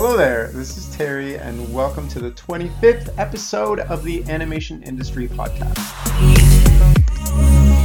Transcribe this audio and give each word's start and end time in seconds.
Hello 0.00 0.16
there, 0.16 0.46
this 0.52 0.78
is 0.78 0.88
Terry, 0.94 1.38
and 1.38 1.74
welcome 1.74 2.06
to 2.10 2.20
the 2.20 2.30
25th 2.30 3.12
episode 3.18 3.80
of 3.80 4.04
the 4.04 4.22
Animation 4.30 4.80
Industry 4.84 5.26
Podcast. 5.26 5.74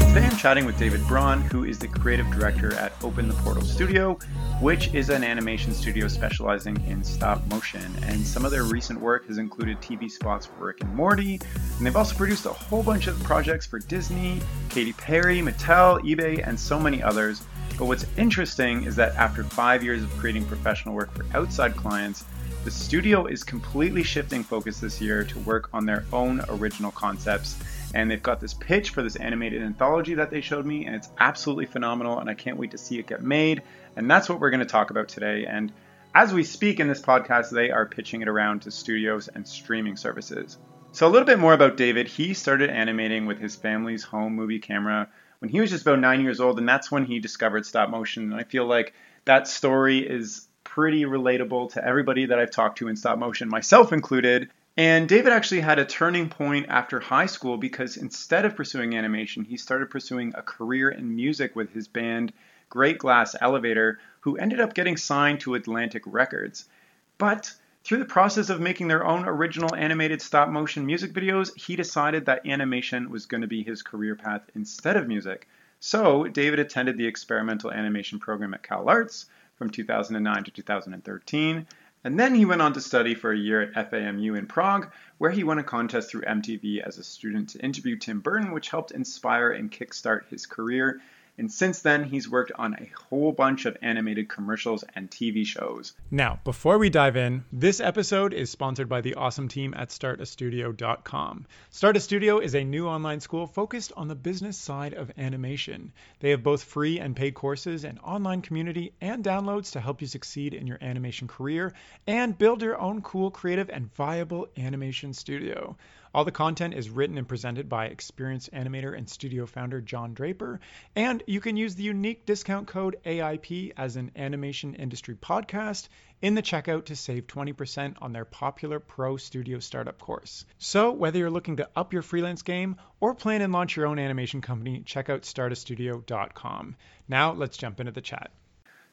Today 0.10 0.24
I'm 0.24 0.38
chatting 0.38 0.68
with 0.68 0.78
David 0.78 1.04
Braun, 1.08 1.42
who 1.42 1.64
is 1.64 1.80
the 1.80 1.88
creative 1.88 2.30
director 2.30 2.76
at 2.76 2.94
Open 3.04 3.28
the 3.28 3.34
Portal 3.34 3.64
Studio, 3.64 4.20
which 4.62 4.94
is 4.94 5.10
an 5.10 5.24
animation 5.24 5.74
studio 5.74 6.08
specializing 6.08 6.80
in 6.86 7.04
stop 7.04 7.44
motion. 7.48 7.92
And 8.04 8.20
some 8.20 8.46
of 8.46 8.52
their 8.52 8.66
recent 8.66 9.02
work 9.02 9.26
has 9.26 9.40
included 9.40 9.82
TV 9.82 10.08
spots 10.10 10.46
for 10.46 10.68
Rick 10.68 10.82
and 10.82 10.96
Morty, 10.96 11.42
and 11.78 11.84
they've 11.84 11.98
also 11.98 12.16
produced 12.16 12.46
a 12.46 12.54
whole 12.54 12.84
bunch 12.84 13.08
of 13.08 13.22
projects 13.24 13.66
for 13.66 13.80
Disney, 13.80 14.40
Katy 14.70 14.94
Perry, 14.94 15.40
Mattel, 15.40 16.00
eBay, 16.02 16.48
and 16.48 16.60
so 16.60 16.80
many 16.80 17.02
others. 17.02 17.42
But 17.78 17.86
what's 17.86 18.06
interesting 18.18 18.84
is 18.84 18.96
that 18.98 19.16
after 19.16 19.44
five 19.44 19.84
years 19.84 20.04
of 20.04 20.12
creating 20.18 20.46
professional 20.46 20.96
work 20.96 21.14
for 21.14 21.26
outside 21.36 21.76
clients, 21.76 22.24
the 22.64 22.72
studio 22.72 23.26
is 23.26 23.44
completely 23.44 24.04
shifting 24.04 24.44
focus 24.44 24.80
this 24.80 25.02
year 25.02 25.24
to 25.26 25.40
work 25.40 25.70
on 25.74 25.86
their 25.86 26.06
own 26.14 26.42
original 26.50 26.92
concepts 26.92 27.58
and 27.94 28.10
they've 28.10 28.24
got 28.24 28.40
this 28.40 28.54
pitch 28.54 28.90
for 28.90 29.04
this 29.04 29.16
animated 29.16 29.62
anthology 29.62 30.16
that 30.16 30.32
they 30.32 30.42
showed 30.42 30.66
me, 30.66 30.86
and 30.86 30.96
it's 30.96 31.10
absolutely 31.20 31.68
phenomenal, 31.68 32.20
and 32.20 32.30
I 32.30 32.34
can't 32.34 32.58
wait 32.58 32.72
to 32.72 32.78
see 32.78 32.98
it 32.98 33.08
get 33.08 33.22
made. 33.22 33.62
And 33.96 34.10
that's 34.10 34.28
what 34.28 34.40
we're 34.40 34.50
going 34.50 34.62
to 34.62 34.66
talk 34.66 34.90
about 34.90 35.08
today. 35.08 35.46
And 35.46 35.72
as 36.16 36.34
we 36.34 36.44
speak 36.44 36.80
in 36.80 36.88
this 36.88 37.02
podcast, 37.02 37.52
they 37.52 37.70
are 37.70 37.86
pitching 37.86 38.22
it 38.22 38.28
around 38.28 38.64
to 38.64 38.72
studios 38.72 39.28
and 39.28 39.48
streaming 39.48 39.96
services. 39.96 40.58
So, 40.92 41.08
a 41.08 41.10
little 41.10 41.26
bit 41.26 41.40
more 41.40 41.54
about 41.54 41.78
David. 41.78 42.08
He 42.08 42.34
started 42.34 42.70
animating 42.70 43.26
with 43.26 43.40
his 43.40 43.56
family's 43.56 44.04
home 44.04 44.36
movie 44.36 44.60
camera 44.60 45.10
when 45.44 45.50
he 45.50 45.60
was 45.60 45.72
just 45.72 45.82
about 45.82 46.00
nine 46.00 46.22
years 46.22 46.40
old, 46.40 46.58
and 46.58 46.70
that's 46.70 46.90
when 46.90 47.04
he 47.04 47.20
discovered 47.20 47.66
stop 47.66 47.90
motion. 47.90 48.32
And 48.32 48.36
I 48.36 48.46
feel 48.46 48.66
like 48.66 48.94
that 49.26 49.46
story 49.46 49.98
is 50.00 50.48
pretty 50.64 51.04
relatable 51.04 51.74
to 51.74 51.86
everybody 51.86 52.28
that 52.28 52.40
I've 52.40 52.50
talked 52.50 52.78
to 52.78 52.88
in 52.88 52.96
stop 52.96 53.20
motion, 53.20 53.50
myself 53.50 53.92
included. 53.92 54.50
And 54.78 55.10
David 55.10 55.34
actually 55.34 55.60
had 55.60 55.80
a 55.80 55.86
turning 55.86 56.30
point 56.30 56.68
after 56.70 57.02
high 57.02 57.26
school 57.26 57.58
because 57.58 57.98
instead 57.98 58.46
of 58.46 58.56
pursuing 58.56 58.96
animation, 58.96 59.44
he 59.44 59.58
started 59.58 59.90
pursuing 59.90 60.32
a 60.34 60.42
career 60.42 60.90
in 60.90 61.14
music 61.14 61.58
with 61.58 61.74
his 61.74 61.90
band 61.90 62.32
Great 62.70 62.98
Glass 62.98 63.36
Elevator, 63.42 64.00
who 64.22 64.38
ended 64.38 64.62
up 64.62 64.74
getting 64.74 64.96
signed 64.96 65.42
to 65.42 65.56
Atlantic 65.56 66.04
Records. 66.06 66.70
But 67.18 67.54
through 67.84 68.00
the 68.00 68.06
process 68.06 68.50
of 68.50 68.60
making 68.60 68.88
their 68.88 69.06
own 69.06 69.26
original 69.26 69.76
animated 69.76 70.22
stop 70.22 70.50
motion 70.50 70.86
music 70.86 71.14
videos, 71.14 71.56
he 71.56 71.76
decided 71.76 72.26
that 72.26 72.48
animation 72.48 73.10
was 73.10 73.26
going 73.26 73.42
to 73.42 73.48
be 73.48 73.64
his 73.64 73.82
career 73.82 74.16
path 74.16 74.42
instead 74.56 74.98
of 74.98 75.08
music. 75.08 75.48
So, 75.80 76.28
David 76.28 76.60
attended 76.60 76.98
the 76.98 77.08
experimental 77.08 77.72
animation 77.72 78.20
program 78.20 78.54
at 78.54 78.64
Cal 78.64 78.88
Arts 78.88 79.26
from 79.58 79.70
2009 79.70 80.44
to 80.46 80.52
2013 80.52 81.68
and 82.04 82.20
then 82.20 82.36
he 82.36 82.46
went 82.46 82.62
on 82.62 82.74
to 82.74 82.82
study 82.82 83.16
for 83.16 83.32
a 83.32 83.38
year 83.38 83.62
at 83.62 83.90
FAMU 83.90 84.38
in 84.38 84.46
Prague, 84.46 84.92
where 85.20 85.32
he 85.32 85.44
won 85.44 85.60
a 85.60 85.64
contest 85.64 86.12
through 86.12 86.24
MTV 86.24 86.82
as 86.82 86.98
a 86.98 87.04
student 87.04 87.50
to 87.50 87.64
interview 87.64 87.98
Tim 87.98 88.20
Burton, 88.20 88.52
which 88.52 88.70
helped 88.70 88.92
inspire 88.92 89.52
and 89.52 89.72
kickstart 89.72 90.28
his 90.30 90.46
career 90.46 91.00
and 91.38 91.52
since 91.52 91.82
then 91.82 92.04
he's 92.04 92.30
worked 92.30 92.52
on 92.56 92.74
a 92.76 92.92
whole 93.10 93.32
bunch 93.32 93.66
of 93.66 93.78
animated 93.82 94.30
commercials 94.30 94.84
and 94.96 95.10
TV 95.10 95.46
shows. 95.46 95.94
Now, 96.12 96.40
before 96.44 96.78
we 96.78 96.90
dive 96.90 97.18
in, 97.18 97.44
this 97.52 97.80
episode 97.80 98.34
is 98.34 98.50
sponsored 98.50 98.88
by 98.88 99.02
the 99.02 99.16
awesome 99.16 99.48
team 99.48 99.74
at 99.76 99.90
startastudio.com. 99.90 101.46
Start 101.72 101.98
a 101.98 102.00
Studio 102.00 102.40
is 102.40 102.54
a 102.54 102.64
new 102.64 102.88
online 102.88 103.20
school 103.20 103.48
focused 103.48 103.92
on 103.98 104.08
the 104.08 104.16
business 104.16 104.58
side 104.58 104.94
of 104.94 105.12
animation. 105.18 105.92
They 106.20 106.30
have 106.30 106.44
both 106.44 106.64
free 106.64 107.00
and 107.00 107.16
paid 107.16 107.34
courses, 107.34 107.84
an 107.84 107.98
online 108.04 108.42
community, 108.42 108.94
and 109.02 109.24
downloads 109.24 109.72
to 109.72 109.80
help 109.80 110.02
you 110.02 110.08
succeed 110.08 110.54
in 110.54 110.68
your 110.68 110.78
animation 110.82 111.28
career 111.28 111.74
and 112.06 112.38
build 112.38 112.62
your 112.62 112.80
own 112.80 113.02
cool, 113.02 113.32
creative, 113.32 113.70
and 113.70 113.94
viable 113.96 114.48
animation 114.58 115.14
studio. 115.14 115.76
All 116.14 116.26
the 116.26 116.32
content 116.32 116.76
is 116.76 116.92
written 116.92 117.18
and 117.18 117.28
presented 117.28 117.68
by 117.68 117.88
experienced 117.88 118.52
animator 118.52 118.96
and 118.96 119.10
studio 119.10 119.48
founder 119.48 119.82
John 119.82 120.14
Draper, 120.14 120.60
and 120.96 121.24
you 121.26 121.42
can 121.42 121.58
use 121.58 121.74
the 121.74 121.82
unique 121.82 122.28
discount 122.28 122.68
code 122.68 122.98
AIP 123.04 123.74
as 123.78 123.96
an 123.96 124.12
animation 124.16 124.76
industry 124.76 125.16
podcast 125.16 125.88
in 126.22 126.36
the 126.36 126.44
checkout 126.44 126.86
to 126.86 126.96
save 126.96 127.26
20% 127.26 127.96
on 128.00 128.14
their 128.14 128.26
popular 128.26 128.80
Pro 128.80 129.18
Studio 129.18 129.58
Startup 129.58 129.98
course. 129.98 130.46
So, 130.60 130.92
whether 130.92 131.18
you're 131.18 131.32
looking 131.32 131.58
to 131.58 131.70
up 131.76 131.94
your 131.94 132.04
freelance 132.04 132.44
game 132.44 132.78
or 133.00 133.16
plan 133.16 133.42
and 133.42 133.52
launch 133.52 133.76
your 133.76 133.88
own 133.88 133.98
animation 133.98 134.42
company, 134.42 134.84
check 134.86 135.10
out 135.10 135.24
startastudio.com. 135.24 136.76
Now, 137.08 137.34
let's 137.34 137.58
jump 137.58 137.80
into 137.80 137.92
the 137.92 138.02
chat. 138.02 138.30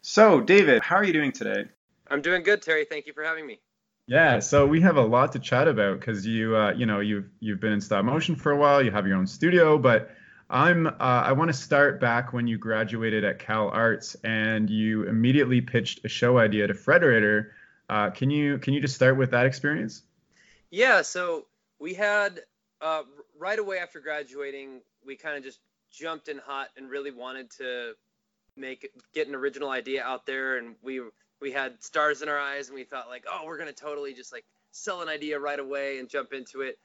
So, 0.01 0.41
David, 0.41 0.83
how 0.83 0.97
are 0.97 1.05
you 1.05 1.13
doing 1.13 1.33
today? 1.33 1.67
I'm 2.09 2.23
doing 2.23 2.43
good, 2.43 2.63
Terry. 2.63 2.87
Thank 2.87 3.07
you 3.07 3.13
for 3.13 3.23
having 3.23 3.47
me. 3.47 3.61
Yeah, 4.11 4.41
so 4.41 4.67
we 4.67 4.81
have 4.81 4.97
a 4.97 5.03
lot 5.03 5.31
to 5.33 5.39
chat 5.39 5.69
about 5.69 6.01
because 6.01 6.27
you, 6.27 6.57
uh, 6.57 6.73
you 6.73 6.85
know, 6.85 6.99
you've 6.99 7.31
you've 7.39 7.61
been 7.61 7.73
in 7.73 7.81
stop 7.81 8.05
motion 8.05 8.35
for 8.35 8.51
a 8.51 8.57
while. 8.57 8.83
You 8.83 8.91
have 8.91 9.07
your 9.07 9.17
own 9.17 9.29
studio, 9.29 9.79
but 9.79 10.11
I'm 10.51 10.89
uh, 10.89 10.93
I 10.99 11.31
want 11.31 11.49
to 11.49 11.57
start 11.57 12.01
back 12.01 12.33
when 12.33 12.49
you 12.49 12.59
graduated 12.59 13.23
at 13.23 13.39
Cal 13.39 13.69
Arts 13.69 14.17
and 14.25 14.69
you 14.69 15.05
immediately 15.05 15.61
pitched 15.61 16.05
a 16.05 16.09
show 16.09 16.39
idea 16.39 16.67
to 16.67 16.75
Frederator. 16.75 17.51
Uh, 17.89 18.11
can 18.11 18.31
you 18.31 18.59
can 18.59 18.75
you 18.75 18.81
just 18.81 18.97
start 18.97 19.17
with 19.17 19.31
that 19.31 19.47
experience? 19.47 20.03
Yeah, 20.73 21.03
so 21.03 21.47
we 21.79 21.95
had 21.95 22.41
uh, 22.81 23.03
right 23.39 23.61
away 23.61 23.79
after 23.79 24.01
graduating, 24.01 24.81
we 25.07 25.15
kind 25.15 25.39
of 25.39 25.45
just 25.45 25.61
jumped 25.93 26.27
in 26.27 26.39
hot 26.39 26.71
and 26.77 26.91
really 26.91 27.13
wanted 27.13 27.49
to 27.59 27.93
make 28.57 28.91
get 29.15 29.29
an 29.29 29.37
original 29.37 29.71
idea 29.71 30.03
out 30.03 30.27
there, 30.27 30.59
and 30.59 30.75
we 30.83 31.01
we 31.41 31.51
had 31.51 31.83
stars 31.83 32.23
in 32.23 32.29
our 32.29 32.39
eyes 32.39 32.69
and 32.69 32.75
we 32.75 32.85
thought 32.85 33.09
like, 33.09 33.25
oh, 33.31 33.43
we're 33.45 33.59
gonna 33.59 33.73
totally 33.73 34.15
just 34.15 34.33
like 34.33 34.45
sell 34.73 35.03
an 35.03 35.09
idea 35.09 35.39
right 35.39 35.59
away 35.59 35.99
and 35.99 36.09
jump 36.09 36.33
into 36.33 36.61
it. 36.61 36.79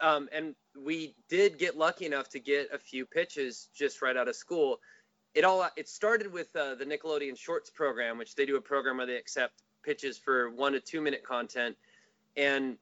Um, 0.00 0.28
and 0.32 0.54
we 0.84 1.14
did 1.28 1.58
get 1.58 1.76
lucky 1.76 2.06
enough 2.06 2.28
to 2.30 2.40
get 2.40 2.68
a 2.72 2.78
few 2.78 3.06
pitches 3.06 3.68
just 3.74 4.02
right 4.02 4.16
out 4.16 4.28
of 4.28 4.36
school. 4.36 4.80
It 5.34 5.44
all 5.44 5.68
it 5.76 5.88
started 5.88 6.32
with 6.32 6.54
uh, 6.56 6.74
the 6.74 6.84
Nickelodeon 6.84 7.36
Shorts 7.38 7.70
program, 7.70 8.18
which 8.18 8.34
they 8.34 8.46
do 8.46 8.56
a 8.56 8.60
program 8.60 8.98
where 8.98 9.06
they 9.06 9.16
accept 9.16 9.62
pitches 9.82 10.18
for 10.18 10.50
one 10.50 10.72
to 10.72 10.80
two 10.80 11.00
minute 11.00 11.22
content, 11.24 11.76
and 12.36 12.76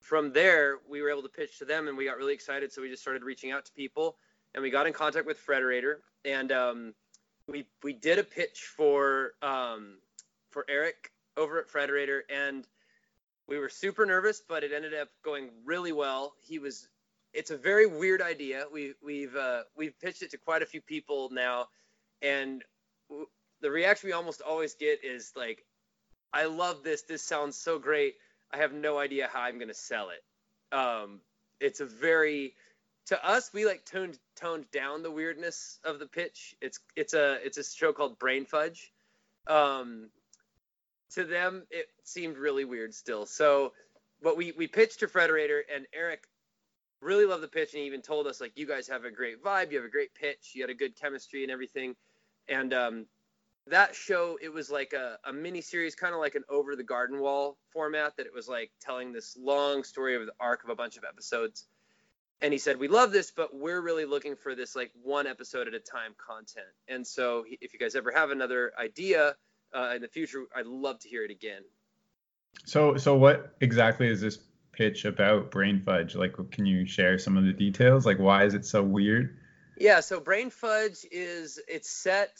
from 0.00 0.32
there 0.32 0.78
we 0.88 1.02
were 1.02 1.10
able 1.10 1.22
to 1.22 1.28
pitch 1.28 1.58
to 1.58 1.64
them, 1.64 1.88
and 1.88 1.96
we 1.96 2.04
got 2.04 2.16
really 2.16 2.34
excited. 2.34 2.72
So 2.72 2.82
we 2.82 2.88
just 2.88 3.02
started 3.02 3.22
reaching 3.22 3.52
out 3.52 3.64
to 3.66 3.72
people, 3.72 4.16
and 4.54 4.62
we 4.62 4.70
got 4.70 4.86
in 4.86 4.92
contact 4.92 5.26
with 5.26 5.38
Frederator, 5.38 5.96
and 6.24 6.52
um, 6.52 6.94
we 7.46 7.66
we 7.82 7.92
did 7.92 8.18
a 8.18 8.24
pitch 8.24 8.62
for 8.76 9.32
um, 9.42 9.98
for 10.54 10.64
Eric 10.68 11.10
over 11.36 11.58
at 11.58 11.68
Frederator, 11.68 12.20
and 12.30 12.66
we 13.48 13.58
were 13.58 13.68
super 13.68 14.06
nervous, 14.06 14.40
but 14.48 14.62
it 14.62 14.72
ended 14.72 14.94
up 14.94 15.08
going 15.22 15.50
really 15.66 15.92
well. 15.92 16.34
He 16.40 16.58
was. 16.58 16.88
It's 17.34 17.50
a 17.50 17.56
very 17.56 17.86
weird 17.86 18.22
idea. 18.22 18.64
We 18.72 18.94
we've 19.04 19.34
uh, 19.36 19.64
we've 19.76 19.98
pitched 20.00 20.22
it 20.22 20.30
to 20.30 20.38
quite 20.38 20.62
a 20.62 20.66
few 20.66 20.80
people 20.80 21.28
now, 21.32 21.66
and 22.22 22.62
w- 23.10 23.26
the 23.60 23.70
reaction 23.70 24.06
we 24.06 24.12
almost 24.12 24.40
always 24.40 24.74
get 24.74 25.04
is 25.04 25.32
like, 25.36 25.64
"I 26.32 26.44
love 26.44 26.84
this. 26.84 27.02
This 27.02 27.22
sounds 27.22 27.56
so 27.56 27.78
great. 27.78 28.14
I 28.52 28.58
have 28.58 28.72
no 28.72 28.98
idea 28.98 29.28
how 29.30 29.40
I'm 29.40 29.58
gonna 29.58 29.74
sell 29.74 30.10
it." 30.10 30.22
Um, 30.74 31.20
it's 31.60 31.80
a 31.80 31.86
very 31.86 32.54
to 33.06 33.28
us 33.28 33.50
we 33.52 33.66
like 33.66 33.84
toned 33.84 34.18
toned 34.36 34.70
down 34.70 35.02
the 35.02 35.10
weirdness 35.10 35.80
of 35.84 35.98
the 35.98 36.06
pitch. 36.06 36.54
It's 36.60 36.78
it's 36.94 37.14
a 37.14 37.44
it's 37.44 37.58
a 37.58 37.64
show 37.64 37.92
called 37.92 38.18
Brain 38.20 38.46
Fudge. 38.46 38.92
Um, 39.48 40.10
to 41.14 41.24
them 41.24 41.64
it 41.70 41.86
seemed 42.04 42.36
really 42.36 42.64
weird 42.64 42.94
still. 42.94 43.26
So, 43.26 43.72
but 44.22 44.36
we 44.36 44.52
we 44.52 44.66
pitched 44.66 45.00
to 45.00 45.06
Frederator 45.06 45.60
and 45.74 45.86
Eric 45.94 46.26
really 47.00 47.26
loved 47.26 47.42
the 47.42 47.48
pitch 47.48 47.74
and 47.74 47.80
he 47.80 47.86
even 47.86 48.02
told 48.02 48.26
us 48.26 48.40
like 48.40 48.52
you 48.56 48.66
guys 48.66 48.88
have 48.88 49.04
a 49.04 49.10
great 49.10 49.42
vibe, 49.42 49.70
you 49.70 49.76
have 49.76 49.86
a 49.86 49.90
great 49.90 50.14
pitch, 50.14 50.52
you 50.54 50.62
had 50.62 50.70
a 50.70 50.74
good 50.74 50.98
chemistry 50.98 51.42
and 51.42 51.52
everything. 51.52 51.94
And 52.48 52.72
um, 52.72 53.06
that 53.66 53.94
show 53.94 54.38
it 54.42 54.52
was 54.52 54.70
like 54.70 54.92
a, 54.92 55.18
a 55.24 55.32
mini 55.32 55.60
series, 55.60 55.94
kind 55.94 56.14
of 56.14 56.20
like 56.20 56.34
an 56.34 56.44
over 56.48 56.76
the 56.76 56.82
garden 56.82 57.20
wall 57.20 57.58
format 57.72 58.16
that 58.16 58.26
it 58.26 58.34
was 58.34 58.48
like 58.48 58.70
telling 58.80 59.12
this 59.12 59.36
long 59.40 59.84
story 59.84 60.16
of 60.16 60.26
the 60.26 60.32
arc 60.40 60.64
of 60.64 60.70
a 60.70 60.74
bunch 60.74 60.96
of 60.96 61.04
episodes. 61.04 61.66
And 62.42 62.52
he 62.52 62.58
said, 62.58 62.78
"We 62.78 62.88
love 62.88 63.12
this, 63.12 63.30
but 63.30 63.54
we're 63.54 63.80
really 63.80 64.04
looking 64.04 64.36
for 64.36 64.54
this 64.54 64.76
like 64.76 64.90
one 65.02 65.26
episode 65.26 65.66
at 65.68 65.72
a 65.72 65.78
time 65.78 66.14
content." 66.18 66.66
And 66.88 67.06
so, 67.06 67.44
if 67.48 67.72
you 67.72 67.78
guys 67.78 67.94
ever 67.94 68.10
have 68.10 68.30
another 68.30 68.72
idea 68.78 69.36
uh, 69.74 69.92
in 69.94 70.02
the 70.02 70.08
future, 70.08 70.44
I'd 70.54 70.66
love 70.66 71.00
to 71.00 71.08
hear 71.08 71.24
it 71.24 71.30
again. 71.30 71.62
So, 72.64 72.96
so 72.96 73.16
what 73.16 73.56
exactly 73.60 74.08
is 74.08 74.20
this 74.20 74.38
pitch 74.72 75.04
about 75.04 75.50
Brain 75.50 75.82
Fudge? 75.84 76.14
Like, 76.14 76.34
can 76.50 76.66
you 76.66 76.86
share 76.86 77.18
some 77.18 77.36
of 77.36 77.44
the 77.44 77.52
details? 77.52 78.06
Like, 78.06 78.18
why 78.18 78.44
is 78.44 78.54
it 78.54 78.64
so 78.64 78.82
weird? 78.82 79.36
Yeah, 79.76 80.00
so 80.00 80.20
Brain 80.20 80.50
Fudge 80.50 81.04
is 81.10 81.60
it's 81.68 81.90
set 81.90 82.38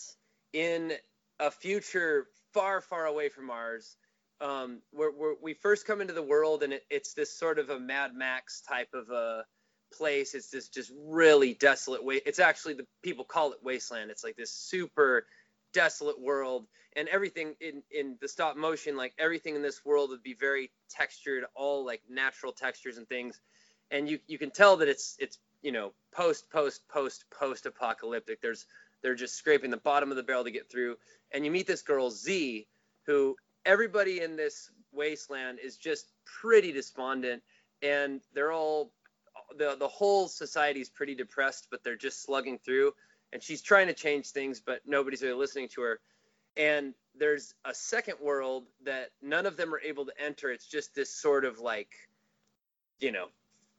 in 0.52 0.92
a 1.40 1.50
future 1.50 2.28
far, 2.52 2.80
far 2.80 3.06
away 3.06 3.28
from 3.28 3.50
ours. 3.50 3.96
Um, 4.40 4.82
where, 4.90 5.10
where 5.10 5.34
we 5.40 5.54
first 5.54 5.86
come 5.86 6.00
into 6.00 6.12
the 6.12 6.22
world, 6.22 6.64
and 6.64 6.72
it, 6.72 6.84
it's 6.90 7.14
this 7.14 7.38
sort 7.38 7.58
of 7.58 7.70
a 7.70 7.78
Mad 7.78 8.14
Max 8.14 8.62
type 8.62 8.88
of 8.92 9.08
a 9.10 9.44
place. 9.92 10.34
It's 10.34 10.50
this 10.50 10.68
just 10.68 10.92
really 11.06 11.54
desolate 11.54 12.04
way. 12.04 12.20
It's 12.26 12.40
actually 12.40 12.74
the 12.74 12.86
people 13.02 13.24
call 13.24 13.52
it 13.52 13.58
wasteland. 13.62 14.10
It's 14.10 14.24
like 14.24 14.36
this 14.36 14.52
super 14.52 15.26
desolate 15.74 16.18
world 16.18 16.66
and 16.96 17.08
everything 17.08 17.54
in 17.60 17.82
in 17.90 18.16
the 18.20 18.28
stop 18.28 18.56
motion 18.56 18.96
like 18.96 19.12
everything 19.18 19.56
in 19.56 19.62
this 19.62 19.84
world 19.84 20.10
would 20.10 20.22
be 20.22 20.34
very 20.34 20.70
textured 20.88 21.44
all 21.54 21.84
like 21.84 22.00
natural 22.08 22.52
textures 22.52 22.96
and 22.96 23.08
things. 23.08 23.40
And 23.90 24.08
you 24.08 24.18
you 24.26 24.38
can 24.38 24.50
tell 24.50 24.76
that 24.78 24.88
it's 24.88 25.16
it's 25.18 25.38
you 25.62 25.72
know 25.72 25.92
post 26.12 26.48
post 26.50 26.88
post 26.88 27.24
post 27.30 27.66
apocalyptic 27.66 28.40
there's 28.40 28.66
they're 29.02 29.14
just 29.14 29.34
scraping 29.34 29.70
the 29.70 29.76
bottom 29.76 30.10
of 30.10 30.16
the 30.16 30.22
barrel 30.22 30.44
to 30.44 30.50
get 30.50 30.70
through. 30.70 30.96
And 31.32 31.44
you 31.44 31.50
meet 31.50 31.66
this 31.66 31.82
girl 31.82 32.10
z 32.10 32.66
who 33.06 33.36
everybody 33.66 34.22
in 34.22 34.36
this 34.36 34.70
wasteland 34.92 35.58
is 35.58 35.76
just 35.76 36.12
pretty 36.40 36.72
despondent. 36.72 37.42
And 37.82 38.22
they're 38.32 38.52
all 38.52 38.92
the 39.58 39.76
the 39.78 39.88
whole 39.88 40.28
society 40.28 40.80
is 40.80 40.88
pretty 40.88 41.14
depressed 41.14 41.68
but 41.70 41.82
they're 41.82 41.96
just 41.96 42.22
slugging 42.22 42.58
through 42.58 42.92
and 43.34 43.42
she's 43.42 43.60
trying 43.60 43.88
to 43.88 43.92
change 43.92 44.28
things 44.28 44.62
but 44.64 44.80
nobody's 44.86 45.20
really 45.20 45.34
listening 45.34 45.68
to 45.68 45.82
her. 45.82 46.00
And 46.56 46.94
there's 47.18 47.52
a 47.64 47.74
second 47.74 48.14
world 48.22 48.64
that 48.84 49.10
none 49.20 49.44
of 49.44 49.56
them 49.56 49.74
are 49.74 49.80
able 49.80 50.06
to 50.06 50.12
enter. 50.24 50.50
It's 50.52 50.66
just 50.66 50.94
this 50.94 51.10
sort 51.10 51.44
of 51.44 51.58
like 51.58 51.90
you 53.00 53.12
know 53.12 53.26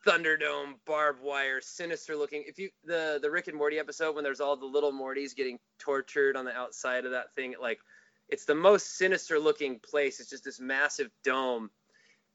thunderdome 0.05 0.73
barbed 0.85 1.23
wire 1.23 1.61
sinister 1.61 2.15
looking. 2.15 2.43
If 2.45 2.59
you 2.59 2.69
the 2.83 3.17
the 3.21 3.31
rick 3.31 3.47
and 3.47 3.57
morty 3.57 3.79
episode 3.79 4.13
when 4.13 4.23
there's 4.25 4.41
all 4.41 4.57
the 4.57 4.65
little 4.65 4.91
mortys 4.91 5.33
getting 5.33 5.57
tortured 5.79 6.35
on 6.35 6.45
the 6.45 6.55
outside 6.55 7.05
of 7.05 7.11
that 7.11 7.33
thing 7.33 7.55
like 7.59 7.79
it's 8.27 8.45
the 8.45 8.55
most 8.55 8.97
sinister 8.97 9.39
looking 9.39 9.79
place. 9.79 10.19
It's 10.19 10.29
just 10.31 10.43
this 10.43 10.59
massive 10.59 11.11
dome. 11.23 11.69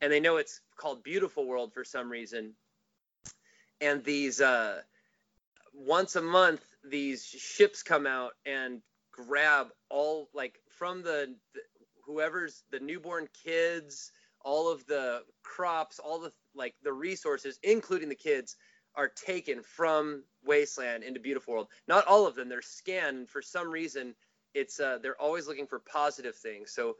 And 0.00 0.11
they 0.11 0.20
know 0.20 0.37
it's 0.37 0.61
called 0.76 1.02
beautiful 1.02 1.46
world 1.46 1.75
for 1.75 1.84
some 1.84 2.11
reason. 2.11 2.55
And 3.82 4.02
these 4.05 4.40
uh 4.40 4.81
once 5.75 6.16
a 6.16 6.23
month 6.23 6.62
these 6.88 7.24
ships 7.24 7.82
come 7.82 8.06
out 8.06 8.32
and 8.46 8.80
grab 9.12 9.68
all 9.88 10.28
like 10.34 10.58
from 10.68 11.02
the, 11.02 11.34
the 11.54 11.60
whoever's 12.04 12.64
the 12.70 12.80
newborn 12.80 13.28
kids 13.44 14.12
all 14.42 14.70
of 14.70 14.86
the 14.86 15.20
crops 15.42 15.98
all 15.98 16.18
the 16.18 16.32
like 16.54 16.74
the 16.82 16.92
resources 16.92 17.58
including 17.62 18.08
the 18.08 18.14
kids 18.14 18.56
are 18.94 19.08
taken 19.08 19.62
from 19.62 20.24
wasteland 20.44 21.04
into 21.04 21.20
beautiful 21.20 21.54
world. 21.54 21.68
Not 21.86 22.06
all 22.06 22.26
of 22.26 22.34
them 22.34 22.48
they're 22.48 22.62
scanned 22.62 23.28
for 23.28 23.42
some 23.42 23.70
reason 23.70 24.14
it's 24.54 24.80
uh, 24.80 24.98
they're 25.00 25.20
always 25.20 25.46
looking 25.46 25.66
for 25.66 25.78
positive 25.78 26.34
things. 26.34 26.72
So 26.72 26.96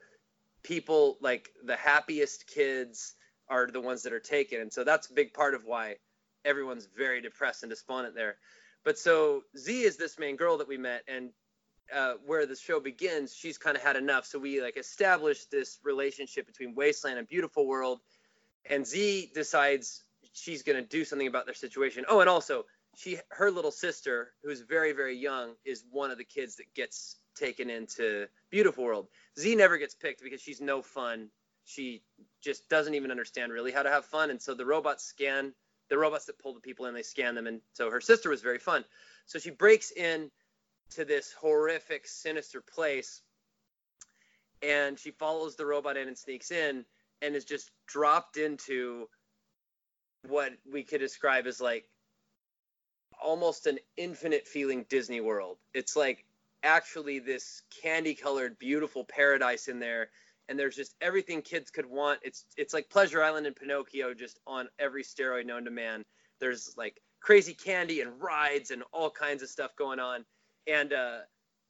people 0.62 1.18
like 1.20 1.48
the 1.64 1.76
happiest 1.76 2.46
kids 2.46 3.14
are 3.48 3.66
the 3.66 3.80
ones 3.80 4.02
that 4.02 4.12
are 4.12 4.20
taken 4.20 4.60
and 4.60 4.72
so 4.72 4.84
that's 4.84 5.10
a 5.10 5.14
big 5.14 5.32
part 5.32 5.54
of 5.54 5.64
why 5.64 5.96
everyone's 6.44 6.86
very 6.96 7.20
depressed 7.20 7.62
and 7.62 7.70
despondent 7.70 8.14
there 8.14 8.36
but 8.84 8.98
so 8.98 9.42
z 9.56 9.82
is 9.82 9.96
this 9.96 10.18
main 10.18 10.36
girl 10.36 10.58
that 10.58 10.68
we 10.68 10.76
met 10.76 11.02
and 11.08 11.30
uh, 11.94 12.14
where 12.24 12.46
the 12.46 12.56
show 12.56 12.80
begins, 12.80 13.34
she's 13.34 13.58
kind 13.58 13.76
of 13.76 13.82
had 13.82 13.96
enough. 13.96 14.26
So 14.26 14.38
we 14.38 14.62
like 14.62 14.76
established 14.76 15.50
this 15.50 15.78
relationship 15.82 16.46
between 16.46 16.74
Wasteland 16.74 17.18
and 17.18 17.28
Beautiful 17.28 17.66
World, 17.66 18.00
and 18.68 18.86
Z 18.86 19.30
decides 19.34 20.04
she's 20.32 20.62
going 20.62 20.80
to 20.80 20.88
do 20.88 21.04
something 21.04 21.26
about 21.26 21.46
their 21.46 21.54
situation. 21.54 22.04
Oh, 22.08 22.20
and 22.20 22.28
also 22.28 22.64
she, 22.96 23.18
her 23.30 23.50
little 23.50 23.70
sister, 23.70 24.32
who's 24.42 24.60
very 24.60 24.92
very 24.92 25.16
young, 25.16 25.54
is 25.64 25.84
one 25.90 26.10
of 26.10 26.18
the 26.18 26.24
kids 26.24 26.56
that 26.56 26.72
gets 26.74 27.16
taken 27.36 27.70
into 27.70 28.26
Beautiful 28.50 28.84
World. 28.84 29.08
Z 29.38 29.54
never 29.56 29.78
gets 29.78 29.94
picked 29.94 30.22
because 30.22 30.40
she's 30.40 30.60
no 30.60 30.82
fun. 30.82 31.28
She 31.64 32.02
just 32.40 32.68
doesn't 32.68 32.94
even 32.94 33.10
understand 33.10 33.52
really 33.52 33.72
how 33.72 33.82
to 33.82 33.90
have 33.90 34.04
fun, 34.04 34.30
and 34.30 34.40
so 34.40 34.54
the 34.54 34.66
robots 34.66 35.04
scan 35.04 35.54
the 35.90 35.98
robots 35.98 36.25
that 36.26 36.38
pull 36.38 36.54
the 36.54 36.60
people 36.60 36.87
in. 36.87 36.94
They 36.94 37.02
scan 37.02 37.34
them, 37.34 37.46
and 37.46 37.60
so 37.75 37.90
her 37.90 38.00
sister 38.00 38.31
was 38.31 38.40
very 38.40 38.58
fun. 38.58 38.84
So 39.26 39.38
she 39.38 39.50
breaks 39.50 39.90
in 39.90 40.31
to 40.92 41.04
this 41.04 41.32
horrific, 41.32 42.06
sinister 42.06 42.62
place. 42.62 43.20
And 44.62 44.98
she 44.98 45.10
follows 45.10 45.56
the 45.56 45.66
robot 45.66 45.96
in 45.96 46.08
and 46.08 46.16
sneaks 46.16 46.50
in 46.50 46.84
and 47.22 47.34
is 47.34 47.44
just 47.44 47.70
dropped 47.87 48.37
into 48.37 49.08
what 50.28 50.52
we 50.70 50.82
could 50.82 51.00
describe 51.00 51.46
as 51.46 51.60
like 51.60 51.84
almost 53.22 53.66
an 53.66 53.78
infinite 53.96 54.46
feeling 54.46 54.84
Disney 54.88 55.20
World. 55.20 55.58
It's 55.75 55.96
like 55.96 56.25
actually 56.62 57.19
this 57.19 57.62
candy 57.82 58.14
colored, 58.14 58.58
beautiful 58.58 59.04
paradise 59.04 59.69
in 59.69 59.78
there. 59.78 60.10
And 60.50 60.58
there's 60.58 60.76
just 60.76 60.94
everything 61.00 61.41
kids 61.41 61.70
could 61.70 61.87
want. 61.87 62.20
It's 62.23 62.44
it's 62.58 62.75
like 62.75 62.91
Pleasure 62.91 63.23
Island 63.23 63.47
and 63.47 63.56
Pinocchio 63.56 64.12
just 64.12 64.38
on 64.47 64.69
every 64.79 65.02
steroid 65.02 65.47
known 65.47 65.64
to 65.64 65.70
man. 65.70 66.05
There's 66.41 66.75
like 66.76 67.00
crazy 67.20 67.55
candy 67.55 68.02
and 68.02 68.20
rides 68.20 68.70
and 68.70 68.82
all 68.93 69.11
kinds 69.11 69.43
of 69.43 69.49
stuff 69.49 69.75
going 69.76 70.00
on 70.00 70.25
and 70.67 70.93
uh, 70.93 71.19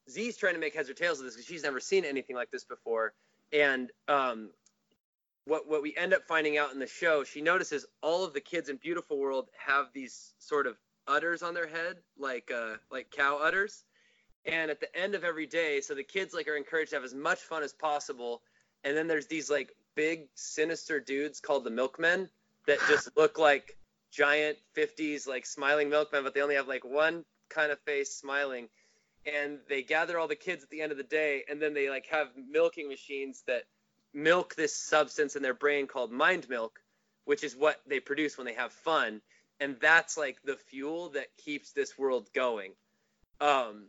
Z's 0.09 0.37
trying 0.37 0.55
to 0.55 0.61
make 0.61 0.75
heads 0.75 0.91
or 0.91 0.95
tails 0.95 1.19
of 1.19 1.25
this 1.25 1.35
because 1.35 1.47
she's 1.47 1.63
never 1.63 1.81
seen 1.81 2.05
anything 2.05 2.37
like 2.37 2.51
this 2.51 2.65
before. 2.65 3.15
And 3.53 3.91
um, 4.09 4.51
what 5.47 5.69
what 5.69 5.83
we 5.83 5.97
end 5.97 6.15
up 6.15 6.27
finding 6.27 6.59
out 6.59 6.73
in 6.73 6.79
the 6.79 6.87
show, 6.87 7.25
she 7.25 7.41
notices 7.41 7.87
all 8.03 8.25
of 8.25 8.33
the 8.33 8.41
kids 8.41 8.69
in 8.69 8.77
Beautiful 8.77 9.19
World 9.19 9.49
have 9.57 9.87
these 9.93 10.35
sort 10.39 10.67
of 10.67 10.77
udders 11.09 11.43
on 11.43 11.55
their 11.55 11.67
head, 11.67 11.97
like 12.19 12.51
uh, 12.55 12.75
like 12.91 13.11
cow 13.11 13.39
udders. 13.39 13.85
And 14.47 14.71
at 14.71 14.81
the 14.81 14.95
end 14.97 15.15
of 15.15 15.23
every 15.23 15.47
day, 15.47 15.83
so 15.83 15.95
the 15.95 16.03
kids 16.03 16.33
like 16.33 16.49
are 16.49 16.57
encouraged 16.57 16.91
to 16.91 16.97
have 16.97 17.05
as 17.05 17.15
much 17.15 17.41
fun 17.41 17.63
as 17.63 17.73
possible. 17.73 18.43
And 18.85 18.97
then 18.97 19.09
there's 19.09 19.27
these 19.27 19.51
like 19.51 19.75
big 19.95 20.29
sinister 20.35 21.01
dudes 21.01 21.41
called 21.41 21.65
the 21.65 21.71
milkmen 21.71 22.29
that 22.67 22.79
just 22.89 23.11
look 23.17 23.39
like 23.39 23.77
giant 24.13 24.59
50s 24.77 25.27
like 25.27 25.47
smiling 25.47 25.89
milkmen, 25.89 26.25
but 26.25 26.35
they 26.35 26.43
only 26.43 26.55
have 26.57 26.69
like 26.69 26.85
one 26.85 27.25
kind 27.49 27.73
of 27.73 27.79
face 27.81 28.15
smiling. 28.15 28.69
And 29.27 29.59
they 29.69 29.83
gather 29.83 30.19
all 30.19 30.29
the 30.29 30.37
kids 30.37 30.63
at 30.63 30.71
the 30.71 30.81
end 30.81 30.93
of 30.93 30.99
the 30.99 31.05
day 31.05 31.45
and 31.49 31.61
then 31.61 31.75
they 31.75 31.91
like 31.91 32.07
have 32.07 32.29
milking 32.51 32.89
machines 32.89 33.43
that 33.47 33.65
milk 34.15 34.55
this 34.55 34.75
substance 34.75 35.37
in 35.37 35.43
their 35.43 35.55
brain 35.55 35.87
called 35.87 36.11
mind 36.11 36.49
milk 36.49 36.81
which 37.25 37.45
is 37.45 37.55
what 37.55 37.81
they 37.87 38.01
produce 38.01 38.37
when 38.37 38.45
they 38.45 38.55
have 38.55 38.73
fun. 38.73 39.21
And 39.61 39.77
that's 39.81 40.17
like 40.17 40.39
the 40.43 40.57
fuel 40.57 41.11
that 41.11 41.27
keeps 41.37 41.73
this 41.73 41.99
world 41.99 42.29
going. 42.35 42.73
Um 43.41 43.89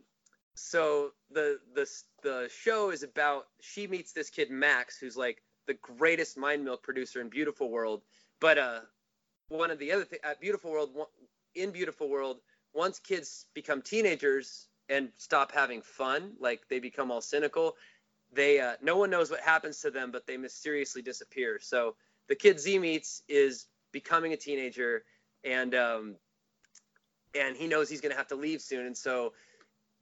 so 0.54 1.10
the 1.30 1.58
the 1.74 1.88
the 2.22 2.48
show 2.62 2.90
is 2.90 3.02
about 3.02 3.46
she 3.60 3.86
meets 3.86 4.12
this 4.12 4.30
kid 4.30 4.50
max 4.50 4.98
who's 4.98 5.16
like 5.16 5.42
the 5.66 5.74
greatest 5.74 6.36
mind 6.36 6.64
milk 6.64 6.82
producer 6.82 7.20
in 7.20 7.28
beautiful 7.28 7.70
world 7.70 8.02
but 8.40 8.58
uh 8.58 8.80
one 9.48 9.70
of 9.70 9.78
the 9.78 9.92
other 9.92 10.04
things 10.04 10.20
at 10.24 10.40
beautiful 10.40 10.70
world 10.70 10.90
in 11.54 11.70
beautiful 11.70 12.08
world 12.08 12.38
once 12.74 12.98
kids 12.98 13.46
become 13.54 13.82
teenagers 13.82 14.68
and 14.88 15.10
stop 15.16 15.52
having 15.52 15.80
fun, 15.82 16.32
like 16.38 16.68
they 16.68 16.78
become 16.78 17.10
all 17.10 17.20
cynical, 17.20 17.76
they 18.32 18.60
uh, 18.60 18.74
no 18.82 18.96
one 18.96 19.10
knows 19.10 19.30
what 19.30 19.40
happens 19.40 19.80
to 19.80 19.90
them, 19.90 20.10
but 20.10 20.26
they 20.26 20.36
mysteriously 20.36 21.02
disappear. 21.02 21.58
So 21.60 21.96
the 22.28 22.34
kid 22.34 22.58
Z 22.58 22.78
meets 22.78 23.22
is 23.28 23.66
becoming 23.92 24.32
a 24.32 24.36
teenager, 24.36 25.04
and 25.44 25.74
um, 25.74 26.16
and 27.34 27.56
he 27.56 27.66
knows 27.66 27.88
he's 27.88 28.00
going 28.00 28.12
to 28.12 28.18
have 28.18 28.28
to 28.28 28.36
leave 28.36 28.60
soon, 28.60 28.86
and 28.86 28.96
so 28.96 29.32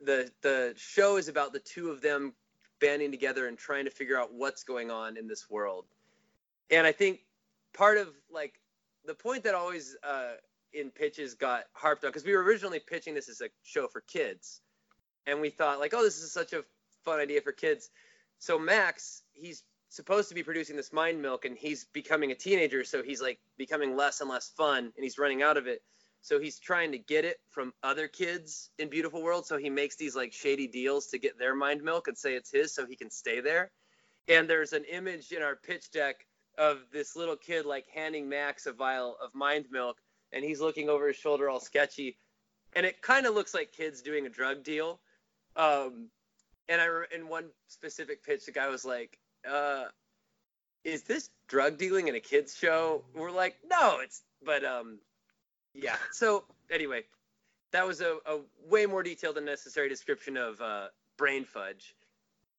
the 0.00 0.30
the 0.42 0.74
show 0.76 1.16
is 1.16 1.28
about 1.28 1.52
the 1.52 1.58
two 1.58 1.90
of 1.90 2.00
them 2.00 2.32
banding 2.80 3.10
together 3.10 3.46
and 3.46 3.58
trying 3.58 3.84
to 3.84 3.90
figure 3.90 4.18
out 4.18 4.32
what's 4.32 4.64
going 4.64 4.90
on 4.90 5.16
in 5.16 5.28
this 5.28 5.50
world. 5.50 5.84
And 6.70 6.86
I 6.86 6.92
think 6.92 7.20
part 7.74 7.98
of 7.98 8.08
like 8.30 8.60
the 9.04 9.14
point 9.14 9.44
that 9.44 9.54
always 9.54 9.96
uh, 10.02 10.32
in 10.72 10.90
pitches 10.90 11.34
got 11.34 11.64
harped 11.72 12.04
on 12.04 12.10
because 12.10 12.24
we 12.24 12.32
were 12.32 12.42
originally 12.42 12.80
pitching 12.80 13.14
this 13.14 13.28
as 13.28 13.40
a 13.40 13.48
show 13.62 13.86
for 13.88 14.00
kids, 14.02 14.60
and 15.26 15.40
we 15.40 15.50
thought 15.50 15.78
like, 15.78 15.92
oh, 15.94 16.02
this 16.02 16.18
is 16.18 16.32
such 16.32 16.52
a 16.52 16.64
fun 17.04 17.20
idea 17.20 17.40
for 17.40 17.52
kids. 17.52 17.90
So 18.38 18.58
Max, 18.58 19.22
he's 19.32 19.64
supposed 19.90 20.28
to 20.28 20.34
be 20.34 20.42
producing 20.42 20.76
this 20.76 20.92
mind 20.92 21.20
milk, 21.20 21.44
and 21.44 21.56
he's 21.56 21.84
becoming 21.92 22.30
a 22.30 22.34
teenager, 22.34 22.84
so 22.84 23.02
he's 23.02 23.20
like 23.20 23.38
becoming 23.58 23.96
less 23.96 24.20
and 24.20 24.30
less 24.30 24.48
fun, 24.48 24.84
and 24.84 25.02
he's 25.02 25.18
running 25.18 25.42
out 25.42 25.56
of 25.56 25.66
it. 25.66 25.82
So 26.22 26.38
he's 26.38 26.58
trying 26.58 26.92
to 26.92 26.98
get 26.98 27.24
it 27.24 27.38
from 27.48 27.72
other 27.82 28.06
kids 28.06 28.70
in 28.78 28.88
Beautiful 28.88 29.22
World. 29.22 29.46
So 29.46 29.56
he 29.56 29.70
makes 29.70 29.96
these 29.96 30.14
like 30.14 30.32
shady 30.32 30.66
deals 30.66 31.06
to 31.08 31.18
get 31.18 31.38
their 31.38 31.54
mind 31.54 31.82
milk 31.82 32.08
and 32.08 32.16
say 32.16 32.34
it's 32.34 32.52
his, 32.52 32.74
so 32.74 32.86
he 32.86 32.96
can 32.96 33.10
stay 33.10 33.40
there. 33.40 33.70
And 34.28 34.48
there's 34.48 34.72
an 34.72 34.84
image 34.84 35.32
in 35.32 35.42
our 35.42 35.56
pitch 35.56 35.90
deck 35.90 36.26
of 36.58 36.78
this 36.92 37.16
little 37.16 37.36
kid 37.36 37.64
like 37.64 37.86
handing 37.92 38.28
Max 38.28 38.66
a 38.66 38.72
vial 38.72 39.16
of 39.22 39.34
mind 39.34 39.66
milk, 39.70 39.98
and 40.32 40.44
he's 40.44 40.60
looking 40.60 40.88
over 40.88 41.08
his 41.08 41.16
shoulder 41.16 41.48
all 41.48 41.60
sketchy, 41.60 42.18
and 42.74 42.84
it 42.84 43.02
kind 43.02 43.26
of 43.26 43.34
looks 43.34 43.54
like 43.54 43.72
kids 43.72 44.02
doing 44.02 44.26
a 44.26 44.30
drug 44.30 44.62
deal. 44.62 45.00
Um, 45.56 46.08
and 46.68 46.80
I 46.80 46.86
in 47.14 47.28
one 47.28 47.46
specific 47.66 48.22
pitch, 48.22 48.46
the 48.46 48.52
guy 48.52 48.68
was 48.68 48.84
like, 48.84 49.18
uh, 49.48 49.86
"Is 50.84 51.02
this 51.02 51.30
drug 51.48 51.78
dealing 51.78 52.08
in 52.08 52.14
a 52.14 52.20
kids 52.20 52.54
show?" 52.54 53.04
We're 53.14 53.32
like, 53.32 53.56
"No, 53.68 54.00
it's." 54.00 54.22
But 54.42 54.64
um, 54.64 55.00
yeah. 55.74 55.96
So 56.12 56.44
anyway, 56.70 57.04
that 57.72 57.86
was 57.86 58.00
a, 58.00 58.18
a 58.26 58.38
way 58.68 58.86
more 58.86 59.02
detailed 59.02 59.36
than 59.36 59.44
necessary 59.44 59.88
description 59.88 60.36
of 60.36 60.60
uh, 60.60 60.88
Brain 61.16 61.44
Fudge, 61.44 61.94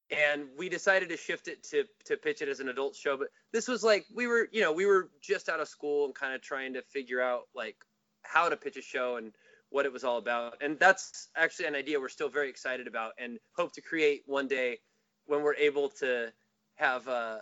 and 0.10 0.46
we 0.58 0.70
decided 0.70 1.10
to 1.10 1.18
shift 1.18 1.48
it 1.48 1.64
to 1.66 1.86
to 2.06 2.18
pitch 2.18 2.42
it 2.42 2.50
as 2.50 2.60
an 2.60 2.70
adult 2.70 2.96
show. 2.96 3.18
But 3.18 3.28
this 3.52 3.68
was 3.68 3.84
like 3.84 4.06
we 4.14 4.28
were, 4.28 4.48
you 4.52 4.62
know, 4.62 4.72
we 4.72 4.86
were 4.86 5.10
just 5.22 5.50
out 5.50 5.60
of 5.60 5.68
school 5.68 6.06
and 6.06 6.16
kind 6.16 6.34
of 6.34 6.42
trying 6.42 6.74
to 6.74 6.82
figure 6.82 7.22
out 7.22 7.44
like 7.56 7.76
how 8.24 8.50
to 8.50 8.58
pitch 8.58 8.78
a 8.78 8.82
show 8.82 9.18
and 9.18 9.34
what 9.70 9.86
it 9.86 9.94
was 9.94 10.04
all 10.04 10.18
about. 10.18 10.62
And 10.62 10.78
that's 10.80 11.30
actually 11.36 11.66
an 11.66 11.76
idea 11.76 12.00
we're 12.00 12.10
still 12.10 12.30
very 12.30 12.50
excited 12.50 12.88
about 12.88 13.14
and 13.18 13.40
hope 13.56 13.74
to 13.74 13.82
create 13.82 14.24
one 14.26 14.48
day 14.48 14.80
when 15.26 15.42
we're 15.42 15.56
able 15.56 15.90
to 15.90 16.32
have 16.76 17.08
uh, 17.08 17.38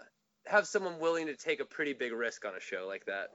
have 0.45 0.67
someone 0.67 0.99
willing 0.99 1.27
to 1.27 1.35
take 1.35 1.59
a 1.59 1.65
pretty 1.65 1.93
big 1.93 2.13
risk 2.13 2.45
on 2.45 2.53
a 2.55 2.59
show 2.59 2.85
like 2.87 3.05
that. 3.05 3.29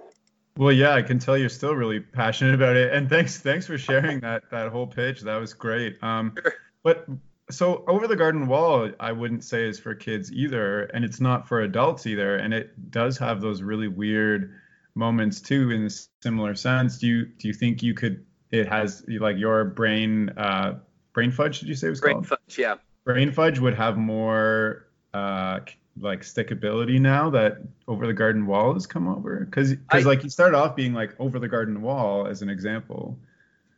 Well, 0.56 0.72
yeah, 0.72 0.94
I 0.94 1.02
can 1.02 1.18
tell 1.18 1.36
you're 1.36 1.48
still 1.48 1.74
really 1.74 1.98
passionate 2.00 2.54
about 2.54 2.76
it, 2.76 2.92
and 2.92 3.08
thanks 3.08 3.38
thanks 3.38 3.66
for 3.66 3.76
sharing 3.76 4.20
that 4.20 4.44
that 4.50 4.70
whole 4.70 4.86
pitch. 4.86 5.22
That 5.22 5.36
was 5.36 5.52
great. 5.52 6.02
Um, 6.02 6.34
sure. 6.40 6.54
But 6.84 7.08
so 7.50 7.84
over 7.88 8.06
the 8.06 8.16
garden 8.16 8.46
wall, 8.46 8.90
I 9.00 9.12
wouldn't 9.12 9.42
say 9.42 9.64
is 9.64 9.78
for 9.78 9.94
kids 9.94 10.32
either, 10.32 10.84
and 10.84 11.04
it's 11.04 11.20
not 11.20 11.48
for 11.48 11.62
adults 11.62 12.06
either, 12.06 12.36
and 12.36 12.54
it 12.54 12.90
does 12.90 13.18
have 13.18 13.40
those 13.40 13.62
really 13.62 13.88
weird 13.88 14.54
moments 14.94 15.40
too 15.40 15.70
in 15.70 15.86
a 15.86 15.90
similar 16.22 16.54
sense. 16.54 16.98
Do 16.98 17.08
you 17.08 17.26
do 17.26 17.48
you 17.48 17.54
think 17.54 17.82
you 17.82 17.94
could? 17.94 18.24
It 18.52 18.68
has 18.68 19.04
like 19.08 19.36
your 19.36 19.64
brain 19.64 20.30
uh, 20.36 20.78
brain 21.12 21.32
fudge. 21.32 21.60
Did 21.60 21.68
you 21.68 21.74
say 21.74 21.88
it 21.88 21.90
was 21.90 22.00
brain 22.00 22.14
called? 22.14 22.28
fudge? 22.28 22.58
Yeah. 22.58 22.76
Brain 23.04 23.32
fudge 23.32 23.58
would 23.58 23.74
have 23.74 23.96
more 23.96 24.86
uh, 25.12 25.60
like 26.00 26.22
stickability 26.22 27.00
now 27.00 27.30
that 27.30 27.58
over 27.86 28.06
the 28.06 28.12
garden 28.12 28.46
wall 28.46 28.74
has 28.74 28.86
come 28.86 29.08
over? 29.08 29.44
Because 29.44 29.74
because 29.74 30.06
like 30.06 30.22
you 30.24 30.30
start 30.30 30.54
off 30.54 30.74
being 30.74 30.92
like 30.92 31.14
over 31.18 31.38
the 31.38 31.48
garden 31.48 31.82
wall 31.82 32.26
as 32.26 32.42
an 32.42 32.48
example. 32.48 33.16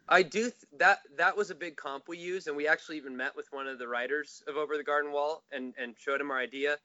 I 0.08 0.22
do 0.22 0.42
th- 0.42 0.54
that 0.78 1.00
that 1.16 1.36
was 1.36 1.50
a 1.50 1.54
big 1.54 1.76
comp 1.76 2.08
we 2.08 2.18
used 2.18 2.46
and 2.48 2.56
we 2.56 2.68
actually 2.68 2.96
even 2.96 3.16
met 3.16 3.34
with 3.34 3.48
one 3.50 3.66
of 3.66 3.78
the 3.78 3.88
writers 3.88 4.42
of 4.46 4.56
over 4.56 4.76
the 4.76 4.84
garden 4.84 5.12
wall 5.12 5.42
and 5.50 5.74
and 5.78 5.94
showed 5.98 6.20
him 6.20 6.30
our 6.30 6.38
idea. 6.38 6.78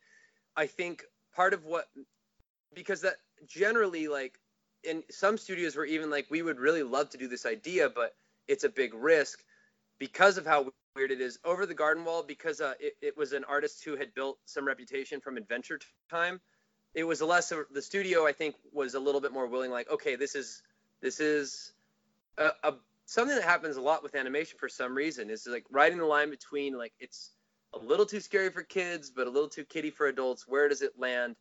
I 0.55 0.67
think 0.67 1.03
part 1.33 1.53
of 1.53 1.65
what 1.65 1.87
because 2.73 3.01
that 3.01 3.15
generally 3.47 4.07
like 4.07 4.39
in 4.83 5.03
some 5.09 5.37
studios 5.37 5.75
were 5.75 5.85
even 5.85 6.09
like 6.09 6.27
we 6.29 6.41
would 6.41 6.59
really 6.59 6.83
love 6.83 7.09
to 7.09 7.17
do 7.17 7.27
this 7.27 7.45
idea 7.45 7.89
but 7.89 8.15
it's 8.47 8.63
a 8.63 8.69
big 8.69 8.93
risk 8.93 9.43
because 9.99 10.37
of 10.37 10.45
how 10.45 10.71
weird 10.95 11.11
it 11.11 11.21
is. 11.21 11.39
Over 11.45 11.65
the 11.65 11.73
garden 11.73 12.03
wall 12.05 12.23
because 12.23 12.61
uh, 12.61 12.73
it, 12.79 12.93
it, 13.01 13.17
was 13.17 13.33
an 13.33 13.43
artist 13.45 13.83
who 13.83 13.95
had 13.95 14.13
built 14.13 14.37
some 14.45 14.65
reputation 14.65 15.19
from 15.21 15.37
adventure 15.37 15.79
time 16.09 16.41
it 16.93 17.05
was 17.05 17.21
less 17.21 17.53
of 17.53 17.59
the 17.71 17.81
studio 17.81 18.27
i 18.27 18.33
think 18.33 18.53
was 18.73 18.95
a 18.95 18.99
little 18.99 19.21
bit 19.21 19.31
more 19.31 19.47
willing 19.47 19.71
like 19.71 19.89
okay 19.89 20.17
this 20.17 20.35
is 20.35 20.61
this 21.01 21.21
is 21.21 21.71
a, 22.37 22.51
a 22.63 22.73
something 23.05 23.35
that 23.35 23.43
happens 23.43 23.75
a 23.75 23.81
lot 23.81 24.03
with 24.03 24.15
animation 24.15 24.57
for 24.57 24.69
some 24.69 24.95
reason. 24.95 25.29
Is 25.29 25.47
like 25.47 25.65
riding 25.69 25.97
the 25.97 26.05
line 26.05 26.29
between 26.29 26.77
like 26.77 26.93
it's 26.99 27.31
a 27.73 27.77
little 27.77 28.05
too 28.05 28.19
scary 28.19 28.49
for 28.49 28.63
kids 28.63 29.09
but 29.09 29.27
a 29.27 29.29
little 29.29 29.49
too 29.49 29.65
kiddie 29.65 29.89
for 29.89 30.07
adults. 30.07 30.47
Where 30.47 30.69
does 30.69 30.81
it 30.81 30.97
land? 30.97 31.35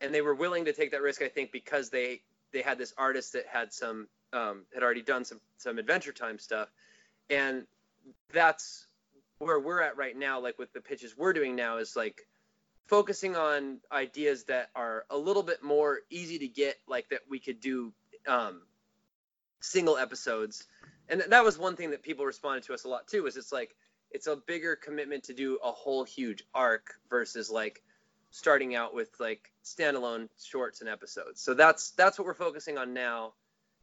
And 0.00 0.12
they 0.12 0.20
were 0.20 0.34
willing 0.34 0.64
to 0.66 0.72
take 0.72 0.90
that 0.90 1.02
risk 1.02 1.22
i 1.22 1.28
think 1.28 1.52
because 1.52 1.90
they 1.90 2.20
they 2.52 2.62
had 2.62 2.78
this 2.78 2.92
artist 2.98 3.32
that 3.32 3.46
had 3.46 3.72
some 3.72 4.08
um, 4.32 4.64
had 4.74 4.82
already 4.82 5.02
done 5.02 5.24
some 5.24 5.40
some 5.56 5.78
adventure 5.78 6.12
time 6.12 6.38
stuff. 6.38 6.68
And 7.30 7.66
that's 8.32 8.86
where 9.44 9.60
we're 9.60 9.82
at 9.82 9.96
right 9.96 10.16
now, 10.16 10.40
like 10.40 10.58
with 10.58 10.72
the 10.72 10.80
pitches 10.80 11.16
we're 11.16 11.32
doing 11.32 11.54
now, 11.54 11.78
is 11.78 11.96
like 11.96 12.26
focusing 12.86 13.36
on 13.36 13.78
ideas 13.92 14.44
that 14.44 14.70
are 14.74 15.04
a 15.10 15.16
little 15.16 15.42
bit 15.42 15.62
more 15.62 16.00
easy 16.10 16.38
to 16.38 16.48
get, 16.48 16.76
like 16.88 17.08
that 17.10 17.20
we 17.28 17.38
could 17.38 17.60
do 17.60 17.92
um, 18.26 18.62
single 19.60 19.96
episodes. 19.96 20.64
And 21.08 21.22
that 21.28 21.44
was 21.44 21.58
one 21.58 21.76
thing 21.76 21.90
that 21.90 22.02
people 22.02 22.24
responded 22.24 22.64
to 22.64 22.74
us 22.74 22.84
a 22.84 22.88
lot 22.88 23.06
too. 23.06 23.26
Is 23.26 23.36
it's 23.36 23.52
like 23.52 23.74
it's 24.10 24.26
a 24.26 24.36
bigger 24.36 24.76
commitment 24.76 25.24
to 25.24 25.34
do 25.34 25.58
a 25.62 25.70
whole 25.70 26.04
huge 26.04 26.44
arc 26.54 26.94
versus 27.10 27.50
like 27.50 27.82
starting 28.30 28.74
out 28.74 28.94
with 28.94 29.10
like 29.20 29.52
standalone 29.64 30.28
shorts 30.42 30.80
and 30.80 30.88
episodes. 30.88 31.40
So 31.40 31.54
that's 31.54 31.90
that's 31.90 32.18
what 32.18 32.26
we're 32.26 32.34
focusing 32.34 32.78
on 32.78 32.94
now. 32.94 33.34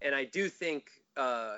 And 0.02 0.16
I 0.16 0.26
do 0.26 0.50
think 0.50 0.90
uh, 1.16 1.58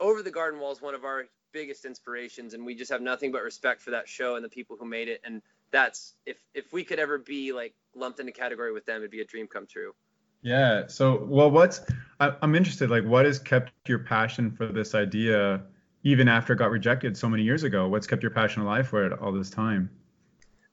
Over 0.00 0.22
the 0.22 0.30
Garden 0.30 0.58
Wall 0.58 0.72
is 0.72 0.80
one 0.80 0.94
of 0.94 1.04
our 1.04 1.26
biggest 1.54 1.86
inspirations, 1.86 2.52
and 2.52 2.66
we 2.66 2.74
just 2.74 2.92
have 2.92 3.00
nothing 3.00 3.32
but 3.32 3.42
respect 3.42 3.80
for 3.80 3.92
that 3.92 4.06
show 4.06 4.36
and 4.36 4.44
the 4.44 4.48
people 4.50 4.76
who 4.78 4.84
made 4.84 5.08
it. 5.08 5.22
And 5.24 5.40
that's 5.70 6.14
if 6.26 6.36
if 6.52 6.70
we 6.72 6.84
could 6.84 6.98
ever 6.98 7.16
be 7.16 7.54
like 7.54 7.72
lumped 7.94 8.20
in 8.20 8.28
a 8.28 8.32
category 8.32 8.72
with 8.72 8.84
them, 8.84 8.98
it'd 8.98 9.10
be 9.10 9.22
a 9.22 9.24
dream 9.24 9.46
come 9.46 9.66
true. 9.66 9.94
Yeah. 10.42 10.88
So, 10.88 11.24
well, 11.24 11.50
what's 11.50 11.80
I, 12.20 12.34
I'm 12.42 12.54
interested. 12.54 12.90
Like, 12.90 13.04
what 13.04 13.24
has 13.24 13.38
kept 13.38 13.72
your 13.88 14.00
passion 14.00 14.50
for 14.50 14.66
this 14.66 14.94
idea, 14.94 15.62
even 16.02 16.28
after 16.28 16.52
it 16.52 16.56
got 16.56 16.70
rejected 16.70 17.16
so 17.16 17.30
many 17.30 17.44
years 17.44 17.62
ago? 17.62 17.88
What's 17.88 18.06
kept 18.06 18.22
your 18.22 18.32
passion 18.32 18.60
alive 18.60 18.86
for 18.86 19.06
it 19.06 19.18
all 19.18 19.32
this 19.32 19.48
time? 19.48 19.88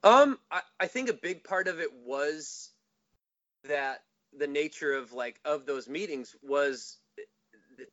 Um, 0.04 0.38
I, 0.50 0.60
I 0.80 0.86
think 0.88 1.08
a 1.08 1.14
big 1.14 1.44
part 1.44 1.68
of 1.68 1.80
it 1.80 1.90
was 2.04 2.70
that 3.68 4.02
the 4.36 4.46
nature 4.46 4.92
of 4.92 5.12
like 5.12 5.40
of 5.44 5.64
those 5.64 5.88
meetings 5.88 6.34
was 6.42 6.98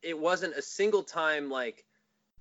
it 0.01 0.17
wasn't 0.17 0.53
a 0.55 0.61
single 0.61 1.03
time 1.03 1.49
like 1.49 1.85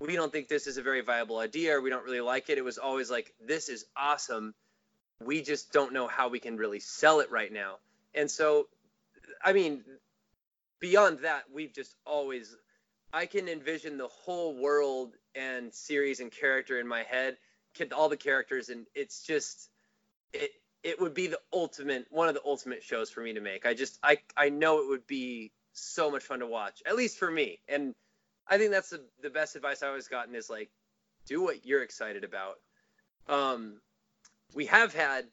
we 0.00 0.14
don't 0.14 0.33
think 0.33 0.49
this 0.49 0.67
is 0.67 0.76
a 0.76 0.83
very 0.83 1.00
viable 1.00 1.38
idea 1.38 1.76
or 1.76 1.81
we 1.81 1.90
don't 1.90 2.05
really 2.05 2.21
like 2.21 2.50
it. 2.50 2.59
It 2.59 2.64
was 2.64 2.78
always 2.78 3.11
like, 3.11 3.35
this 3.45 3.69
is 3.69 3.85
awesome. 3.97 4.55
We 5.25 5.43
just 5.43 5.73
don't 5.73 5.93
know 5.93 6.07
how 6.07 6.28
we 6.28 6.38
can 6.38 6.57
really 6.57 6.81
sell 6.81 7.21
it 7.21 7.31
right 7.31 7.52
now. 7.52 7.76
And 8.14 8.31
so, 8.31 8.69
I 9.45 9.52
mean, 9.52 9.83
beyond 10.81 11.21
that, 11.21 11.45
we've 11.52 11.73
just 11.73 11.97
always, 12.07 12.57
I 13.12 13.26
can 13.26 13.49
envision 13.49 13.99
the 13.99 14.07
whole 14.07 14.55
world 14.55 15.14
and 15.35 15.75
series 15.75 16.21
and 16.21 16.31
character 16.31 16.78
in 16.78 16.87
my 16.87 17.02
head, 17.02 17.37
all 17.95 18.09
the 18.09 18.17
characters, 18.17 18.71
and 18.71 18.87
it's 18.95 19.23
just, 19.23 19.69
it, 20.33 20.50
it 20.83 21.00
would 21.00 21.14
be 21.14 21.26
the 21.28 21.38
ultimate, 21.52 22.07
one 22.11 22.28
of 22.28 22.35
the 22.35 22.43
ultimate 22.45 22.83
shows 22.83 23.11
for 23.11 23.21
me 23.21 23.35
to 23.35 23.40
make. 23.40 23.67
I 23.67 23.75
just, 23.75 23.99
I, 24.02 24.19
I 24.37 24.49
know 24.49 24.81
it 24.81 24.88
would 24.88 25.07
be 25.07 25.52
so 25.73 26.11
much 26.11 26.25
fun 26.25 26.40
to 26.40 26.47
watch, 26.47 26.83
at 26.87 26.97
least 26.97 27.19
for 27.19 27.31
me. 27.31 27.61
And, 27.69 27.95
I 28.49 28.59
think 28.59 28.71
that's 28.71 28.90
the, 28.90 29.02
the 29.23 29.31
best 29.31 29.57
advice 29.57 29.83
I've 29.83 29.90
always 29.90 30.09
gotten 30.09 30.35
is 30.35 30.49
like, 30.49 30.71
do 31.26 31.43
what 31.43 31.67
you're 31.67 31.83
excited 31.83 32.25
about. 32.25 32.57
Um, 33.28 33.81
we 34.55 34.67
have 34.67 34.95
had 34.95 35.26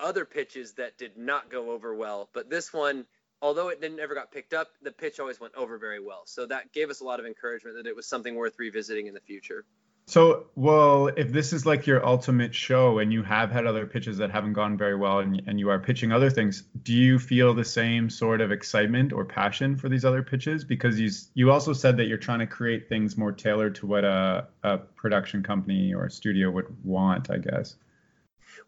other 0.00 0.24
pitches 0.24 0.74
that 0.74 0.96
did 0.98 1.16
not 1.16 1.50
go 1.50 1.70
over 1.70 1.94
well, 1.94 2.30
but 2.32 2.48
this 2.48 2.72
one, 2.72 3.06
although 3.42 3.68
it 3.68 3.80
didn't 3.80 4.00
ever 4.00 4.14
got 4.14 4.32
picked 4.32 4.54
up, 4.54 4.68
the 4.82 4.92
pitch 4.92 5.20
always 5.20 5.38
went 5.40 5.54
over 5.54 5.78
very 5.78 6.00
well. 6.00 6.22
So 6.26 6.46
that 6.46 6.72
gave 6.72 6.90
us 6.90 7.00
a 7.00 7.04
lot 7.04 7.20
of 7.20 7.26
encouragement 7.26 7.76
that 7.76 7.86
it 7.86 7.96
was 7.96 8.06
something 8.06 8.34
worth 8.34 8.58
revisiting 8.58 9.06
in 9.06 9.14
the 9.14 9.20
future. 9.20 9.64
So, 10.08 10.46
well, 10.54 11.08
if 11.08 11.32
this 11.32 11.52
is 11.52 11.66
like 11.66 11.84
your 11.84 12.06
ultimate 12.06 12.54
show 12.54 13.00
and 13.00 13.12
you 13.12 13.24
have 13.24 13.50
had 13.50 13.66
other 13.66 13.86
pitches 13.86 14.16
that 14.18 14.30
haven't 14.30 14.52
gone 14.52 14.76
very 14.76 14.94
well 14.94 15.18
and, 15.18 15.42
and 15.48 15.58
you 15.58 15.68
are 15.68 15.80
pitching 15.80 16.12
other 16.12 16.30
things, 16.30 16.62
do 16.84 16.92
you 16.92 17.18
feel 17.18 17.52
the 17.52 17.64
same 17.64 18.08
sort 18.08 18.40
of 18.40 18.52
excitement 18.52 19.12
or 19.12 19.24
passion 19.24 19.76
for 19.76 19.88
these 19.88 20.04
other 20.04 20.22
pitches? 20.22 20.62
Because 20.62 21.00
you, 21.00 21.10
you 21.34 21.50
also 21.50 21.72
said 21.72 21.96
that 21.96 22.04
you're 22.04 22.18
trying 22.18 22.38
to 22.38 22.46
create 22.46 22.88
things 22.88 23.16
more 23.16 23.32
tailored 23.32 23.74
to 23.76 23.86
what 23.86 24.04
a, 24.04 24.46
a 24.62 24.78
production 24.78 25.42
company 25.42 25.92
or 25.92 26.04
a 26.04 26.10
studio 26.10 26.52
would 26.52 26.66
want, 26.84 27.28
I 27.28 27.38
guess. 27.38 27.74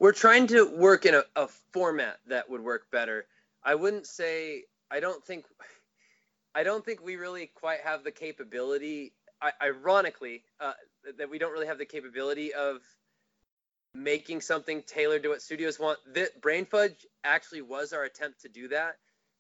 We're 0.00 0.12
trying 0.12 0.48
to 0.48 0.76
work 0.76 1.06
in 1.06 1.14
a, 1.14 1.22
a 1.36 1.46
format 1.72 2.18
that 2.26 2.50
would 2.50 2.62
work 2.64 2.90
better. 2.90 3.26
I 3.62 3.76
wouldn't 3.76 4.08
say, 4.08 4.64
I 4.90 4.98
don't 4.98 5.24
think, 5.24 5.44
I 6.52 6.64
don't 6.64 6.84
think 6.84 7.00
we 7.00 7.14
really 7.14 7.46
quite 7.54 7.80
have 7.84 8.02
the 8.02 8.10
capability 8.10 9.12
ironically, 9.62 10.42
uh, 10.60 10.72
that 11.16 11.30
we 11.30 11.38
don't 11.38 11.52
really 11.52 11.66
have 11.66 11.78
the 11.78 11.86
capability 11.86 12.52
of 12.52 12.80
making 13.94 14.40
something 14.40 14.82
tailored 14.82 15.22
to 15.22 15.30
what 15.30 15.42
studios 15.42 15.78
want. 15.78 15.98
The, 16.12 16.30
Brain 16.40 16.66
Fudge 16.66 17.06
actually 17.24 17.62
was 17.62 17.92
our 17.92 18.04
attempt 18.04 18.42
to 18.42 18.48
do 18.48 18.68
that 18.68 18.96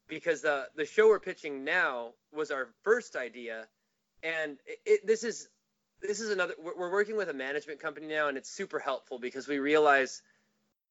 because 0.08 0.42
the 0.42 0.68
the 0.74 0.86
show 0.86 1.08
we're 1.08 1.20
pitching 1.20 1.64
now 1.64 2.12
was 2.32 2.50
our 2.50 2.68
first 2.82 3.14
idea, 3.16 3.66
and 4.22 4.58
it, 4.66 4.78
it, 4.86 5.06
this 5.06 5.22
is 5.22 5.48
this 6.00 6.20
is 6.20 6.30
another. 6.30 6.54
We're 6.58 6.92
working 6.92 7.16
with 7.16 7.28
a 7.28 7.34
management 7.34 7.80
company 7.80 8.06
now, 8.06 8.28
and 8.28 8.36
it's 8.38 8.50
super 8.50 8.78
helpful 8.78 9.18
because 9.18 9.46
we 9.46 9.58
realize, 9.58 10.22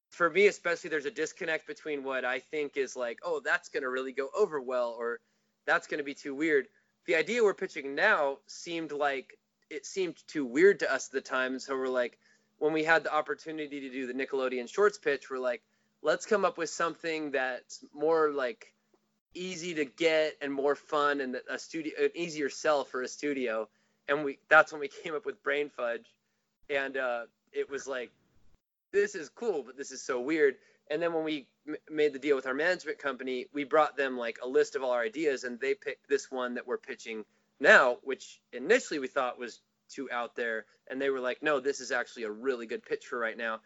for 0.09 0.29
me 0.29 0.47
especially, 0.47 0.89
there's 0.89 1.05
a 1.05 1.11
disconnect 1.11 1.67
between 1.67 2.03
what 2.03 2.25
I 2.25 2.39
think 2.39 2.77
is 2.77 2.95
like, 2.95 3.19
oh, 3.23 3.41
that's 3.43 3.69
gonna 3.69 3.89
really 3.89 4.13
go 4.13 4.29
over 4.37 4.61
well, 4.61 4.95
or 4.97 5.19
that's 5.65 5.87
gonna 5.87 6.03
be 6.03 6.13
too 6.13 6.35
weird. 6.35 6.67
The 7.05 7.15
idea 7.15 7.43
we're 7.43 7.53
pitching 7.53 7.95
now 7.95 8.37
seemed 8.47 8.91
like 8.91 9.37
it 9.69 9.85
seemed 9.85 10.15
too 10.27 10.45
weird 10.45 10.79
to 10.79 10.93
us 10.93 11.07
at 11.07 11.13
the 11.13 11.21
time. 11.21 11.59
So 11.59 11.75
we're 11.77 11.87
like, 11.87 12.17
when 12.59 12.73
we 12.73 12.83
had 12.83 13.03
the 13.03 13.13
opportunity 13.13 13.81
to 13.81 13.89
do 13.89 14.07
the 14.07 14.13
Nickelodeon 14.13 14.69
Shorts 14.69 14.97
pitch, 14.97 15.29
we're 15.29 15.39
like, 15.39 15.61
let's 16.01 16.25
come 16.25 16.45
up 16.45 16.57
with 16.57 16.69
something 16.69 17.31
that's 17.31 17.83
more 17.93 18.31
like 18.31 18.73
easy 19.33 19.75
to 19.75 19.85
get 19.85 20.35
and 20.41 20.51
more 20.51 20.75
fun 20.75 21.21
and 21.21 21.37
a 21.49 21.59
studio 21.59 21.93
an 21.99 22.09
easier 22.15 22.49
sell 22.49 22.83
for 22.83 23.03
a 23.03 23.07
studio. 23.07 23.67
And 24.07 24.23
we 24.23 24.39
that's 24.49 24.71
when 24.71 24.81
we 24.81 24.87
came 25.03 25.15
up 25.15 25.25
with 25.25 25.43
Brain 25.43 25.69
Fudge, 25.69 26.13
and 26.69 26.97
uh, 26.97 27.23
it 27.51 27.69
was 27.69 27.87
like, 27.87 28.11
this 28.91 29.15
is 29.15 29.29
cool, 29.29 29.63
but 29.63 29.77
this 29.77 29.91
is 29.91 30.01
so 30.01 30.19
weird. 30.19 30.55
And 30.89 31.01
then 31.01 31.13
when 31.13 31.25
we 31.25 31.47
m- 31.67 31.75
made 31.91 32.13
the 32.13 32.19
deal 32.19 32.35
with 32.35 32.47
our 32.47 32.53
management 32.53 32.97
company, 32.97 33.47
we 33.53 33.65
brought 33.65 33.97
them 33.97 34.17
like 34.17 34.39
a 34.41 34.47
list 34.47 34.75
of 34.75 34.83
all 34.83 34.91
our 34.91 35.01
ideas, 35.01 35.43
and 35.43 35.59
they 35.59 35.73
picked 35.73 36.07
this 36.07 36.31
one 36.31 36.55
that 36.55 36.65
we're 36.65 36.77
pitching 36.77 37.25
now, 37.59 37.97
which 38.03 38.39
initially 38.53 38.99
we 38.99 39.07
thought 39.07 39.39
was 39.39 39.61
too 39.89 40.09
out 40.11 40.35
there, 40.35 40.65
and 40.89 41.01
they 41.01 41.09
were 41.09 41.19
like, 41.19 41.41
no, 41.41 41.59
this 41.59 41.79
is 41.79 41.91
actually 41.91 42.23
a 42.23 42.31
really 42.31 42.65
good 42.65 42.83
pitch 42.83 43.05
for 43.05 43.17
right 43.17 43.37
now, 43.37 43.59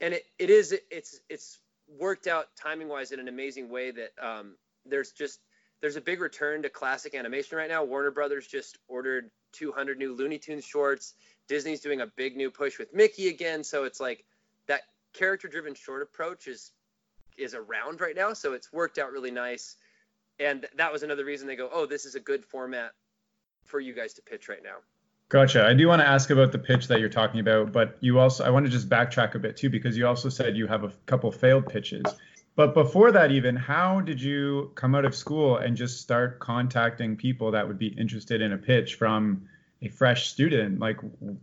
and 0.00 0.14
it, 0.14 0.24
it 0.38 0.50
is 0.50 0.74
it's 0.90 1.20
it's 1.28 1.60
worked 1.98 2.26
out 2.26 2.46
timing 2.56 2.88
wise 2.88 3.12
in 3.12 3.20
an 3.20 3.28
amazing 3.28 3.68
way 3.68 3.90
that 3.90 4.12
um, 4.22 4.54
there's 4.86 5.12
just 5.12 5.40
there's 5.80 5.96
a 5.96 6.00
big 6.00 6.20
return 6.20 6.62
to 6.62 6.68
classic 6.68 7.14
animation 7.14 7.56
right 7.56 7.68
now. 7.68 7.84
Warner 7.84 8.10
Brothers 8.10 8.46
just 8.46 8.78
ordered 8.88 9.30
200 9.52 9.98
new 9.98 10.14
Looney 10.14 10.38
Tunes 10.38 10.64
shorts. 10.64 11.14
Disney's 11.46 11.80
doing 11.80 12.00
a 12.00 12.06
big 12.06 12.36
new 12.36 12.50
push 12.50 12.78
with 12.78 12.92
Mickey 12.92 13.28
again, 13.28 13.64
so 13.64 13.84
it's 13.84 14.00
like 14.00 14.24
that 14.66 14.82
character-driven 15.12 15.74
short 15.74 16.02
approach 16.02 16.46
is 16.46 16.72
is 17.36 17.54
around 17.54 18.00
right 18.00 18.16
now, 18.16 18.32
so 18.32 18.52
it's 18.52 18.72
worked 18.72 18.98
out 18.98 19.12
really 19.12 19.30
nice. 19.30 19.76
And 20.40 20.66
that 20.76 20.92
was 20.92 21.02
another 21.02 21.24
reason 21.24 21.46
they 21.46 21.56
go, 21.56 21.70
"Oh, 21.72 21.86
this 21.86 22.04
is 22.04 22.14
a 22.14 22.20
good 22.20 22.44
format 22.44 22.92
for 23.68 23.80
you 23.80 23.94
guys 23.94 24.14
to 24.14 24.22
pitch 24.22 24.48
right 24.48 24.62
now." 24.62 24.78
Gotcha. 25.28 25.66
I 25.66 25.74
do 25.74 25.86
want 25.88 26.00
to 26.00 26.08
ask 26.08 26.30
about 26.30 26.52
the 26.52 26.58
pitch 26.58 26.88
that 26.88 27.00
you're 27.00 27.10
talking 27.10 27.40
about, 27.40 27.70
but 27.70 27.98
you 28.00 28.18
also 28.18 28.44
I 28.44 28.50
want 28.50 28.64
to 28.64 28.72
just 28.72 28.88
backtrack 28.88 29.34
a 29.34 29.38
bit 29.38 29.56
too 29.56 29.68
because 29.68 29.96
you 29.96 30.06
also 30.06 30.28
said 30.28 30.56
you 30.56 30.66
have 30.66 30.84
a 30.84 30.92
couple 31.06 31.30
failed 31.30 31.66
pitches. 31.68 32.04
But 32.58 32.74
before 32.74 33.12
that, 33.12 33.30
even, 33.30 33.54
how 33.54 34.00
did 34.00 34.20
you 34.20 34.72
come 34.74 34.96
out 34.96 35.04
of 35.04 35.14
school 35.14 35.58
and 35.58 35.76
just 35.76 36.00
start 36.00 36.40
contacting 36.40 37.14
people 37.14 37.52
that 37.52 37.68
would 37.68 37.78
be 37.78 37.86
interested 37.86 38.40
in 38.42 38.52
a 38.52 38.58
pitch 38.58 38.96
from 38.96 39.46
a 39.80 39.88
fresh 39.88 40.26
student? 40.26 40.80
Like, 40.80 40.98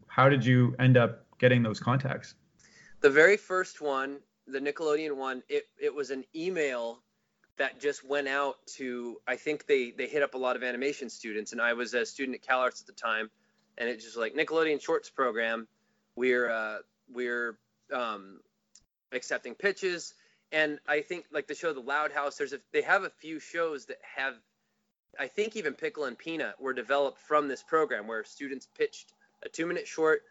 how 0.08 0.28
did 0.28 0.44
you 0.44 0.76
end 0.78 0.98
up 0.98 1.26
getting 1.40 1.64
those 1.64 1.80
contacts? 1.80 2.34
The 3.00 3.10
very 3.10 3.38
first 3.38 3.80
one, 3.80 4.18
the 4.46 4.60
Nickelodeon 4.60 5.16
one, 5.16 5.42
it, 5.48 5.70
it 5.82 5.96
was 5.96 6.10
an 6.10 6.26
email 6.36 7.02
that 7.58 7.80
just 7.80 8.06
went 8.06 8.28
out 8.28 8.56
to, 8.78 9.18
I 9.28 9.36
think 9.36 9.66
they, 9.66 9.92
they 9.92 10.08
hit 10.08 10.24
up 10.24 10.34
a 10.34 10.38
lot 10.38 10.56
of 10.56 10.64
animation 10.64 11.10
students. 11.10 11.52
And 11.52 11.62
I 11.62 11.74
was 11.74 11.94
a 11.94 12.06
student 12.06 12.36
at 12.36 12.48
CalArts 12.48 12.82
at 12.82 12.88
the 12.88 12.94
time. 12.94 13.30
And 13.78 13.90
it's 13.90 14.04
just 14.04 14.18
like 14.18 14.36
Nickelodeon 14.36 14.82
Shorts 14.82 15.10
program. 15.10 15.68
We're, 16.16 16.50
uh, 16.50 16.78
we're 17.14 17.58
um, 17.94 18.40
accepting 19.12 19.56
pitches 19.56 20.14
and 20.52 20.80
I 20.88 21.02
think 21.02 21.26
like 21.32 21.48
the 21.48 21.56
show 21.56 21.74
The 21.74 21.82
Loud 21.82 22.12
House, 22.12 22.38
there's 22.38 22.54
a 22.54 22.60
they 22.72 22.82
have 22.82 23.04
a 23.04 23.10
few 23.10 23.40
shows 23.40 23.86
that 23.88 23.98
have, 24.16 24.36
I 25.20 25.28
think 25.28 25.56
even 25.56 25.74
Pickle 25.74 26.06
and 26.06 26.18
Peanut 26.18 26.60
were 26.62 26.74
developed 26.74 27.20
from 27.20 27.48
this 27.48 27.64
program 27.64 28.08
where 28.08 28.24
students 28.24 28.68
pitched 28.78 29.12
a 29.44 29.50
two 29.50 29.66
minute 29.66 29.88
short, 29.88 30.22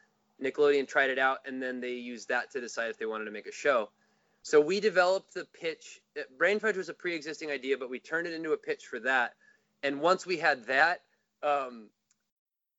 Nickelodeon 0.42 0.88
tried 0.88 1.10
it 1.10 1.18
out, 1.18 1.38
and 1.46 1.62
then 1.62 1.80
they 1.80 1.92
used 1.92 2.28
that 2.28 2.50
to 2.52 2.60
decide 2.60 2.90
if 2.90 2.98
they 2.98 3.06
wanted 3.06 3.26
to 3.26 3.30
make 3.30 3.46
a 3.46 3.52
show. 3.52 3.90
So 4.44 4.60
we 4.60 4.78
developed 4.78 5.34
the 5.34 5.46
pitch. 5.60 6.00
Brain 6.38 6.60
Fudge 6.60 6.76
was 6.76 6.88
a 6.88 6.94
pre-existing 6.94 7.50
idea, 7.50 7.76
but 7.76 7.90
we 7.90 7.98
turned 7.98 8.28
it 8.28 8.32
into 8.32 8.52
a 8.52 8.56
pitch 8.56 8.86
for 8.86 9.00
that. 9.00 9.32
And 9.82 10.00
once 10.00 10.24
we 10.24 10.36
had 10.36 10.66
that, 10.66 11.00
um, 11.42 11.88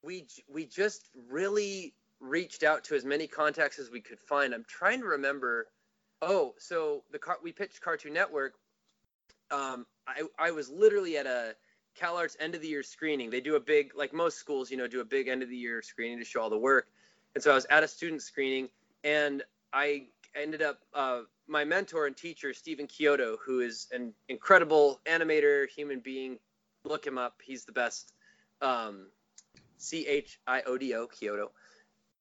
we 0.02 0.28
we 0.48 0.66
just 0.66 1.10
really 1.30 1.94
reached 2.22 2.64
out 2.64 2.86
to 2.86 2.96
as 2.96 3.04
many 3.04 3.28
contacts 3.28 3.80
as 3.80 3.92
we 3.92 4.00
could 4.00 4.20
find. 4.20 4.54
I'm 4.54 4.66
trying 4.68 5.02
to 5.02 5.06
remember 5.06 5.68
Oh, 6.22 6.56
so 6.58 7.04
the 7.12 7.20
car 7.20 7.38
we 7.44 7.52
pitched 7.52 7.82
Cartoon 7.82 8.14
Network. 8.14 8.56
Um, 9.52 9.86
I 10.08 10.24
I 10.40 10.52
was 10.52 10.70
literally 10.70 11.18
at 11.18 11.28
a 11.28 11.56
CalArts 12.00 12.36
end 12.40 12.56
of 12.56 12.62
the 12.62 12.68
year 12.68 12.84
screening. 12.84 13.30
They 13.30 13.42
do 13.42 13.56
a 13.56 13.60
big 13.60 13.92
like 13.96 14.14
most 14.14 14.38
schools, 14.38 14.72
you 14.72 14.78
know, 14.78 14.88
do 14.88 15.02
a 15.02 15.06
big 15.06 15.28
end 15.28 15.44
of 15.44 15.50
the 15.50 15.58
year 15.58 15.82
screening 15.82 16.20
to 16.20 16.26
show 16.26 16.42
all 16.42 16.50
the 16.50 16.58
work. 16.58 16.88
And 17.36 17.44
so 17.44 17.52
I 17.52 17.56
was 17.56 17.66
at 17.70 17.84
a 17.84 17.88
student 17.88 18.22
screening, 18.22 18.70
and 19.04 19.44
I 19.74 20.08
ended 20.34 20.62
up 20.62 20.80
uh, 20.94 21.22
my 21.48 21.64
mentor 21.64 22.08
and 22.08 22.16
teacher 22.16 22.54
Stephen 22.54 22.88
Chiodo, 22.88 23.36
who 23.46 23.60
is 23.60 23.88
an 23.92 24.14
incredible 24.30 25.00
animator, 25.06 25.68
human 25.70 26.00
being. 26.00 26.38
Look 26.84 27.06
him 27.06 27.18
up; 27.18 27.42
he's 27.44 27.66
the 27.66 27.72
best. 27.72 28.14
Um, 28.62 29.08
C 29.78 30.08
H 30.08 30.40
I 30.48 30.62
O 30.62 30.78
D 30.78 30.94
O 30.96 31.08
Chiodo 31.08 31.50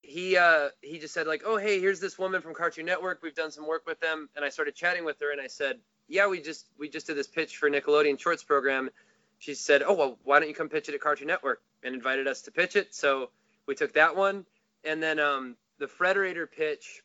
he 0.04 0.36
uh, 0.36 0.68
he 0.82 0.98
just 0.98 1.14
said 1.14 1.26
like, 1.26 1.42
oh 1.46 1.56
hey, 1.56 1.80
here's 1.80 2.00
this 2.00 2.18
woman 2.18 2.42
from 2.42 2.54
Cartoon 2.54 2.84
Network. 2.84 3.20
We've 3.22 3.34
done 3.34 3.50
some 3.50 3.66
work 3.66 3.86
with 3.86 4.00
them, 4.00 4.28
and 4.36 4.44
I 4.44 4.48
started 4.50 4.74
chatting 4.74 5.04
with 5.04 5.18
her, 5.20 5.32
and 5.32 5.40
I 5.40 5.46
said, 5.46 5.78
yeah, 6.08 6.26
we 6.28 6.40
just 6.40 6.68
we 6.78 6.88
just 6.88 7.06
did 7.06 7.16
this 7.16 7.26
pitch 7.26 7.56
for 7.56 7.70
Nickelodeon 7.70 8.18
Shorts 8.20 8.44
program. 8.44 8.90
She 9.38 9.54
said, 9.54 9.82
oh 9.82 9.94
well, 9.94 10.18
why 10.24 10.38
don't 10.38 10.48
you 10.48 10.54
come 10.54 10.68
pitch 10.68 10.88
it 10.88 10.94
at 10.94 11.00
Cartoon 11.00 11.26
Network? 11.26 11.62
And 11.82 11.94
invited 11.94 12.26
us 12.26 12.42
to 12.42 12.50
pitch 12.50 12.76
it. 12.76 12.94
So 12.94 13.30
we 13.66 13.74
took 13.74 13.94
that 13.94 14.16
one, 14.16 14.46
and 14.84 15.02
then 15.02 15.18
um, 15.18 15.56
the 15.78 15.86
Frederator 15.86 16.50
pitch. 16.50 17.02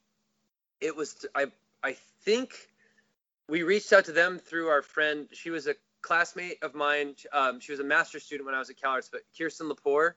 It 0.82 0.96
was 0.96 1.26
I 1.36 1.48
I 1.84 1.98
think 2.24 2.54
we 3.48 3.64
reached 3.64 3.92
out 3.94 4.06
to 4.06 4.12
them 4.12 4.40
through 4.40 4.68
our 4.68 4.82
friend. 4.82 5.28
She 5.34 5.50
was 5.50 5.68
a 5.68 5.76
classmate 6.02 6.62
of 6.62 6.76
mine. 6.76 7.16
Um, 7.34 7.60
she 7.60 7.72
was 7.72 7.80
a 7.80 7.84
master's 7.84 8.24
student 8.24 8.46
when 8.46 8.56
I 8.56 8.60
was 8.60 8.70
at 8.70 8.78
CalArts, 8.78 9.10
but 9.12 9.22
Kirsten 9.38 9.70
Lepore 9.70 10.14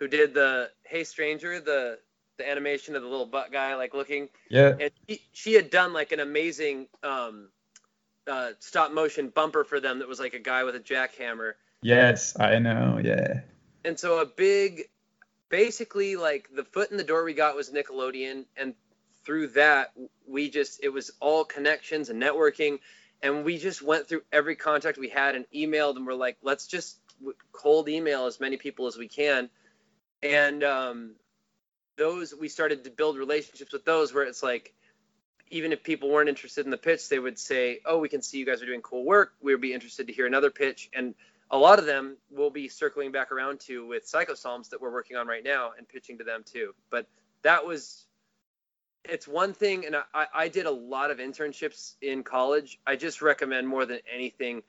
who 0.00 0.08
did 0.08 0.34
the 0.34 0.70
Hey 0.82 1.04
Stranger, 1.04 1.60
the 1.60 1.98
the 2.38 2.48
animation 2.48 2.96
of 2.96 3.02
the 3.02 3.08
little 3.08 3.26
butt 3.26 3.52
guy 3.52 3.76
like 3.76 3.92
looking. 3.92 4.30
Yeah. 4.48 4.72
And 4.80 4.90
she, 5.06 5.20
she 5.32 5.52
had 5.52 5.68
done 5.68 5.92
like 5.92 6.10
an 6.10 6.20
amazing 6.20 6.88
um, 7.02 7.48
uh, 8.26 8.52
stop 8.60 8.92
motion 8.92 9.28
bumper 9.28 9.62
for 9.62 9.78
them 9.78 9.98
that 9.98 10.08
was 10.08 10.18
like 10.18 10.32
a 10.32 10.38
guy 10.38 10.64
with 10.64 10.74
a 10.74 10.80
jackhammer. 10.80 11.52
Yes, 11.82 12.34
I 12.40 12.58
know. 12.58 12.98
Yeah. 13.02 13.40
And 13.84 13.98
so 13.98 14.20
a 14.20 14.26
big, 14.26 14.84
basically 15.50 16.16
like 16.16 16.48
the 16.54 16.64
foot 16.64 16.90
in 16.90 16.96
the 16.96 17.04
door 17.04 17.24
we 17.24 17.34
got 17.34 17.56
was 17.56 17.68
Nickelodeon, 17.70 18.46
and 18.56 18.72
through 19.24 19.48
that 19.48 19.92
we 20.26 20.48
just 20.48 20.80
it 20.82 20.88
was 20.90 21.10
all 21.20 21.44
connections 21.44 22.08
and 22.08 22.22
networking, 22.22 22.78
and 23.22 23.44
we 23.44 23.58
just 23.58 23.82
went 23.82 24.08
through 24.08 24.22
every 24.32 24.56
contact 24.56 24.98
we 24.98 25.08
had 25.08 25.34
and 25.34 25.44
emailed, 25.54 25.96
and 25.96 26.06
we're 26.06 26.14
like, 26.14 26.38
let's 26.42 26.66
just 26.66 26.98
cold 27.52 27.88
email 27.88 28.26
as 28.26 28.40
many 28.40 28.56
people 28.56 28.86
as 28.86 28.96
we 28.96 29.08
can. 29.08 29.50
And 30.22 30.64
um, 30.64 31.14
those 31.96 32.34
we 32.34 32.48
started 32.48 32.84
to 32.84 32.90
build 32.90 33.18
relationships 33.18 33.72
with 33.72 33.84
those 33.84 34.14
where 34.14 34.24
it's 34.24 34.42
like 34.42 34.74
even 35.50 35.72
if 35.72 35.82
people 35.82 36.08
weren't 36.08 36.28
interested 36.28 36.64
in 36.64 36.70
the 36.70 36.78
pitch 36.78 37.08
they 37.08 37.18
would 37.18 37.38
say 37.38 37.80
oh 37.84 37.98
we 37.98 38.08
can 38.08 38.22
see 38.22 38.38
you 38.38 38.46
guys 38.46 38.62
are 38.62 38.66
doing 38.66 38.82
cool 38.82 39.04
work. 39.04 39.34
We 39.42 39.52
would 39.52 39.60
be 39.60 39.74
interested 39.74 40.06
to 40.06 40.12
hear 40.12 40.26
another 40.26 40.50
pitch. 40.50 40.90
And 40.94 41.14
a 41.50 41.58
lot 41.58 41.78
of 41.78 41.86
them 41.86 42.16
we'll 42.30 42.50
be 42.50 42.68
circling 42.68 43.12
back 43.12 43.32
around 43.32 43.60
to 43.60 43.86
with 43.86 44.06
psycho 44.06 44.34
psalms 44.34 44.68
that 44.68 44.80
we're 44.80 44.92
working 44.92 45.16
on 45.16 45.26
right 45.26 45.44
now 45.44 45.72
and 45.76 45.88
pitching 45.88 46.18
to 46.18 46.24
them 46.24 46.42
too. 46.44 46.74
But 46.90 47.06
that 47.42 47.66
was 47.66 48.06
it's 49.04 49.26
one 49.26 49.52
thing 49.52 49.86
and 49.86 49.96
I, 50.14 50.26
I 50.34 50.48
did 50.48 50.66
a 50.66 50.70
lot 50.70 51.10
of 51.10 51.18
internships 51.18 51.94
in 52.02 52.22
college 52.22 52.78
i 52.86 52.96
just 52.96 53.22
recommend 53.22 53.66
more 53.66 53.86
than 53.86 53.98
anything 54.12 54.62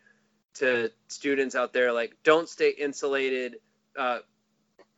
to 0.53 0.89
students 1.07 1.55
out 1.55 1.73
there 1.73 1.91
like 1.91 2.15
don't 2.23 2.47
stay 2.47 2.69
insulated 2.71 3.57
uh, 3.97 4.19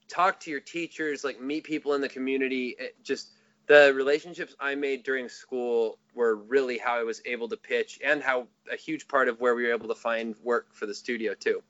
talk 0.08 0.40
to 0.42 0.52
your 0.52 0.60
teachers, 0.60 1.24
like 1.24 1.42
meet 1.42 1.64
people 1.64 1.94
in 1.94 2.02
the 2.02 2.10
community. 2.10 2.76
It 2.78 2.96
just 3.04 3.32
the 3.66 3.94
relationships 3.96 4.56
I 4.60 4.76
made 4.76 5.04
during 5.04 5.30
school 5.30 5.98
were 6.14 6.36
really 6.36 6.78
how 6.78 7.00
I 7.00 7.04
was 7.04 7.22
able 7.26 7.48
to 7.50 7.58
pitch 7.58 8.00
and 8.06 8.22
how 8.22 8.48
a 8.72 8.76
huge 8.76 9.08
part 9.08 9.30
of 9.30 9.40
where 9.40 9.56
we 9.56 9.64
were 9.64 9.74
able 9.74 9.88
to 9.88 9.96
find 9.96 10.36
work 10.44 10.74
for 10.74 10.86
the 10.86 10.94
studio 10.94 11.34
too. 11.34 11.64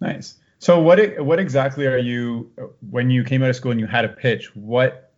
Nice. 0.00 0.36
So 0.58 0.80
what 0.80 1.20
what 1.20 1.40
exactly 1.40 1.86
are 1.86 1.98
you 1.98 2.50
when 2.90 3.10
you 3.10 3.24
came 3.24 3.42
out 3.42 3.50
of 3.50 3.56
school 3.56 3.72
and 3.72 3.80
you 3.80 3.86
had 3.86 4.04
a 4.04 4.08
pitch? 4.08 4.54
What 4.54 5.11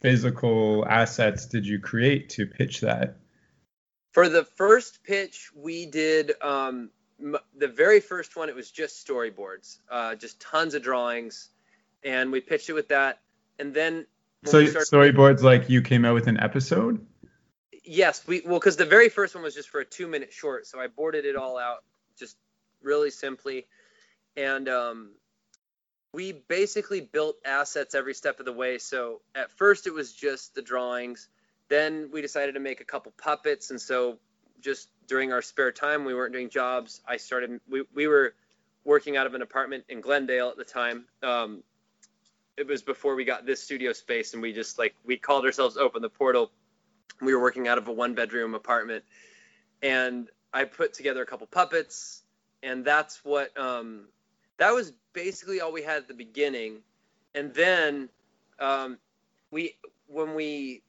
physical 0.00 0.86
assets 0.86 1.46
did 1.46 1.66
you 1.66 1.78
create 1.78 2.30
to 2.30 2.46
pitch 2.46 2.80
that? 2.80 3.16
For 4.12 4.28
the 4.28 4.44
first 4.44 5.04
pitch, 5.04 5.50
we 5.54 5.86
did 5.86 6.32
um, 6.42 6.90
the 7.56 7.68
very 7.68 8.00
first 8.00 8.36
one. 8.36 8.48
It 8.48 8.54
was 8.54 8.70
just 8.70 9.06
storyboards, 9.06 9.78
uh, 9.90 10.14
just 10.14 10.40
tons 10.40 10.74
of 10.74 10.82
drawings 10.82 11.50
and 12.04 12.32
we 12.32 12.40
pitched 12.40 12.68
it 12.68 12.74
with 12.74 12.88
that. 12.88 13.20
And 13.58 13.74
then 13.74 14.06
so 14.44 14.64
storyboards 14.64 15.42
like 15.42 15.68
you 15.68 15.82
came 15.82 16.04
out 16.04 16.14
with 16.14 16.28
an 16.28 16.38
episode. 16.40 17.04
Yes, 17.84 18.26
we 18.26 18.42
well 18.44 18.58
because 18.58 18.76
the 18.76 18.84
very 18.84 19.08
first 19.08 19.34
one 19.34 19.42
was 19.42 19.54
just 19.54 19.68
for 19.68 19.80
a 19.80 19.84
two 19.84 20.06
minute 20.06 20.32
short, 20.32 20.66
so 20.66 20.78
I 20.78 20.86
boarded 20.86 21.24
it 21.24 21.36
all 21.36 21.58
out 21.58 21.78
just 22.18 22.36
really 22.82 23.10
simply, 23.10 23.66
and 24.36 24.68
um, 24.68 25.12
we 26.12 26.32
basically 26.32 27.00
built 27.00 27.36
assets 27.44 27.94
every 27.94 28.14
step 28.14 28.40
of 28.40 28.46
the 28.46 28.52
way. 28.52 28.78
So 28.78 29.20
at 29.34 29.50
first 29.50 29.86
it 29.86 29.92
was 29.92 30.12
just 30.12 30.54
the 30.54 30.62
drawings, 30.62 31.28
then 31.68 32.08
we 32.12 32.22
decided 32.22 32.52
to 32.52 32.60
make 32.60 32.80
a 32.80 32.84
couple 32.84 33.12
puppets, 33.22 33.70
and 33.70 33.80
so 33.80 34.18
just 34.60 34.88
during 35.06 35.32
our 35.32 35.42
spare 35.42 35.70
time, 35.70 36.04
we 36.04 36.14
weren't 36.14 36.32
doing 36.32 36.48
jobs. 36.48 37.02
I 37.06 37.18
started 37.18 37.60
we 37.68 37.84
we 37.94 38.06
were 38.06 38.34
working 38.84 39.16
out 39.16 39.26
of 39.26 39.34
an 39.34 39.42
apartment 39.42 39.84
in 39.88 40.00
Glendale 40.00 40.48
at 40.48 40.56
the 40.56 40.64
time. 40.64 41.04
Um, 41.22 41.62
it 42.58 42.66
was 42.66 42.82
before 42.82 43.14
we 43.14 43.24
got 43.24 43.46
this 43.46 43.62
studio 43.62 43.92
space 43.92 44.32
and 44.32 44.42
we 44.42 44.52
just 44.52 44.78
like 44.78 44.94
we 45.04 45.16
called 45.16 45.44
ourselves 45.44 45.76
open 45.76 46.02
the 46.02 46.08
portal 46.08 46.50
we 47.20 47.32
were 47.32 47.40
working 47.40 47.68
out 47.68 47.78
of 47.78 47.86
a 47.86 47.92
one 47.92 48.14
bedroom 48.14 48.54
apartment 48.54 49.04
and 49.80 50.28
i 50.52 50.64
put 50.64 50.92
together 50.92 51.22
a 51.22 51.26
couple 51.26 51.46
puppets 51.46 52.22
and 52.64 52.84
that's 52.84 53.24
what 53.24 53.56
um, 53.56 54.08
that 54.58 54.74
was 54.74 54.92
basically 55.12 55.60
all 55.60 55.72
we 55.72 55.82
had 55.82 55.96
at 55.96 56.08
the 56.08 56.14
beginning 56.14 56.78
and 57.34 57.54
then 57.54 58.08
um, 58.58 58.98
we 59.50 59.76
when 60.06 60.34
we 60.34 60.82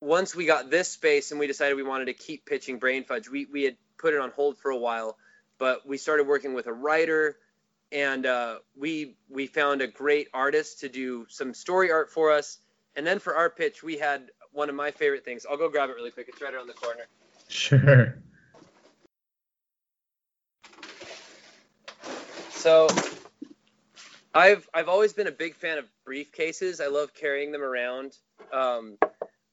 once 0.00 0.34
we 0.34 0.46
got 0.46 0.70
this 0.70 0.88
space 0.88 1.30
and 1.30 1.38
we 1.38 1.46
decided 1.46 1.76
we 1.76 1.82
wanted 1.82 2.06
to 2.06 2.14
keep 2.14 2.46
pitching 2.46 2.78
brain 2.78 3.04
fudge 3.04 3.28
we, 3.28 3.46
we 3.46 3.62
had 3.62 3.76
put 3.98 4.14
it 4.14 4.20
on 4.20 4.30
hold 4.30 4.58
for 4.58 4.70
a 4.70 4.76
while 4.76 5.16
but 5.58 5.86
we 5.86 5.98
started 5.98 6.26
working 6.26 6.54
with 6.54 6.66
a 6.66 6.72
writer 6.72 7.36
and 7.92 8.26
uh, 8.26 8.58
we 8.76 9.16
we 9.28 9.46
found 9.46 9.82
a 9.82 9.86
great 9.86 10.28
artist 10.32 10.80
to 10.80 10.88
do 10.88 11.26
some 11.28 11.54
story 11.54 11.90
art 11.90 12.10
for 12.10 12.30
us. 12.32 12.58
And 12.96 13.06
then 13.06 13.18
for 13.18 13.36
our 13.36 13.50
pitch, 13.50 13.82
we 13.82 13.98
had 13.98 14.30
one 14.52 14.68
of 14.68 14.74
my 14.74 14.90
favorite 14.90 15.24
things. 15.24 15.46
I'll 15.48 15.56
go 15.56 15.68
grab 15.68 15.90
it 15.90 15.94
really 15.94 16.10
quick. 16.10 16.28
It's 16.28 16.40
right 16.40 16.52
around 16.52 16.66
the 16.66 16.74
corner. 16.74 17.06
Sure. 17.48 18.18
So 22.60 22.88
I've 24.34 24.68
I've 24.74 24.90
always 24.90 25.14
been 25.14 25.28
a 25.28 25.32
big 25.32 25.54
fan 25.54 25.78
of 25.78 25.86
briefcases. 26.06 26.84
I 26.84 26.88
love 26.88 27.14
carrying 27.14 27.52
them 27.52 27.62
around. 27.62 28.18
Um, 28.52 28.98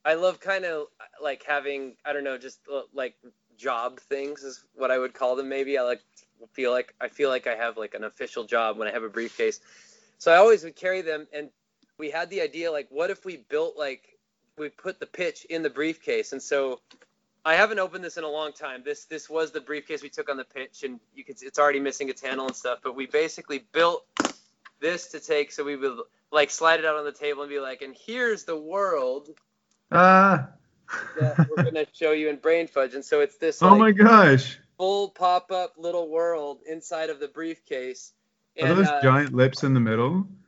I 0.03 0.15
love 0.15 0.41
kind 0.41 0.65
of 0.65 0.87
like 1.23 1.41
having 1.43 1.95
I 2.03 2.11
don't 2.11 2.25
know 2.25 2.37
just 2.37 2.59
uh, 2.69 2.81
like 2.93 3.15
job 3.57 4.01
things 4.01 4.43
is 4.43 4.65
what 4.75 4.91
I 4.91 4.99
would 4.99 5.13
call 5.13 5.37
them. 5.37 5.47
Maybe 5.47 5.77
I 5.77 5.83
like 5.83 6.01
feel 6.51 6.71
like 6.71 6.93
I 6.99 7.07
feel 7.07 7.29
like 7.29 7.47
I 7.47 7.55
have 7.55 7.77
like 7.77 7.93
an 7.93 8.03
official 8.03 8.43
job 8.43 8.77
when 8.77 8.89
I 8.89 8.91
have 8.91 9.03
a 9.03 9.09
briefcase. 9.09 9.61
So 10.17 10.33
I 10.33 10.35
always 10.35 10.65
would 10.65 10.75
carry 10.75 11.01
them, 11.01 11.27
and 11.31 11.49
we 11.97 12.09
had 12.09 12.29
the 12.29 12.41
idea 12.41 12.73
like, 12.73 12.87
what 12.89 13.09
if 13.09 13.23
we 13.23 13.37
built 13.37 13.77
like 13.77 14.03
we 14.57 14.67
put 14.67 14.99
the 14.99 15.05
pitch 15.05 15.45
in 15.45 15.63
the 15.63 15.69
briefcase, 15.69 16.33
and 16.33 16.41
so 16.41 16.81
I 17.47 17.55
haven't 17.55 17.79
opened 17.79 18.03
this 18.03 18.17
in 18.17 18.25
a 18.25 18.29
long 18.29 18.51
time. 18.51 18.81
This 18.83 19.05
this 19.05 19.29
was 19.29 19.51
the 19.51 19.61
briefcase 19.61 20.03
we 20.03 20.09
took 20.09 20.29
on 20.29 20.35
the 20.35 20.43
pitch, 20.43 20.83
and 20.83 20.99
you 21.15 21.23
can 21.23 21.35
it's 21.41 21.57
already 21.57 21.79
missing 21.79 22.09
its 22.09 22.21
handle 22.21 22.45
and 22.45 22.53
stuff. 22.53 22.79
But 22.83 22.93
we 22.93 23.05
basically 23.05 23.63
built 23.71 24.05
this 24.81 25.07
to 25.11 25.21
take, 25.21 25.53
so 25.53 25.63
we 25.63 25.77
would 25.77 25.97
like 26.29 26.51
slide 26.51 26.81
it 26.81 26.85
out 26.85 26.97
on 26.97 27.05
the 27.05 27.13
table 27.13 27.43
and 27.43 27.49
be 27.49 27.61
like, 27.61 27.81
and 27.81 27.95
here's 28.05 28.43
the 28.43 28.57
world 28.57 29.29
Ah. 29.93 30.49
that 31.17 31.47
we're 31.49 31.63
gonna 31.63 31.85
show 31.93 32.11
you 32.11 32.27
in 32.27 32.35
Brain 32.35 32.67
Fudge. 32.67 32.95
And 32.95 33.05
so 33.05 33.21
it's 33.21 33.37
this 33.37 33.63
oh 33.63 33.77
my 33.77 33.93
gosh. 33.93 34.59
full 34.77 35.07
pop 35.11 35.49
up 35.49 35.75
little 35.77 36.09
world 36.09 36.59
inside 36.69 37.09
of 37.09 37.21
the 37.21 37.29
briefcase. 37.29 38.11
Are 38.61 38.75
those 38.75 38.87
uh, 38.89 39.01
giant 39.01 39.33
lips 39.33 39.63
in 39.63 39.73
the 39.73 39.79
middle? 39.79 40.27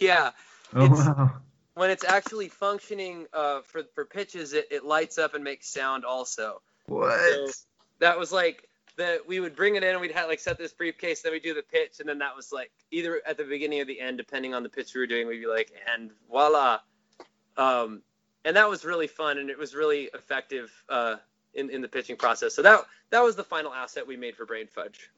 yeah, 0.00 0.32
Oh 0.74 0.90
wow. 0.90 1.32
When 1.76 1.90
it's 1.90 2.04
actually 2.04 2.48
functioning 2.48 3.26
uh, 3.32 3.60
for 3.60 3.82
for 3.94 4.04
pitches, 4.04 4.54
it, 4.54 4.66
it 4.70 4.84
lights 4.84 5.18
up 5.18 5.34
and 5.34 5.44
makes 5.44 5.68
sound 5.68 6.04
also. 6.04 6.62
What? 6.86 7.50
that 7.98 8.18
was 8.18 8.32
like 8.32 8.68
the 8.96 9.20
we 9.26 9.40
would 9.40 9.54
bring 9.54 9.76
it 9.76 9.82
in 9.82 9.90
and 9.90 10.00
we'd 10.00 10.10
have 10.10 10.28
like 10.28 10.40
set 10.40 10.58
this 10.58 10.72
briefcase 10.72 11.22
then 11.22 11.32
we 11.32 11.40
do 11.40 11.54
the 11.54 11.62
pitch 11.62 12.00
and 12.00 12.08
then 12.08 12.18
that 12.18 12.36
was 12.36 12.52
like 12.52 12.70
either 12.90 13.20
at 13.26 13.36
the 13.36 13.44
beginning 13.44 13.80
or 13.80 13.84
the 13.84 14.00
end 14.00 14.18
depending 14.18 14.54
on 14.54 14.62
the 14.62 14.68
pitch 14.68 14.94
we 14.94 15.00
were 15.00 15.06
doing 15.06 15.26
we'd 15.26 15.40
be 15.40 15.46
like 15.46 15.72
and 15.92 16.10
voila. 16.28 16.78
Um, 17.56 18.02
and 18.44 18.56
that 18.56 18.68
was 18.68 18.84
really 18.84 19.06
fun 19.06 19.38
and 19.38 19.50
it 19.50 19.58
was 19.58 19.74
really 19.74 20.08
effective 20.14 20.72
uh, 20.88 21.16
in, 21.54 21.70
in 21.70 21.80
the 21.82 21.88
pitching 21.88 22.16
process. 22.16 22.54
So 22.54 22.62
that 22.62 22.80
that 23.10 23.22
was 23.22 23.36
the 23.36 23.44
final 23.44 23.72
asset 23.72 24.06
we 24.06 24.16
made 24.16 24.36
for 24.36 24.46
brain 24.46 24.66
fudge. 24.66 25.10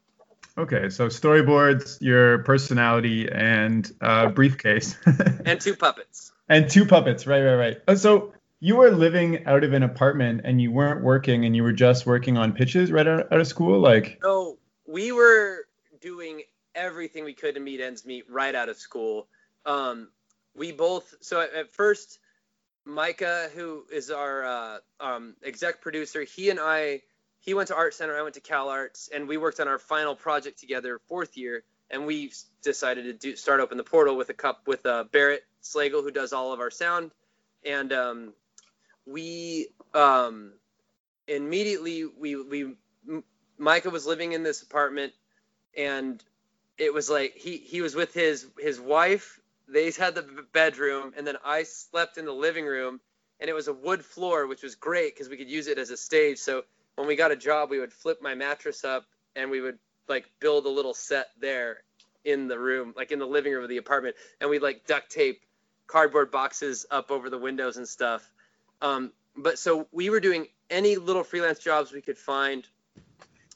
Okay, 0.57 0.89
so 0.89 1.07
storyboards, 1.07 2.01
your 2.01 2.39
personality, 2.39 3.29
and 3.31 3.89
uh, 4.01 4.27
briefcase, 4.29 4.97
and 5.45 5.61
two 5.61 5.75
puppets 5.75 6.33
and 6.49 6.69
two 6.69 6.85
puppets. 6.85 7.25
Right, 7.27 7.41
right, 7.41 7.55
right. 7.55 7.77
Uh, 7.87 7.95
So 7.95 8.33
you 8.59 8.75
were 8.75 8.91
living 8.91 9.45
out 9.45 9.63
of 9.63 9.73
an 9.73 9.83
apartment, 9.83 10.41
and 10.43 10.61
you 10.61 10.71
weren't 10.71 11.01
working, 11.01 11.45
and 11.45 11.55
you 11.55 11.63
were 11.63 11.71
just 11.71 12.05
working 12.05 12.37
on 12.37 12.51
pitches 12.53 12.91
right 12.91 13.07
out, 13.07 13.31
out 13.31 13.39
of 13.39 13.47
school, 13.47 13.79
like. 13.79 14.19
No, 14.21 14.57
we 14.85 15.11
were 15.11 15.67
doing 16.01 16.41
everything 16.75 17.23
we 17.23 17.33
could 17.33 17.55
to 17.55 17.61
meet 17.61 17.81
ends 17.81 18.05
meet 18.05 18.29
right 18.29 18.55
out 18.55 18.69
of 18.69 18.77
school. 18.77 19.27
Um, 19.65 20.09
we 20.55 20.71
both 20.71 21.13
so 21.21 21.41
at, 21.41 21.53
at 21.53 21.73
first, 21.73 22.19
Micah, 22.85 23.49
who 23.53 23.85
is 23.91 24.09
our 24.09 24.45
uh, 24.45 24.77
um, 24.99 25.35
exec 25.43 25.81
producer, 25.81 26.23
he 26.23 26.49
and 26.49 26.59
I, 26.59 27.01
he 27.39 27.53
went 27.53 27.67
to 27.67 27.75
Art 27.75 27.93
Center, 27.93 28.17
I 28.17 28.23
went 28.23 28.35
to 28.35 28.41
Cal 28.41 28.69
Arts, 28.69 29.09
and 29.13 29.27
we 29.27 29.37
worked 29.37 29.59
on 29.59 29.67
our 29.67 29.79
final 29.79 30.15
project 30.15 30.59
together, 30.59 30.99
fourth 31.07 31.37
year, 31.37 31.63
and 31.89 32.05
we 32.05 32.31
decided 32.61 33.03
to 33.03 33.13
do 33.13 33.35
start 33.35 33.59
open 33.59 33.77
the 33.77 33.83
portal 33.83 34.15
with 34.17 34.29
a 34.29 34.33
cup 34.33 34.67
with 34.67 34.85
uh, 34.85 35.05
Barrett 35.11 35.43
Slagle, 35.63 36.03
who 36.03 36.11
does 36.11 36.33
all 36.33 36.53
of 36.53 36.59
our 36.59 36.71
sound, 36.71 37.11
and 37.65 37.91
um, 37.93 38.33
we 39.05 39.67
um, 39.93 40.53
immediately 41.27 42.05
we 42.05 42.35
we 42.41 42.75
Micah 43.57 43.89
was 43.89 44.05
living 44.05 44.33
in 44.33 44.43
this 44.43 44.61
apartment, 44.61 45.13
and 45.77 46.23
it 46.77 46.93
was 46.93 47.09
like 47.09 47.35
he 47.35 47.57
he 47.57 47.81
was 47.81 47.95
with 47.95 48.13
his 48.13 48.47
his 48.59 48.79
wife. 48.79 49.39
They 49.67 49.91
had 49.91 50.15
the 50.15 50.45
bedroom, 50.53 51.13
and 51.15 51.27
then 51.27 51.37
I 51.45 51.63
slept 51.63 52.17
in 52.17 52.25
the 52.25 52.33
living 52.33 52.65
room, 52.65 52.99
and 53.39 53.49
it 53.49 53.53
was 53.53 53.67
a 53.67 53.73
wood 53.73 54.03
floor, 54.03 54.47
which 54.47 54.63
was 54.63 54.75
great 54.75 55.13
because 55.15 55.29
we 55.29 55.37
could 55.37 55.49
use 55.49 55.67
it 55.67 55.77
as 55.77 55.91
a 55.91 55.97
stage. 55.97 56.39
So 56.39 56.63
when 56.95 57.07
we 57.07 57.15
got 57.15 57.31
a 57.31 57.35
job, 57.35 57.69
we 57.69 57.79
would 57.79 57.93
flip 57.93 58.19
my 58.21 58.33
mattress 58.33 58.83
up, 58.83 59.05
and 59.35 59.51
we 59.51 59.61
would 59.61 59.77
like 60.07 60.29
build 60.39 60.65
a 60.65 60.69
little 60.69 60.93
set 60.93 61.27
there 61.39 61.83
in 62.25 62.47
the 62.47 62.57
room, 62.57 62.93
like 62.97 63.11
in 63.11 63.19
the 63.19 63.27
living 63.27 63.53
room 63.53 63.63
of 63.63 63.69
the 63.69 63.77
apartment, 63.77 64.15
and 64.41 64.49
we'd 64.49 64.61
like 64.61 64.85
duct 64.87 65.11
tape 65.11 65.41
cardboard 65.89 66.31
boxes 66.31 66.85
up 66.91 67.11
over 67.11 67.29
the 67.29 67.37
windows 67.37 67.77
and 67.77 67.87
stuff. 67.87 68.31
Um, 68.81 69.11
but 69.35 69.57
so 69.57 69.87
we 69.91 70.09
were 70.09 70.19
doing 70.19 70.47
any 70.69 70.95
little 70.95 71.23
freelance 71.23 71.59
jobs 71.59 71.91
we 71.91 72.01
could 72.01 72.17
find. 72.17 72.65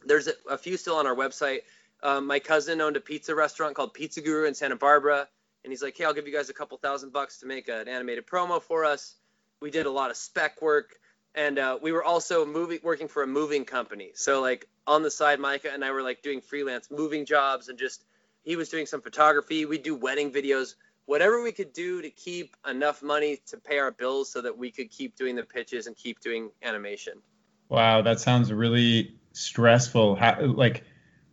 There's 0.06 0.28
a, 0.28 0.34
a 0.50 0.58
few 0.58 0.76
still 0.76 0.96
on 0.96 1.08
our 1.08 1.16
website. 1.16 1.60
Um, 2.02 2.28
my 2.28 2.40
cousin 2.40 2.82
owned 2.82 2.98
a 2.98 3.00
pizza 3.00 3.34
restaurant 3.34 3.76
called 3.76 3.94
Pizza 3.94 4.20
Guru 4.20 4.46
in 4.48 4.54
Santa 4.54 4.76
Barbara, 4.76 5.28
and 5.64 5.72
he's 5.72 5.82
like, 5.82 5.98
"Hey, 5.98 6.04
I'll 6.04 6.14
give 6.14 6.28
you 6.28 6.34
guys 6.34 6.50
a 6.50 6.54
couple 6.54 6.78
thousand 6.78 7.14
bucks 7.14 7.38
to 7.40 7.46
make 7.46 7.70
an 7.70 7.88
animated 7.88 8.28
promo 8.28 8.62
for 8.62 8.84
us." 8.84 9.16
We 9.62 9.72
did 9.72 9.86
a 9.86 9.92
lot 9.92 10.12
of 10.12 10.18
spec 10.18 10.62
work, 10.62 10.96
and 11.36 11.58
uh, 11.58 11.78
we 11.82 11.94
were 11.94 12.04
also 12.04 12.46
moving, 12.46 12.80
working 12.84 13.08
for 13.08 13.24
a 13.24 13.28
moving 13.28 13.64
company. 13.64 14.12
So 14.16 14.42
like 14.42 14.68
on 14.86 15.04
the 15.04 15.12
side, 15.12 15.40
Micah 15.40 15.72
and 15.72 15.86
I 15.86 15.92
were 15.92 16.02
like 16.02 16.22
doing 16.22 16.42
freelance 16.42 16.92
moving 16.92 17.26
jobs, 17.26 17.70
and 17.70 17.78
just 17.80 18.04
he 18.44 18.58
was 18.58 18.68
doing 18.68 18.86
some 18.86 19.02
photography. 19.02 19.66
We 19.66 19.78
do 19.78 19.96
wedding 19.96 20.32
videos, 20.32 20.76
whatever 21.06 21.42
we 21.42 21.52
could 21.52 21.74
do 21.74 22.02
to 22.02 22.10
keep 22.10 22.56
enough 22.70 23.02
money 23.02 23.42
to 23.48 23.58
pay 23.58 23.80
our 23.80 23.92
bills, 23.92 24.32
so 24.32 24.42
that 24.42 24.58
we 24.58 24.72
could 24.72 24.90
keep 24.90 25.16
doing 25.16 25.36
the 25.36 25.44
pitches 25.44 25.88
and 25.88 25.96
keep 25.96 26.20
doing 26.20 26.52
animation. 26.62 27.22
Wow, 27.70 28.02
that 28.04 28.20
sounds 28.20 28.52
really 28.52 29.16
stressful. 29.34 30.16
How, 30.16 30.42
like, 30.42 30.84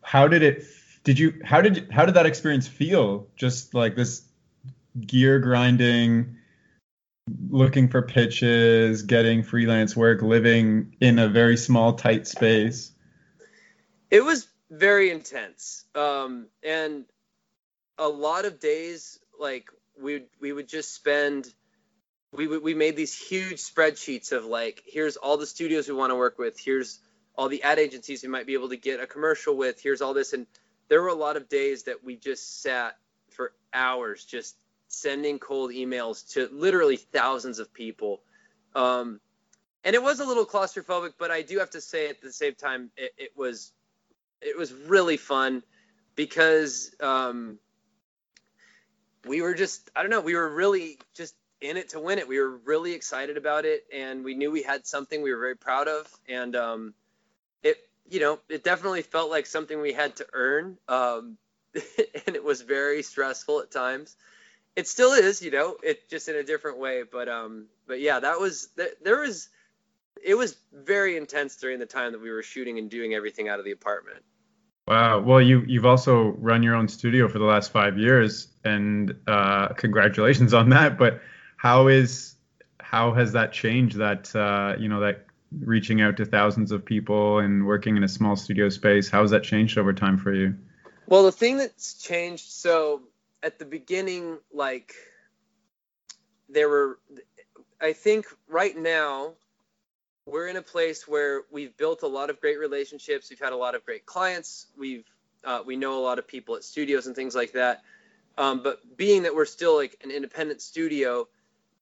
how 0.03 0.29
did 0.29 0.43
it? 0.43 0.65
Did 1.05 1.19
you? 1.19 1.41
How 1.45 1.61
did? 1.61 1.91
How 1.91 2.05
did 2.05 2.15
that 2.15 2.27
experience 2.27 2.67
feel? 2.67 3.29
Just 3.37 3.75
like 3.75 3.97
this 3.97 4.23
gear 4.99 5.39
grinding, 5.39 6.37
looking 7.49 7.89
for 7.89 8.03
pitches, 8.03 9.03
getting 9.03 9.43
freelance 9.43 9.97
work, 9.97 10.23
living 10.23 10.97
in 11.01 11.19
a 11.19 11.29
very 11.29 11.57
small, 11.57 11.95
tight 11.95 12.27
space. 12.27 12.93
It 14.11 14.25
was 14.25 14.49
very 14.71 15.11
intense, 15.11 15.85
um, 15.95 16.47
and 16.63 17.05
a 17.99 18.09
lot 18.09 18.45
of 18.45 18.59
days 18.61 19.19
like 19.41 19.71
we 20.01 20.25
we 20.41 20.53
would 20.53 20.69
just 20.69 20.95
spend. 20.95 21.53
We, 22.33 22.47
we 22.47 22.75
made 22.75 22.95
these 22.95 23.19
huge 23.21 23.57
spreadsheets 23.57 24.31
of 24.31 24.45
like 24.45 24.85
here's 24.87 25.17
all 25.17 25.37
the 25.37 25.47
studios 25.47 25.89
we 25.89 25.95
want 25.95 26.13
to 26.13 26.15
work 26.15 26.39
with 26.39 26.61
here's 26.61 27.01
all 27.35 27.49
the 27.49 27.65
ad 27.65 27.81
agencies 27.81 28.23
we 28.23 28.29
might 28.29 28.47
be 28.47 28.55
able 28.55 28.69
to 28.69 28.77
get 28.77 29.01
a 29.01 29.07
commercial 29.07 29.57
with 29.57 29.83
here's 29.83 30.01
all 30.01 30.15
this 30.15 30.33
and 30.33 30.47
there 30.89 31.03
were 31.03 31.09
a 31.09 31.15
lot 31.15 31.37
of 31.37 31.49
days 31.49 31.85
that 31.85 32.05
we 32.05 32.15
just 32.15 32.63
sat 32.63 32.97
for 33.31 33.53
hours 33.75 34.25
just 34.25 34.57
sending 34.87 35.41
cold 35.41 35.73
emails 35.73 36.35
to 36.35 36.49
literally 36.53 36.97
thousands 36.97 37.59
of 37.59 37.75
people 37.75 38.21
um, 38.77 39.19
and 39.83 39.97
it 39.97 40.03
was 40.03 40.21
a 40.21 40.25
little 40.25 40.47
claustrophobic 40.47 41.15
but 41.19 41.33
i 41.33 41.43
do 41.43 41.59
have 41.59 41.71
to 41.71 41.81
say 41.81 42.09
at 42.09 42.21
the 42.21 42.33
same 42.33 42.55
time 42.55 42.91
it, 42.97 43.13
it 43.19 43.31
was 43.37 43.73
it 44.41 44.57
was 44.57 44.73
really 44.73 45.17
fun 45.17 45.65
because 46.15 46.95
um, 47.01 47.59
we 49.27 49.43
were 49.43 49.55
just 49.55 49.91
i 49.95 50.03
don't 50.03 50.11
know 50.11 50.21
we 50.21 50.35
were 50.35 50.49
really 50.49 50.99
just 51.15 51.35
in 51.61 51.77
it 51.77 51.91
to 51.91 52.01
win 52.01 52.19
it. 52.19 52.29
We 52.29 52.39
were 52.39 52.57
really 52.65 52.93
excited 52.93 53.37
about 53.37 53.65
it 53.65 53.85
and 53.95 54.25
we 54.25 54.35
knew 54.35 54.51
we 54.51 54.63
had 54.63 54.87
something 54.87 55.23
we 55.23 55.33
were 55.33 55.41
very 55.41 55.57
proud 55.57 55.89
of 55.89 56.09
and 56.29 56.57
um, 56.57 56.95
it 57.63 57.77
you 58.09 58.21
know 58.21 58.39
it 58.49 58.65
definitely 58.65 59.03
felt 59.03 59.31
like 59.31 59.47
something 59.47 59.81
we 59.81 59.93
had 59.93 60.17
to 60.17 60.27
earn 60.33 60.79
um, 60.89 61.37
and 61.75 62.35
it 62.35 62.43
was 62.43 62.63
very 62.63 63.03
stressful 63.03 63.61
at 63.61 63.71
times. 63.71 64.17
It 64.77 64.89
still 64.89 65.13
is 65.13 65.43
you 65.43 65.51
know 65.51 65.77
it 65.83 66.09
just 66.09 66.29
in 66.29 66.37
a 66.37 66.43
different 66.43 66.79
way 66.79 67.03
but 67.03 67.29
um 67.29 67.67
but 67.87 68.01
yeah 68.01 68.21
that 68.21 68.41
was 68.41 68.69
there, 68.77 68.91
there 69.03 69.21
was 69.21 69.49
it 70.23 70.35
was 70.35 70.57
very 70.73 71.17
intense 71.17 71.57
during 71.57 71.79
the 71.79 71.87
time 71.87 72.13
that 72.13 72.21
we 72.21 72.31
were 72.31 72.43
shooting 72.43 72.79
and 72.79 72.91
doing 72.91 73.15
everything 73.15 73.49
out 73.49 73.59
of 73.59 73.65
the 73.65 73.73
apartment 73.73 74.23
Wow. 74.91 75.21
Well, 75.21 75.41
you 75.41 75.63
you've 75.69 75.87
also 75.87 76.31
run 76.39 76.65
your 76.65 76.75
own 76.75 76.89
studio 76.89 77.29
for 77.29 77.39
the 77.39 77.45
last 77.45 77.71
five 77.71 77.97
years, 77.97 78.49
and 78.65 79.15
uh, 79.29 79.69
congratulations 79.69 80.53
on 80.53 80.71
that. 80.71 80.99
But 80.99 81.21
how 81.57 81.87
is 81.87 82.35
how 82.81 83.13
has 83.13 83.31
that 83.35 83.53
changed? 83.53 83.99
That 83.99 84.35
uh, 84.35 84.75
you 84.81 84.89
know 84.89 84.99
that 84.99 85.27
reaching 85.61 86.01
out 86.01 86.17
to 86.17 86.25
thousands 86.25 86.73
of 86.73 86.85
people 86.85 87.39
and 87.39 87.69
working 87.69 87.97
in 87.97 88.03
a 88.03 88.09
small 88.09 88.35
studio 88.35 88.69
space. 88.69 89.09
How 89.09 89.21
has 89.21 89.31
that 89.31 89.45
changed 89.45 89.79
over 89.79 89.93
time 89.93 90.19
for 90.19 90.35
you? 90.35 90.57
Well, 91.07 91.23
the 91.23 91.31
thing 91.31 91.59
that's 91.59 91.95
changed, 91.95 92.51
so 92.51 93.03
at 93.45 93.61
the 93.61 93.67
beginning, 93.67 94.39
like 94.53 94.93
there 96.49 96.69
were, 96.69 96.99
I 97.81 97.93
think 97.93 98.27
right 98.49 98.77
now 98.77 99.35
we're 100.31 100.49
in 100.49 100.57
a 100.57 100.63
place 100.63 101.07
where 101.09 101.43
we've 101.51 101.77
built 101.77 102.03
a 102.03 102.07
lot 102.07 102.31
of 102.31 102.41
great 102.41 102.59
relationships. 102.59 103.31
We've 103.31 103.41
had 103.41 103.53
a 103.53 103.57
lot 103.57 103.75
of 103.75 103.85
great 103.85 104.07
clients. 104.07 104.67
We've 104.79 105.05
uh, 105.43 105.63
we 105.65 105.77
know 105.77 105.99
a 105.99 106.03
lot 106.03 106.19
of 106.19 106.29
people 106.29 106.57
at 106.57 106.65
studios 106.65 107.07
and 107.07 107.17
things 107.17 107.35
like 107.35 107.53
that. 107.53 107.83
Um, 108.37 108.63
but 108.63 108.97
being 108.97 109.23
that 109.23 109.35
we're 109.35 109.47
still 109.47 109.75
like 109.75 109.97
an 110.05 110.11
independent 110.11 110.61
studio, 110.61 111.29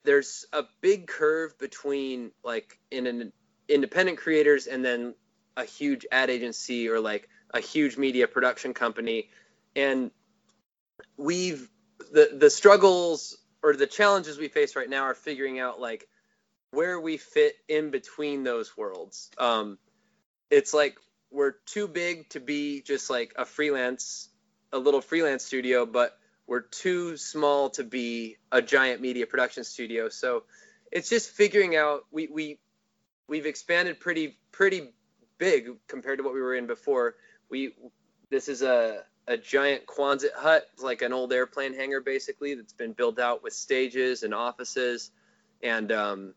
there's 0.05 0.47
a 0.53 0.63
big 0.81 1.07
curve 1.07 1.59
between 1.59 2.31
like 2.45 2.79
in 2.91 3.07
an 3.07 3.33
independent 3.69 4.19
creators 4.19 4.67
and 4.67 4.85
then 4.85 5.15
a 5.57 5.65
huge 5.65 6.07
ad 6.11 6.31
agency 6.31 6.89
or 6.89 7.01
like 7.01 7.29
a 7.53 7.61
huge 7.61 7.97
media 7.97 8.29
production 8.29 8.75
company 8.75 9.29
and 9.75 10.11
we've 11.17 11.69
the 12.13 12.31
the 12.35 12.51
struggles 12.51 13.39
or 13.63 13.75
the 13.75 13.87
challenges 13.87 14.39
we 14.39 14.49
face 14.49 14.77
right 14.77 14.89
now 14.89 15.03
are 15.03 15.15
figuring 15.15 15.59
out 15.59 15.81
like 15.81 16.09
where 16.71 17.01
we 17.01 17.17
fit 17.17 17.55
in 17.69 17.91
between 17.91 18.45
those 18.45 18.77
worlds. 18.77 19.31
Um, 19.39 19.79
it's 20.51 20.75
like 20.75 20.97
we're 21.31 21.55
too 21.67 21.89
big 21.89 22.29
to 22.31 22.41
be 22.41 22.83
just 22.83 23.11
like 23.11 23.35
a 23.37 23.45
freelance, 23.45 24.29
a 24.73 24.79
little 24.79 25.01
freelance 25.01 25.45
studio, 25.45 25.87
but 25.87 26.19
we're 26.47 26.61
too 26.61 27.17
small 27.17 27.71
to 27.71 27.85
be 27.85 28.37
a 28.51 28.63
giant 28.63 29.01
media 29.01 29.27
production 29.27 29.65
studio. 29.65 30.09
So 30.09 30.45
it's 30.91 31.09
just 31.09 31.31
figuring 31.31 31.77
out 31.77 32.07
we 32.11 32.29
we 32.29 32.59
we've 33.29 33.47
expanded 33.47 34.01
pretty 34.01 34.39
pretty 34.51 34.91
big 35.37 35.71
compared 35.87 36.19
to 36.19 36.25
what 36.25 36.35
we 36.35 36.41
were 36.41 36.55
in 36.55 36.67
before. 36.67 37.17
We 37.51 37.75
this 38.31 38.49
is 38.49 38.63
a 38.63 39.03
a 39.27 39.37
giant 39.37 39.85
Quonset 39.87 40.33
hut, 40.35 40.67
like 40.83 41.03
an 41.03 41.13
old 41.13 41.35
airplane 41.35 41.75
hangar, 41.75 42.01
basically 42.01 42.55
that's 42.55 42.73
been 42.73 42.93
built 42.93 43.19
out 43.19 43.43
with 43.43 43.53
stages 43.53 44.23
and 44.23 44.33
offices, 44.33 45.11
and 45.63 45.93
um, 45.93 46.35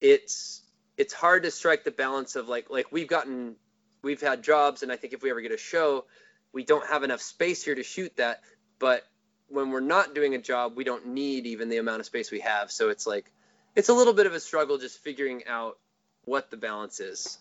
it's 0.00 0.62
it's 0.96 1.12
hard 1.12 1.42
to 1.44 1.50
strike 1.50 1.84
the 1.84 1.90
balance 1.90 2.36
of 2.36 2.48
like 2.48 2.70
like 2.70 2.90
we've 2.90 3.08
gotten 3.08 3.56
we've 4.02 4.20
had 4.20 4.42
jobs, 4.42 4.82
and 4.82 4.92
I 4.92 4.96
think 4.96 5.12
if 5.12 5.22
we 5.22 5.30
ever 5.30 5.40
get 5.40 5.52
a 5.52 5.58
show, 5.58 6.04
we 6.52 6.64
don't 6.64 6.86
have 6.86 7.02
enough 7.02 7.20
space 7.20 7.64
here 7.64 7.74
to 7.74 7.82
shoot 7.82 8.16
that, 8.16 8.42
but 8.78 9.04
when 9.48 9.70
we're 9.70 9.80
not 9.80 10.14
doing 10.14 10.34
a 10.34 10.38
job, 10.38 10.76
we 10.76 10.84
don't 10.84 11.08
need 11.08 11.46
even 11.46 11.68
the 11.68 11.76
amount 11.76 12.00
of 12.00 12.06
space 12.06 12.30
we 12.30 12.40
have. 12.40 12.70
So 12.70 12.88
it's 12.88 13.06
like 13.06 13.30
it's 13.74 13.88
a 13.88 13.94
little 13.94 14.14
bit 14.14 14.26
of 14.26 14.34
a 14.34 14.40
struggle 14.40 14.78
just 14.78 14.98
figuring 14.98 15.42
out 15.46 15.78
what 16.24 16.50
the 16.50 16.56
balance 16.56 17.00
is. 17.00 17.38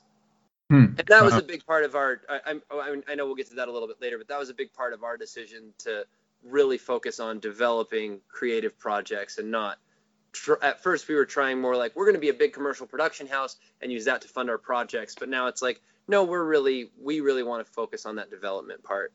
Hmm. 0.69 0.85
And 0.97 1.03
that 1.07 1.23
was 1.23 1.35
a 1.35 1.41
big 1.41 1.65
part 1.65 1.85
of 1.85 1.95
our. 1.95 2.21
I, 2.27 2.59
I, 2.71 3.01
I 3.07 3.15
know 3.15 3.25
we'll 3.25 3.35
get 3.35 3.49
to 3.49 3.55
that 3.55 3.67
a 3.67 3.71
little 3.71 3.87
bit 3.87 4.01
later, 4.01 4.17
but 4.17 4.27
that 4.29 4.39
was 4.39 4.49
a 4.49 4.53
big 4.53 4.73
part 4.73 4.93
of 4.93 5.03
our 5.03 5.17
decision 5.17 5.73
to 5.79 6.05
really 6.43 6.77
focus 6.77 7.19
on 7.19 7.39
developing 7.39 8.19
creative 8.27 8.77
projects 8.77 9.37
and 9.37 9.51
not. 9.51 9.77
Tr- 10.35 10.53
at 10.61 10.83
first, 10.83 11.07
we 11.07 11.15
were 11.15 11.25
trying 11.25 11.59
more 11.59 11.75
like 11.75 11.95
we're 11.95 12.05
going 12.05 12.15
to 12.15 12.21
be 12.21 12.29
a 12.29 12.33
big 12.33 12.53
commercial 12.53 12.85
production 12.85 13.27
house 13.27 13.57
and 13.81 13.91
use 13.91 14.05
that 14.05 14.21
to 14.21 14.27
fund 14.27 14.49
our 14.49 14.57
projects. 14.57 15.15
But 15.17 15.29
now 15.29 15.47
it's 15.47 15.61
like, 15.61 15.81
no, 16.07 16.23
we're 16.23 16.43
really 16.43 16.91
we 17.01 17.21
really 17.21 17.43
want 17.43 17.65
to 17.65 17.71
focus 17.71 18.05
on 18.05 18.15
that 18.15 18.29
development 18.29 18.83
part. 18.83 19.13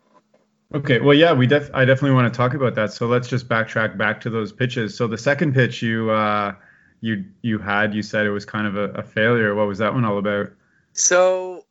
Okay, 0.74 1.00
well, 1.00 1.14
yeah, 1.14 1.33
we 1.33 1.46
def 1.46 1.70
I 1.74 1.85
definitely 1.85 2.14
want 2.14 2.33
to 2.33 2.37
talk 2.37 2.54
about 2.54 2.74
that. 2.76 2.92
So 2.92 3.06
let's 3.06 3.28
just 3.28 3.48
backtrack 3.48 3.98
back 3.98 4.20
to 4.22 4.30
those 4.30 4.52
pitches. 4.52 4.96
So 4.96 5.06
the 5.06 5.18
second 5.18 5.54
pitch 5.54 5.83
you 5.83 6.11
uh, 6.11 6.54
you 7.00 7.24
you 7.42 7.59
had, 7.59 7.94
you 7.94 8.02
said 8.02 8.26
it 8.26 8.30
was 8.30 8.44
kind 8.44 8.66
of 8.66 8.76
a, 8.76 8.85
a 8.92 9.02
failure. 9.02 9.54
What 9.54 9.66
was 9.66 9.78
that 9.78 9.92
one 9.92 10.04
all 10.04 10.18
about? 10.18 10.50
So 10.92 11.66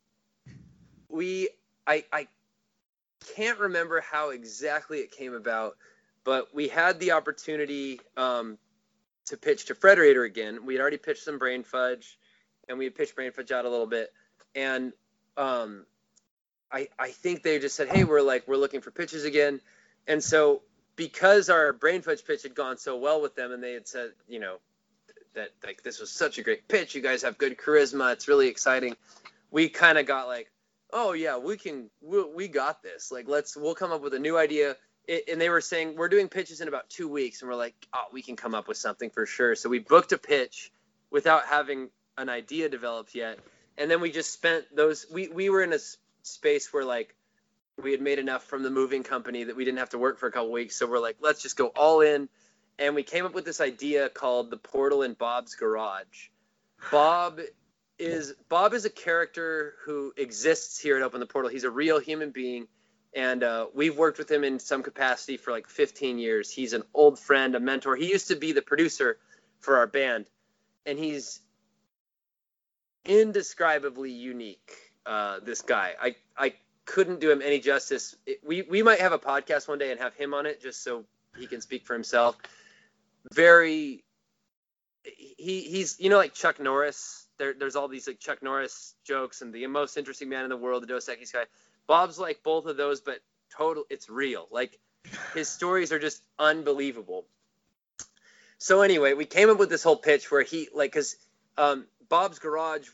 we 1.10 1.50
I 1.88 2.06
I 2.12 2.28
can't 3.36 3.60
remember 3.60 4.02
how 4.02 4.30
exactly 4.32 5.00
it 5.00 5.12
came 5.12 5.34
about, 5.34 5.78
but 6.24 6.54
we 6.54 6.68
had 6.68 7.00
the 7.00 7.12
opportunity 7.12 8.00
um, 8.18 8.58
to 9.30 9.38
pitch 9.38 9.66
to 9.66 9.76
Frederator 9.76 10.26
again. 10.26 10.66
We 10.66 10.76
had 10.76 10.82
already 10.82 10.98
pitched 10.98 11.24
some 11.24 11.40
brain 11.40 11.64
fudge, 11.64 12.18
and 12.68 12.78
we 12.78 12.86
had 12.86 12.96
pitched 12.96 13.16
brain 13.16 13.32
fudge 13.32 13.52
out 13.52 13.66
a 13.66 13.70
little 13.70 13.88
bit, 13.88 14.12
and 14.56 14.94
um, 15.38 15.86
I 16.72 16.90
I 16.98 17.10
think 17.10 17.44
they 17.44 17.60
just 17.60 17.76
said, 17.76 17.90
hey, 17.90 18.04
we're 18.04 18.22
like 18.22 18.48
we're 18.48 18.58
looking 18.58 18.82
for 18.82 18.92
pitches 18.92 19.26
again, 19.26 19.62
and 20.08 20.24
so 20.24 20.62
because 20.96 21.50
our 21.50 21.72
brain 21.72 22.02
fudge 22.02 22.26
pitch 22.26 22.44
had 22.44 22.54
gone 22.54 22.78
so 22.78 22.98
well 22.98 23.22
with 23.22 23.36
them, 23.36 23.52
and 23.52 23.64
they 23.64 23.74
had 23.74 23.88
said, 23.88 24.12
you 24.28 24.40
know, 24.40 24.58
that 25.34 25.50
like 25.66 25.84
this 25.84 26.00
was 26.00 26.12
such 26.12 26.38
a 26.38 26.44
great 26.44 26.68
pitch. 26.68 26.96
You 26.96 27.02
guys 27.02 27.22
have 27.24 27.38
good 27.38 27.58
charisma. 27.58 28.14
It's 28.14 28.28
really 28.28 28.48
exciting. 28.48 28.96
We 29.52 29.70
kind 29.70 29.98
of 29.98 30.06
got 30.06 30.28
like, 30.28 30.52
oh 30.92 31.14
yeah, 31.14 31.38
we 31.38 31.58
can, 31.58 31.90
we, 32.02 32.24
we 32.24 32.48
got 32.48 32.84
this. 32.84 33.12
Like 33.12 33.28
let's 33.28 33.56
we'll 33.56 33.76
come 33.76 33.92
up 33.92 34.02
with 34.02 34.14
a 34.14 34.20
new 34.20 34.38
idea. 34.38 34.76
It, 35.10 35.26
and 35.28 35.42
they 35.42 35.50
were 35.50 35.62
saying 35.62 35.96
we're 35.96 36.10
doing 36.10 36.30
pitches 36.30 36.62
in 36.62 36.68
about 36.68 36.90
two 36.90 37.08
weeks, 37.08 37.42
and 37.42 37.50
we're 37.50 37.58
like, 37.58 37.74
oh, 37.94 38.06
we 38.14 38.22
can 38.22 38.36
come 38.36 38.54
up 38.54 38.68
with 38.68 38.78
something 38.78 39.10
for 39.10 39.26
sure. 39.26 39.56
So 39.56 39.68
we 39.68 39.80
booked 39.80 40.12
a 40.12 40.18
pitch 40.18 40.72
without 41.10 41.46
having 41.46 41.90
an 42.18 42.30
idea 42.30 42.70
developed 42.70 43.16
yet, 43.16 43.40
and 43.78 43.90
then 43.90 44.02
we 44.02 44.12
just 44.12 44.32
spent 44.32 44.66
those. 44.76 45.06
We 45.12 45.28
we 45.28 45.50
were 45.50 45.64
in 45.64 45.74
a 45.74 45.80
space 46.22 46.72
where 46.72 46.86
like 46.86 47.16
we 47.82 47.92
had 47.92 48.02
made 48.02 48.20
enough 48.20 48.44
from 48.44 48.64
the 48.64 48.70
moving 48.70 49.04
company 49.04 49.46
that 49.46 49.56
we 49.56 49.66
didn't 49.66 49.80
have 49.80 49.90
to 49.90 49.98
work 49.98 50.20
for 50.20 50.28
a 50.28 50.32
couple 50.32 50.52
weeks. 50.52 50.76
So 50.76 50.86
we're 50.86 51.00
like, 51.00 51.18
let's 51.22 51.42
just 51.42 51.58
go 51.58 51.68
all 51.68 52.02
in 52.02 52.30
and 52.80 52.96
we 52.96 53.04
came 53.04 53.26
up 53.26 53.34
with 53.34 53.46
this 53.46 53.62
idea 53.62 54.10
called 54.10 54.50
the 54.50 54.58
portal 54.58 55.04
in 55.04 55.14
Bob's 55.14 55.56
garage. 55.56 56.30
Bob 56.92 57.42
is 58.00 58.34
Bob 58.48 58.74
is 58.74 58.86
a 58.86 58.90
character 58.90 59.76
who 59.86 60.14
exists 60.16 60.80
here 60.80 60.96
at 60.96 61.04
Open 61.04 61.20
the 61.20 61.26
Portal. 61.26 61.52
He's 61.52 61.66
a 61.66 61.70
real 61.70 62.00
human 62.00 62.32
being, 62.32 62.68
and 63.16 63.44
uh, 63.44 63.68
we've 63.74 63.98
worked 63.98 64.18
with 64.18 64.30
him 64.30 64.44
in 64.44 64.60
some 64.60 64.84
capacity 64.84 65.38
for 65.38 65.52
like 65.52 65.68
15 65.68 66.20
years. 66.20 66.52
He's 66.52 66.74
an 66.74 66.84
old 66.94 67.20
friend, 67.20 67.56
a 67.56 67.60
mentor. 67.60 67.96
He 67.96 68.10
used 68.10 68.28
to 68.28 68.36
be 68.36 68.52
the 68.52 68.62
producer 68.62 69.18
for 69.60 69.78
our 69.78 69.88
band, 69.88 70.28
and 70.86 70.98
he's 70.98 71.42
indescribably 73.06 74.12
unique. 74.12 74.72
Uh, 75.06 75.40
this 75.40 75.62
guy, 75.62 75.94
I 76.00 76.16
I 76.38 76.54
couldn't 76.86 77.20
do 77.20 77.32
him 77.32 77.42
any 77.42 77.60
justice. 77.60 78.16
It, 78.26 78.42
we 78.46 78.62
we 78.64 78.84
might 78.84 79.00
have 79.00 79.12
a 79.12 79.20
podcast 79.20 79.68
one 79.68 79.80
day 79.80 79.92
and 79.92 80.00
have 80.00 80.14
him 80.14 80.34
on 80.34 80.46
it 80.46 80.62
just 80.62 80.84
so 80.84 81.06
he 81.38 81.48
can 81.48 81.62
speak 81.62 81.86
for 81.86 81.94
himself 81.94 82.36
very 83.34 84.04
he 85.04 85.62
he's 85.62 86.00
you 86.00 86.10
know 86.10 86.18
like 86.18 86.34
Chuck 86.34 86.60
Norris. 86.60 87.28
There, 87.38 87.54
there's 87.58 87.76
all 87.76 87.88
these 87.88 88.08
like 88.08 88.20
Chuck 88.20 88.44
Norris 88.44 88.96
jokes 89.06 89.42
and 89.42 89.54
the 89.54 89.66
most 89.68 89.98
interesting 89.98 90.30
man 90.30 90.44
in 90.44 90.50
the 90.50 90.58
world, 90.58 90.84
the 90.84 90.88
Dos 90.88 91.08
Equis 91.08 91.32
guy. 91.32 91.46
Bob's 91.90 92.20
like 92.20 92.44
both 92.44 92.68
of 92.68 92.78
those, 92.78 93.02
but 93.02 93.18
total 93.58 93.84
it's 93.90 94.12
real. 94.12 94.48
Like 94.52 94.78
his 95.34 95.50
stories 95.50 95.92
are 95.92 95.98
just 95.98 96.22
unbelievable. 96.38 97.26
So 98.60 98.82
anyway, 98.82 99.14
we 99.14 99.26
came 99.26 99.50
up 99.50 99.58
with 99.58 99.72
this 99.72 99.82
whole 99.82 99.96
pitch 99.96 100.30
where 100.30 100.44
he 100.44 100.70
like 100.72 100.92
because 100.92 101.16
um, 101.58 101.88
Bob's 102.08 102.38
garage 102.38 102.88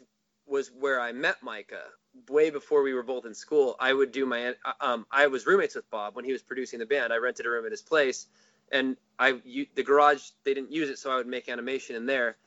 was 0.47 0.71
where 0.79 1.01
I 1.01 1.11
met 1.11 1.43
Micah 1.43 1.83
way 2.29 2.51
before 2.51 2.83
we 2.83 2.93
were 2.93 3.03
both 3.03 3.25
in 3.25 3.33
school. 3.33 3.75
I 3.81 3.91
would 3.91 4.13
do 4.13 4.25
my 4.25 4.53
um, 4.79 5.05
I 5.11 5.27
was 5.27 5.45
roommates 5.45 5.75
with 5.75 5.91
Bob 5.91 6.15
when 6.15 6.23
he 6.23 6.31
was 6.31 6.41
producing 6.41 6.79
the 6.79 6.85
band. 6.85 7.11
I 7.11 7.17
rented 7.17 7.45
a 7.45 7.49
room 7.49 7.65
at 7.65 7.71
his 7.71 7.81
place 7.81 8.27
and 8.71 8.95
I 9.19 9.41
the 9.75 9.83
garage 9.83 10.29
they 10.45 10.53
didn't 10.53 10.71
use 10.71 10.89
it, 10.89 10.99
so 10.99 11.11
I 11.11 11.17
would 11.17 11.27
make 11.27 11.49
animation 11.49 11.97
in 11.97 12.05
there. 12.05 12.37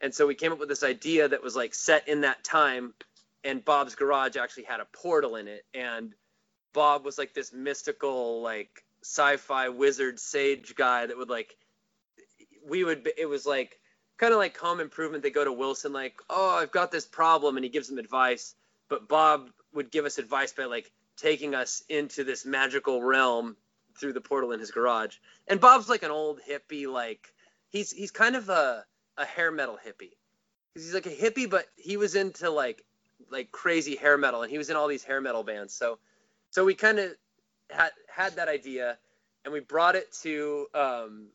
And 0.00 0.14
so 0.14 0.26
we 0.26 0.34
came 0.34 0.52
up 0.52 0.58
with 0.58 0.70
this 0.70 0.84
idea 0.84 1.28
that 1.28 1.42
was 1.42 1.54
like 1.54 1.74
set 1.74 2.08
in 2.08 2.22
that 2.22 2.44
time, 2.44 2.94
and 3.44 3.64
Bob's 3.64 3.94
garage 3.94 4.36
actually 4.36 4.64
had 4.64 4.80
a 4.80 4.86
portal 4.92 5.36
in 5.36 5.48
it, 5.48 5.64
and 5.74 6.14
Bob 6.72 7.04
was 7.04 7.18
like 7.18 7.34
this 7.34 7.52
mystical 7.52 8.42
like 8.42 8.84
sci-fi 9.02 9.68
wizard 9.68 10.18
sage 10.18 10.74
guy 10.74 11.06
that 11.06 11.16
would 11.16 11.30
like 11.30 11.56
we 12.68 12.84
would 12.84 13.08
it 13.16 13.26
was 13.26 13.46
like 13.46 13.78
kind 14.18 14.32
of 14.32 14.38
like 14.38 14.56
home 14.56 14.80
improvement 14.80 15.22
they 15.22 15.30
go 15.30 15.44
to 15.44 15.52
wilson 15.52 15.92
like 15.92 16.16
oh 16.28 16.58
i've 16.58 16.72
got 16.72 16.90
this 16.90 17.06
problem 17.06 17.56
and 17.56 17.62
he 17.62 17.70
gives 17.70 17.86
them 17.86 17.98
advice 17.98 18.56
but 18.88 19.08
bob 19.08 19.50
would 19.72 19.92
give 19.92 20.04
us 20.04 20.18
advice 20.18 20.52
by 20.52 20.64
like 20.64 20.90
taking 21.16 21.54
us 21.54 21.82
into 21.88 22.24
this 22.24 22.46
magical 22.46 23.02
realm 23.02 23.56
through 23.98 24.12
the 24.12 24.20
portal 24.20 24.52
in 24.52 24.60
his 24.60 24.70
garage. 24.70 25.16
And 25.48 25.60
Bob's 25.60 25.88
like 25.88 26.02
an 26.02 26.10
old 26.10 26.40
hippie, 26.48 26.90
like 26.90 27.34
he's 27.68 27.90
he's 27.90 28.10
kind 28.10 28.36
of 28.36 28.48
a 28.48 28.84
a 29.16 29.24
hair 29.24 29.50
metal 29.50 29.78
hippie. 29.84 30.12
He's 30.74 30.94
like 30.94 31.06
a 31.06 31.10
hippie, 31.10 31.50
but 31.50 31.66
he 31.76 31.96
was 31.96 32.14
into 32.14 32.50
like 32.50 32.84
like 33.30 33.50
crazy 33.52 33.96
hair 33.96 34.16
metal, 34.16 34.42
and 34.42 34.50
he 34.50 34.58
was 34.58 34.70
in 34.70 34.76
all 34.76 34.88
these 34.88 35.04
hair 35.04 35.20
metal 35.20 35.42
bands. 35.42 35.74
So 35.74 35.98
so 36.50 36.64
we 36.64 36.74
kind 36.74 36.98
of 36.98 37.12
had 37.70 37.90
had 38.08 38.36
that 38.36 38.48
idea, 38.48 38.98
and 39.44 39.52
we 39.52 39.60
brought 39.60 39.94
it 39.96 40.12
to 40.22 40.66
um, 40.74 41.26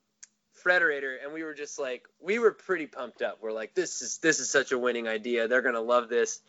Frederator, 0.63 1.17
and 1.23 1.33
we 1.33 1.43
were 1.43 1.53
just 1.53 1.79
like 1.79 2.07
we 2.21 2.39
were 2.39 2.51
pretty 2.51 2.87
pumped 2.87 3.21
up. 3.21 3.39
We're 3.41 3.51
like 3.51 3.73
this 3.73 4.01
is 4.01 4.17
this 4.19 4.39
is 4.39 4.49
such 4.49 4.71
a 4.71 4.77
winning 4.77 5.07
idea. 5.07 5.47
They're 5.47 5.61
gonna 5.61 5.81
love 5.81 6.09
this. 6.09 6.39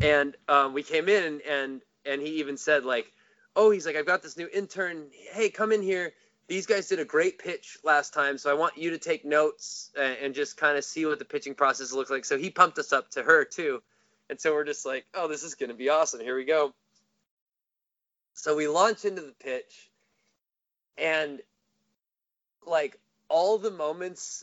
And 0.00 0.36
um, 0.48 0.72
we 0.72 0.82
came 0.82 1.08
in, 1.08 1.40
and 1.48 1.80
and 2.04 2.20
he 2.20 2.40
even 2.40 2.56
said 2.56 2.84
like 2.84 3.12
oh, 3.56 3.70
he's 3.70 3.86
like, 3.86 3.96
I've 3.96 4.06
got 4.06 4.22
this 4.22 4.36
new 4.36 4.48
intern. 4.52 5.06
Hey, 5.32 5.50
come 5.50 5.72
in 5.72 5.82
here. 5.82 6.12
These 6.48 6.66
guys 6.66 6.88
did 6.88 6.98
a 6.98 7.04
great 7.04 7.38
pitch 7.38 7.78
last 7.84 8.12
time, 8.12 8.36
so 8.36 8.50
I 8.50 8.54
want 8.54 8.76
you 8.76 8.90
to 8.90 8.98
take 8.98 9.24
notes 9.24 9.90
and, 9.98 10.16
and 10.18 10.34
just 10.34 10.56
kind 10.56 10.76
of 10.76 10.84
see 10.84 11.06
what 11.06 11.18
the 11.18 11.24
pitching 11.24 11.54
process 11.54 11.92
looks 11.92 12.10
like. 12.10 12.24
So 12.24 12.36
he 12.36 12.50
pumped 12.50 12.78
us 12.78 12.92
up 12.92 13.10
to 13.12 13.22
her 13.22 13.44
too. 13.44 13.82
And 14.32 14.40
so 14.40 14.54
we're 14.54 14.64
just 14.64 14.86
like, 14.86 15.04
oh, 15.12 15.28
this 15.28 15.42
is 15.42 15.56
going 15.56 15.68
to 15.68 15.76
be 15.76 15.90
awesome. 15.90 16.18
Here 16.18 16.34
we 16.34 16.46
go. 16.46 16.72
So 18.32 18.56
we 18.56 18.66
launch 18.66 19.04
into 19.04 19.20
the 19.20 19.34
pitch, 19.44 19.90
and 20.96 21.42
like 22.66 22.98
all 23.28 23.58
the 23.58 23.70
moments 23.70 24.42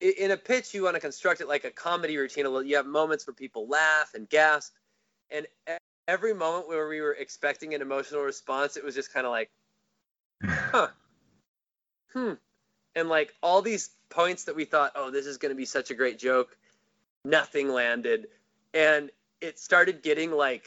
in 0.00 0.30
a 0.30 0.38
pitch, 0.38 0.72
you 0.72 0.84
want 0.84 0.94
to 0.94 1.00
construct 1.00 1.42
it 1.42 1.48
like 1.48 1.64
a 1.64 1.70
comedy 1.70 2.16
routine. 2.16 2.46
You 2.66 2.76
have 2.76 2.86
moments 2.86 3.26
where 3.26 3.34
people 3.34 3.68
laugh 3.68 4.12
and 4.14 4.26
gasp, 4.26 4.72
and 5.30 5.46
every 6.08 6.32
moment 6.32 6.66
where 6.66 6.88
we 6.88 7.02
were 7.02 7.12
expecting 7.12 7.74
an 7.74 7.82
emotional 7.82 8.22
response, 8.22 8.78
it 8.78 8.84
was 8.84 8.94
just 8.94 9.12
kind 9.12 9.26
of 9.26 9.32
like, 9.32 9.50
huh, 10.42 10.88
hmm, 12.14 12.32
and 12.94 13.10
like 13.10 13.34
all 13.42 13.60
these 13.60 13.90
points 14.08 14.44
that 14.44 14.56
we 14.56 14.64
thought, 14.64 14.92
oh, 14.94 15.10
this 15.10 15.26
is 15.26 15.36
going 15.36 15.52
to 15.52 15.58
be 15.58 15.66
such 15.66 15.90
a 15.90 15.94
great 15.94 16.18
joke, 16.18 16.56
nothing 17.22 17.68
landed, 17.68 18.26
and 18.74 19.10
it 19.40 19.58
started 19.58 20.02
getting 20.02 20.30
like 20.30 20.64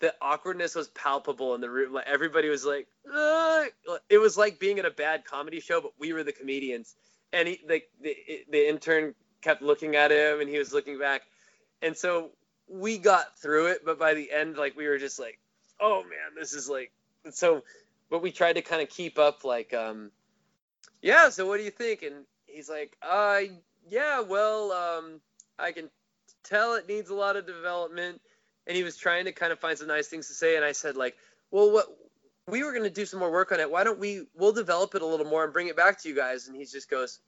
the 0.00 0.14
awkwardness 0.20 0.74
was 0.74 0.88
palpable 0.88 1.54
in 1.54 1.60
the 1.60 1.70
room. 1.70 1.92
Like 1.92 2.06
everybody 2.06 2.48
was 2.48 2.64
like, 2.64 2.86
Ugh! 3.12 3.68
it 4.08 4.18
was 4.18 4.36
like 4.36 4.58
being 4.58 4.78
in 4.78 4.84
a 4.84 4.90
bad 4.90 5.24
comedy 5.24 5.60
show, 5.60 5.80
but 5.80 5.92
we 5.98 6.12
were 6.12 6.22
the 6.22 6.32
comedians. 6.32 6.94
And 7.32 7.48
he, 7.48 7.60
the, 7.66 7.82
the 8.02 8.16
the 8.50 8.68
intern 8.68 9.14
kept 9.42 9.62
looking 9.62 9.96
at 9.96 10.12
him, 10.12 10.40
and 10.40 10.48
he 10.48 10.58
was 10.58 10.72
looking 10.72 10.98
back, 10.98 11.22
and 11.82 11.96
so 11.96 12.30
we 12.68 12.98
got 12.98 13.38
through 13.38 13.66
it. 13.66 13.78
But 13.84 13.98
by 13.98 14.14
the 14.14 14.30
end, 14.30 14.56
like 14.56 14.76
we 14.76 14.86
were 14.86 14.98
just 14.98 15.18
like, 15.18 15.38
oh 15.80 16.02
man, 16.02 16.34
this 16.38 16.52
is 16.52 16.68
like 16.68 16.92
so. 17.30 17.62
But 18.10 18.22
we 18.22 18.30
tried 18.30 18.52
to 18.54 18.62
kind 18.62 18.82
of 18.82 18.90
keep 18.90 19.18
up, 19.18 19.44
like, 19.44 19.72
um, 19.72 20.10
yeah. 21.02 21.30
So 21.30 21.46
what 21.46 21.56
do 21.56 21.64
you 21.64 21.70
think? 21.70 22.02
And 22.02 22.26
he's 22.46 22.68
like, 22.68 22.96
uh, 23.02 23.40
yeah, 23.88 24.20
well, 24.20 24.70
um, 24.70 25.20
I 25.58 25.72
can 25.72 25.88
tell 26.44 26.74
it 26.74 26.88
needs 26.88 27.10
a 27.10 27.14
lot 27.14 27.36
of 27.36 27.46
development. 27.46 28.20
And 28.66 28.76
he 28.76 28.82
was 28.82 28.96
trying 28.96 29.26
to 29.26 29.32
kind 29.32 29.52
of 29.52 29.58
find 29.58 29.76
some 29.76 29.88
nice 29.88 30.08
things 30.08 30.28
to 30.28 30.34
say. 30.34 30.56
And 30.56 30.64
i 30.64 30.72
said 30.72 30.96
like 30.96 31.16
well 31.50 31.70
what 31.70 31.86
we 32.48 32.62
were 32.62 32.72
going 32.72 32.84
to 32.84 32.90
do 32.90 33.06
some 33.06 33.20
more 33.20 33.32
work 33.32 33.52
on 33.52 33.60
it. 33.60 33.70
Why 33.70 33.84
don't 33.84 33.98
we 33.98 34.26
we'll 34.34 34.52
develop 34.52 34.94
it 34.94 35.02
a 35.02 35.06
little 35.06 35.26
more 35.26 35.44
and 35.44 35.52
bring 35.52 35.68
it 35.68 35.76
back 35.76 36.00
to 36.02 36.08
you 36.08 36.14
guys. 36.14 36.48
And 36.48 36.56
he 36.56 36.64
just 36.64 36.90
goes 36.90 37.20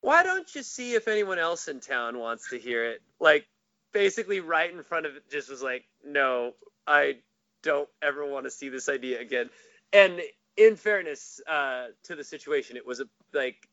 why 0.00 0.24
don't 0.24 0.52
you 0.54 0.62
see 0.62 0.94
if 0.94 1.06
anyone 1.06 1.38
else 1.38 1.68
in 1.68 1.78
town 1.78 2.18
wants 2.18 2.50
to 2.50 2.58
hear 2.58 2.84
it? 2.84 3.02
Like 3.20 3.46
basically 3.92 4.40
right 4.40 4.72
in 4.72 4.82
front 4.82 5.06
of 5.06 5.16
it 5.16 5.30
just 5.30 5.50
was 5.50 5.62
like 5.62 5.84
no 6.04 6.54
i 6.86 7.14
don't 7.62 7.88
ever 8.00 8.26
want 8.26 8.44
to 8.44 8.50
see 8.50 8.68
this 8.68 8.88
idea 8.88 9.20
again. 9.20 9.48
And 9.92 10.20
in 10.56 10.76
fairness 10.76 11.40
uh, 11.48 11.86
to 12.04 12.16
the 12.16 12.24
situation 12.24 12.76
it 12.76 12.86
was 12.86 13.00
a, 13.00 13.04
like 13.32 13.68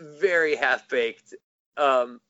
very 0.00 0.56
half 0.56 0.88
baked 0.88 1.34
um, 1.76 2.20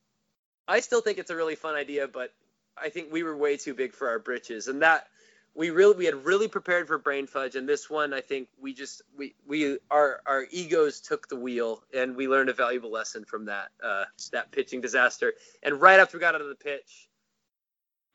i 0.69 0.79
still 0.79 1.01
think 1.01 1.17
it's 1.17 1.31
a 1.31 1.35
really 1.35 1.55
fun 1.55 1.75
idea 1.75 2.07
but 2.07 2.33
I 2.81 2.89
think 2.89 3.11
we 3.11 3.23
were 3.23 3.35
way 3.35 3.57
too 3.57 3.73
big 3.73 3.93
for 3.93 4.09
our 4.09 4.19
britches, 4.19 4.67
and 4.67 4.81
that 4.81 5.07
we 5.55 5.69
really 5.69 5.95
we 5.95 6.05
had 6.05 6.25
really 6.25 6.47
prepared 6.47 6.87
for 6.87 6.97
brain 6.97 7.27
fudge, 7.27 7.55
and 7.55 7.67
this 7.67 7.89
one 7.89 8.13
I 8.13 8.21
think 8.21 8.47
we 8.61 8.73
just 8.73 9.01
we 9.17 9.35
we 9.47 9.77
our 9.91 10.21
our 10.25 10.45
egos 10.51 11.01
took 11.01 11.27
the 11.27 11.35
wheel, 11.35 11.83
and 11.93 12.15
we 12.15 12.27
learned 12.27 12.49
a 12.49 12.53
valuable 12.53 12.91
lesson 12.91 13.25
from 13.25 13.45
that 13.45 13.69
uh, 13.83 14.05
that 14.31 14.51
pitching 14.51 14.81
disaster. 14.81 15.33
And 15.63 15.81
right 15.81 15.99
after 15.99 16.17
we 16.17 16.21
got 16.21 16.35
out 16.35 16.41
of 16.41 16.49
the 16.49 16.55
pitch, 16.55 17.09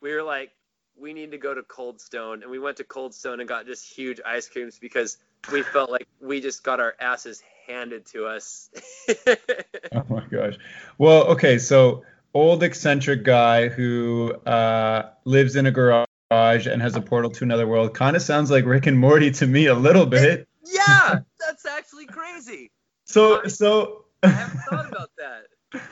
we 0.01 0.13
were 0.13 0.23
like, 0.23 0.51
we 0.97 1.13
need 1.13 1.31
to 1.31 1.37
go 1.37 1.53
to 1.53 1.63
Cold 1.63 2.01
Stone, 2.01 2.41
and 2.41 2.51
we 2.51 2.59
went 2.59 2.77
to 2.77 2.83
Cold 2.83 3.13
Stone 3.13 3.39
and 3.39 3.49
got 3.49 3.65
just 3.65 3.91
huge 3.91 4.19
ice 4.25 4.47
creams 4.47 4.79
because 4.79 5.17
we 5.51 5.61
felt 5.61 5.91
like 5.91 6.07
we 6.21 6.41
just 6.41 6.63
got 6.63 6.79
our 6.79 6.95
asses 6.99 7.43
handed 7.67 8.05
to 8.07 8.25
us. 8.25 8.69
oh 9.27 10.05
my 10.09 10.23
gosh. 10.31 10.55
Well, 10.97 11.25
okay, 11.27 11.57
so 11.57 12.03
old 12.35 12.61
eccentric 12.63 13.23
guy 13.23 13.69
who 13.69 14.33
uh, 14.45 15.09
lives 15.23 15.55
in 15.55 15.65
a 15.65 15.71
garage 15.71 16.05
and 16.31 16.81
has 16.81 16.95
a 16.95 17.01
portal 17.01 17.31
to 17.31 17.43
another 17.45 17.65
world. 17.65 17.95
Kind 17.95 18.15
of 18.15 18.21
sounds 18.21 18.51
like 18.51 18.65
Rick 18.65 18.85
and 18.85 18.99
Morty 18.99 19.31
to 19.31 19.47
me 19.47 19.67
a 19.67 19.73
little 19.73 20.05
bit. 20.05 20.47
Yeah, 20.65 21.19
that's 21.39 21.65
actually 21.65 22.05
crazy. 22.05 22.69
So 23.05 23.41
I, 23.43 23.47
so 23.47 24.05
I 24.21 24.27
haven't 24.27 24.59
thought 24.59 24.91
about 24.91 25.09
that. 25.17 25.81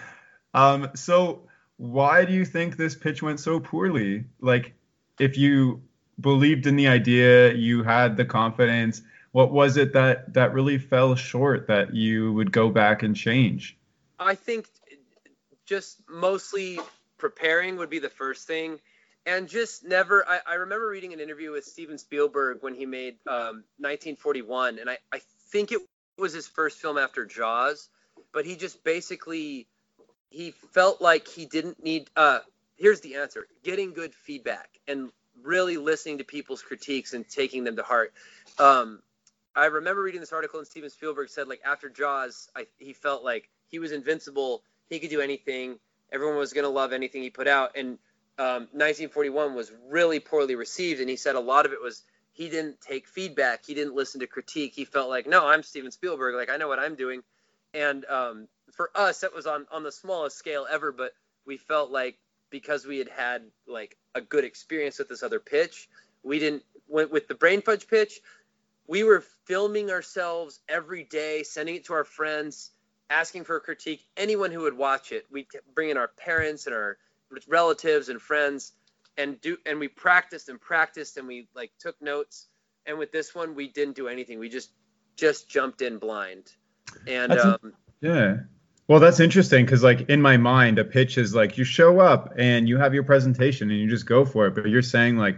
Um, 0.56 0.92
so 0.94 1.48
why 1.78 2.26
do 2.26 2.34
you 2.34 2.46
think 2.46 2.78
this 2.78 2.94
pitch 2.94 3.24
went 3.24 3.40
so 3.40 3.60
poorly? 3.60 4.26
Like, 4.40 4.76
if 5.20 5.36
you 5.36 5.82
believed 6.20 6.68
in 6.68 6.76
the 6.76 6.88
idea, 6.88 7.56
you 7.56 7.82
had 7.82 8.18
the 8.18 8.26
confidence. 8.26 9.02
What 9.32 9.52
was 9.52 9.78
it 9.78 9.94
that 9.94 10.32
that 10.36 10.54
really 10.54 10.78
fell 10.78 11.16
short 11.16 11.66
that 11.70 11.96
you 11.96 12.34
would 12.34 12.52
go 12.52 12.70
back 12.70 13.02
and 13.02 13.16
change? 13.16 13.76
I 14.20 14.36
think 14.36 14.68
just 15.74 15.98
mostly 16.08 16.80
preparing 17.18 17.78
would 17.78 17.90
be 17.90 17.98
the 17.98 18.08
first 18.08 18.46
thing. 18.46 18.80
And 19.26 19.50
just 19.50 19.84
never 19.84 20.24
I, 20.28 20.40
I, 20.46 20.54
remember 20.56 20.88
reading 20.88 21.14
an 21.14 21.20
interview 21.20 21.52
with 21.52 21.64
steven 21.66 21.98
spielberg 21.98 22.60
when 22.62 22.76
he 22.76 22.86
made 22.86 23.16
um, 23.26 23.64
1941 23.80 24.78
and 24.78 24.88
I, 24.88 25.00
I 25.12 25.20
think 25.50 25.72
it 25.72 25.80
was 26.20 26.32
his 26.32 26.46
first 26.46 26.78
film 26.78 27.00
after 27.00 27.26
jaws 27.26 27.90
but 28.34 28.46
he 28.46 28.56
just 28.56 28.84
basically 28.84 29.66
he 30.30 30.52
felt 30.52 31.02
like 31.02 31.28
he 31.28 31.46
didn't 31.46 31.82
need 31.82 32.10
uh 32.16 32.40
here's 32.76 33.00
the 33.00 33.16
answer 33.16 33.48
getting 33.64 33.94
good 33.94 34.14
feedback 34.14 34.70
and 34.88 35.10
really 35.42 35.78
listening 35.78 36.20
to 36.20 36.24
people's 36.24 36.62
critiques 36.62 37.14
and 37.14 37.28
taking 37.28 37.64
them 37.64 37.78
to 37.78 37.84
heart. 37.84 38.14
Um, 38.60 39.02
i 39.56 39.66
remember 39.66 40.04
reading 40.04 40.20
this 40.20 40.34
article 40.34 40.60
and 40.60 40.68
steven 40.68 40.90
spielberg 40.90 41.30
said 41.30 41.48
like 41.48 41.62
after 41.66 41.90
jaws 41.90 42.50
I, 42.56 42.68
he 42.78 42.94
felt 42.94 43.24
like 43.24 43.50
he 43.70 43.80
was 43.80 43.94
invincible 43.94 44.62
he 44.90 45.00
could 45.00 45.10
do 45.10 45.22
anything. 45.22 45.80
Everyone 46.12 46.38
was 46.38 46.54
going 46.54 46.66
to 46.66 46.70
love 46.70 46.94
anything 46.94 47.22
he 47.24 47.30
put 47.30 47.48
out. 47.48 47.76
And 47.76 47.98
um, 48.38 48.68
1941 48.72 49.56
was 49.56 49.72
really 49.90 50.20
poorly 50.20 50.56
received. 50.56 51.00
And 51.00 51.10
he 51.10 51.16
said 51.16 51.36
a 51.36 51.40
lot 51.40 51.66
of 51.66 51.74
it 51.74 51.82
was 51.82 52.04
he 52.34 52.50
didn't 52.50 52.82
take 52.82 53.08
feedback. 53.08 53.66
He 53.66 53.74
didn't 53.74 53.96
listen 53.96 54.20
to 54.22 54.28
critique. 54.28 54.74
He 54.76 54.86
felt 54.86 55.10
like, 55.10 55.28
no, 55.28 55.48
I'm 55.48 55.64
Steven 55.64 55.92
Spielberg. 55.92 56.36
Like, 56.36 56.50
I 56.50 56.58
know 56.58 56.68
what 56.68 56.80
I'm 56.80 56.96
doing. 56.96 57.22
And 57.74 58.06
um, 58.06 58.48
for 58.72 58.92
us, 58.96 59.22
that 59.22 59.34
was 59.34 59.48
on, 59.48 59.66
on 59.72 59.84
the 59.84 59.92
smallest 59.92 60.38
scale 60.38 60.66
ever. 60.70 60.92
But 60.92 61.14
we 61.46 61.58
felt 61.58 61.92
like 61.92 62.18
because 62.50 62.86
we 62.86 63.00
had 63.00 63.10
had 63.10 63.44
like 63.68 63.98
a 64.14 64.22
good 64.22 64.44
experience 64.44 65.00
with 65.00 65.10
this 65.10 65.24
other 65.24 65.40
pitch, 65.40 65.90
we 66.24 66.40
didn't, 66.40 66.64
went 66.88 67.12
with 67.12 67.28
the 67.28 67.36
brain 67.36 67.62
fudge 67.62 67.88
pitch, 67.88 68.22
we 68.88 69.04
were 69.04 69.24
filming 69.46 69.90
ourselves 69.90 70.60
every 70.70 71.04
day, 71.04 71.44
sending 71.44 71.76
it 71.76 71.86
to 71.86 71.94
our 71.94 72.04
friends 72.04 72.72
asking 73.14 73.44
for 73.44 73.56
a 73.56 73.62
critique. 73.62 74.06
Anyone 74.18 74.52
who 74.52 74.62
would 74.62 74.78
watch 74.78 75.12
it, 75.12 75.26
we 75.32 75.48
bring 75.76 75.90
in 75.90 75.98
our 75.98 76.08
parents 76.08 76.66
and 76.66 76.76
our 76.76 76.98
relatives 77.48 78.10
and 78.10 78.22
friends, 78.22 78.74
and 79.18 79.40
do 79.40 79.58
and 79.66 79.80
we 79.80 79.88
practiced 79.88 80.50
and 80.50 80.60
practiced 80.60 81.18
and 81.18 81.28
we 81.28 81.48
like 81.56 81.72
took 81.80 82.02
notes. 82.02 82.48
And 82.86 82.98
with 82.98 83.12
this 83.12 83.34
one, 83.34 83.56
we 83.56 83.68
didn't 83.70 83.96
do 83.96 84.08
anything. 84.08 84.40
We 84.40 84.50
just 84.50 84.72
just 85.16 85.50
jumped 85.50 85.82
in 85.82 86.00
blind. 86.00 86.52
And 87.08 87.32
um, 87.34 87.74
yeah. 88.02 88.38
Well, 88.88 89.00
that's 89.00 89.22
interesting 89.22 89.66
because, 89.66 89.82
like, 89.82 90.10
in 90.10 90.22
my 90.22 90.36
mind, 90.36 90.78
a 90.78 90.84
pitch 90.84 91.18
is 91.18 91.34
like 91.34 91.58
you 91.58 91.64
show 91.64 92.00
up 92.00 92.34
and 92.38 92.68
you 92.68 92.78
have 92.78 92.94
your 92.94 93.04
presentation 93.04 93.72
and 93.72 93.80
you 93.80 93.90
just 93.90 94.06
go 94.06 94.26
for 94.26 94.48
it. 94.48 94.56
But 94.56 94.68
you're 94.68 94.82
saying 94.82 95.18
like 95.18 95.38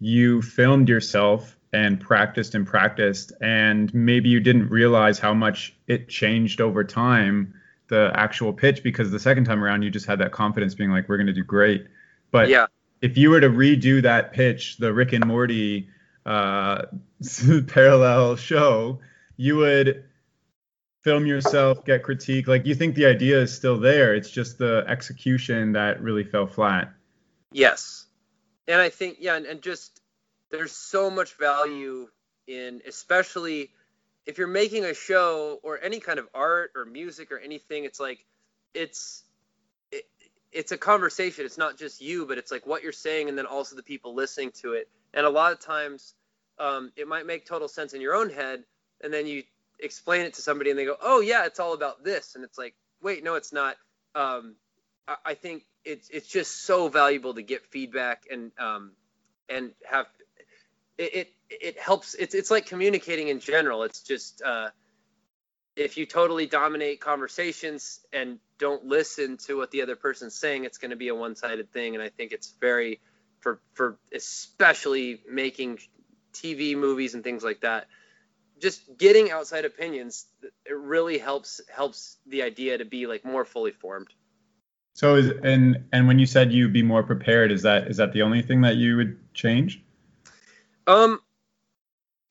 you 0.00 0.42
filmed 0.42 0.88
yourself 0.88 1.56
and 1.72 2.00
practiced 2.00 2.54
and 2.54 2.66
practiced 2.66 3.32
and 3.40 3.92
maybe 3.94 4.28
you 4.28 4.40
didn't 4.40 4.68
realize 4.68 5.18
how 5.18 5.32
much 5.32 5.76
it 5.86 6.08
changed 6.08 6.60
over 6.60 6.82
time 6.82 7.54
the 7.88 8.10
actual 8.14 8.52
pitch 8.52 8.82
because 8.82 9.10
the 9.10 9.18
second 9.18 9.44
time 9.44 9.62
around 9.62 9.82
you 9.82 9.90
just 9.90 10.06
had 10.06 10.20
that 10.20 10.32
confidence 10.32 10.74
being 10.74 10.90
like 10.90 11.08
we're 11.08 11.16
going 11.16 11.26
to 11.26 11.32
do 11.32 11.44
great. 11.44 11.86
But 12.30 12.48
yeah. 12.48 12.66
if 13.02 13.18
you 13.18 13.30
were 13.30 13.40
to 13.40 13.50
redo 13.50 14.02
that 14.02 14.32
pitch 14.32 14.78
the 14.78 14.92
rick 14.92 15.12
and 15.12 15.26
morty 15.26 15.88
uh, 16.24 16.86
parallel 17.66 18.36
show 18.36 19.00
you 19.36 19.56
would 19.56 20.04
film 21.02 21.26
yourself 21.26 21.84
get 21.84 22.02
critique 22.02 22.46
like 22.46 22.66
you 22.66 22.74
think 22.74 22.94
the 22.94 23.06
idea 23.06 23.40
is 23.40 23.54
still 23.54 23.78
there 23.78 24.14
it's 24.14 24.30
just 24.30 24.58
the 24.58 24.84
execution 24.86 25.72
that 25.72 26.02
really 26.02 26.24
fell 26.24 26.46
flat. 26.46 26.92
Yes. 27.52 28.06
And 28.68 28.80
i 28.80 28.88
think 28.88 29.16
yeah 29.20 29.36
and, 29.36 29.46
and 29.46 29.62
just 29.62 29.99
there's 30.50 30.72
so 30.72 31.10
much 31.10 31.34
value 31.38 32.08
in 32.46 32.80
especially 32.86 33.70
if 34.26 34.38
you're 34.38 34.46
making 34.46 34.84
a 34.84 34.94
show 34.94 35.58
or 35.62 35.78
any 35.82 36.00
kind 36.00 36.18
of 36.18 36.28
art 36.34 36.72
or 36.76 36.84
music 36.84 37.32
or 37.32 37.38
anything 37.38 37.84
it's 37.84 38.00
like 38.00 38.24
it's 38.74 39.24
it, 39.92 40.04
it's 40.52 40.72
a 40.72 40.78
conversation. 40.78 41.44
It's 41.44 41.58
not 41.58 41.78
just 41.78 42.00
you 42.00 42.26
but 42.26 42.38
it's 42.38 42.50
like 42.50 42.66
what 42.66 42.82
you're 42.82 42.92
saying 42.92 43.28
and 43.28 43.36
then 43.36 43.46
also 43.46 43.76
the 43.76 43.82
people 43.82 44.14
listening 44.14 44.52
to 44.62 44.74
it. 44.74 44.88
And 45.14 45.26
a 45.26 45.30
lot 45.30 45.52
of 45.52 45.60
times 45.60 46.14
um, 46.58 46.92
it 46.96 47.08
might 47.08 47.26
make 47.26 47.46
total 47.46 47.68
sense 47.68 47.94
in 47.94 48.00
your 48.00 48.14
own 48.14 48.30
head 48.30 48.64
and 49.02 49.12
then 49.12 49.26
you 49.26 49.42
explain 49.78 50.22
it 50.22 50.34
to 50.34 50.42
somebody 50.42 50.68
and 50.68 50.78
they 50.78 50.84
go 50.84 50.96
oh 51.00 51.20
yeah 51.20 51.46
it's 51.46 51.60
all 51.60 51.74
about 51.74 52.04
this. 52.04 52.34
And 52.34 52.44
it's 52.44 52.58
like 52.58 52.74
wait 53.02 53.24
no 53.24 53.34
it's 53.34 53.52
not. 53.52 53.76
Um, 54.14 54.56
I, 55.06 55.16
I, 55.24 55.34
think 55.34 55.64
it's 55.84 56.08
it's 56.10 56.26
just 56.26 56.64
so 56.64 56.88
valuable 56.88 57.34
to 57.34 57.42
get 57.42 57.64
feedback 57.66 58.24
and 58.28 58.50
um, 58.58 58.92
and 59.48 59.70
have 59.88 60.06
it, 61.00 61.32
it 61.50 61.78
helps. 61.78 62.14
It's 62.14 62.34
it's 62.34 62.50
like 62.50 62.66
communicating 62.66 63.28
in 63.28 63.40
general. 63.40 63.82
It's 63.82 64.02
just 64.02 64.42
uh, 64.42 64.70
if 65.76 65.96
you 65.96 66.06
totally 66.06 66.46
dominate 66.46 67.00
conversations 67.00 68.00
and 68.12 68.38
don't 68.58 68.84
listen 68.84 69.38
to 69.38 69.56
what 69.56 69.70
the 69.70 69.82
other 69.82 69.96
person's 69.96 70.34
saying, 70.34 70.64
it's 70.64 70.78
going 70.78 70.90
to 70.90 70.96
be 70.96 71.08
a 71.08 71.14
one-sided 71.14 71.72
thing. 71.72 71.94
And 71.94 72.02
I 72.02 72.10
think 72.10 72.32
it's 72.32 72.54
very 72.60 73.00
for 73.40 73.60
for 73.74 73.98
especially 74.14 75.22
making 75.28 75.78
TV 76.32 76.76
movies 76.76 77.14
and 77.14 77.24
things 77.24 77.42
like 77.42 77.62
that. 77.62 77.86
Just 78.60 78.82
getting 78.98 79.30
outside 79.30 79.64
opinions, 79.64 80.26
it 80.42 80.76
really 80.76 81.18
helps 81.18 81.60
helps 81.74 82.18
the 82.26 82.42
idea 82.42 82.78
to 82.78 82.84
be 82.84 83.06
like 83.06 83.24
more 83.24 83.44
fully 83.44 83.72
formed. 83.72 84.08
So 84.94 85.14
is 85.14 85.30
and 85.42 85.84
and 85.92 86.06
when 86.06 86.18
you 86.18 86.26
said 86.26 86.52
you'd 86.52 86.72
be 86.72 86.82
more 86.82 87.02
prepared, 87.02 87.52
is 87.52 87.62
that 87.62 87.88
is 87.88 87.96
that 87.96 88.12
the 88.12 88.22
only 88.22 88.42
thing 88.42 88.60
that 88.62 88.76
you 88.76 88.96
would 88.96 89.34
change? 89.34 89.82
Um, 90.90 91.20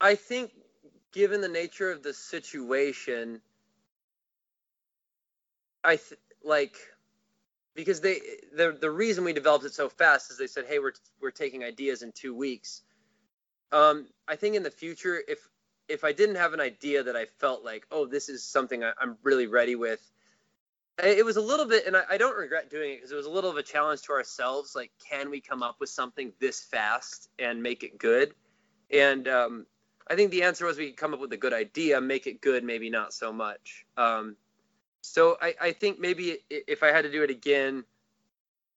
I 0.01 0.15
think 0.15 0.51
given 1.13 1.39
the 1.39 1.47
nature 1.47 1.91
of 1.91 2.03
the 2.03 2.13
situation, 2.13 3.39
I 5.81 5.95
th- 5.95 6.19
like 6.43 6.75
because 7.73 8.01
they 8.01 8.19
the 8.53 8.77
the 8.77 8.91
reason 8.91 9.23
we 9.23 9.31
developed 9.31 9.63
it 9.63 9.73
so 9.73 9.87
fast 9.87 10.29
is 10.29 10.37
they 10.37 10.47
said, 10.47 10.65
hey, 10.67 10.79
we're 10.79 10.91
we're 11.21 11.31
taking 11.31 11.63
ideas 11.63 12.01
in 12.01 12.11
two 12.11 12.35
weeks. 12.35 12.81
Um, 13.71 14.07
I 14.27 14.35
think 14.35 14.57
in 14.57 14.63
the 14.63 14.71
future, 14.71 15.21
if 15.25 15.39
if 15.87 16.03
I 16.03 16.11
didn't 16.11 16.35
have 16.35 16.51
an 16.51 16.59
idea 16.59 17.01
that 17.03 17.15
I 17.15 17.27
felt 17.39 17.63
like, 17.63 17.87
oh, 17.91 18.05
this 18.07 18.27
is 18.27 18.43
something 18.43 18.83
I, 18.83 18.91
am 19.01 19.17
really 19.23 19.47
ready 19.47 19.75
with, 19.77 20.01
it 21.01 21.23
was 21.23 21.37
a 21.37 21.41
little 21.41 21.65
bit, 21.65 21.87
and 21.87 21.95
I, 21.95 22.03
I 22.09 22.17
don't 22.17 22.35
regret 22.35 22.69
doing 22.69 22.91
it 22.91 22.95
because 22.97 23.13
it 23.13 23.15
was 23.15 23.25
a 23.25 23.31
little 23.31 23.49
of 23.49 23.55
a 23.55 23.63
challenge 23.63 24.01
to 24.01 24.11
ourselves. 24.11 24.75
Like, 24.75 24.91
can 25.09 25.29
we 25.29 25.39
come 25.39 25.63
up 25.63 25.77
with 25.79 25.89
something 25.89 26.33
this 26.39 26.59
fast 26.59 27.29
and 27.39 27.63
make 27.63 27.83
it 27.83 27.97
good? 27.97 28.33
And 28.91 29.27
um, 29.27 29.65
I 30.07 30.15
think 30.15 30.31
the 30.31 30.43
answer 30.43 30.65
was 30.65 30.77
we 30.77 30.87
could 30.87 30.97
come 30.97 31.13
up 31.13 31.19
with 31.19 31.31
a 31.33 31.37
good 31.37 31.53
idea, 31.53 32.01
make 32.01 32.27
it 32.27 32.41
good, 32.41 32.63
maybe 32.63 32.89
not 32.89 33.13
so 33.13 33.31
much. 33.31 33.85
Um, 33.97 34.35
so 35.01 35.37
I, 35.41 35.55
I 35.61 35.71
think 35.71 35.99
maybe 35.99 36.39
if 36.49 36.83
I 36.83 36.87
had 36.87 37.03
to 37.03 37.11
do 37.11 37.23
it 37.23 37.29
again, 37.29 37.83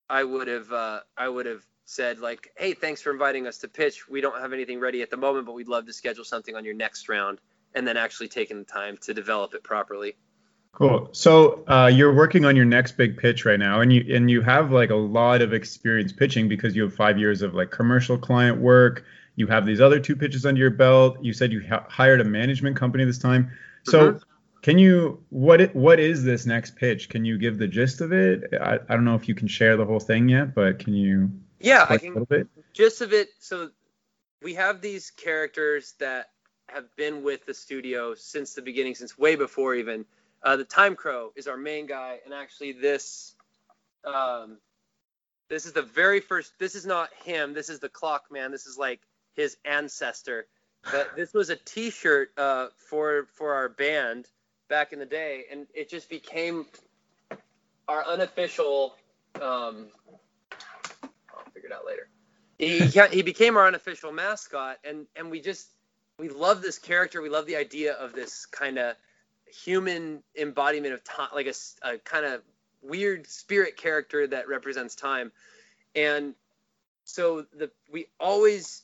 I 0.08 0.24
would 0.24 0.48
have 0.48 0.70
uh, 0.72 1.00
I 1.16 1.28
would 1.28 1.46
have 1.46 1.64
said 1.84 2.18
like, 2.18 2.50
hey, 2.56 2.74
thanks 2.74 3.00
for 3.00 3.10
inviting 3.10 3.46
us 3.46 3.58
to 3.58 3.68
pitch. 3.68 4.08
We 4.08 4.20
don't 4.20 4.38
have 4.40 4.52
anything 4.52 4.78
ready 4.78 5.02
at 5.02 5.10
the 5.10 5.16
moment, 5.16 5.46
but 5.46 5.52
we'd 5.52 5.68
love 5.68 5.86
to 5.86 5.92
schedule 5.92 6.24
something 6.24 6.54
on 6.54 6.64
your 6.64 6.74
next 6.74 7.08
round, 7.08 7.40
and 7.74 7.86
then 7.86 7.96
actually 7.96 8.28
taking 8.28 8.58
the 8.58 8.64
time 8.64 8.98
to 9.02 9.14
develop 9.14 9.54
it 9.54 9.62
properly. 9.62 10.16
Cool. 10.72 11.10
So 11.12 11.64
uh, 11.66 11.90
you're 11.92 12.14
working 12.14 12.46
on 12.46 12.56
your 12.56 12.64
next 12.64 12.92
big 12.96 13.18
pitch 13.18 13.44
right 13.44 13.58
now, 13.58 13.80
and 13.80 13.92
you 13.92 14.14
and 14.14 14.30
you 14.30 14.40
have 14.42 14.70
like 14.70 14.90
a 14.90 14.96
lot 14.96 15.42
of 15.42 15.52
experience 15.52 16.12
pitching 16.12 16.48
because 16.48 16.74
you 16.74 16.82
have 16.82 16.94
five 16.94 17.18
years 17.18 17.42
of 17.42 17.54
like 17.54 17.70
commercial 17.70 18.16
client 18.16 18.58
work. 18.58 19.04
You 19.36 19.46
have 19.46 19.64
these 19.64 19.80
other 19.80 19.98
two 19.98 20.16
pitches 20.16 20.44
under 20.44 20.60
your 20.60 20.70
belt. 20.70 21.18
You 21.22 21.32
said 21.32 21.52
you 21.52 21.62
ha- 21.68 21.86
hired 21.88 22.20
a 22.20 22.24
management 22.24 22.76
company 22.76 23.04
this 23.04 23.18
time. 23.18 23.50
So 23.84 24.12
mm-hmm. 24.12 24.18
can 24.62 24.78
you 24.78 25.22
what 25.30 25.60
it, 25.60 25.74
what 25.74 26.00
is 26.00 26.22
this 26.22 26.46
next 26.46 26.76
pitch? 26.76 27.08
Can 27.08 27.24
you 27.24 27.38
give 27.38 27.58
the 27.58 27.66
gist 27.66 28.00
of 28.00 28.12
it? 28.12 28.52
I, 28.60 28.74
I 28.88 28.94
don't 28.94 29.04
know 29.04 29.14
if 29.14 29.28
you 29.28 29.34
can 29.34 29.48
share 29.48 29.76
the 29.76 29.84
whole 29.84 30.00
thing 30.00 30.28
yet, 30.28 30.54
but 30.54 30.78
can 30.78 30.94
you? 30.94 31.30
Yeah, 31.60 31.86
I 31.88 31.98
can. 31.98 32.08
A 32.08 32.12
little 32.12 32.26
bit. 32.26 32.48
Gist 32.72 33.00
of 33.00 33.12
it. 33.12 33.28
So 33.38 33.70
we 34.42 34.54
have 34.54 34.80
these 34.80 35.10
characters 35.10 35.94
that 36.00 36.30
have 36.68 36.94
been 36.96 37.22
with 37.22 37.46
the 37.46 37.54
studio 37.54 38.14
since 38.14 38.54
the 38.54 38.62
beginning, 38.62 38.94
since 38.94 39.16
way 39.18 39.36
before 39.36 39.74
even 39.74 40.04
uh, 40.42 40.56
the 40.56 40.64
Time 40.64 40.96
Crow 40.96 41.32
is 41.36 41.46
our 41.46 41.56
main 41.56 41.86
guy, 41.86 42.18
and 42.24 42.34
actually 42.34 42.72
this, 42.72 43.34
um, 44.04 44.58
this 45.48 45.66
is 45.66 45.72
the 45.72 45.82
very 45.82 46.20
first. 46.20 46.52
This 46.58 46.74
is 46.74 46.86
not 46.86 47.10
him. 47.24 47.54
This 47.54 47.68
is 47.68 47.78
the 47.78 47.88
Clock 47.88 48.24
Man. 48.30 48.50
This 48.50 48.66
is 48.66 48.76
like 48.76 49.00
his 49.34 49.56
ancestor. 49.64 50.46
But 50.90 51.14
this 51.16 51.32
was 51.32 51.50
a 51.50 51.56
T-shirt 51.56 52.32
uh, 52.36 52.68
for 52.88 53.26
for 53.34 53.54
our 53.54 53.68
band 53.68 54.26
back 54.68 54.92
in 54.92 54.98
the 54.98 55.06
day, 55.06 55.44
and 55.50 55.66
it 55.74 55.88
just 55.88 56.08
became 56.08 56.66
our 57.88 58.04
unofficial. 58.04 58.96
Um, 59.36 59.88
I'll 61.02 61.50
figure 61.54 61.68
it 61.68 61.72
out 61.72 61.86
later. 61.86 62.08
He 62.58 62.80
he 63.14 63.22
became 63.22 63.56
our 63.56 63.66
unofficial 63.66 64.12
mascot, 64.12 64.78
and 64.84 65.06
and 65.14 65.30
we 65.30 65.40
just 65.40 65.68
we 66.18 66.28
love 66.28 66.62
this 66.62 66.78
character. 66.78 67.22
We 67.22 67.28
love 67.28 67.46
the 67.46 67.56
idea 67.56 67.94
of 67.94 68.12
this 68.12 68.46
kind 68.46 68.78
of 68.78 68.96
human 69.46 70.22
embodiment 70.36 70.94
of 70.94 71.04
time, 71.04 71.28
like 71.34 71.46
a, 71.46 71.54
a 71.82 71.98
kind 71.98 72.24
of 72.24 72.42
weird 72.82 73.26
spirit 73.26 73.76
character 73.76 74.26
that 74.26 74.48
represents 74.48 74.94
time. 74.94 75.32
And 75.94 76.34
so 77.04 77.46
the 77.56 77.70
we 77.90 78.06
always 78.18 78.82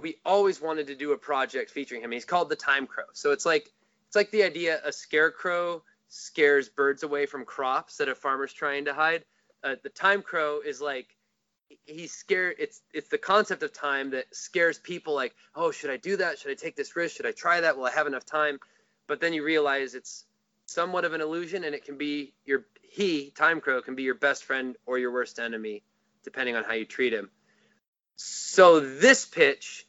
we 0.00 0.16
always 0.24 0.60
wanted 0.60 0.86
to 0.88 0.94
do 0.94 1.12
a 1.12 1.18
project 1.18 1.70
featuring 1.70 2.02
him. 2.02 2.10
He's 2.10 2.24
called 2.24 2.48
the 2.48 2.56
Time 2.56 2.86
Crow. 2.86 3.04
So 3.12 3.32
it's 3.32 3.46
like 3.46 3.72
it's 4.06 4.16
like 4.16 4.30
the 4.30 4.42
idea 4.42 4.80
a 4.84 4.92
scarecrow 4.92 5.82
scares 6.08 6.68
birds 6.68 7.02
away 7.02 7.26
from 7.26 7.44
crops 7.44 7.96
that 7.96 8.08
a 8.08 8.14
farmer's 8.14 8.52
trying 8.52 8.84
to 8.84 8.94
hide. 8.94 9.24
Uh, 9.62 9.76
the 9.82 9.88
Time 9.88 10.22
Crow 10.22 10.60
is 10.64 10.80
like 10.80 11.16
he's 11.86 12.12
scared. 12.12 12.56
It's 12.58 12.82
it's 12.92 13.08
the 13.08 13.18
concept 13.18 13.62
of 13.62 13.72
time 13.72 14.10
that 14.10 14.34
scares 14.34 14.78
people. 14.78 15.14
Like, 15.14 15.34
oh, 15.54 15.70
should 15.70 15.90
I 15.90 15.96
do 15.96 16.16
that? 16.16 16.38
Should 16.38 16.50
I 16.50 16.54
take 16.54 16.76
this 16.76 16.96
risk? 16.96 17.16
Should 17.16 17.26
I 17.26 17.32
try 17.32 17.60
that? 17.60 17.76
Will 17.76 17.86
I 17.86 17.90
have 17.92 18.06
enough 18.06 18.26
time? 18.26 18.58
but 19.06 19.20
then 19.20 19.32
you 19.32 19.44
realize 19.44 19.94
it's 19.94 20.24
somewhat 20.66 21.04
of 21.04 21.12
an 21.12 21.20
illusion 21.20 21.64
and 21.64 21.74
it 21.74 21.84
can 21.84 21.98
be 21.98 22.32
your 22.44 22.66
he 22.82 23.30
time 23.30 23.60
crow 23.60 23.82
can 23.82 23.94
be 23.94 24.02
your 24.02 24.14
best 24.14 24.44
friend 24.44 24.76
or 24.86 24.98
your 24.98 25.12
worst 25.12 25.38
enemy 25.38 25.82
depending 26.22 26.56
on 26.56 26.64
how 26.64 26.72
you 26.72 26.84
treat 26.84 27.12
him 27.12 27.28
so 28.16 28.80
this 28.80 29.24
pitch 29.24 29.86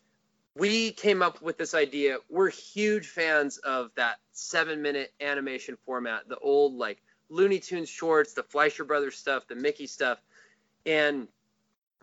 we 0.56 0.92
came 0.92 1.22
up 1.22 1.42
with 1.42 1.58
this 1.58 1.74
idea 1.74 2.18
we're 2.30 2.50
huge 2.50 3.08
fans 3.08 3.58
of 3.58 3.92
that 3.96 4.18
seven 4.32 4.82
minute 4.82 5.14
animation 5.22 5.78
format 5.86 6.28
the 6.28 6.38
old 6.38 6.74
like 6.74 7.02
looney 7.30 7.60
tunes 7.60 7.90
shorts 7.90 8.34
the 8.34 8.44
fleischer 8.44 8.84
brothers 8.84 9.16
stuff 9.16 9.48
the 9.48 9.56
mickey 9.56 9.88
stuff 9.88 10.20
and 10.86 11.28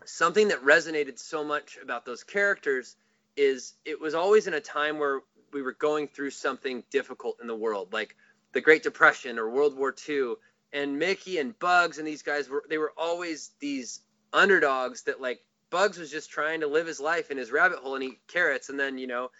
something 0.05 0.49
that 0.49 0.63
resonated 0.63 1.17
so 1.17 1.43
much 1.43 1.77
about 1.81 2.05
those 2.05 2.23
characters 2.23 2.95
is 3.35 3.73
it 3.85 3.99
was 3.99 4.13
always 4.13 4.47
in 4.47 4.53
a 4.53 4.59
time 4.59 4.99
where 4.99 5.21
we 5.51 5.61
were 5.61 5.73
going 5.73 6.07
through 6.07 6.31
something 6.31 6.83
difficult 6.89 7.37
in 7.41 7.47
the 7.47 7.55
world, 7.55 7.93
like 7.93 8.15
the 8.53 8.61
Great 8.61 8.83
Depression 8.83 9.39
or 9.39 9.49
World 9.49 9.77
War 9.77 9.93
II. 10.07 10.33
And 10.71 10.97
Mickey 10.97 11.37
and 11.37 11.57
Bugs 11.59 11.99
and 11.99 12.07
these 12.07 12.23
guys 12.23 12.49
were 12.49 12.63
they 12.69 12.79
were 12.79 12.93
always 12.97 13.51
these 13.59 14.01
underdogs 14.31 15.03
that 15.03 15.21
like 15.21 15.39
Bugs 15.73 15.97
was 15.97 16.11
just 16.11 16.29
trying 16.29 16.59
to 16.59 16.67
live 16.67 16.85
his 16.85 16.99
life 16.99 17.31
in 17.31 17.37
his 17.37 17.51
rabbit 17.51 17.79
hole 17.79 17.95
and 17.95 18.03
eat 18.03 18.19
carrots, 18.27 18.69
and 18.69 18.79
then 18.79 18.99
you 18.99 19.07
know 19.07 19.31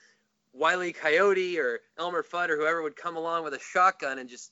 Wiley 0.52 0.92
Coyote 0.92 1.60
or 1.60 1.80
Elmer 2.00 2.24
Fudd 2.24 2.50
or 2.50 2.58
whoever 2.58 2.82
would 2.82 2.96
come 2.96 3.18
along 3.18 3.44
with 3.44 3.54
a 3.54 3.60
shotgun 3.60 4.18
and 4.18 4.28
just 4.28 4.52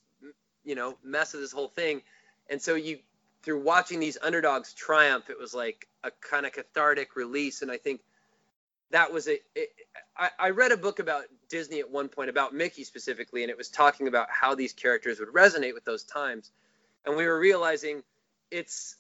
you 0.64 0.76
know 0.76 0.96
mess 1.04 1.34
with 1.34 1.42
this 1.42 1.52
whole 1.52 1.70
thing. 1.70 2.04
And 2.52 2.62
so 2.62 2.76
you 2.76 3.00
through 3.42 3.64
watching 3.64 4.00
these 4.00 4.16
underdogs 4.22 4.74
triumph, 4.74 5.32
it 5.32 5.40
was 5.40 5.56
like 5.56 5.88
a 6.04 6.12
kind 6.12 6.46
of 6.46 6.52
cathartic 6.52 7.16
release. 7.16 7.64
And 7.64 7.72
I 7.72 7.78
think 7.78 8.02
that 8.92 9.12
was 9.12 9.28
a. 9.28 9.40
It, 9.56 9.70
I, 10.16 10.30
I 10.38 10.50
read 10.52 10.72
a 10.72 10.78
book 10.78 11.00
about 11.00 11.24
Disney 11.50 11.80
at 11.80 11.90
one 11.90 12.10
point 12.10 12.30
about 12.30 12.54
Mickey 12.54 12.84
specifically, 12.84 13.42
and 13.42 13.50
it 13.50 13.58
was 13.58 13.70
talking 13.70 14.08
about 14.08 14.28
how 14.30 14.54
these 14.54 14.72
characters 14.72 15.20
would 15.20 15.30
resonate 15.30 15.74
with 15.74 15.86
those 15.86 16.04
times, 16.04 16.52
and 17.08 17.18
we 17.18 17.26
were 17.26 17.40
realizing 17.40 18.04
it's 18.52 18.98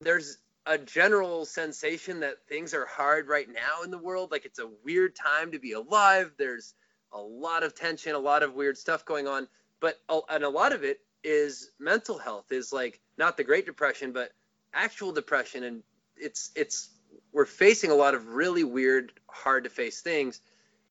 there's 0.00 0.38
a 0.68 0.76
general 0.76 1.46
sensation 1.46 2.20
that 2.20 2.46
things 2.46 2.74
are 2.74 2.84
hard 2.84 3.26
right 3.26 3.48
now 3.48 3.82
in 3.82 3.90
the 3.90 3.98
world. 3.98 4.30
Like 4.30 4.44
it's 4.44 4.58
a 4.58 4.68
weird 4.84 5.16
time 5.16 5.52
to 5.52 5.58
be 5.58 5.72
alive. 5.72 6.32
There's 6.36 6.74
a 7.10 7.18
lot 7.18 7.62
of 7.62 7.74
tension, 7.74 8.14
a 8.14 8.18
lot 8.18 8.42
of 8.42 8.54
weird 8.54 8.76
stuff 8.76 9.04
going 9.06 9.26
on, 9.26 9.48
but 9.80 9.98
and 10.28 10.44
a 10.44 10.48
lot 10.48 10.74
of 10.74 10.84
it 10.84 11.00
is 11.24 11.70
mental 11.80 12.18
health. 12.18 12.52
Is 12.52 12.70
like 12.70 13.00
not 13.16 13.38
the 13.38 13.44
Great 13.44 13.64
Depression, 13.64 14.12
but 14.12 14.30
actual 14.74 15.10
depression, 15.10 15.64
and 15.64 15.82
it's 16.18 16.50
it's 16.54 16.90
we're 17.32 17.46
facing 17.46 17.90
a 17.90 17.94
lot 17.94 18.14
of 18.14 18.26
really 18.28 18.64
weird, 18.64 19.12
hard 19.26 19.64
to 19.64 19.70
face 19.70 20.02
things, 20.02 20.40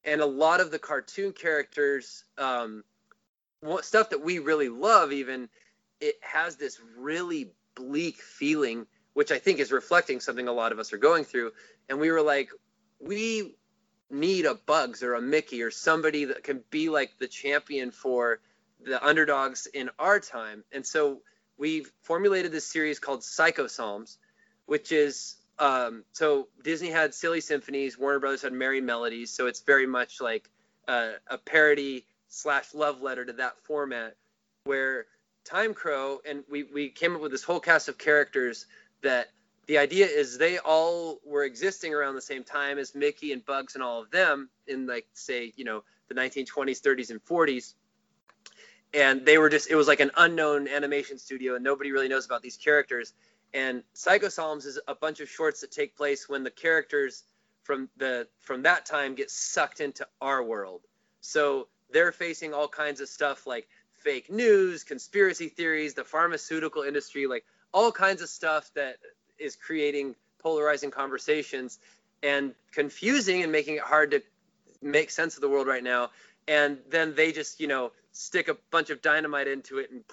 and 0.04 0.22
a 0.22 0.26
lot 0.26 0.60
of 0.60 0.72
the 0.72 0.80
cartoon 0.80 1.34
characters, 1.34 2.24
um, 2.40 2.84
stuff 3.82 4.10
that 4.10 4.24
we 4.24 4.40
really 4.40 4.70
love, 4.70 5.12
even 5.12 5.50
it 6.02 6.16
has 6.22 6.56
this 6.56 6.80
really 6.98 7.52
bleak 7.76 8.18
feeling, 8.18 8.88
which 9.18 9.32
I 9.32 9.40
think 9.40 9.58
is 9.58 9.72
reflecting 9.72 10.20
something 10.20 10.48
a 10.48 10.52
lot 10.52 10.72
of 10.72 10.78
us 10.78 10.94
are 10.94 11.00
going 11.00 11.24
through. 11.24 11.52
And 11.90 12.00
we 12.00 12.12
were 12.12 12.22
like, 12.22 12.52
we 13.00 13.56
need 14.12 14.46
a 14.46 14.54
Bugs 14.54 15.02
or 15.02 15.16
a 15.16 15.22
Mickey 15.22 15.64
or 15.64 15.72
somebody 15.72 16.26
that 16.26 16.44
can 16.44 16.64
be 16.70 16.90
like 16.90 17.18
the 17.18 17.28
champion 17.28 17.90
for 17.90 18.42
the 18.80 19.04
underdogs 19.04 19.66
in 19.74 19.90
our 19.98 20.20
time. 20.20 20.64
And 20.72 20.86
so 20.86 21.22
we 21.58 21.88
formulated 22.04 22.52
this 22.52 22.68
series 22.72 23.00
called 23.00 23.24
Psycho 23.24 23.66
Psalms, 23.66 24.20
which 24.68 24.92
is 24.92 25.38
um, 25.58 26.04
so 26.12 26.50
Disney 26.64 26.92
had 26.92 27.16
silly 27.16 27.42
symphonies, 27.42 27.98
Warner 27.98 28.20
Brothers 28.20 28.44
had 28.44 28.54
merry 28.54 28.82
melodies, 28.82 29.32
so 29.32 29.48
it's 29.48 29.62
very 29.62 29.88
much 29.88 30.22
like 30.22 30.48
uh, 30.88 31.14
a 31.26 31.40
parody 31.40 32.06
slash 32.28 32.72
love 32.76 33.02
letter 33.02 33.26
to 33.26 33.34
that 33.34 33.58
format. 33.64 34.16
Where 34.66 35.08
Time 35.44 35.74
Crow 35.74 36.20
and 36.24 36.44
we 36.52 36.66
we 36.66 36.90
came 36.90 37.16
up 37.16 37.22
with 37.22 37.32
this 37.32 37.44
whole 37.44 37.60
cast 37.60 37.88
of 37.88 37.98
characters 37.98 38.68
that 39.02 39.28
the 39.68 39.78
idea 39.78 40.06
is 40.06 40.38
they 40.38 40.58
all 40.60 41.20
were 41.26 41.44
existing 41.44 41.94
around 41.94 42.16
the 42.16 42.22
same 42.22 42.44
time 42.44 42.78
as 42.78 42.96
Mickey 42.96 43.34
and 43.34 43.46
Bugs 43.46 43.76
and 43.76 43.84
all 43.84 44.02
of 44.02 44.12
them 44.12 44.50
in 44.68 44.88
like 44.88 45.08
say 45.14 45.54
you 45.56 45.66
know 45.66 45.84
the 46.08 46.16
1920s, 46.16 46.82
30s, 46.82 47.10
and 47.10 47.24
40s. 47.26 47.74
And 48.94 49.26
they 49.26 49.38
were 49.38 49.50
just 49.50 49.70
it 49.70 49.76
was 49.76 49.88
like 49.88 50.00
an 50.00 50.12
unknown 50.18 50.68
animation 50.68 51.18
studio 51.18 51.56
and 51.56 51.64
nobody 51.64 51.92
really 51.92 52.08
knows 52.08 52.26
about 52.26 52.42
these 52.42 52.58
characters 52.58 53.14
and 53.54 53.84
Psycho 53.94 54.30
Psalms 54.30 54.66
is 54.66 54.80
a 54.88 54.96
bunch 54.96 55.20
of 55.20 55.30
shorts 55.30 55.62
that 55.62 55.72
take 55.72 55.96
place 55.96 56.28
when 56.28 56.44
the 56.44 56.52
characters 56.52 57.24
from 57.64 57.90
the 57.98 58.28
from 58.40 58.64
that 58.64 58.86
time 58.86 59.16
get 59.16 59.32
sucked 59.32 59.80
into 59.80 60.08
our 60.22 60.44
world. 60.44 60.82
So 61.22 61.68
they're 61.92 62.12
facing 62.12 62.54
all 62.54 62.68
kinds 62.68 63.02
of 63.02 63.10
stuff 63.10 63.48
like 63.48 63.68
fake 63.94 64.32
news, 64.32 64.84
conspiracy 64.84 65.48
theories, 65.50 65.94
the 65.94 66.04
pharmaceutical 66.04 66.84
industry, 66.84 67.26
like 67.28 67.46
all 67.74 67.92
kinds 67.92 68.22
of 68.22 68.30
stuff 68.30 68.72
that 68.76 68.98
is 69.40 69.56
creating 69.56 70.16
polarizing 70.40 70.92
conversations 70.92 71.80
and 72.24 72.54
confusing 72.72 73.44
and 73.44 73.52
making 73.52 73.76
it 73.76 73.82
hard 73.84 74.12
to 74.12 74.22
make 74.82 75.12
sense 75.12 75.36
of 75.36 75.42
the 75.42 75.50
world 75.50 75.68
right 75.68 75.84
now. 75.84 76.10
And 76.48 76.80
then 76.90 77.14
they 77.16 77.32
just, 77.32 77.60
you 77.60 77.68
know, 77.68 77.92
stick 78.12 78.48
a 78.48 78.58
bunch 78.72 78.90
of 78.90 79.02
dynamite 79.02 79.48
into 79.48 79.80
it 79.80 79.92
and 79.92 80.04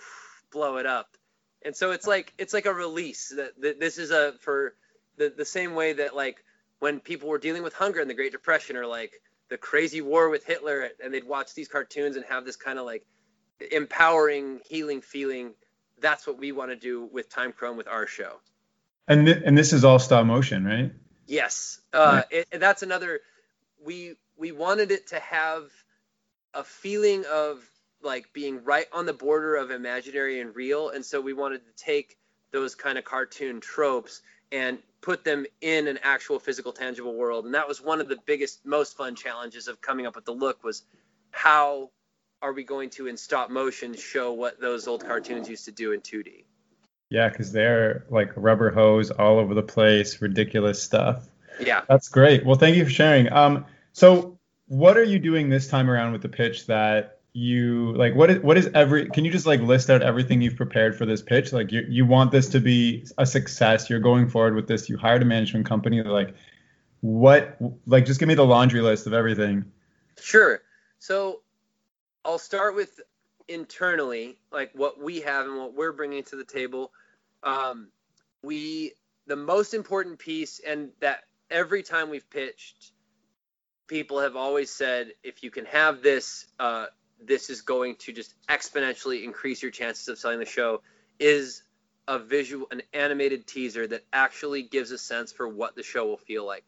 blow 0.51 0.77
it 0.77 0.87
up 0.87 1.17
and 1.65 1.75
so 1.75 1.91
it's 1.93 2.07
like 2.07 2.33
it's 2.39 2.53
like 2.53 2.67
a 2.67 2.73
release 2.73 3.31
that, 3.37 3.61
that 3.61 3.81
this 3.81 3.99
is 3.99 4.11
a 4.11 4.35
for 4.41 4.75
the 5.17 5.33
the 5.35 5.45
same 5.45 5.75
way 5.75 5.95
that 5.95 6.15
like 6.15 6.45
when 6.79 7.01
people 7.01 7.29
were 7.29 7.39
dealing 7.39 7.63
with 7.63 7.73
hunger 7.73 8.01
in 8.01 8.09
the 8.09 8.15
Great 8.15 8.33
Depression 8.33 8.77
or 8.77 8.87
like 8.87 9.13
the 9.49 9.57
crazy 9.57 10.01
war 10.01 10.29
with 10.29 10.45
Hitler 10.45 10.89
and 11.03 11.13
they'd 11.13 11.27
watch 11.27 11.55
these 11.55 11.69
cartoons 11.69 12.17
and 12.17 12.25
have 12.27 12.45
this 12.45 12.57
kind 12.57 12.79
of 12.79 12.85
like 12.85 13.07
empowering 13.73 14.61
healing 14.69 15.01
feeling 15.01 15.55
that's 16.05 16.27
what 16.27 16.39
we 16.39 16.53
want 16.53 16.71
to 16.71 16.77
do 16.77 17.09
with 17.11 17.31
Time 17.31 17.53
Crow 17.53 17.73
with 17.73 17.89
our 17.89 18.07
show. 18.07 18.37
And 19.09 19.27
th- 19.27 19.43
and 19.45 19.57
this 19.57 19.73
is 19.73 19.85
all 19.85 19.99
stop 19.99 20.27
motion 20.27 20.65
right? 20.65 20.93
Yes. 21.27 21.81
Uh 21.93 22.23
it, 22.31 22.49
that's 22.53 22.83
another 22.83 23.21
we 23.85 24.17
we 24.37 24.53
wanted 24.53 24.91
it 24.91 25.09
to 25.09 25.19
have 25.21 25.71
a 26.53 26.63
feeling 26.63 27.25
of 27.33 27.65
like 28.03 28.33
being 28.33 28.63
right 28.65 28.87
on 28.93 29.07
the 29.07 29.13
border 29.13 29.57
of 29.57 29.71
imaginary 29.71 30.41
and 30.41 30.55
real 30.55 30.91
and 30.91 31.05
so 31.05 31.21
we 31.21 31.33
wanted 31.33 31.63
to 31.65 31.85
take 31.85 32.19
those 32.53 32.75
kind 32.75 32.99
of 32.99 33.05
cartoon 33.05 33.61
tropes 33.61 34.21
and 34.53 34.79
put 35.01 35.25
them 35.25 35.47
in 35.61 35.89
an 35.89 35.99
actual 36.03 36.39
physical 36.39 36.73
tangible 36.73 37.15
world 37.15 37.47
and 37.47 37.55
that 37.55 37.67
was 37.67 37.81
one 37.81 38.01
of 38.01 38.09
the 38.09 38.19
biggest 38.27 38.65
most 38.67 38.97
fun 38.97 39.15
challenges 39.15 39.69
of 39.69 39.81
coming 39.81 40.07
up 40.07 40.15
with 40.15 40.25
the 40.27 40.33
look 40.33 40.63
was 40.63 40.83
how 41.31 41.91
are 42.45 42.53
we 42.53 42.63
going 42.63 42.91
to 42.91 43.07
in 43.07 43.17
stop 43.17 43.51
motion 43.51 43.95
show 43.95 44.33
what 44.33 44.61
those 44.61 44.87
old 44.87 45.05
cartoons 45.05 45.49
used 45.49 45.65
to 45.65 45.73
do 45.73 45.93
in 45.93 46.01
2d 46.03 46.45
yeah 47.09 47.29
because 47.29 47.51
they're 47.51 48.05
like 48.11 48.31
rubber 48.37 48.71
hose 48.71 49.11
all 49.11 49.39
over 49.39 49.55
the 49.55 49.63
place 49.63 50.21
ridiculous 50.21 50.83
stuff. 50.83 51.27
Yeah. 51.59 51.83
That's 51.89 52.09
great. 52.09 52.45
Well 52.45 52.57
thank 52.57 52.77
you 52.77 52.85
for 52.85 52.91
sharing. 52.91 53.33
Um 53.33 53.65
so 53.93 54.39
what 54.67 54.97
are 54.97 55.05
you 55.05 55.19
doing 55.19 55.49
this 55.49 55.69
time 55.69 55.89
around 55.89 56.13
with 56.13 56.23
the 56.23 56.29
pitch 56.29 56.67
that 56.67 57.21
you 57.33 57.93
like 57.95 58.15
what 58.15 58.31
is 58.31 58.43
what 58.43 58.59
is 58.59 58.69
every 58.75 59.09
can 59.09 59.25
you 59.25 59.31
just 59.33 59.47
like 59.47 59.61
list 59.61 59.89
out 59.89 60.03
everything 60.03 60.43
you've 60.43 60.57
prepared 60.57 60.97
for 60.97 61.07
this 61.07 61.23
pitch? 61.23 61.53
Like 61.53 61.73
you 61.73 61.87
you 61.89 62.05
want 62.05 62.31
this 62.31 62.49
to 62.51 62.61
be 62.61 63.07
a 63.17 63.25
success. 63.25 63.89
You're 63.89 64.01
going 64.01 64.29
forward 64.29 64.55
with 64.55 64.69
this. 64.69 64.89
You 64.89 64.99
hired 64.99 65.23
a 65.23 65.25
management 65.25 65.67
company. 65.67 66.03
Like 66.03 66.35
what 67.01 67.57
like 67.87 68.05
just 68.05 68.21
give 68.21 68.29
me 68.29 68.35
the 68.35 68.45
laundry 68.45 68.83
list 68.83 69.07
of 69.07 69.15
everything. 69.15 69.65
Sure. 70.21 70.61
So 70.99 71.41
i'll 72.25 72.39
start 72.39 72.75
with 72.75 73.01
internally 73.49 74.37
like 74.53 74.71
what 74.75 75.01
we 75.01 75.21
have 75.21 75.47
and 75.47 75.57
what 75.59 75.75
we're 75.75 75.93
bringing 75.93 76.23
to 76.25 76.37
the 76.37 76.45
table. 76.45 76.93
Um 77.43 77.89
we 78.43 78.93
the 79.27 79.37
most 79.37 79.75
important 79.75 80.19
piece 80.19 80.61
and 80.67 80.91
that 81.01 81.25
every 81.51 81.83
time 81.83 82.11
we've 82.11 82.29
pitched 82.31 82.93
people 83.87 84.21
have 84.21 84.37
always 84.37 84.71
said 84.71 85.13
if 85.23 85.43
you 85.43 85.51
can 85.51 85.67
have 85.67 86.03
this 86.03 86.47
uh, 86.59 86.87
this 87.23 87.51
is 87.51 87.63
going 87.63 87.97
to 87.97 88.13
just 88.13 88.35
exponentially 88.49 89.25
increase 89.25 89.63
your 89.63 89.71
chances 89.71 90.09
of 90.09 90.19
selling 90.19 90.39
the 90.39 90.45
show 90.47 90.83
is 91.19 91.63
a 92.09 92.19
visual 92.19 92.67
an 92.71 92.83
animated 92.93 93.47
teaser 93.47 93.87
that 93.87 94.05
actually 94.13 94.63
gives 94.63 94.91
a 94.91 94.99
sense 94.99 95.33
for 95.33 95.49
what 95.49 95.75
the 95.75 95.83
show 95.83 96.07
will 96.07 96.19
feel 96.19 96.47
like. 96.47 96.65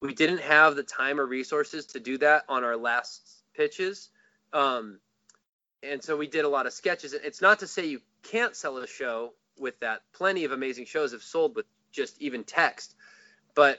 We 0.00 0.14
didn't 0.14 0.40
have 0.40 0.76
the 0.76 0.84
time 0.84 1.20
or 1.20 1.26
resources 1.26 1.86
to 1.86 2.00
do 2.00 2.18
that 2.18 2.44
on 2.48 2.62
our 2.62 2.76
last 2.76 3.42
pitches 3.54 4.10
um, 4.52 4.98
and 5.82 6.02
so 6.02 6.16
we 6.16 6.26
did 6.26 6.44
a 6.44 6.48
lot 6.48 6.66
of 6.66 6.72
sketches. 6.72 7.12
It's 7.12 7.40
not 7.40 7.60
to 7.60 7.66
say 7.66 7.86
you 7.86 8.00
can't 8.22 8.56
sell 8.56 8.78
a 8.78 8.86
show 8.86 9.32
with 9.58 9.78
that. 9.80 10.02
Plenty 10.12 10.44
of 10.44 10.52
amazing 10.52 10.86
shows 10.86 11.12
have 11.12 11.22
sold 11.22 11.56
with 11.56 11.66
just 11.92 12.20
even 12.20 12.44
text. 12.44 12.94
But 13.54 13.78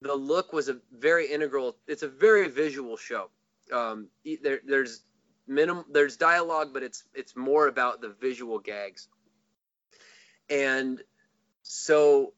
the 0.00 0.14
look 0.14 0.52
was 0.52 0.68
a 0.68 0.78
very 0.96 1.30
integral 1.32 1.76
it's 1.86 2.02
a 2.02 2.08
very 2.08 2.48
visual 2.48 2.96
show. 2.96 3.30
Um, 3.72 4.08
there, 4.42 4.60
there's 4.64 5.02
minimum 5.46 5.84
there's 5.90 6.16
dialogue 6.16 6.72
but 6.72 6.82
it's 6.82 7.04
it's 7.14 7.34
more 7.36 7.66
about 7.68 8.00
the 8.00 8.10
visual 8.20 8.58
gags. 8.58 9.08
And 10.50 11.00
so 11.62 12.32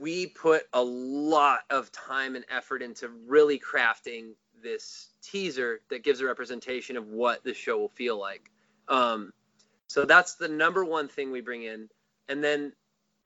we 0.00 0.26
put 0.26 0.62
a 0.72 0.82
lot 0.82 1.60
of 1.70 1.92
time 1.92 2.36
and 2.36 2.44
effort 2.50 2.82
into 2.82 3.08
really 3.26 3.60
crafting 3.60 4.32
this 4.64 5.10
teaser 5.22 5.80
that 5.90 6.02
gives 6.02 6.20
a 6.20 6.26
representation 6.26 6.96
of 6.96 7.06
what 7.06 7.44
the 7.44 7.54
show 7.54 7.78
will 7.78 7.90
feel 7.90 8.18
like. 8.18 8.50
Um, 8.88 9.32
so 9.86 10.04
that's 10.04 10.34
the 10.34 10.48
number 10.48 10.84
one 10.84 11.06
thing 11.06 11.30
we 11.30 11.40
bring 11.40 11.62
in. 11.62 11.88
And 12.28 12.42
then 12.42 12.72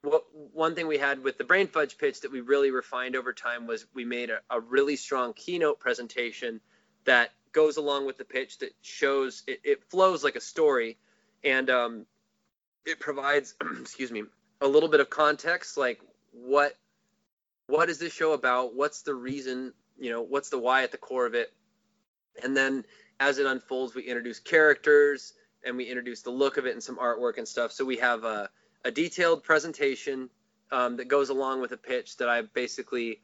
what 0.02 0.24
one 0.52 0.74
thing 0.74 0.86
we 0.86 0.98
had 0.98 1.24
with 1.24 1.38
the 1.38 1.44
brain 1.44 1.66
fudge 1.66 1.96
pitch 1.96 2.20
that 2.20 2.30
we 2.30 2.40
really 2.40 2.70
refined 2.70 3.16
over 3.16 3.32
time 3.32 3.66
was 3.66 3.86
we 3.94 4.04
made 4.04 4.28
a, 4.28 4.40
a 4.50 4.60
really 4.60 4.96
strong 4.96 5.32
keynote 5.32 5.80
presentation 5.80 6.60
that 7.04 7.30
goes 7.52 7.78
along 7.78 8.04
with 8.06 8.18
the 8.18 8.24
pitch 8.24 8.58
that 8.58 8.74
shows 8.82 9.42
it, 9.46 9.60
it 9.64 9.84
flows 9.90 10.22
like 10.22 10.36
a 10.36 10.40
story. 10.40 10.98
And 11.42 11.70
um, 11.70 12.06
it 12.84 13.00
provides 13.00 13.54
excuse 13.80 14.10
me 14.12 14.24
a 14.60 14.68
little 14.68 14.88
bit 14.88 15.00
of 15.00 15.08
context 15.08 15.76
like 15.76 16.00
what 16.32 16.74
what 17.68 17.90
is 17.90 17.98
this 17.98 18.12
show 18.12 18.32
about? 18.32 18.74
What's 18.74 19.02
the 19.02 19.14
reason 19.14 19.74
you 19.98 20.10
know 20.10 20.22
what's 20.22 20.48
the 20.48 20.58
why 20.58 20.82
at 20.82 20.92
the 20.92 20.98
core 20.98 21.26
of 21.26 21.34
it? 21.34 21.52
And 22.42 22.56
then 22.56 22.84
as 23.20 23.38
it 23.38 23.46
unfolds 23.46 23.94
we 23.94 24.02
introduce 24.02 24.38
characters 24.38 25.34
and 25.64 25.76
we 25.76 25.84
introduce 25.84 26.22
the 26.22 26.30
look 26.30 26.56
of 26.56 26.66
it 26.66 26.72
and 26.72 26.82
some 26.82 26.96
artwork 26.96 27.38
and 27.38 27.46
stuff. 27.46 27.72
So 27.72 27.84
we 27.84 27.96
have 27.96 28.24
a, 28.24 28.48
a 28.84 28.90
detailed 28.90 29.42
presentation 29.42 30.30
um, 30.70 30.96
that 30.96 31.08
goes 31.08 31.30
along 31.30 31.60
with 31.60 31.72
a 31.72 31.76
pitch 31.76 32.16
that 32.18 32.28
i 32.28 32.42
basically 32.42 33.20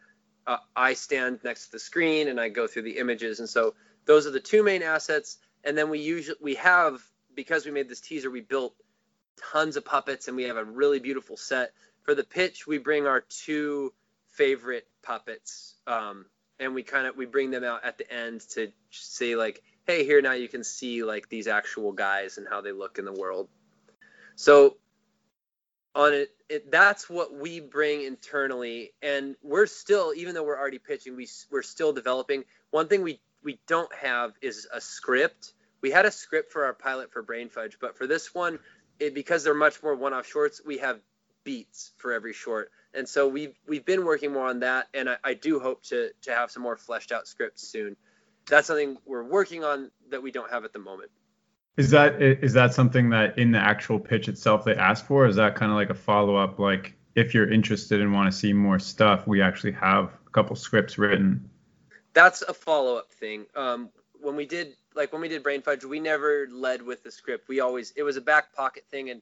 uh, 0.46 0.56
i 0.74 0.94
stand 0.94 1.40
next 1.44 1.66
to 1.66 1.72
the 1.72 1.78
screen 1.78 2.28
and 2.28 2.40
i 2.40 2.48
go 2.48 2.66
through 2.66 2.82
the 2.82 2.98
images. 2.98 3.40
And 3.40 3.48
so 3.48 3.74
those 4.04 4.26
are 4.26 4.30
the 4.30 4.40
two 4.40 4.62
main 4.62 4.82
assets. 4.82 5.38
And 5.62 5.76
then 5.78 5.90
we 5.90 6.00
usually 6.00 6.36
we 6.40 6.54
have 6.56 7.00
because 7.34 7.64
we 7.64 7.70
made 7.70 7.88
this 7.88 8.00
teaser 8.00 8.30
we 8.30 8.40
built 8.40 8.74
tons 9.52 9.76
of 9.76 9.84
puppets 9.84 10.28
and 10.28 10.36
we 10.36 10.44
have 10.44 10.56
a 10.56 10.64
really 10.64 11.00
beautiful 11.00 11.36
set. 11.36 11.72
For 12.02 12.14
the 12.14 12.24
pitch 12.24 12.66
we 12.66 12.78
bring 12.78 13.06
our 13.06 13.20
two 13.20 13.92
favorite 14.28 14.86
puppets 15.02 15.74
um, 15.86 16.26
and 16.60 16.74
we 16.74 16.82
kind 16.82 17.06
of 17.06 17.16
we 17.16 17.26
bring 17.26 17.50
them 17.50 17.64
out 17.64 17.84
at 17.84 17.98
the 17.98 18.12
end 18.12 18.40
to 18.40 18.70
say 18.90 19.36
like 19.36 19.62
hey 19.86 20.04
here 20.04 20.22
now 20.22 20.32
you 20.32 20.48
can 20.48 20.64
see 20.64 21.02
like 21.02 21.28
these 21.28 21.46
actual 21.46 21.92
guys 21.92 22.38
and 22.38 22.46
how 22.48 22.60
they 22.60 22.72
look 22.72 22.98
in 22.98 23.04
the 23.04 23.12
world. 23.12 23.48
So 24.36 24.76
on 25.94 26.12
it, 26.12 26.30
it 26.48 26.70
that's 26.70 27.08
what 27.08 27.34
we 27.34 27.60
bring 27.60 28.02
internally 28.02 28.92
and 29.02 29.36
we're 29.42 29.66
still 29.66 30.12
even 30.16 30.34
though 30.34 30.42
we're 30.42 30.58
already 30.58 30.78
pitching 30.78 31.16
we, 31.16 31.28
we're 31.50 31.62
still 31.62 31.92
developing. 31.92 32.44
One 32.70 32.88
thing 32.88 33.02
we 33.02 33.20
we 33.44 33.60
don't 33.66 33.94
have 33.94 34.32
is 34.40 34.66
a 34.72 34.80
script. 34.80 35.52
We 35.82 35.90
had 35.90 36.06
a 36.06 36.10
script 36.10 36.50
for 36.50 36.64
our 36.64 36.72
pilot 36.72 37.12
for 37.12 37.22
Brain 37.22 37.50
Fudge, 37.50 37.76
but 37.78 37.96
for 37.96 38.06
this 38.06 38.34
one, 38.34 38.58
it, 38.98 39.14
because 39.14 39.44
they're 39.44 39.54
much 39.54 39.82
more 39.82 39.94
one-off 39.94 40.26
shorts, 40.26 40.62
we 40.64 40.78
have 40.78 41.00
beats 41.44 41.92
for 41.98 42.12
every 42.12 42.32
short, 42.32 42.70
and 42.94 43.08
so 43.08 43.28
we've 43.28 43.54
we've 43.66 43.84
been 43.84 44.04
working 44.04 44.32
more 44.32 44.46
on 44.46 44.60
that, 44.60 44.88
and 44.94 45.08
I, 45.08 45.16
I 45.24 45.34
do 45.34 45.60
hope 45.60 45.82
to 45.84 46.10
to 46.22 46.34
have 46.34 46.50
some 46.50 46.62
more 46.62 46.76
fleshed 46.76 47.12
out 47.12 47.26
scripts 47.26 47.66
soon. 47.66 47.96
That's 48.48 48.66
something 48.66 48.96
we're 49.06 49.24
working 49.24 49.64
on 49.64 49.90
that 50.10 50.22
we 50.22 50.30
don't 50.30 50.50
have 50.50 50.64
at 50.64 50.72
the 50.72 50.78
moment. 50.78 51.10
Is 51.76 51.90
that 51.90 52.20
is 52.22 52.52
that 52.52 52.74
something 52.74 53.10
that 53.10 53.38
in 53.38 53.52
the 53.52 53.58
actual 53.58 53.98
pitch 53.98 54.28
itself 54.28 54.64
they 54.64 54.74
ask 54.74 55.06
for? 55.06 55.26
Is 55.26 55.36
that 55.36 55.56
kind 55.56 55.72
of 55.72 55.76
like 55.76 55.90
a 55.90 55.94
follow 55.94 56.36
up? 56.36 56.58
Like 56.58 56.94
if 57.14 57.34
you're 57.34 57.50
interested 57.50 58.00
and 58.00 58.12
want 58.12 58.30
to 58.30 58.36
see 58.36 58.52
more 58.52 58.78
stuff, 58.78 59.26
we 59.26 59.42
actually 59.42 59.72
have 59.72 60.12
a 60.26 60.30
couple 60.30 60.54
scripts 60.56 60.98
written 60.98 61.48
that's 62.14 62.42
a 62.42 62.54
follow 62.54 62.96
up 62.96 63.12
thing. 63.12 63.44
Um, 63.54 63.90
when 64.20 64.36
we 64.36 64.46
did 64.46 64.76
like 64.94 65.12
when 65.12 65.20
we 65.20 65.28
did 65.28 65.42
Brain 65.42 65.60
Fudge, 65.60 65.84
we 65.84 66.00
never 66.00 66.46
led 66.50 66.80
with 66.80 67.02
the 67.02 67.10
script. 67.10 67.48
We 67.48 67.60
always 67.60 67.92
it 67.96 68.02
was 68.04 68.16
a 68.16 68.22
back 68.22 68.54
pocket 68.54 68.84
thing, 68.90 69.10
and 69.10 69.20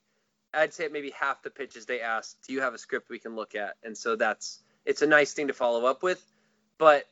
I'd 0.54 0.74
say 0.74 0.88
maybe 0.88 1.10
half 1.10 1.42
the 1.42 1.50
pitches 1.50 1.86
they 1.86 2.00
asked, 2.00 2.36
"Do 2.46 2.52
you 2.52 2.60
have 2.60 2.74
a 2.74 2.78
script 2.78 3.08
we 3.08 3.18
can 3.18 3.36
look 3.36 3.54
at?" 3.54 3.76
And 3.82 3.96
so 3.96 4.16
that's 4.16 4.60
it's 4.84 5.02
a 5.02 5.06
nice 5.06 5.32
thing 5.32 5.48
to 5.48 5.52
follow 5.54 5.86
up 5.86 6.02
with, 6.02 6.24
but 6.78 7.06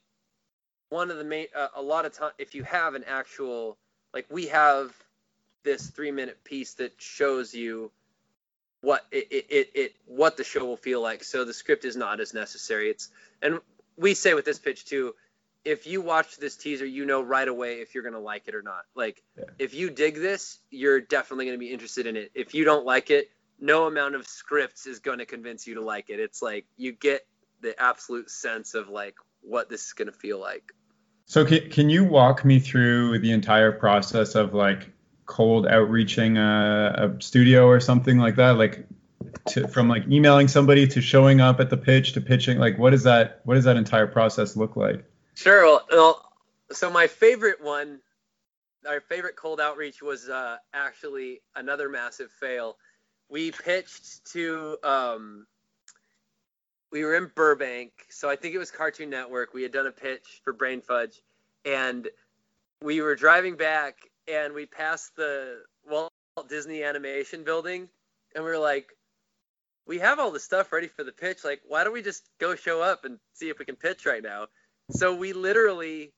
one 0.89 1.11
of 1.11 1.17
the 1.19 1.25
main 1.25 1.47
uh, 1.55 1.69
a 1.75 1.83
lot 1.83 2.05
of 2.05 2.13
time 2.13 2.33
if 2.39 2.55
you 2.55 2.63
have 2.65 2.95
an 2.95 3.05
actual 3.05 3.79
like 4.13 4.27
we 4.31 4.49
have 4.49 4.95
this 5.63 5.89
three 5.89 6.11
minute 6.11 6.43
piece 6.45 6.75
that 6.75 6.93
shows 7.01 7.55
you 7.55 7.91
what 8.81 9.05
it, 9.11 9.29
it, 9.31 9.47
it, 9.51 9.71
it 9.75 9.95
what 10.07 10.37
the 10.37 10.45
show 10.45 10.65
will 10.65 10.77
feel 10.77 11.01
like. 11.01 11.23
So 11.23 11.45
the 11.45 11.55
script 11.55 11.85
is 11.85 11.97
not 11.97 12.21
as 12.21 12.35
necessary. 12.35 12.91
It's 12.91 13.09
and 13.41 13.61
we 13.97 14.15
say 14.15 14.35
with 14.35 14.45
this 14.45 14.59
pitch 14.59 14.85
too 14.85 15.15
if 15.65 15.87
you 15.87 16.01
watch 16.01 16.37
this 16.39 16.57
teaser, 16.57 16.87
you 16.87 17.05
know 17.05 17.23
right 17.23 17.47
away 17.47 17.81
if 17.81 17.95
you're 17.95 18.05
gonna 18.05 18.21
like 18.21 18.49
it 18.49 18.55
or 18.55 18.63
not. 18.63 18.83
Like, 18.95 19.23
yeah. 19.37 19.45
if 19.59 19.75
you 19.75 19.91
dig 19.91 20.17
this, 20.17 20.59
you're 20.71 21.01
definitely 21.01 21.47
gonna 21.47 21.59
be 21.59 21.73
interested 21.73 22.07
in 22.07 22.17
it. 22.17 22.31
If 22.35 22.55
you 22.55 22.65
don't 22.65 22.87
like 22.87 23.11
it, 23.11 23.31
no 23.59 23.87
amount 23.87 24.15
of 24.15 24.27
scripts 24.27 24.87
is 24.87 25.01
gonna 25.01 25.27
convince 25.27 25.67
you 25.67 25.75
to 25.75 25.83
like 25.83 26.11
it. 26.11 26.21
It's 26.21 26.41
like 26.41 26.67
you 26.77 26.93
get 26.93 27.27
the 27.61 27.81
absolute 27.81 28.31
sense 28.31 28.75
of 28.75 28.89
like 28.89 29.17
what 29.43 29.69
this 29.69 29.87
is 29.87 29.93
gonna 29.93 30.13
feel 30.13 30.41
like. 30.41 30.73
So 31.27 31.45
can, 31.45 31.71
can 31.71 31.91
you 31.91 32.05
walk 32.05 32.45
me 32.45 32.59
through 32.59 33.21
the 33.21 33.31
entire 33.31 33.71
process 33.71 34.35
of 34.35 34.55
like 34.55 34.91
cold 35.27 35.67
outreaching 35.67 36.39
a, 36.39 37.15
a 37.17 37.23
studio 37.23 37.67
or 37.67 37.81
something 37.81 38.19
like 38.19 38.37
that? 38.37 38.53
Like 38.53 38.87
to, 39.51 39.69
from 39.69 39.89
like 39.89 40.09
emailing 40.09 40.49
somebody 40.49 40.89
to 40.89 41.01
showing 41.01 41.41
up 41.41 41.61
at 41.61 41.71
the 41.71 41.77
pitch 41.77 42.15
to 42.15 42.21
pitching, 42.21 42.59
like 42.59 42.79
what 42.79 42.95
is 42.95 43.03
that? 43.03 43.43
What 43.45 43.55
does 43.55 43.65
that 43.65 43.77
entire 43.77 44.07
process 44.07 44.57
look 44.57 44.75
like? 44.75 45.05
Sure. 45.41 45.65
Well, 45.65 45.87
well, 45.91 46.33
so 46.71 46.91
my 46.91 47.07
favorite 47.07 47.65
one, 47.65 48.01
our 48.87 49.01
favorite 49.01 49.37
cold 49.37 49.59
outreach 49.59 50.03
was 50.03 50.29
uh, 50.29 50.59
actually 50.75 51.41
another 51.57 51.89
massive 51.89 52.31
fail. 52.31 52.77
we 53.31 53.51
pitched 53.51 54.23
to 54.33 54.77
um, 54.83 55.47
we 56.93 57.07
were 57.07 57.17
in 57.17 57.31
Burbank, 57.35 57.91
so 58.11 58.29
I 58.29 58.37
think 58.37 58.55
it 58.55 58.59
was 58.59 58.71
Cartoon 58.71 59.09
Network. 59.09 59.55
We 59.55 59.63
had 59.63 59.73
done 59.73 59.87
a 59.87 59.91
pitch 59.93 60.43
for 60.45 60.53
Brain 60.53 60.83
Fudge, 60.83 61.23
and 61.65 62.07
we 62.83 63.01
were 63.01 63.15
driving 63.15 63.57
back, 63.57 63.97
and 64.29 64.53
we 64.53 64.67
passed 64.67 65.17
the 65.17 65.63
Walt 65.89 66.13
Disney 66.51 66.83
Animation 66.83 67.45
Building, 67.45 67.89
and 68.35 68.45
we 68.45 68.51
were 68.51 68.59
like, 68.59 68.89
we 69.87 70.01
have 70.01 70.19
all 70.19 70.33
the 70.33 70.39
stuff 70.39 70.71
ready 70.71 70.89
for 70.89 71.03
the 71.03 71.13
pitch. 71.13 71.45
Like, 71.45 71.63
why 71.67 71.83
don't 71.83 71.95
we 71.95 72.03
just 72.03 72.29
go 72.39 72.55
show 72.57 72.83
up 72.83 73.07
and 73.07 73.19
see 73.33 73.49
if 73.49 73.59
we 73.59 73.65
can 73.65 73.77
pitch 73.77 74.05
right 74.05 74.23
now? 74.23 74.47
So 74.91 75.15
we 75.15 75.33
literally 75.33 76.13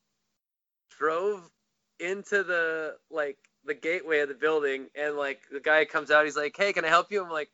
drove 0.98 1.50
into 2.00 2.42
the 2.42 2.96
like 3.10 3.38
the 3.64 3.74
gateway 3.74 4.20
of 4.20 4.28
the 4.28 4.34
building, 4.34 4.88
and 4.94 5.16
like 5.16 5.42
the 5.50 5.60
guy 5.60 5.84
comes 5.84 6.10
out, 6.10 6.24
he's 6.24 6.36
like, 6.36 6.56
"Hey, 6.56 6.72
can 6.72 6.84
I 6.84 6.88
help 6.88 7.12
you?" 7.12 7.22
I'm 7.22 7.30
like, 7.30 7.50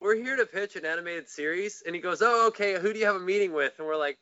"We're 0.00 0.16
here 0.16 0.36
to 0.36 0.46
pitch 0.46 0.76
an 0.76 0.84
animated 0.86 1.28
series," 1.28 1.82
and 1.86 1.94
he 1.94 2.00
goes, 2.00 2.22
"Oh, 2.22 2.48
okay. 2.48 2.78
Who 2.80 2.92
do 2.92 2.98
you 2.98 3.06
have 3.06 3.16
a 3.16 3.20
meeting 3.20 3.52
with?" 3.52 3.74
And 3.78 3.86
we're 3.86 3.96
like, 3.96 4.18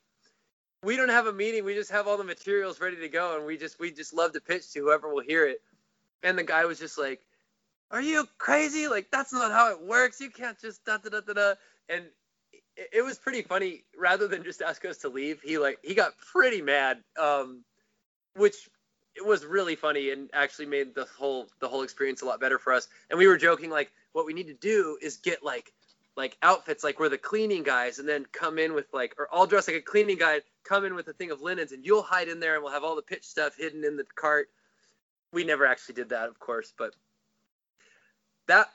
"We 0.82 0.97
don't 0.97 1.11
have 1.11 1.26
a 1.26 1.32
meeting. 1.32 1.64
We 1.64 1.74
just 1.74 1.90
have 1.93 2.09
all 2.09 2.18
the 2.18 2.24
materials 2.24 2.80
ready 2.80 2.97
to 2.99 3.09
go, 3.09 3.36
and 3.36 3.47
we 3.47 3.57
just 3.57 3.78
we 3.80 3.93
just 3.93 4.14
love 4.14 4.32
to 4.32 4.40
pitch 4.40 4.72
to 4.72 4.80
whoever 4.80 5.12
will 5.12 5.22
hear 5.22 5.47
it." 5.47 5.62
And 6.22 6.38
the 6.38 6.45
guy 6.45 6.64
was 6.66 6.78
just 6.78 6.99
like, 6.99 7.26
"Are 7.90 8.03
you 8.03 8.26
crazy? 8.38 8.88
Like 8.88 9.11
that's 9.11 9.32
not 9.32 9.53
how 9.53 9.70
it 9.72 9.82
works. 9.82 10.20
You 10.20 10.30
can't 10.30 10.61
just 10.61 10.84
da 10.84 10.99
da 10.99 11.11
da 11.11 11.20
da 11.20 11.32
da." 11.34 11.55
And 11.88 12.07
it, 12.76 13.04
was 13.04 13.18
pretty 13.18 13.42
funny. 13.42 13.84
Rather 13.96 14.28
than 14.28 14.42
just 14.42 14.62
ask 14.62 14.84
us 14.84 14.98
to 14.98 15.08
leave, 15.08 15.40
he 15.42 15.58
like 15.58 15.78
he 15.82 15.94
got 15.94 16.12
pretty 16.18 16.62
mad. 16.62 16.98
Um, 17.18 17.64
which 18.34 18.68
it 19.14 19.24
was 19.24 19.44
really 19.44 19.76
funny 19.76 20.10
and 20.10 20.30
actually 20.32 20.66
made 20.66 20.94
the 20.94 21.06
whole 21.18 21.48
the 21.60 21.68
whole 21.68 21.82
experience 21.82 22.22
a 22.22 22.24
lot 22.24 22.40
better 22.40 22.58
for 22.58 22.72
us. 22.72 22.88
And 23.10 23.18
we 23.18 23.26
were 23.26 23.36
joking 23.36 23.70
like, 23.70 23.92
what 24.12 24.26
we 24.26 24.32
need 24.32 24.46
to 24.46 24.54
do 24.54 24.98
is 25.02 25.16
get 25.18 25.44
like 25.44 25.72
like 26.16 26.36
outfits 26.42 26.84
like 26.84 27.00
we're 27.00 27.08
the 27.08 27.18
cleaning 27.18 27.62
guys, 27.62 27.98
and 27.98 28.08
then 28.08 28.26
come 28.32 28.58
in 28.58 28.74
with 28.74 28.86
like, 28.92 29.14
or 29.18 29.28
all 29.32 29.46
dressed 29.46 29.68
like 29.68 29.78
a 29.78 29.82
cleaning 29.82 30.18
guy, 30.18 30.40
come 30.64 30.84
in 30.84 30.94
with 30.94 31.08
a 31.08 31.12
thing 31.12 31.30
of 31.30 31.40
linens, 31.40 31.72
and 31.72 31.84
you'll 31.84 32.02
hide 32.02 32.28
in 32.28 32.38
there, 32.38 32.54
and 32.54 32.62
we'll 32.62 32.72
have 32.72 32.84
all 32.84 32.96
the 32.96 33.02
pitch 33.02 33.24
stuff 33.24 33.56
hidden 33.56 33.84
in 33.84 33.96
the 33.96 34.04
cart. 34.14 34.48
We 35.32 35.44
never 35.44 35.64
actually 35.64 35.94
did 35.94 36.10
that, 36.10 36.28
of 36.28 36.38
course, 36.38 36.74
but 36.76 36.94
that 38.46 38.68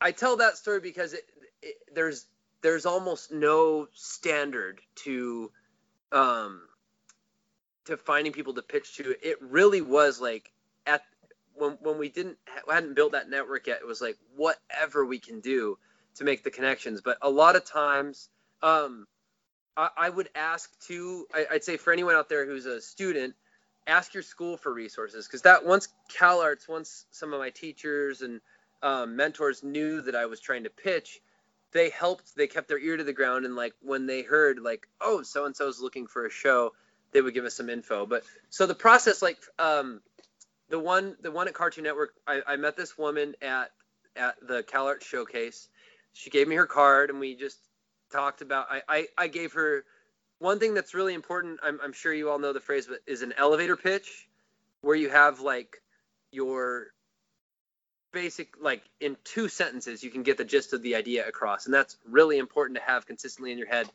I 0.00 0.12
tell 0.12 0.36
that 0.38 0.56
story 0.56 0.80
because 0.80 1.12
it, 1.12 1.24
it, 1.60 1.74
there's 1.94 2.26
there's 2.62 2.86
almost 2.86 3.32
no 3.32 3.88
standard 3.92 4.80
to 5.04 5.50
um, 6.12 6.62
to 7.86 7.96
finding 7.96 8.32
people 8.32 8.54
to 8.54 8.62
pitch 8.62 8.96
to, 8.96 9.14
it 9.22 9.38
really 9.40 9.80
was 9.80 10.20
like 10.20 10.52
at 10.86 11.02
when 11.54 11.72
when 11.80 11.98
we 11.98 12.08
didn't 12.08 12.38
hadn't 12.70 12.94
built 12.94 13.12
that 13.12 13.28
network 13.28 13.66
yet, 13.66 13.80
it 13.80 13.86
was 13.86 14.00
like 14.00 14.16
whatever 14.36 15.04
we 15.04 15.18
can 15.18 15.40
do 15.40 15.78
to 16.16 16.24
make 16.24 16.44
the 16.44 16.50
connections. 16.50 17.00
But 17.00 17.18
a 17.22 17.30
lot 17.30 17.56
of 17.56 17.64
times, 17.64 18.28
um, 18.62 19.06
I, 19.76 19.88
I 19.96 20.10
would 20.10 20.28
ask 20.34 20.70
to 20.86 21.26
I, 21.34 21.46
I'd 21.52 21.64
say 21.64 21.76
for 21.76 21.92
anyone 21.92 22.14
out 22.14 22.28
there 22.28 22.46
who's 22.46 22.66
a 22.66 22.80
student, 22.80 23.34
ask 23.86 24.14
your 24.14 24.22
school 24.22 24.56
for 24.56 24.72
resources 24.72 25.26
because 25.26 25.42
that 25.42 25.66
once 25.66 25.88
CalArts, 26.16 26.68
once 26.68 27.06
some 27.10 27.32
of 27.32 27.40
my 27.40 27.50
teachers 27.50 28.22
and 28.22 28.40
um, 28.82 29.16
mentors 29.16 29.62
knew 29.62 30.00
that 30.02 30.14
I 30.14 30.26
was 30.26 30.40
trying 30.40 30.64
to 30.64 30.70
pitch, 30.70 31.20
they 31.72 31.90
helped. 31.90 32.36
They 32.36 32.46
kept 32.46 32.68
their 32.68 32.78
ear 32.78 32.96
to 32.96 33.04
the 33.04 33.12
ground 33.12 33.44
and 33.44 33.56
like 33.56 33.74
when 33.82 34.06
they 34.06 34.22
heard 34.22 34.58
like, 34.58 34.86
oh, 35.00 35.22
so 35.22 35.44
and 35.44 35.56
so's 35.56 35.80
looking 35.80 36.06
for 36.06 36.26
a 36.26 36.30
show, 36.30 36.72
they 37.12 37.20
would 37.20 37.34
give 37.34 37.44
us 37.44 37.54
some 37.54 37.70
info. 37.70 38.06
But 38.06 38.24
so 38.50 38.66
the 38.66 38.74
process, 38.74 39.22
like 39.22 39.38
um, 39.58 40.00
the 40.68 40.78
one 40.78 41.16
the 41.20 41.30
one 41.30 41.48
at 41.48 41.54
Cartoon 41.54 41.84
Network, 41.84 42.14
I, 42.26 42.40
I 42.46 42.56
met 42.56 42.76
this 42.76 42.96
woman 42.96 43.34
at 43.42 43.70
at 44.16 44.36
the 44.46 44.62
CalArts 44.62 45.04
showcase. 45.04 45.68
She 46.12 46.30
gave 46.30 46.46
me 46.46 46.56
her 46.56 46.66
card, 46.66 47.10
and 47.10 47.20
we 47.20 47.34
just 47.34 47.58
talked 48.10 48.42
about. 48.42 48.66
I 48.70 48.82
I, 48.88 49.06
I 49.16 49.28
gave 49.28 49.52
her 49.54 49.84
one 50.38 50.58
thing 50.58 50.74
that's 50.74 50.92
really 50.92 51.14
important. 51.14 51.60
I'm, 51.62 51.78
I'm 51.82 51.92
sure 51.92 52.12
you 52.12 52.28
all 52.28 52.38
know 52.38 52.52
the 52.52 52.60
phrase, 52.60 52.86
but 52.86 52.98
is 53.06 53.22
an 53.22 53.32
elevator 53.38 53.76
pitch, 53.76 54.28
where 54.80 54.96
you 54.96 55.08
have 55.08 55.40
like 55.40 55.80
your 56.30 56.88
basic 58.12 58.54
like 58.60 58.82
in 59.00 59.16
two 59.24 59.48
sentences 59.48 60.02
you 60.02 60.10
can 60.10 60.22
get 60.22 60.36
the 60.36 60.44
gist 60.44 60.72
of 60.72 60.82
the 60.82 60.94
idea 60.94 61.26
across 61.26 61.64
and 61.64 61.74
that's 61.74 61.96
really 62.08 62.38
important 62.38 62.78
to 62.78 62.84
have 62.84 63.06
consistently 63.06 63.52
in 63.52 63.58
your 63.58 63.66
head 63.66 63.88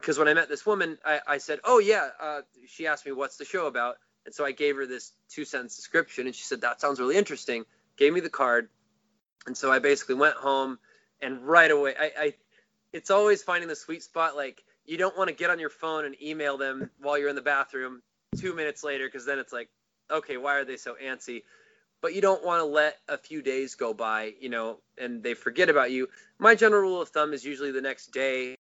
because 0.00 0.18
when 0.18 0.28
I 0.28 0.34
met 0.34 0.48
this 0.48 0.64
woman, 0.64 0.98
I, 1.04 1.20
I 1.26 1.38
said, 1.38 1.60
"Oh 1.64 1.78
yeah," 1.78 2.08
uh, 2.20 2.40
she 2.66 2.86
asked 2.86 3.04
me, 3.04 3.12
"What's 3.12 3.36
the 3.36 3.44
show 3.44 3.66
about?" 3.66 3.96
And 4.24 4.34
so 4.34 4.44
I 4.44 4.52
gave 4.52 4.76
her 4.76 4.86
this 4.86 5.12
two 5.28 5.44
sentence 5.44 5.76
description, 5.76 6.26
and 6.26 6.34
she 6.34 6.42
said, 6.42 6.62
"That 6.62 6.80
sounds 6.80 6.98
really 6.98 7.16
interesting." 7.16 7.64
Gave 7.96 8.12
me 8.12 8.20
the 8.20 8.30
card, 8.30 8.68
and 9.46 9.56
so 9.56 9.70
I 9.70 9.78
basically 9.78 10.14
went 10.14 10.36
home, 10.36 10.78
and 11.20 11.46
right 11.46 11.70
away, 11.70 11.94
I, 11.98 12.12
I 12.18 12.34
it's 12.92 13.10
always 13.10 13.42
finding 13.42 13.68
the 13.68 13.76
sweet 13.76 14.02
spot. 14.02 14.36
Like 14.36 14.62
you 14.86 14.96
don't 14.96 15.16
want 15.16 15.28
to 15.28 15.34
get 15.34 15.50
on 15.50 15.58
your 15.58 15.70
phone 15.70 16.04
and 16.04 16.20
email 16.22 16.56
them 16.56 16.90
while 16.98 17.18
you're 17.18 17.28
in 17.28 17.36
the 17.36 17.42
bathroom 17.42 18.02
two 18.38 18.54
minutes 18.54 18.82
later, 18.82 19.06
because 19.06 19.26
then 19.26 19.38
it's 19.38 19.52
like, 19.52 19.68
okay, 20.10 20.38
why 20.38 20.56
are 20.56 20.64
they 20.64 20.76
so 20.76 20.94
antsy? 21.02 21.42
But 22.02 22.14
you 22.14 22.20
don't 22.20 22.44
want 22.44 22.60
to 22.60 22.64
let 22.64 22.96
a 23.08 23.18
few 23.18 23.42
days 23.42 23.74
go 23.74 23.92
by, 23.92 24.32
you 24.40 24.48
know, 24.48 24.78
and 24.96 25.22
they 25.22 25.34
forget 25.34 25.68
about 25.68 25.90
you. 25.90 26.08
My 26.38 26.54
general 26.54 26.82
rule 26.82 27.02
of 27.02 27.10
thumb 27.10 27.32
is 27.32 27.44
usually 27.44 27.72
the 27.72 27.82
next 27.82 28.12
day 28.12 28.56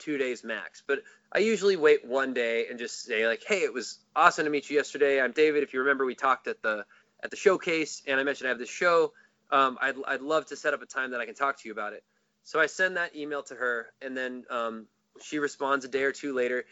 two 0.00 0.18
days 0.18 0.42
max. 0.42 0.82
But 0.86 1.02
I 1.32 1.38
usually 1.38 1.76
wait 1.76 2.04
one 2.04 2.34
day 2.34 2.66
and 2.68 2.78
just 2.78 3.02
say 3.02 3.28
like, 3.28 3.44
"Hey, 3.46 3.62
it 3.62 3.72
was 3.72 3.98
awesome 4.16 4.44
to 4.44 4.50
meet 4.50 4.68
you 4.68 4.76
yesterday. 4.76 5.20
I'm 5.20 5.32
David. 5.32 5.62
If 5.62 5.72
you 5.72 5.80
remember, 5.80 6.04
we 6.04 6.16
talked 6.16 6.48
at 6.48 6.60
the 6.62 6.84
at 7.22 7.30
the 7.30 7.36
showcase, 7.36 8.02
and 8.06 8.18
I 8.18 8.24
mentioned 8.24 8.48
I 8.48 8.50
have 8.50 8.58
this 8.58 8.70
show. 8.70 9.12
Um, 9.50 9.78
I'd 9.80 9.94
I'd 10.06 10.22
love 10.22 10.46
to 10.46 10.56
set 10.56 10.74
up 10.74 10.82
a 10.82 10.86
time 10.86 11.12
that 11.12 11.20
I 11.20 11.26
can 11.26 11.34
talk 11.34 11.58
to 11.58 11.68
you 11.68 11.72
about 11.72 11.92
it." 11.92 12.02
So 12.42 12.58
I 12.58 12.66
send 12.66 12.96
that 12.96 13.14
email 13.14 13.42
to 13.44 13.54
her, 13.54 13.92
and 14.02 14.16
then 14.16 14.44
um, 14.50 14.86
she 15.22 15.38
responds 15.38 15.84
a 15.84 15.88
day 15.88 16.02
or 16.02 16.12
two 16.12 16.34
later. 16.34 16.64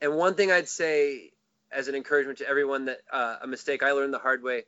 And 0.00 0.16
one 0.16 0.34
thing 0.34 0.50
I'd 0.50 0.68
say 0.68 1.30
as 1.70 1.86
an 1.88 1.94
encouragement 1.94 2.38
to 2.38 2.48
everyone 2.48 2.86
that 2.86 2.98
uh, 3.12 3.36
a 3.42 3.46
mistake 3.46 3.82
I 3.82 3.92
learned 3.92 4.14
the 4.14 4.18
hard 4.18 4.42
way: 4.42 4.64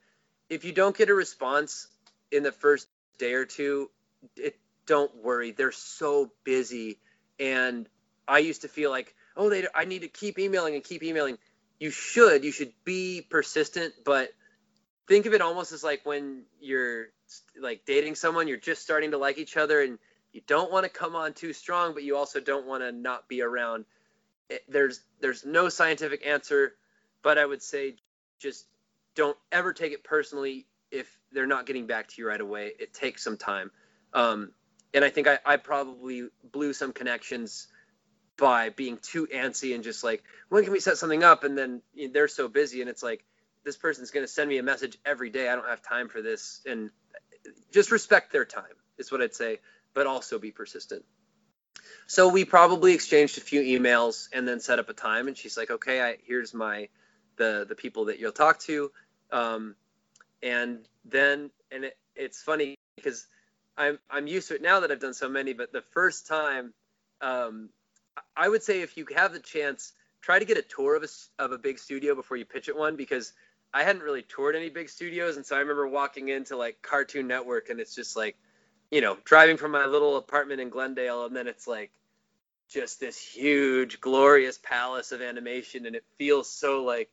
if 0.53 0.67
you 0.67 0.73
don't 0.73 0.95
get 0.95 1.09
a 1.09 1.15
response 1.15 1.87
in 2.31 2.43
the 2.43 2.53
first 2.53 2.87
day 3.19 3.33
or 3.33 3.47
two, 3.47 3.91
it, 4.37 4.55
don't 4.87 5.15
worry. 5.25 5.53
They're 5.53 5.73
so 5.73 6.31
busy, 6.45 6.99
and 7.41 7.89
I 8.29 8.39
used 8.39 8.61
to 8.63 8.69
feel 8.69 8.91
like, 8.91 9.15
oh, 9.35 9.49
they, 9.49 9.67
I 9.75 9.87
need 9.87 10.03
to 10.03 10.09
keep 10.09 10.39
emailing 10.39 10.75
and 10.75 10.85
keep 10.85 11.03
emailing. 11.03 11.39
You 11.81 11.91
should, 11.91 12.45
you 12.45 12.53
should 12.53 12.73
be 12.85 13.27
persistent, 13.29 13.95
but 14.05 14.29
think 15.09 15.25
of 15.25 15.33
it 15.33 15.41
almost 15.41 15.73
as 15.73 15.83
like 15.83 16.05
when 16.05 16.43
you're 16.61 17.07
like 17.59 17.87
dating 17.87 18.15
someone, 18.15 18.47
you're 18.47 18.59
just 18.59 18.83
starting 18.83 19.13
to 19.13 19.19
like 19.19 19.39
each 19.39 19.57
other 19.57 19.81
and 19.81 19.99
you 20.33 20.43
don't 20.47 20.71
want 20.71 20.85
to 20.85 20.91
come 20.91 21.17
on 21.17 21.33
too 21.33 21.55
strong, 21.55 21.95
but 21.95 22.03
you 22.03 22.17
also 22.17 22.41
don't 22.41 22.67
want 22.67 22.83
to 22.83 22.93
not 22.93 23.27
be 23.27 23.41
around. 23.41 23.87
There's 24.69 25.01
there's 25.21 25.47
no 25.47 25.71
scientific 25.71 26.27
answer, 26.27 26.75
but 27.23 27.39
I 27.39 27.47
would 27.47 27.63
say 27.63 27.97
just 28.39 28.67
don't 29.15 29.37
ever 29.51 29.73
take 29.73 29.93
it 29.93 30.05
personally 30.05 30.67
if 30.91 31.09
they're 31.33 31.47
not 31.47 31.67
getting 31.67 31.87
back 31.87 32.09
to 32.09 32.15
you 32.19 32.29
right 32.29 32.41
away. 32.41 32.73
It 32.79 32.93
takes 32.95 33.25
some 33.25 33.37
time. 33.37 33.71
Um, 34.13 34.53
and 34.95 35.05
I 35.05 35.11
think 35.11 35.27
I, 35.27 35.39
I 35.45 35.57
probably 35.57 36.29
blew 36.45 36.73
some 36.73 36.93
connections 36.93 37.69
by 38.37 38.71
being 38.71 38.99
too 38.99 39.27
antsy 39.27 39.75
and 39.75 39.85
just 39.85 40.05
like, 40.05 40.23
when 40.49 40.65
can 40.65 40.73
we 40.73 40.81
set 40.81 40.99
something 40.99 41.23
up? 41.23 41.45
And 41.45 41.57
then 41.57 41.83
you 41.95 42.09
know, 42.09 42.13
they're 42.13 42.29
so 42.29 42.49
busy, 42.49 42.81
and 42.81 42.91
it's 42.91 43.03
like, 43.03 43.25
this 43.65 43.77
person's 43.77 44.11
going 44.11 44.25
to 44.25 44.33
send 44.33 44.49
me 44.49 44.59
a 44.59 44.63
message 44.63 44.99
every 45.05 45.31
day. 45.31 45.49
I 45.49 45.55
don't 45.55 45.69
have 45.69 45.83
time 45.83 46.09
for 46.09 46.21
this. 46.21 46.61
And 46.67 46.91
just 47.73 47.91
respect 47.91 48.33
their 48.33 48.45
time, 48.45 48.65
is 48.99 49.13
what 49.13 49.23
I'd 49.23 49.35
say, 49.35 49.61
but 49.95 50.07
also 50.07 50.39
be 50.39 50.51
persistent. 50.51 51.05
So 52.07 52.29
we 52.29 52.45
probably 52.45 52.95
exchanged 52.95 53.39
a 53.39 53.41
few 53.41 53.63
emails 53.63 54.29
and 54.33 54.47
then 54.47 54.61
set 54.61 54.79
up 54.79 54.89
a 54.89 54.93
time. 54.93 55.29
And 55.29 55.37
she's 55.37 55.57
like, 55.57 55.71
okay, 55.71 56.03
I, 56.03 56.17
here's 56.25 56.53
my 56.53 56.89
the 57.37 57.67
the 57.69 57.75
people 57.75 58.07
that 58.07 58.19
you'll 58.19 58.33
talk 58.33 58.59
to. 58.61 58.91
Um, 59.31 59.77
and 60.43 60.81
then 61.05 61.51
and 61.71 61.85
it, 61.85 61.97
it's 62.15 62.43
funny 62.43 62.77
because 62.97 63.27
I'm 63.77 63.99
I'm 64.11 64.27
used 64.27 64.49
to 64.49 64.55
it 64.55 64.63
now 64.63 64.81
that 64.81 64.91
I've 64.91 65.01
done 65.01 65.15
so 65.15 65.29
many. 65.29 65.53
But 65.53 65.73
the 65.73 65.83
first 65.93 66.27
time 66.27 66.75
um, 67.23 67.71
I 68.37 68.49
would 68.49 68.63
say 68.63 68.83
if 68.83 68.97
you 68.97 69.07
have 69.17 69.33
the 69.33 69.41
chance, 69.41 69.93
try 70.21 70.39
to 70.39 70.45
get 70.45 70.59
a 70.59 70.63
tour 70.63 70.97
of 70.97 71.05
a, 71.05 71.43
of 71.43 71.53
a 71.53 71.59
big 71.59 71.79
studio 71.79 72.15
before 72.15 72.37
you 72.37 72.45
pitch 72.45 72.69
at 72.69 72.77
one 72.77 72.97
because 72.97 73.33
I 73.73 73.85
hadn't 73.85 74.03
really 74.03 74.23
toured 74.23 74.55
any 74.55 74.69
big 74.69 74.91
studios, 74.91 75.37
and 75.37 75.47
so 75.47 75.57
I 75.57 75.61
remember 75.61 75.89
walking 75.89 76.29
into 76.29 76.57
like 76.57 76.83
Cartoon 76.83 77.27
Network, 77.27 77.71
and 77.71 77.81
it's 77.81 77.95
just 77.95 78.17
like, 78.17 78.37
you 78.91 79.01
know, 79.01 79.17
driving 79.25 79.57
from 79.57 79.71
my 79.71 79.87
little 79.87 80.17
apartment 80.17 80.61
in 80.61 80.69
Glendale, 80.69 81.25
and 81.25 81.35
then 81.35 81.47
it's 81.47 81.67
like 81.67 81.91
just 82.69 83.01
this 83.01 83.19
huge, 83.19 84.01
glorious 84.01 84.59
palace 84.59 85.13
of 85.13 85.23
animation, 85.23 85.87
and 85.87 85.97
it 85.97 86.05
feels 86.19 86.51
so 86.51 86.85
like 86.85 87.09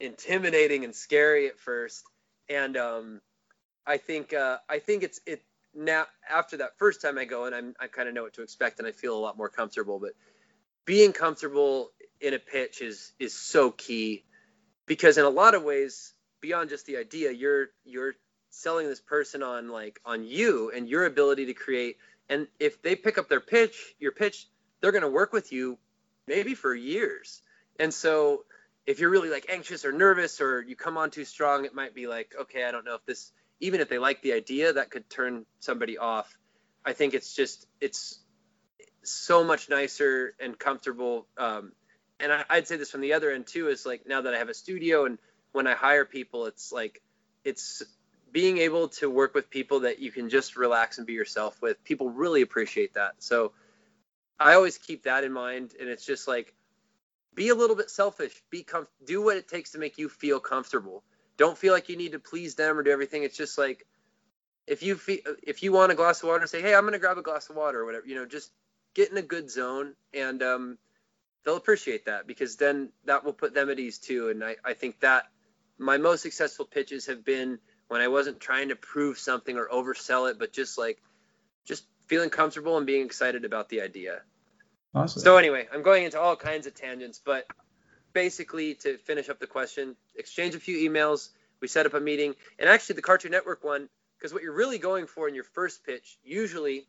intimidating 0.00 0.84
and 0.84 0.94
scary 0.94 1.48
at 1.48 1.58
first. 1.58 2.04
And 2.48 2.76
um, 2.76 3.20
I 3.86 3.96
think 3.98 4.32
uh, 4.32 4.58
I 4.68 4.78
think 4.78 5.02
it's 5.02 5.20
it 5.26 5.42
now 5.74 6.06
after 6.28 6.58
that 6.58 6.78
first 6.78 7.02
time 7.02 7.18
I 7.18 7.24
go 7.24 7.44
and 7.44 7.54
I'm 7.54 7.74
I 7.80 7.86
kind 7.88 8.08
of 8.08 8.14
know 8.14 8.22
what 8.22 8.34
to 8.34 8.42
expect, 8.42 8.78
and 8.78 8.88
I 8.88 8.92
feel 8.92 9.16
a 9.16 9.20
lot 9.20 9.36
more 9.36 9.48
comfortable. 9.48 9.98
But 9.98 10.12
being 10.84 11.12
comfortable 11.12 11.90
in 12.20 12.34
a 12.34 12.38
pitch 12.38 12.80
is 12.80 13.12
is 13.18 13.34
so 13.34 13.70
key 13.70 14.24
because 14.86 15.18
in 15.18 15.24
a 15.24 15.30
lot 15.30 15.54
of 15.54 15.62
ways 15.62 16.14
beyond 16.40 16.70
just 16.70 16.86
the 16.86 16.96
idea 16.96 17.30
you're 17.30 17.68
you're 17.84 18.14
selling 18.50 18.86
this 18.86 19.00
person 19.00 19.42
on 19.42 19.68
like 19.68 20.00
on 20.04 20.24
you 20.24 20.70
and 20.74 20.88
your 20.88 21.04
ability 21.04 21.46
to 21.46 21.54
create 21.54 21.96
and 22.28 22.46
if 22.58 22.80
they 22.82 22.96
pick 22.96 23.18
up 23.18 23.28
their 23.28 23.40
pitch 23.40 23.94
your 23.98 24.12
pitch 24.12 24.46
they're 24.80 24.92
going 24.92 25.02
to 25.02 25.08
work 25.08 25.32
with 25.32 25.52
you 25.52 25.76
maybe 26.26 26.54
for 26.54 26.74
years 26.74 27.42
and 27.78 27.92
so 27.92 28.44
if 28.86 29.00
you're 29.00 29.10
really 29.10 29.30
like 29.30 29.46
anxious 29.48 29.84
or 29.84 29.92
nervous 29.92 30.40
or 30.40 30.62
you 30.62 30.76
come 30.76 30.96
on 30.96 31.10
too 31.10 31.24
strong 31.24 31.64
it 31.64 31.74
might 31.74 31.94
be 31.94 32.06
like 32.06 32.34
okay 32.40 32.64
i 32.64 32.70
don't 32.70 32.84
know 32.84 32.94
if 32.94 33.04
this 33.04 33.32
even 33.60 33.80
if 33.80 33.88
they 33.88 33.98
like 33.98 34.22
the 34.22 34.32
idea 34.32 34.72
that 34.72 34.90
could 34.90 35.08
turn 35.08 35.46
somebody 35.60 35.98
off. 35.98 36.36
I 36.84 36.92
think 36.92 37.14
it's 37.14 37.34
just 37.34 37.66
it's 37.80 38.20
so 39.02 39.44
much 39.44 39.68
nicer 39.68 40.34
and 40.40 40.58
comfortable 40.58 41.26
um, 41.38 41.72
and 42.18 42.32
I, 42.32 42.44
i'd 42.50 42.66
say 42.66 42.76
this 42.76 42.90
from 42.90 43.02
the 43.02 43.12
other 43.12 43.30
end 43.30 43.46
too 43.46 43.68
is 43.68 43.86
like 43.86 44.06
now 44.06 44.22
that 44.22 44.34
i 44.34 44.38
have 44.38 44.48
a 44.48 44.54
studio 44.54 45.04
and 45.04 45.18
when 45.52 45.68
i 45.68 45.74
hire 45.74 46.04
people 46.04 46.46
it's 46.46 46.72
like 46.72 47.00
it's 47.44 47.84
being 48.32 48.58
able 48.58 48.88
to 48.88 49.08
work 49.08 49.34
with 49.34 49.48
people 49.48 49.80
that 49.80 50.00
you 50.00 50.10
can 50.10 50.28
just 50.28 50.56
relax 50.56 50.98
and 50.98 51.06
be 51.06 51.12
yourself 51.12 51.62
with. 51.62 51.82
People 51.84 52.10
really 52.10 52.42
appreciate 52.42 52.94
that. 52.94 53.12
So 53.18 53.52
i 54.38 54.54
always 54.54 54.76
keep 54.76 55.04
that 55.04 55.24
in 55.24 55.32
mind 55.32 55.72
and 55.80 55.88
it's 55.88 56.04
just 56.04 56.28
like 56.28 56.52
be 57.36 57.50
a 57.50 57.54
little 57.54 57.76
bit 57.76 57.90
selfish 57.90 58.42
be 58.50 58.64
com- 58.64 58.88
do 59.04 59.22
what 59.22 59.36
it 59.36 59.46
takes 59.46 59.70
to 59.72 59.78
make 59.78 59.98
you 59.98 60.08
feel 60.08 60.40
comfortable. 60.40 61.04
Don't 61.36 61.56
feel 61.56 61.72
like 61.72 61.88
you 61.88 61.96
need 61.96 62.12
to 62.12 62.18
please 62.18 62.56
them 62.56 62.76
or 62.76 62.82
do 62.82 62.90
everything. 62.90 63.22
It's 63.22 63.36
just 63.36 63.56
like 63.56 63.86
if 64.66 64.82
you 64.82 64.96
feel 64.96 65.18
if 65.44 65.62
you 65.62 65.70
want 65.70 65.92
a 65.92 65.94
glass 65.94 66.22
of 66.22 66.28
water 66.28 66.44
say 66.48 66.60
hey 66.60 66.74
i'm 66.74 66.82
going 66.82 66.92
to 66.92 66.98
grab 66.98 67.18
a 67.18 67.22
glass 67.22 67.48
of 67.48 67.54
water 67.54 67.82
or 67.82 67.86
whatever 67.86 68.04
you 68.04 68.16
know 68.16 68.26
just 68.26 68.50
get 68.94 69.12
in 69.12 69.16
a 69.16 69.22
good 69.22 69.48
zone 69.48 69.94
and 70.14 70.42
um, 70.42 70.78
they'll 71.44 71.56
appreciate 71.56 72.06
that 72.06 72.26
because 72.26 72.56
then 72.56 72.90
that 73.04 73.24
will 73.24 73.32
put 73.32 73.54
them 73.54 73.68
at 73.70 73.78
ease 73.78 73.98
too. 73.98 74.30
And 74.30 74.42
I, 74.42 74.56
I 74.64 74.72
think 74.72 75.00
that 75.00 75.24
my 75.78 75.98
most 75.98 76.22
successful 76.22 76.64
pitches 76.64 77.06
have 77.06 77.24
been 77.24 77.58
when 77.88 78.00
i 78.00 78.08
wasn't 78.08 78.40
trying 78.40 78.70
to 78.70 78.76
prove 78.76 79.18
something 79.18 79.58
or 79.58 79.68
oversell 79.68 80.30
it 80.30 80.38
but 80.38 80.52
just 80.52 80.78
like 80.78 81.02
just 81.66 81.84
feeling 82.06 82.30
comfortable 82.30 82.78
and 82.78 82.86
being 82.86 83.04
excited 83.04 83.44
about 83.44 83.68
the 83.68 83.82
idea 83.82 84.22
Awesome. 84.96 85.20
so 85.20 85.36
anyway, 85.36 85.66
I'm 85.72 85.82
going 85.82 86.04
into 86.04 86.18
all 86.18 86.36
kinds 86.36 86.66
of 86.66 86.74
tangents, 86.74 87.20
but 87.22 87.46
basically 88.14 88.74
to 88.76 88.96
finish 88.96 89.28
up 89.28 89.38
the 89.38 89.46
question, 89.46 89.94
exchange 90.14 90.54
a 90.54 90.60
few 90.60 90.88
emails. 90.88 91.28
We 91.60 91.68
set 91.68 91.84
up 91.84 91.92
a 91.92 92.00
meeting, 92.00 92.34
and 92.58 92.68
actually 92.68 92.96
the 92.96 93.02
Cartoon 93.02 93.30
Network 93.30 93.62
one, 93.62 93.90
because 94.16 94.32
what 94.32 94.42
you're 94.42 94.54
really 94.54 94.78
going 94.78 95.06
for 95.06 95.28
in 95.28 95.34
your 95.34 95.44
first 95.44 95.84
pitch, 95.84 96.18
usually 96.24 96.86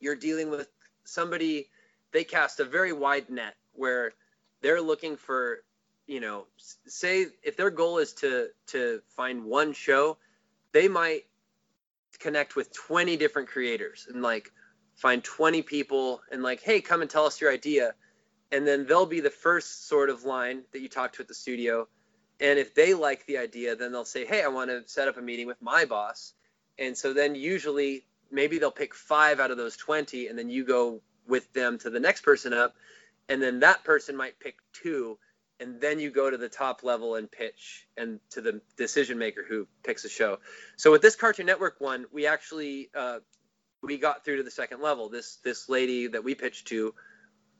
you're 0.00 0.16
dealing 0.16 0.50
with 0.50 0.68
somebody. 1.04 1.68
They 2.12 2.24
cast 2.24 2.58
a 2.58 2.64
very 2.64 2.92
wide 2.92 3.30
net 3.30 3.54
where 3.74 4.12
they're 4.60 4.80
looking 4.80 5.16
for, 5.16 5.58
you 6.08 6.18
know, 6.18 6.46
say 6.86 7.26
if 7.44 7.56
their 7.56 7.70
goal 7.70 7.98
is 7.98 8.12
to 8.14 8.48
to 8.68 9.02
find 9.16 9.44
one 9.44 9.72
show, 9.72 10.16
they 10.72 10.88
might 10.88 11.26
connect 12.18 12.56
with 12.56 12.72
20 12.72 13.16
different 13.16 13.48
creators 13.48 14.08
and 14.12 14.22
like 14.22 14.50
find 14.96 15.22
20 15.22 15.62
people 15.62 16.20
and 16.30 16.42
like, 16.42 16.62
hey, 16.62 16.80
come 16.80 17.00
and 17.02 17.10
tell 17.10 17.26
us 17.26 17.40
your 17.40 17.52
idea. 17.52 17.94
And 18.52 18.66
then 18.66 18.86
they'll 18.86 19.06
be 19.06 19.20
the 19.20 19.30
first 19.30 19.88
sort 19.88 20.10
of 20.10 20.24
line 20.24 20.62
that 20.72 20.80
you 20.80 20.88
talk 20.88 21.12
to 21.14 21.22
at 21.22 21.28
the 21.28 21.34
studio. 21.34 21.88
And 22.40 22.58
if 22.58 22.74
they 22.74 22.94
like 22.94 23.26
the 23.26 23.38
idea, 23.38 23.76
then 23.76 23.92
they'll 23.92 24.04
say, 24.04 24.24
hey, 24.24 24.42
I 24.42 24.48
want 24.48 24.70
to 24.70 24.82
set 24.86 25.08
up 25.08 25.16
a 25.16 25.22
meeting 25.22 25.46
with 25.46 25.60
my 25.60 25.84
boss. 25.84 26.34
And 26.78 26.96
so 26.96 27.12
then 27.12 27.34
usually 27.34 28.06
maybe 28.30 28.58
they'll 28.58 28.70
pick 28.70 28.94
five 28.94 29.40
out 29.40 29.50
of 29.50 29.56
those 29.56 29.76
20 29.76 30.28
and 30.28 30.38
then 30.38 30.50
you 30.50 30.64
go 30.64 31.00
with 31.26 31.52
them 31.52 31.78
to 31.78 31.90
the 31.90 32.00
next 32.00 32.22
person 32.22 32.52
up. 32.52 32.74
And 33.28 33.42
then 33.42 33.60
that 33.60 33.84
person 33.84 34.16
might 34.16 34.38
pick 34.38 34.56
two. 34.72 35.18
And 35.60 35.80
then 35.80 36.00
you 36.00 36.10
go 36.10 36.28
to 36.28 36.36
the 36.36 36.48
top 36.48 36.82
level 36.82 37.14
and 37.14 37.30
pitch 37.30 37.86
and 37.96 38.18
to 38.30 38.40
the 38.40 38.60
decision 38.76 39.18
maker 39.18 39.44
who 39.48 39.68
picks 39.84 40.04
a 40.04 40.08
show. 40.08 40.38
So 40.76 40.90
with 40.90 41.00
this 41.00 41.14
Cartoon 41.14 41.46
Network 41.46 41.80
one, 41.80 42.06
we 42.12 42.26
actually 42.26 42.90
uh, 42.94 43.20
we 43.84 43.98
got 43.98 44.24
through 44.24 44.38
to 44.38 44.42
the 44.42 44.50
second 44.50 44.80
level. 44.80 45.08
This 45.08 45.36
this 45.44 45.68
lady 45.68 46.08
that 46.08 46.24
we 46.24 46.34
pitched 46.34 46.68
to 46.68 46.94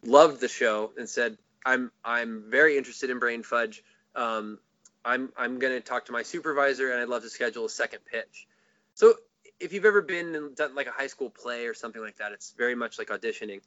loved 0.04 0.40
the 0.40 0.48
show 0.48 0.92
and 0.96 1.08
said, 1.08 1.38
"I'm 1.64 1.90
I'm 2.04 2.50
very 2.50 2.76
interested 2.76 3.10
in 3.10 3.18
Brain 3.18 3.42
Fudge. 3.42 3.82
Um, 4.14 4.58
I'm 5.04 5.32
I'm 5.36 5.58
going 5.58 5.74
to 5.74 5.80
talk 5.80 6.06
to 6.06 6.12
my 6.12 6.22
supervisor 6.22 6.92
and 6.92 7.00
I'd 7.00 7.08
love 7.08 7.22
to 7.22 7.30
schedule 7.30 7.64
a 7.64 7.70
second 7.70 8.00
pitch." 8.04 8.46
So 8.94 9.14
if 9.60 9.72
you've 9.72 9.84
ever 9.84 10.02
been 10.02 10.34
and 10.34 10.56
done 10.56 10.74
like 10.74 10.86
a 10.86 10.92
high 10.92 11.06
school 11.06 11.30
play 11.30 11.66
or 11.66 11.74
something 11.74 12.02
like 12.02 12.16
that, 12.16 12.32
it's 12.32 12.52
very 12.56 12.74
much 12.74 12.98
like 12.98 13.08
auditioning. 13.08 13.60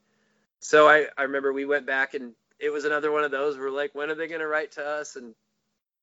So 0.59 0.87
I 0.87 1.07
I 1.17 1.23
remember 1.23 1.53
we 1.53 1.65
went 1.65 1.85
back 1.85 2.13
and 2.13 2.33
it 2.59 2.71
was 2.71 2.85
another 2.85 3.11
one 3.11 3.23
of 3.23 3.31
those. 3.31 3.57
We're 3.57 3.69
like, 3.69 3.93
when 3.93 4.09
are 4.09 4.15
they 4.15 4.27
going 4.27 4.41
to 4.41 4.47
write 4.47 4.73
to 4.73 4.85
us? 4.85 5.15
And 5.15 5.35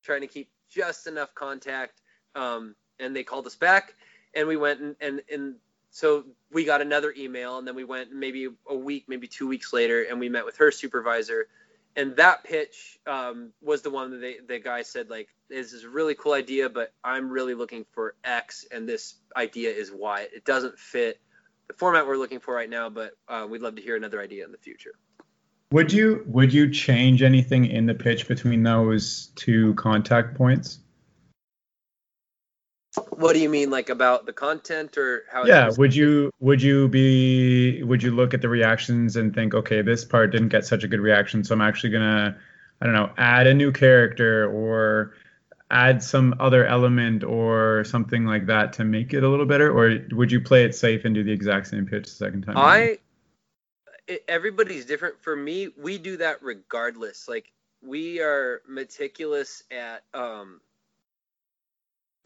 trying 0.05 0.21
to 0.21 0.27
keep 0.27 0.49
just 0.71 1.07
enough 1.07 1.35
contact. 1.35 2.01
Um, 2.35 2.77
and 3.01 3.17
they 3.17 3.25
called 3.25 3.47
us 3.47 3.57
back 3.57 3.95
and 4.35 4.47
we 4.47 4.57
went 4.57 4.81
and, 4.81 4.97
and, 5.01 5.23
and 5.33 5.55
so 5.95 6.25
we 6.51 6.65
got 6.65 6.81
another 6.81 7.15
email 7.17 7.59
and 7.59 7.69
then 7.69 7.77
we 7.77 7.85
went 7.85 8.11
maybe 8.11 8.49
a 8.69 8.75
week 8.75 9.05
maybe 9.07 9.29
two 9.29 9.47
weeks 9.47 9.73
later 9.73 10.03
and 10.03 10.19
we 10.19 10.29
met 10.29 10.45
with 10.45 10.57
her 10.57 10.73
supervisor. 10.73 11.47
And 11.95 12.17
that 12.17 12.43
pitch 12.43 12.99
um, 13.07 13.53
was 13.63 13.83
the 13.83 13.91
one 13.91 14.11
that 14.11 14.21
they, 14.21 14.39
the 14.45 14.59
guy 14.59 14.83
said 14.83 15.09
like 15.09 15.29
this 15.49 15.73
is 15.73 15.85
a 15.85 15.89
really 15.89 16.17
cool 16.17 16.33
idea 16.33 16.69
but 16.69 16.93
i'm 17.05 17.31
really 17.31 17.55
looking 17.55 17.87
for 17.93 18.17
x 18.25 18.67
and 18.73 18.89
this 18.89 19.15
idea 19.37 19.71
is 19.71 19.93
y. 19.93 20.27
It 20.35 20.45
doesn't 20.45 20.77
fit 20.81 21.21
the 21.69 21.75
format 21.75 22.09
we're 22.09 22.17
looking 22.17 22.41
for 22.41 22.53
right 22.53 22.69
now 22.69 22.91
but 22.91 23.13
uh, 23.29 23.47
we'd 23.49 23.63
love 23.63 23.77
to 23.77 23.83
hear 23.83 23.95
another 23.95 24.21
idea 24.21 24.45
in 24.45 24.51
the 24.51 24.59
future. 24.59 24.95
Would 25.71 25.93
you 25.93 26.25
would 26.27 26.53
you 26.53 26.73
change 26.73 27.23
anything 27.23 27.67
in 27.67 27.87
the 27.87 27.95
pitch 27.95 28.27
between 28.27 28.65
those 28.65 29.31
two 29.37 29.75
contact 29.75 30.37
points 30.37 30.81
what 33.19 33.35
do 33.35 33.41
you 33.41 33.49
mean, 33.49 33.71
like 33.71 33.89
about 33.89 34.27
the 34.27 34.33
content 34.33 34.97
or 34.97 35.25
how? 35.31 35.45
Yeah, 35.45 35.71
would 35.77 35.95
you 35.95 36.31
would 36.41 36.63
you 36.63 36.89
be 36.89 37.83
would 37.83 38.03
you 38.03 38.11
look 38.11 38.35
at 38.35 38.43
the 38.43 38.49
reactions 38.49 39.17
and 39.17 39.35
think, 39.35 39.55
okay, 39.55 39.83
this 39.83 40.05
part 40.05 40.33
didn't 40.33 40.49
get 40.49 40.65
such 40.65 40.85
a 40.85 40.89
good 40.89 41.01
reaction, 41.01 41.45
so 41.45 41.55
I'm 41.55 41.61
actually 41.61 41.91
gonna, 41.91 42.37
I 42.81 42.85
don't 42.85 42.95
know, 42.95 43.11
add 43.17 43.47
a 43.47 43.55
new 43.55 43.73
character 43.73 44.51
or 44.51 45.15
add 45.71 46.03
some 46.03 46.35
other 46.39 46.67
element 46.67 47.25
or 47.25 47.85
something 47.85 48.27
like 48.27 48.47
that 48.47 48.73
to 48.75 48.85
make 48.85 49.15
it 49.15 49.25
a 49.25 49.29
little 49.29 49.47
better, 49.47 49.71
or 49.71 49.99
would 50.13 50.31
you 50.31 50.41
play 50.41 50.65
it 50.65 50.75
safe 50.75 51.05
and 51.05 51.15
do 51.15 51.25
the 51.25 51.33
exact 51.33 51.67
same 51.69 51.87
pitch 51.87 52.05
the 52.05 52.11
second 52.11 52.43
time? 52.43 52.57
I 52.57 52.99
it, 54.07 54.25
everybody's 54.29 54.85
different. 54.85 55.21
For 55.23 55.35
me, 55.35 55.69
we 55.81 55.99
do 55.99 56.17
that 56.19 56.43
regardless. 56.43 57.29
Like 57.29 57.53
we 57.83 58.21
are 58.21 58.63
meticulous 58.69 59.63
at 59.71 60.05
um 60.13 60.61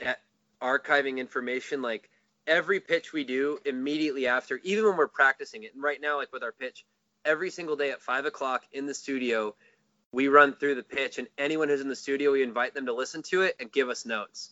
at 0.00 0.18
archiving 0.62 1.18
information 1.18 1.82
like 1.82 2.08
every 2.46 2.80
pitch 2.80 3.12
we 3.12 3.24
do 3.24 3.58
immediately 3.64 4.26
after 4.26 4.60
even 4.62 4.84
when 4.84 4.96
we're 4.96 5.08
practicing 5.08 5.62
it. 5.62 5.74
And 5.74 5.82
right 5.82 6.00
now 6.00 6.18
like 6.18 6.32
with 6.32 6.42
our 6.42 6.52
pitch 6.52 6.84
every 7.24 7.50
single 7.50 7.76
day 7.76 7.90
at 7.90 8.00
five 8.00 8.26
o'clock 8.26 8.62
in 8.72 8.86
the 8.86 8.94
studio 8.94 9.54
we 10.10 10.28
run 10.28 10.54
through 10.54 10.74
the 10.74 10.82
pitch 10.82 11.18
and 11.18 11.28
anyone 11.36 11.68
who's 11.68 11.82
in 11.82 11.88
the 11.88 11.96
studio 11.96 12.32
we 12.32 12.42
invite 12.42 12.74
them 12.74 12.86
to 12.86 12.94
listen 12.94 13.22
to 13.22 13.42
it 13.42 13.56
and 13.60 13.70
give 13.70 13.88
us 13.88 14.06
notes. 14.06 14.50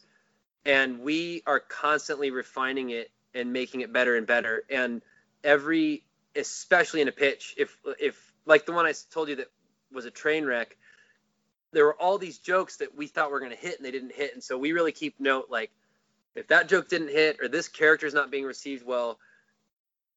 And 0.64 1.00
we 1.00 1.42
are 1.46 1.60
constantly 1.60 2.30
refining 2.30 2.90
it 2.90 3.10
and 3.34 3.52
making 3.52 3.80
it 3.80 3.92
better 3.92 4.16
and 4.16 4.26
better. 4.26 4.64
And 4.68 5.02
every 5.44 6.04
especially 6.34 7.00
in 7.00 7.08
a 7.08 7.12
pitch 7.12 7.54
if 7.56 7.78
if 7.98 8.32
like 8.44 8.66
the 8.66 8.72
one 8.72 8.84
i 8.84 8.92
told 9.10 9.28
you 9.28 9.36
that 9.36 9.46
was 9.90 10.04
a 10.04 10.10
train 10.10 10.44
wreck 10.44 10.76
there 11.76 11.84
were 11.84 12.00
all 12.00 12.16
these 12.16 12.38
jokes 12.38 12.78
that 12.78 12.96
we 12.96 13.06
thought 13.06 13.30
were 13.30 13.38
going 13.38 13.50
to 13.50 13.56
hit 13.56 13.76
and 13.76 13.84
they 13.84 13.90
didn't 13.90 14.14
hit. 14.14 14.32
And 14.32 14.42
so 14.42 14.56
we 14.56 14.72
really 14.72 14.92
keep 14.92 15.20
note 15.20 15.48
like 15.50 15.70
if 16.36 16.48
that 16.48 16.68
joke 16.68 16.88
didn't 16.88 17.10
hit 17.10 17.38
or 17.40 17.48
this 17.48 17.68
character 17.68 18.06
is 18.06 18.14
not 18.14 18.30
being 18.30 18.44
received 18.44 18.86
well 18.86 19.18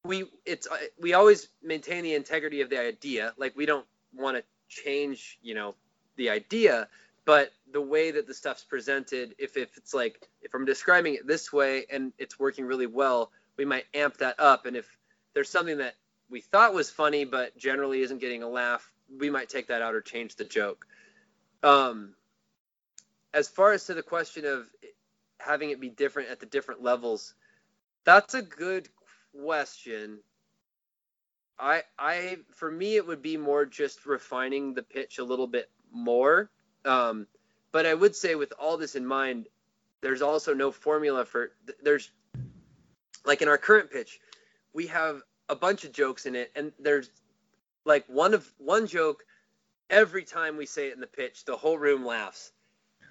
we 0.03 0.25
it's 0.45 0.67
uh, 0.67 0.77
we 0.99 1.13
always 1.13 1.49
maintain 1.61 2.03
the 2.03 2.15
integrity 2.15 2.61
of 2.61 2.69
the 2.69 2.79
idea. 2.79 3.33
Like 3.37 3.55
we 3.55 3.65
don't 3.65 3.85
want 4.15 4.37
to 4.37 4.43
change 4.67 5.37
you 5.41 5.55
know 5.55 5.75
the 6.15 6.29
idea 6.29 6.87
but 7.25 7.51
the 7.71 7.81
way 7.81 8.11
that 8.11 8.27
the 8.27 8.33
stuff's 8.33 8.63
presented 8.63 9.35
if, 9.37 9.57
if 9.57 9.77
it's 9.77 9.93
like 9.93 10.27
if 10.41 10.53
i'm 10.53 10.65
describing 10.65 11.15
it 11.15 11.25
this 11.25 11.51
way 11.51 11.85
and 11.91 12.13
it's 12.19 12.39
working 12.39 12.65
really 12.65 12.85
well 12.85 13.31
we 13.57 13.65
might 13.65 13.85
amp 13.93 14.17
that 14.17 14.39
up. 14.39 14.65
And 14.65 14.77
if 14.77 14.87
there's 15.33 15.49
something 15.49 15.79
that 15.79 15.95
we 16.29 16.39
thought 16.41 16.73
was 16.73 16.89
funny 16.89 17.25
but 17.25 17.57
generally 17.57 18.01
isn't 18.01 18.19
getting 18.19 18.43
a 18.43 18.47
laugh 18.47 18.91
we 19.19 19.29
might 19.29 19.49
take 19.49 19.67
that 19.67 19.81
out 19.81 19.95
or 19.95 20.01
change 20.01 20.35
the 20.35 20.45
joke. 20.45 20.85
Um 21.63 22.13
as 23.33 23.47
far 23.47 23.73
as 23.73 23.85
to 23.85 23.93
the 23.93 24.03
question 24.03 24.45
of 24.45 24.67
having 25.39 25.71
it 25.71 25.79
be 25.79 25.89
different 25.89 26.29
at 26.29 26.39
the 26.39 26.45
different 26.45 26.83
levels? 26.83 27.33
That's 28.05 28.33
a 28.33 28.41
good 28.41 28.87
question. 29.43 30.19
I 31.59 31.83
I 31.97 32.37
for 32.55 32.71
me 32.71 32.95
it 32.95 33.05
would 33.05 33.21
be 33.21 33.37
more 33.37 33.65
just 33.65 34.05
refining 34.05 34.73
the 34.73 34.83
pitch 34.83 35.17
a 35.19 35.23
little 35.23 35.47
bit 35.47 35.69
more. 35.91 36.49
Um, 36.85 37.27
but 37.71 37.85
I 37.85 37.93
would 37.93 38.15
say 38.15 38.35
with 38.35 38.53
all 38.57 38.77
this 38.77 38.95
in 38.95 39.05
mind, 39.05 39.47
there's 40.01 40.21
also 40.21 40.53
no 40.53 40.71
formula 40.71 41.25
for 41.25 41.51
there's 41.83 42.09
like 43.25 43.41
in 43.41 43.47
our 43.49 43.57
current 43.57 43.91
pitch, 43.91 44.19
we 44.73 44.87
have 44.87 45.21
a 45.49 45.55
bunch 45.55 45.83
of 45.83 45.91
jokes 45.91 46.25
in 46.25 46.35
it, 46.35 46.51
and 46.55 46.71
there's 46.79 47.09
like 47.85 48.05
one 48.07 48.33
of 48.33 48.49
one 48.57 48.87
joke 48.87 49.25
every 49.89 50.23
time 50.23 50.55
we 50.55 50.65
say 50.65 50.87
it 50.87 50.93
in 50.93 51.01
the 51.01 51.07
pitch, 51.07 51.45
the 51.45 51.57
whole 51.57 51.77
room 51.77 52.05
laughs. 52.05 52.51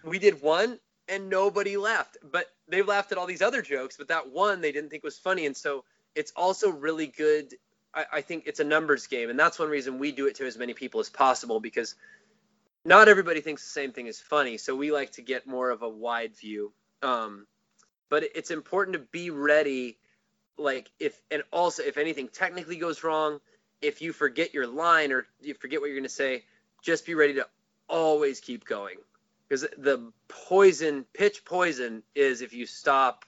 We 0.05 0.19
did 0.19 0.41
one 0.41 0.79
and 1.09 1.29
nobody 1.29 1.77
laughed. 1.77 2.19
But 2.23 2.47
they 2.69 2.83
laughed 2.83 3.13
at 3.13 3.19
all 3.19 3.27
these 3.27 3.43
other 3.43 3.63
jokes, 3.63 3.97
but 3.97 4.09
that 4.09 4.31
one 4.31 4.61
they 4.61 4.73
didn't 4.73 4.91
think 4.91 5.05
was 5.05 5.19
funny. 5.19 5.47
And 5.47 5.57
so 5.57 5.85
it's 6.15 6.33
also 6.37 6.71
really 6.71 7.07
good. 7.07 7.55
I, 7.95 8.05
I 8.15 8.21
think 8.21 8.45
it's 8.47 8.61
a 8.61 8.65
numbers 8.65 9.07
game, 9.07 9.31
and 9.31 9.39
that's 9.39 9.59
one 9.59 9.69
reason 9.69 9.99
we 9.99 10.13
do 10.13 10.27
it 10.27 10.37
to 10.37 10.47
as 10.47 10.59
many 10.59 10.75
people 10.75 11.01
as 11.01 11.09
possible 11.09 11.61
because 11.61 11.95
not 12.85 13.09
everybody 13.09 13.41
thinks 13.41 13.65
the 13.65 13.71
same 13.71 13.93
thing 13.93 14.07
is 14.07 14.21
funny. 14.21 14.59
So 14.59 14.75
we 14.75 14.93
like 14.93 15.13
to 15.13 15.23
get 15.23 15.47
more 15.47 15.71
of 15.71 15.83
a 15.83 15.89
wide 15.89 16.37
view. 16.37 16.73
Um, 17.03 17.47
but 18.09 18.25
it's 18.35 18.51
important 18.51 18.95
to 18.95 19.01
be 19.01 19.31
ready 19.31 19.99
like 20.57 20.91
if 20.99 21.21
and 21.31 21.43
also 21.53 21.83
if 21.83 21.97
anything 21.97 22.29
technically 22.29 22.77
goes 22.77 23.05
wrong 23.05 23.39
if 23.81 24.03
you 24.03 24.13
forget 24.13 24.55
your 24.55 24.67
line 24.67 25.13
or 25.13 25.27
you 25.41 25.55
forget 25.55 25.81
what 25.81 25.87
you're 25.87 25.97
going 25.97 26.03
to 26.03 26.09
say 26.09 26.45
just 26.83 27.07
be 27.07 27.15
ready 27.15 27.35
to 27.35 27.47
always 27.89 28.41
keep 28.41 28.65
going 28.65 28.97
because 29.49 29.63
the 29.79 30.13
poison 30.29 31.05
pitch 31.15 31.45
poison 31.45 32.03
is 32.15 32.43
if 32.43 32.53
you 32.53 32.67
stop 32.67 33.25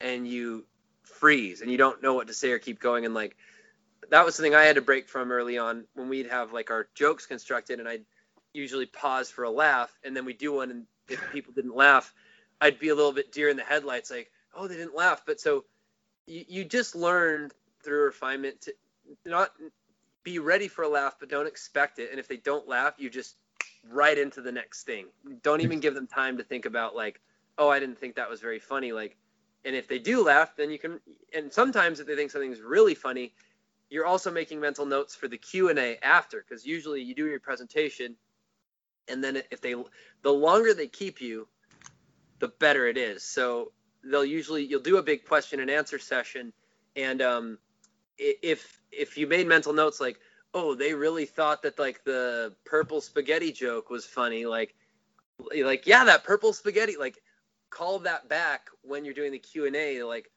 and 0.00 0.26
you 0.26 0.64
freeze 1.02 1.60
and 1.60 1.70
you 1.70 1.78
don't 1.78 2.02
know 2.02 2.14
what 2.14 2.26
to 2.26 2.34
say 2.34 2.50
or 2.50 2.58
keep 2.58 2.80
going 2.80 3.04
and 3.04 3.14
like 3.14 3.36
that 4.10 4.24
was 4.24 4.34
something 4.34 4.54
i 4.54 4.64
had 4.64 4.76
to 4.76 4.82
break 4.82 5.08
from 5.08 5.30
early 5.30 5.58
on 5.58 5.84
when 5.94 6.08
we'd 6.08 6.26
have 6.26 6.52
like 6.52 6.70
our 6.70 6.88
jokes 6.94 7.26
constructed 7.26 7.78
and 7.78 7.88
i'd 7.88 8.04
usually 8.52 8.86
pause 8.86 9.30
for 9.30 9.44
a 9.44 9.50
laugh 9.50 9.96
and 10.04 10.16
then 10.16 10.24
we 10.24 10.32
do 10.32 10.52
one 10.52 10.70
and 10.70 10.84
if 11.08 11.20
people 11.32 11.52
didn't 11.52 11.76
laugh 11.76 12.12
i'd 12.60 12.78
be 12.78 12.88
a 12.88 12.94
little 12.94 13.12
bit 13.12 13.32
deer 13.32 13.48
in 13.48 13.56
the 13.56 13.62
headlights 13.62 14.10
like 14.10 14.30
oh 14.54 14.66
they 14.66 14.76
didn't 14.76 14.96
laugh 14.96 15.22
but 15.26 15.40
so 15.40 15.64
you, 16.26 16.44
you 16.48 16.64
just 16.64 16.94
learn 16.94 17.50
through 17.82 18.04
refinement 18.04 18.60
to 18.62 18.74
not 19.24 19.50
be 20.22 20.38
ready 20.38 20.68
for 20.68 20.82
a 20.82 20.88
laugh, 20.88 21.16
but 21.18 21.28
don't 21.28 21.46
expect 21.46 21.98
it. 21.98 22.10
And 22.10 22.20
if 22.20 22.28
they 22.28 22.36
don't 22.36 22.68
laugh, 22.68 22.94
you 22.98 23.10
just 23.10 23.36
right 23.90 24.16
into 24.16 24.40
the 24.40 24.52
next 24.52 24.84
thing. 24.84 25.06
Don't 25.42 25.60
even 25.60 25.80
give 25.80 25.94
them 25.94 26.06
time 26.06 26.36
to 26.38 26.44
think 26.44 26.66
about 26.66 26.94
like, 26.94 27.20
oh, 27.58 27.68
I 27.68 27.80
didn't 27.80 27.98
think 27.98 28.16
that 28.16 28.30
was 28.30 28.40
very 28.40 28.58
funny. 28.58 28.92
Like, 28.92 29.16
and 29.64 29.76
if 29.76 29.88
they 29.88 29.98
do 29.98 30.24
laugh, 30.24 30.56
then 30.56 30.70
you 30.70 30.78
can. 30.78 31.00
And 31.34 31.52
sometimes 31.52 32.00
if 32.00 32.06
they 32.06 32.16
think 32.16 32.30
something's 32.30 32.60
really 32.60 32.94
funny, 32.94 33.32
you're 33.90 34.06
also 34.06 34.30
making 34.30 34.60
mental 34.60 34.86
notes 34.86 35.14
for 35.14 35.28
the 35.28 35.38
Q 35.38 35.68
and 35.68 35.78
A 35.78 36.04
after, 36.04 36.44
because 36.46 36.66
usually 36.66 37.02
you 37.02 37.14
do 37.14 37.26
your 37.26 37.40
presentation, 37.40 38.16
and 39.08 39.22
then 39.22 39.42
if 39.50 39.60
they, 39.60 39.74
the 40.22 40.32
longer 40.32 40.74
they 40.74 40.88
keep 40.88 41.20
you, 41.20 41.46
the 42.38 42.48
better 42.48 42.86
it 42.86 42.96
is. 42.96 43.22
So 43.22 43.72
they'll 44.02 44.24
usually 44.24 44.64
you'll 44.64 44.80
do 44.80 44.96
a 44.96 45.02
big 45.02 45.24
question 45.24 45.60
and 45.60 45.70
answer 45.70 45.98
session, 45.98 46.52
and 46.96 47.22
um, 47.22 47.58
if 48.18 48.80
if 48.90 49.16
you 49.16 49.26
made 49.26 49.46
mental 49.46 49.72
notes 49.72 50.00
like 50.00 50.18
oh 50.54 50.74
they 50.74 50.94
really 50.94 51.26
thought 51.26 51.62
that 51.62 51.78
like 51.78 52.04
the 52.04 52.54
purple 52.64 53.00
spaghetti 53.00 53.52
joke 53.52 53.90
was 53.90 54.04
funny. 54.04 54.46
Like 54.46 54.74
like 55.62 55.86
yeah 55.86 56.04
that 56.04 56.24
purple 56.24 56.52
spaghetti 56.52 56.96
like 56.96 57.20
call 57.70 58.00
that 58.00 58.28
back 58.28 58.68
when 58.82 59.04
you're 59.04 59.14
doing 59.14 59.32
the 59.32 59.38
q&a 59.38 60.02
like 60.02 60.30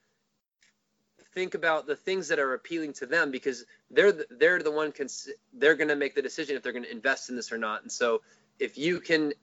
think 1.36 1.54
about 1.54 1.86
the 1.86 1.94
things 1.94 2.28
that 2.28 2.38
are 2.38 2.54
appealing 2.54 2.94
to 2.94 3.04
them 3.04 3.30
because 3.30 3.66
they're 3.90 4.10
the, 4.10 4.26
they're 4.30 4.62
the 4.62 4.70
one 4.70 4.90
cons- 4.90 5.28
they're 5.52 5.74
going 5.74 5.88
to 5.88 5.94
make 5.94 6.14
the 6.14 6.22
decision 6.22 6.56
if 6.56 6.62
they're 6.62 6.72
going 6.72 6.84
to 6.84 6.90
invest 6.90 7.28
in 7.28 7.36
this 7.36 7.52
or 7.52 7.58
not. 7.58 7.82
And 7.82 7.92
so 7.92 8.22
if 8.58 8.78
you 8.78 9.00
can 9.00 9.34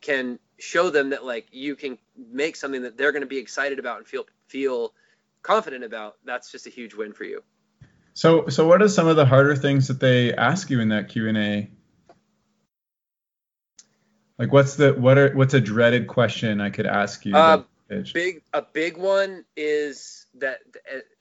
can 0.00 0.38
show 0.58 0.88
them 0.88 1.10
that 1.10 1.24
like 1.24 1.48
you 1.50 1.74
can 1.74 1.98
make 2.30 2.54
something 2.54 2.82
that 2.82 2.96
they're 2.96 3.10
going 3.10 3.22
to 3.22 3.26
be 3.26 3.38
excited 3.38 3.80
about 3.80 3.98
and 3.98 4.06
feel 4.06 4.24
feel 4.46 4.94
confident 5.42 5.82
about 5.82 6.16
that's 6.24 6.52
just 6.52 6.68
a 6.68 6.70
huge 6.70 6.94
win 6.94 7.12
for 7.12 7.24
you 7.24 7.42
so, 8.16 8.48
so 8.48 8.66
what 8.66 8.80
are 8.80 8.88
some 8.88 9.08
of 9.08 9.16
the 9.16 9.26
harder 9.26 9.54
things 9.54 9.88
that 9.88 10.00
they 10.00 10.32
ask 10.32 10.70
you 10.70 10.80
in 10.80 10.88
that 10.88 11.10
Q 11.10 11.28
and 11.28 11.36
A? 11.36 11.70
Like, 14.38 14.50
what's 14.50 14.76
the 14.76 14.94
what 14.94 15.18
are 15.18 15.34
what's 15.34 15.52
a 15.52 15.60
dreaded 15.60 16.06
question 16.06 16.62
I 16.62 16.70
could 16.70 16.86
ask 16.86 17.26
you? 17.26 17.36
Uh, 17.36 17.64
big 18.14 18.42
a 18.54 18.62
big 18.62 18.96
one 18.96 19.44
is 19.54 20.24
that 20.36 20.60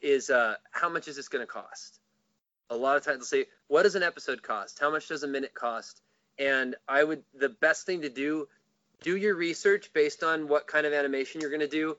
is 0.01 0.29
uh, 0.29 0.55
how 0.71 0.87
much 0.87 1.09
is 1.09 1.17
this 1.17 1.27
going 1.27 1.45
to 1.45 1.51
cost? 1.51 1.99
A 2.69 2.77
lot 2.77 2.95
of 2.95 3.03
times 3.03 3.29
they'll 3.29 3.43
say, 3.43 3.49
what 3.67 3.83
does 3.83 3.95
an 3.95 4.03
episode 4.03 4.41
cost? 4.41 4.79
How 4.79 4.89
much 4.89 5.09
does 5.09 5.23
a 5.23 5.27
minute 5.27 5.53
cost? 5.53 6.01
And 6.39 6.77
I 6.87 7.03
would 7.03 7.23
the 7.33 7.49
best 7.49 7.85
thing 7.85 8.03
to 8.03 8.09
do, 8.09 8.47
do 9.01 9.17
your 9.17 9.35
research 9.35 9.91
based 9.91 10.23
on 10.23 10.47
what 10.47 10.65
kind 10.65 10.85
of 10.85 10.93
animation 10.93 11.41
you're 11.41 11.49
going 11.49 11.59
to 11.59 11.67
do. 11.67 11.97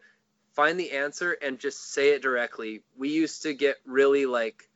Find 0.55 0.81
the 0.81 0.93
answer 0.93 1.33
and 1.33 1.59
just 1.59 1.93
say 1.93 2.15
it 2.15 2.23
directly. 2.23 2.81
We 2.97 3.11
used 3.11 3.43
to 3.43 3.53
get 3.53 3.77
really 3.85 4.25
like 4.25 4.71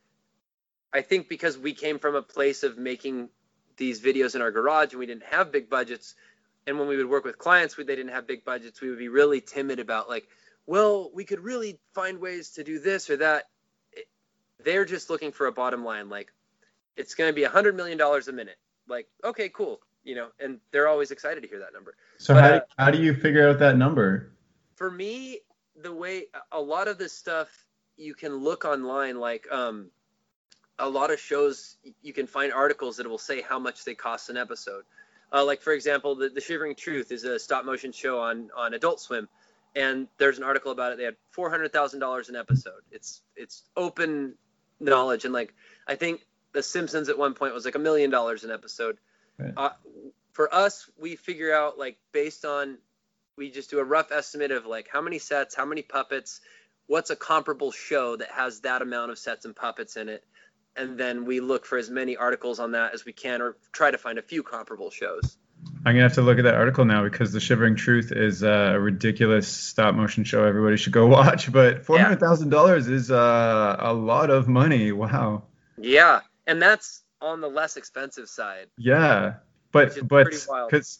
I 0.93 1.01
think 1.01 1.29
because 1.29 1.57
we 1.57 1.73
came 1.73 1.99
from 1.99 2.15
a 2.15 2.21
place 2.21 2.63
of 2.63 2.77
making 2.77 3.29
these 3.77 4.01
videos 4.01 4.35
in 4.35 4.41
our 4.41 4.51
garage 4.51 4.91
and 4.91 4.99
we 4.99 5.05
didn't 5.05 5.23
have 5.23 5.51
big 5.51 5.69
budgets, 5.69 6.15
and 6.67 6.77
when 6.77 6.87
we 6.87 6.97
would 6.97 7.09
work 7.09 7.23
with 7.23 7.37
clients, 7.37 7.77
we, 7.77 7.83
they 7.83 7.95
didn't 7.95 8.11
have 8.11 8.27
big 8.27 8.43
budgets, 8.45 8.81
we 8.81 8.89
would 8.89 8.99
be 8.99 9.07
really 9.07 9.41
timid 9.41 9.79
about 9.79 10.09
like, 10.09 10.27
well, 10.67 11.09
we 11.13 11.23
could 11.23 11.39
really 11.39 11.79
find 11.93 12.19
ways 12.19 12.51
to 12.51 12.63
do 12.63 12.79
this 12.79 13.09
or 13.09 13.17
that. 13.17 13.45
They're 14.63 14.85
just 14.85 15.09
looking 15.09 15.31
for 15.31 15.47
a 15.47 15.51
bottom 15.51 15.83
line, 15.83 16.09
like 16.09 16.31
it's 16.95 17.15
going 17.15 17.29
to 17.29 17.33
be 17.33 17.43
a 17.43 17.49
hundred 17.49 17.75
million 17.75 17.97
dollars 17.97 18.27
a 18.27 18.33
minute. 18.33 18.57
Like, 18.87 19.07
okay, 19.23 19.49
cool, 19.49 19.79
you 20.03 20.15
know, 20.15 20.27
and 20.39 20.59
they're 20.71 20.87
always 20.87 21.11
excited 21.11 21.41
to 21.41 21.49
hear 21.49 21.59
that 21.59 21.73
number. 21.73 21.95
So 22.17 22.33
but, 22.33 22.43
how, 22.43 22.49
do, 22.49 22.55
uh, 22.55 22.59
how 22.77 22.91
do 22.91 23.01
you 23.01 23.13
figure 23.13 23.49
out 23.49 23.59
that 23.59 23.77
number? 23.77 24.33
For 24.75 24.91
me, 24.91 25.39
the 25.81 25.93
way 25.93 26.25
a 26.51 26.59
lot 26.59 26.87
of 26.87 26.97
this 26.97 27.13
stuff 27.13 27.49
you 27.97 28.13
can 28.13 28.35
look 28.35 28.65
online, 28.65 29.19
like 29.19 29.47
um, 29.51 29.89
a 30.81 30.89
lot 30.89 31.11
of 31.11 31.19
shows 31.19 31.77
you 32.01 32.11
can 32.11 32.27
find 32.27 32.51
articles 32.51 32.97
that 32.97 33.07
will 33.07 33.17
say 33.17 33.41
how 33.41 33.59
much 33.59 33.85
they 33.85 33.95
cost 33.95 34.29
an 34.29 34.37
episode. 34.37 34.83
Uh, 35.31 35.45
like 35.45 35.61
for 35.61 35.71
example, 35.71 36.15
the, 36.15 36.29
the 36.29 36.41
Shivering 36.41 36.75
Truth 36.75 37.11
is 37.11 37.23
a 37.23 37.39
stop 37.39 37.63
motion 37.63 37.91
show 37.91 38.19
on 38.19 38.49
on 38.55 38.73
Adult 38.73 38.99
Swim, 38.99 39.29
and 39.75 40.07
there's 40.17 40.37
an 40.37 40.43
article 40.43 40.71
about 40.71 40.91
it. 40.91 40.97
They 40.97 41.05
had 41.05 41.15
four 41.29 41.49
hundred 41.49 41.71
thousand 41.71 42.01
dollars 42.01 42.27
an 42.27 42.35
episode. 42.35 42.81
It's 42.91 43.21
it's 43.35 43.63
open 43.77 44.33
knowledge, 44.79 45.23
and 45.23 45.33
like 45.33 45.53
I 45.87 45.95
think 45.95 46.25
The 46.51 46.63
Simpsons 46.63 47.07
at 47.07 47.17
one 47.17 47.33
point 47.33 47.53
was 47.53 47.63
like 47.63 47.75
a 47.75 47.79
million 47.79 48.09
dollars 48.09 48.43
an 48.43 48.51
episode. 48.51 48.97
Right. 49.37 49.53
Uh, 49.55 49.69
for 50.33 50.53
us, 50.53 50.89
we 50.99 51.15
figure 51.15 51.53
out 51.53 51.77
like 51.77 51.97
based 52.11 52.43
on 52.43 52.77
we 53.37 53.51
just 53.51 53.69
do 53.69 53.79
a 53.79 53.83
rough 53.83 54.11
estimate 54.11 54.51
of 54.51 54.65
like 54.65 54.89
how 54.91 54.99
many 55.01 55.19
sets, 55.19 55.55
how 55.55 55.65
many 55.65 55.81
puppets, 55.81 56.41
what's 56.87 57.09
a 57.09 57.15
comparable 57.15 57.71
show 57.71 58.17
that 58.17 58.31
has 58.31 58.61
that 58.61 58.81
amount 58.81 59.11
of 59.11 59.17
sets 59.17 59.45
and 59.45 59.55
puppets 59.55 59.95
in 59.95 60.09
it 60.09 60.25
and 60.75 60.97
then 60.97 61.25
we 61.25 61.39
look 61.39 61.65
for 61.65 61.77
as 61.77 61.89
many 61.89 62.15
articles 62.17 62.59
on 62.59 62.71
that 62.71 62.93
as 62.93 63.05
we 63.05 63.13
can 63.13 63.41
or 63.41 63.57
try 63.71 63.91
to 63.91 63.97
find 63.97 64.17
a 64.17 64.21
few 64.21 64.43
comparable 64.43 64.89
shows. 64.89 65.37
I'm 65.85 65.93
gonna 65.93 66.01
have 66.01 66.13
to 66.13 66.21
look 66.21 66.37
at 66.37 66.43
that 66.43 66.55
article 66.55 66.85
now 66.85 67.03
because 67.03 67.31
The 67.31 67.39
Shivering 67.39 67.75
Truth 67.75 68.11
is 68.11 68.43
a 68.43 68.77
ridiculous 68.79 69.47
stop 69.47 69.95
motion 69.95 70.23
show. 70.23 70.43
Everybody 70.43 70.77
should 70.77 70.93
go 70.93 71.07
watch. 71.17 71.51
But 71.51 71.85
four 71.85 71.99
hundred 71.99 72.19
thousand 72.19 72.47
yeah. 72.47 72.57
dollars 72.57 72.87
is 72.87 73.11
uh, 73.11 73.75
a 73.79 73.93
lot 73.93 74.29
of 74.29 74.47
money. 74.47 74.91
Wow. 74.91 75.43
Yeah, 75.77 76.21
and 76.47 76.61
that's 76.61 77.03
on 77.21 77.41
the 77.41 77.47
less 77.47 77.77
expensive 77.77 78.27
side. 78.27 78.67
Yeah, 78.77 79.35
but 79.71 80.07
but 80.07 80.27
because 80.69 80.99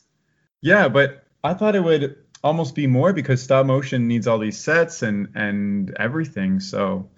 yeah, 0.62 0.90
but 0.90 1.24
I 1.44 1.54
thought 1.54 1.76
it 1.76 1.84
would 1.84 2.18
almost 2.44 2.76
be 2.76 2.88
more 2.88 3.14
because 3.14 3.42
stop 3.42 3.66
motion 3.66 4.08
needs 4.08 4.28
all 4.28 4.40
these 4.40 4.60
sets 4.60 5.02
and 5.02 5.30
and 5.36 5.96
everything. 5.98 6.60
So 6.60 7.10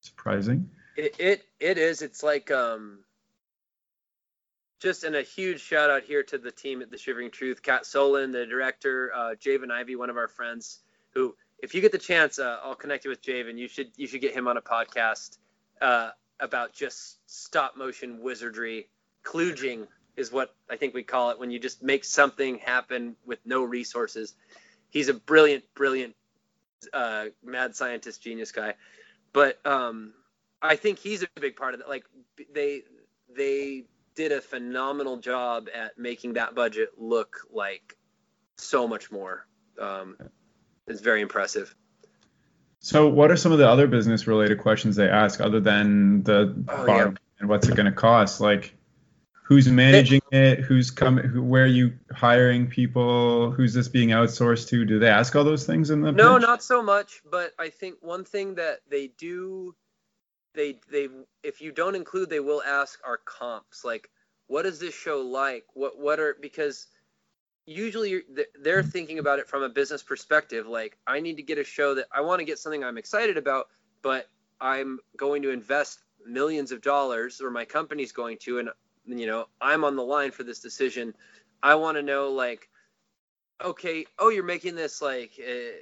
surprising. 0.00 0.70
It, 0.96 1.14
it 1.18 1.42
it 1.60 1.78
is. 1.78 2.02
It's 2.02 2.22
like 2.22 2.50
um, 2.50 3.00
just 4.80 5.04
and 5.04 5.16
a 5.16 5.22
huge 5.22 5.60
shout 5.60 5.90
out 5.90 6.04
here 6.04 6.22
to 6.24 6.38
the 6.38 6.50
team 6.50 6.82
at 6.82 6.90
the 6.90 6.98
Shivering 6.98 7.30
Truth, 7.30 7.62
Cat 7.62 7.82
Solen, 7.82 8.32
the 8.32 8.46
director, 8.46 9.12
uh, 9.14 9.34
Javen 9.34 9.70
Ivy, 9.70 9.96
one 9.96 10.10
of 10.10 10.16
our 10.16 10.28
friends. 10.28 10.80
Who, 11.14 11.34
if 11.62 11.74
you 11.74 11.80
get 11.80 11.92
the 11.92 11.98
chance, 11.98 12.38
uh, 12.38 12.58
I'll 12.62 12.74
connect 12.74 13.04
you 13.04 13.10
with 13.10 13.22
Javen. 13.22 13.58
You 13.58 13.68
should 13.68 13.88
you 13.96 14.06
should 14.06 14.20
get 14.20 14.34
him 14.34 14.48
on 14.48 14.56
a 14.56 14.62
podcast 14.62 15.38
uh, 15.80 16.10
about 16.40 16.72
just 16.72 17.18
stop 17.26 17.76
motion 17.76 18.22
wizardry. 18.22 18.88
Kludging 19.24 19.86
is 20.16 20.32
what 20.32 20.54
I 20.70 20.76
think 20.76 20.94
we 20.94 21.02
call 21.02 21.30
it 21.30 21.38
when 21.38 21.50
you 21.50 21.58
just 21.58 21.82
make 21.82 22.04
something 22.04 22.58
happen 22.58 23.16
with 23.26 23.38
no 23.44 23.62
resources. 23.62 24.34
He's 24.88 25.08
a 25.08 25.14
brilliant, 25.14 25.64
brilliant 25.74 26.14
uh, 26.92 27.26
mad 27.44 27.76
scientist 27.76 28.22
genius 28.22 28.52
guy. 28.52 28.74
But 29.32 29.58
um, 29.66 30.14
I 30.62 30.76
think 30.76 30.98
he's 30.98 31.22
a 31.22 31.28
big 31.40 31.56
part 31.56 31.74
of 31.74 31.80
that. 31.80 31.88
Like 31.88 32.04
they 32.52 32.82
they 33.34 33.84
did 34.14 34.32
a 34.32 34.40
phenomenal 34.40 35.18
job 35.18 35.68
at 35.72 35.98
making 35.98 36.34
that 36.34 36.54
budget 36.54 36.90
look 36.96 37.40
like 37.52 37.96
so 38.56 38.88
much 38.88 39.12
more. 39.12 39.46
Um, 39.80 40.16
it's 40.86 41.00
very 41.00 41.20
impressive. 41.20 41.74
So, 42.80 43.08
what 43.08 43.30
are 43.30 43.36
some 43.36 43.52
of 43.52 43.58
the 43.58 43.68
other 43.68 43.86
business 43.86 44.26
related 44.26 44.58
questions 44.58 44.96
they 44.96 45.08
ask 45.08 45.40
other 45.40 45.60
than 45.60 46.22
the 46.22 46.54
oh, 46.68 46.86
bottom 46.86 47.12
yeah. 47.12 47.40
and 47.40 47.48
what's 47.48 47.68
it 47.68 47.74
going 47.74 47.86
to 47.86 47.92
cost? 47.92 48.40
Like, 48.40 48.74
who's 49.42 49.68
managing 49.68 50.22
it? 50.30 50.60
Who's 50.60 50.90
coming? 50.90 51.24
Who, 51.24 51.42
where 51.42 51.64
are 51.64 51.66
you 51.66 51.94
hiring 52.12 52.68
people? 52.68 53.50
Who's 53.50 53.74
this 53.74 53.88
being 53.88 54.10
outsourced 54.10 54.68
to? 54.68 54.84
Do 54.84 54.98
they 54.98 55.08
ask 55.08 55.34
all 55.34 55.44
those 55.44 55.66
things 55.66 55.90
in 55.90 56.00
the? 56.00 56.12
No, 56.12 56.34
pitch? 56.34 56.42
not 56.42 56.62
so 56.62 56.82
much. 56.82 57.22
But 57.28 57.52
I 57.58 57.70
think 57.70 57.96
one 58.02 58.24
thing 58.24 58.54
that 58.56 58.80
they 58.88 59.08
do 59.08 59.74
they 60.56 60.80
they 60.90 61.08
if 61.44 61.60
you 61.60 61.70
don't 61.70 61.94
include 61.94 62.28
they 62.28 62.40
will 62.40 62.62
ask 62.62 62.98
our 63.06 63.18
comps 63.18 63.84
like 63.84 64.10
what 64.48 64.66
is 64.66 64.80
this 64.80 64.94
show 64.94 65.20
like 65.20 65.64
what 65.74 65.98
what 65.98 66.18
are 66.18 66.36
because 66.40 66.88
usually 67.66 68.22
they're 68.60 68.82
thinking 68.82 69.18
about 69.18 69.38
it 69.38 69.48
from 69.48 69.62
a 69.62 69.68
business 69.68 70.02
perspective. 70.02 70.66
Like, 70.66 70.96
I 71.06 71.20
need 71.20 71.36
to 71.36 71.42
get 71.42 71.58
a 71.58 71.64
show 71.64 71.94
that 71.96 72.06
I 72.12 72.20
want 72.20 72.38
to 72.38 72.44
get 72.44 72.58
something 72.58 72.84
I'm 72.84 72.96
excited 72.96 73.36
about, 73.36 73.66
but 74.02 74.28
I'm 74.60 75.00
going 75.16 75.42
to 75.42 75.50
invest 75.50 76.00
millions 76.24 76.72
of 76.72 76.80
dollars, 76.80 77.40
or 77.40 77.50
my 77.50 77.64
company's 77.64 78.12
going 78.12 78.38
to, 78.42 78.58
and 78.60 78.70
you 79.06 79.26
know, 79.26 79.46
I'm 79.60 79.84
on 79.84 79.96
the 79.96 80.02
line 80.02 80.30
for 80.30 80.44
this 80.44 80.60
decision. 80.60 81.12
I 81.62 81.74
want 81.74 81.96
to 81.96 82.02
know, 82.02 82.30
like, 82.30 82.68
okay, 83.62 84.06
oh, 84.18 84.30
you're 84.30 84.44
making 84.44 84.76
this 84.76 85.02
like, 85.02 85.32
uh, 85.40 85.76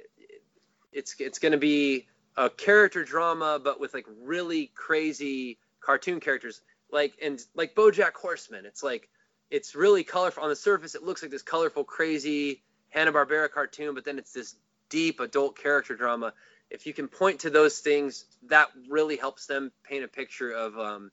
it's 0.91 1.15
it's 1.19 1.39
going 1.39 1.51
to 1.51 1.57
be 1.57 2.07
a 2.37 2.49
character 2.49 3.03
drama, 3.03 3.59
but 3.63 3.79
with 3.79 3.93
like 3.93 4.05
really 4.21 4.71
crazy 4.75 5.57
cartoon 5.79 6.19
characters, 6.19 6.61
like 6.91 7.13
and 7.21 7.39
like 7.55 7.75
BoJack 7.75 8.13
Horseman. 8.13 8.65
It's 8.65 8.83
like 8.83 9.09
it's 9.51 9.75
really 9.75 10.03
colorful 10.03 10.43
on 10.43 10.49
the 10.49 10.55
surface. 10.55 10.95
It 10.95 11.03
looks 11.03 11.21
like 11.21 11.31
this 11.31 11.43
colorful, 11.43 11.83
crazy 11.83 12.63
Hanna 12.89 13.11
Barbera 13.13 13.49
cartoon, 13.49 13.93
but 13.95 14.05
then 14.05 14.17
it's 14.17 14.33
this 14.33 14.55
deep 14.89 15.19
adult 15.19 15.57
character 15.57 15.95
drama. 15.95 16.33
If 16.69 16.85
you 16.85 16.93
can 16.93 17.07
point 17.07 17.41
to 17.41 17.49
those 17.49 17.79
things, 17.79 18.25
that 18.47 18.69
really 18.89 19.17
helps 19.17 19.45
them 19.45 19.71
paint 19.83 20.03
a 20.03 20.07
picture 20.07 20.51
of 20.51 20.77
um, 20.77 21.11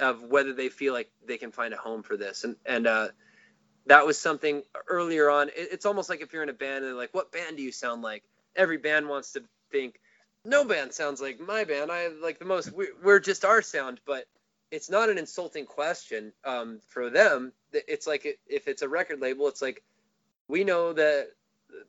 of 0.00 0.22
whether 0.22 0.52
they 0.52 0.68
feel 0.68 0.92
like 0.92 1.10
they 1.26 1.38
can 1.38 1.52
find 1.52 1.74
a 1.74 1.76
home 1.76 2.02
for 2.02 2.16
this. 2.16 2.44
And 2.44 2.56
and 2.64 2.86
uh, 2.86 3.08
that 3.86 4.06
was 4.06 4.18
something 4.18 4.62
earlier 4.88 5.30
on. 5.30 5.48
It, 5.48 5.68
it's 5.72 5.86
almost 5.86 6.08
like 6.08 6.20
if 6.20 6.32
you're 6.32 6.42
in 6.42 6.48
a 6.48 6.54
band 6.54 6.78
and 6.78 6.86
they're 6.86 6.94
like, 6.94 7.14
what 7.14 7.32
band 7.32 7.56
do 7.56 7.62
you 7.62 7.72
sound 7.72 8.02
like? 8.02 8.22
Every 8.56 8.78
band 8.78 9.08
wants 9.08 9.32
to 9.32 9.42
think, 9.70 10.00
no 10.44 10.64
band 10.64 10.92
sounds 10.92 11.20
like 11.20 11.40
my 11.40 11.64
band. 11.64 11.90
I 11.90 12.08
like 12.08 12.38
the 12.38 12.44
most. 12.44 12.72
We're, 12.72 12.94
we're 13.02 13.20
just 13.20 13.44
our 13.44 13.62
sound, 13.62 14.00
but 14.06 14.26
it's 14.70 14.90
not 14.90 15.08
an 15.08 15.18
insulting 15.18 15.66
question 15.66 16.32
um, 16.44 16.80
for 16.88 17.10
them. 17.10 17.52
It's 17.72 18.06
like 18.06 18.38
if 18.46 18.68
it's 18.68 18.82
a 18.82 18.88
record 18.88 19.20
label, 19.20 19.48
it's 19.48 19.62
like 19.62 19.82
we 20.48 20.64
know 20.64 20.92
that 20.92 21.28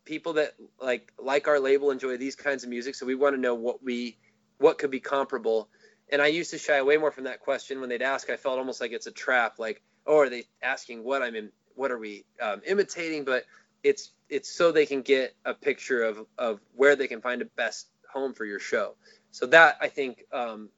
people 0.05 0.33
that 0.33 0.53
like 0.81 1.11
like 1.19 1.47
our 1.47 1.59
label 1.59 1.91
enjoy 1.91 2.17
these 2.17 2.35
kinds 2.35 2.63
of 2.63 2.69
music, 2.69 2.95
so 2.95 3.05
we 3.05 3.15
want 3.15 3.35
to 3.35 3.41
know 3.41 3.55
what 3.55 3.83
we 3.83 4.17
what 4.57 4.77
could 4.77 4.91
be 4.91 4.99
comparable. 4.99 5.69
And 6.11 6.21
I 6.21 6.27
used 6.27 6.51
to 6.51 6.57
shy 6.57 6.77
away 6.77 6.97
more 6.97 7.11
from 7.11 7.23
that 7.25 7.39
question 7.39 7.79
when 7.79 7.89
they'd 7.89 8.01
ask. 8.01 8.29
I 8.29 8.37
felt 8.37 8.59
almost 8.59 8.79
like 8.79 8.91
it's 8.91 9.07
a 9.07 9.11
trap, 9.11 9.59
like 9.59 9.81
oh, 10.07 10.19
are 10.19 10.29
they 10.29 10.45
asking 10.61 11.03
what 11.03 11.21
I'm 11.21 11.35
in? 11.35 11.51
What 11.75 11.91
are 11.91 11.97
we 11.97 12.25
um, 12.41 12.61
imitating? 12.65 13.25
But 13.25 13.45
it's 13.83 14.11
it's 14.29 14.49
so 14.49 14.71
they 14.71 14.85
can 14.85 15.01
get 15.01 15.35
a 15.45 15.53
picture 15.53 16.03
of 16.03 16.25
of 16.37 16.59
where 16.75 16.95
they 16.95 17.07
can 17.07 17.21
find 17.21 17.41
a 17.41 17.45
best 17.45 17.87
home 18.15 18.33
for 18.33 18.45
your 18.45 18.59
show. 18.59 18.95
So 19.31 19.45
that 19.47 19.77
I 19.81 19.89
think 19.89 20.23
um, 20.31 20.69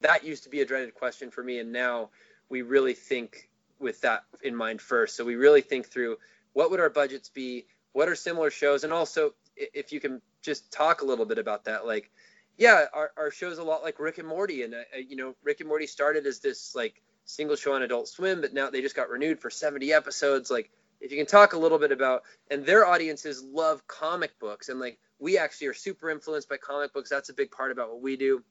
that 0.00 0.24
used 0.24 0.44
to 0.44 0.48
be 0.48 0.62
a 0.62 0.66
dreaded 0.66 0.94
question 0.94 1.30
for 1.30 1.44
me, 1.44 1.58
and 1.58 1.72
now 1.72 2.10
we 2.48 2.62
really 2.62 2.94
think 2.94 3.50
with 3.78 4.00
that 4.00 4.24
in 4.42 4.56
mind 4.56 4.80
first. 4.80 5.16
So 5.16 5.24
we 5.24 5.36
really 5.36 5.60
think 5.60 5.86
through 5.86 6.16
what 6.54 6.70
would 6.70 6.80
our 6.80 6.90
budgets 6.90 7.28
be, 7.28 7.66
what 7.92 8.08
are 8.08 8.14
similar 8.14 8.50
shows, 8.50 8.84
and 8.84 8.92
also 8.92 9.34
if 9.56 9.92
you 9.92 10.00
can 10.00 10.20
just 10.42 10.72
talk 10.72 11.02
a 11.02 11.04
little 11.04 11.26
bit 11.26 11.38
about 11.38 11.64
that, 11.66 11.86
like 11.86 12.10
yeah, 12.56 12.84
our, 12.92 13.10
our 13.16 13.30
show's 13.30 13.58
a 13.58 13.64
lot 13.64 13.82
like 13.82 13.98
Rick 13.98 14.18
and 14.18 14.28
Morty, 14.28 14.62
and 14.62 14.74
uh, 14.74 14.78
uh 14.94 14.98
you 14.98 15.16
know 15.16 15.34
Rick 15.42 15.60
and 15.60 15.68
Morty 15.68 15.86
started 15.86 16.26
as 16.26 16.40
this 16.40 16.74
like 16.74 17.02
single 17.26 17.56
show 17.56 17.74
on 17.74 17.82
Adult 17.82 18.08
Swim, 18.08 18.40
but 18.40 18.54
now 18.54 18.70
they 18.70 18.80
just 18.80 18.96
got 18.96 19.10
renewed 19.10 19.40
for 19.40 19.50
70 19.50 19.92
episodes. 19.92 20.50
Like 20.50 20.70
if 21.00 21.10
you 21.10 21.18
can 21.18 21.26
talk 21.26 21.52
a 21.52 21.58
little 21.58 21.78
bit 21.78 21.92
about, 21.92 22.22
and 22.50 22.64
their 22.64 22.86
audiences 22.86 23.42
love 23.42 23.86
comic 23.86 24.38
books, 24.38 24.68
and 24.68 24.80
like 24.80 24.98
we 25.18 25.38
actually 25.38 25.68
are 25.68 25.74
super 25.74 26.10
influenced 26.10 26.48
by 26.48 26.56
comic 26.56 26.92
books. 26.92 27.10
That's 27.10 27.28
a 27.28 27.34
big 27.34 27.50
part 27.50 27.72
about 27.72 27.90
what 27.90 28.02
we 28.02 28.16
do. 28.16 28.42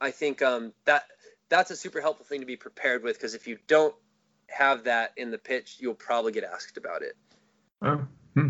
I 0.00 0.10
think 0.10 0.42
um, 0.42 0.72
that 0.84 1.04
that's 1.48 1.70
a 1.70 1.76
super 1.76 2.00
helpful 2.00 2.24
thing 2.24 2.40
to 2.40 2.46
be 2.46 2.56
prepared 2.56 3.02
with 3.02 3.16
because 3.16 3.34
if 3.34 3.46
you 3.46 3.58
don't 3.66 3.94
have 4.48 4.84
that 4.84 5.12
in 5.16 5.30
the 5.30 5.38
pitch, 5.38 5.76
you'll 5.80 5.94
probably 5.94 6.32
get 6.32 6.44
asked 6.44 6.76
about 6.76 7.02
it. 7.02 7.16
Oh, 7.82 8.06
hmm. 8.34 8.48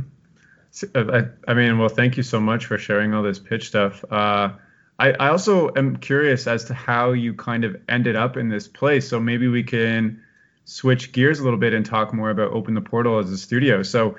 I, 0.94 1.24
I, 1.46 1.55
mean, 1.55 1.78
well, 1.78 1.88
thank 1.88 2.16
you 2.16 2.22
so 2.22 2.40
much 2.40 2.66
for 2.66 2.78
sharing 2.78 3.14
all 3.14 3.22
this 3.22 3.38
pitch 3.38 3.68
stuff. 3.68 4.05
Uh, 4.11 4.51
I, 4.99 5.12
I 5.12 5.28
also 5.28 5.72
am 5.74 5.96
curious 5.96 6.46
as 6.46 6.64
to 6.66 6.74
how 6.74 7.12
you 7.12 7.34
kind 7.34 7.64
of 7.64 7.76
ended 7.88 8.16
up 8.16 8.36
in 8.36 8.49
this 8.49 8.68
place. 8.68 9.09
So 9.09 9.18
maybe 9.20 9.49
we 9.49 9.62
can 9.62 10.22
switch 10.64 11.12
gears 11.12 11.40
a 11.40 11.44
little 11.44 11.59
bit 11.59 11.72
and 11.72 11.86
talk 11.86 12.12
more 12.12 12.30
about 12.30 12.53
Open 12.53 12.74
the 12.74 12.80
Portal 12.80 13.18
as 13.18 13.30
a 13.30 13.38
studio. 13.38 13.82
So 13.82 14.16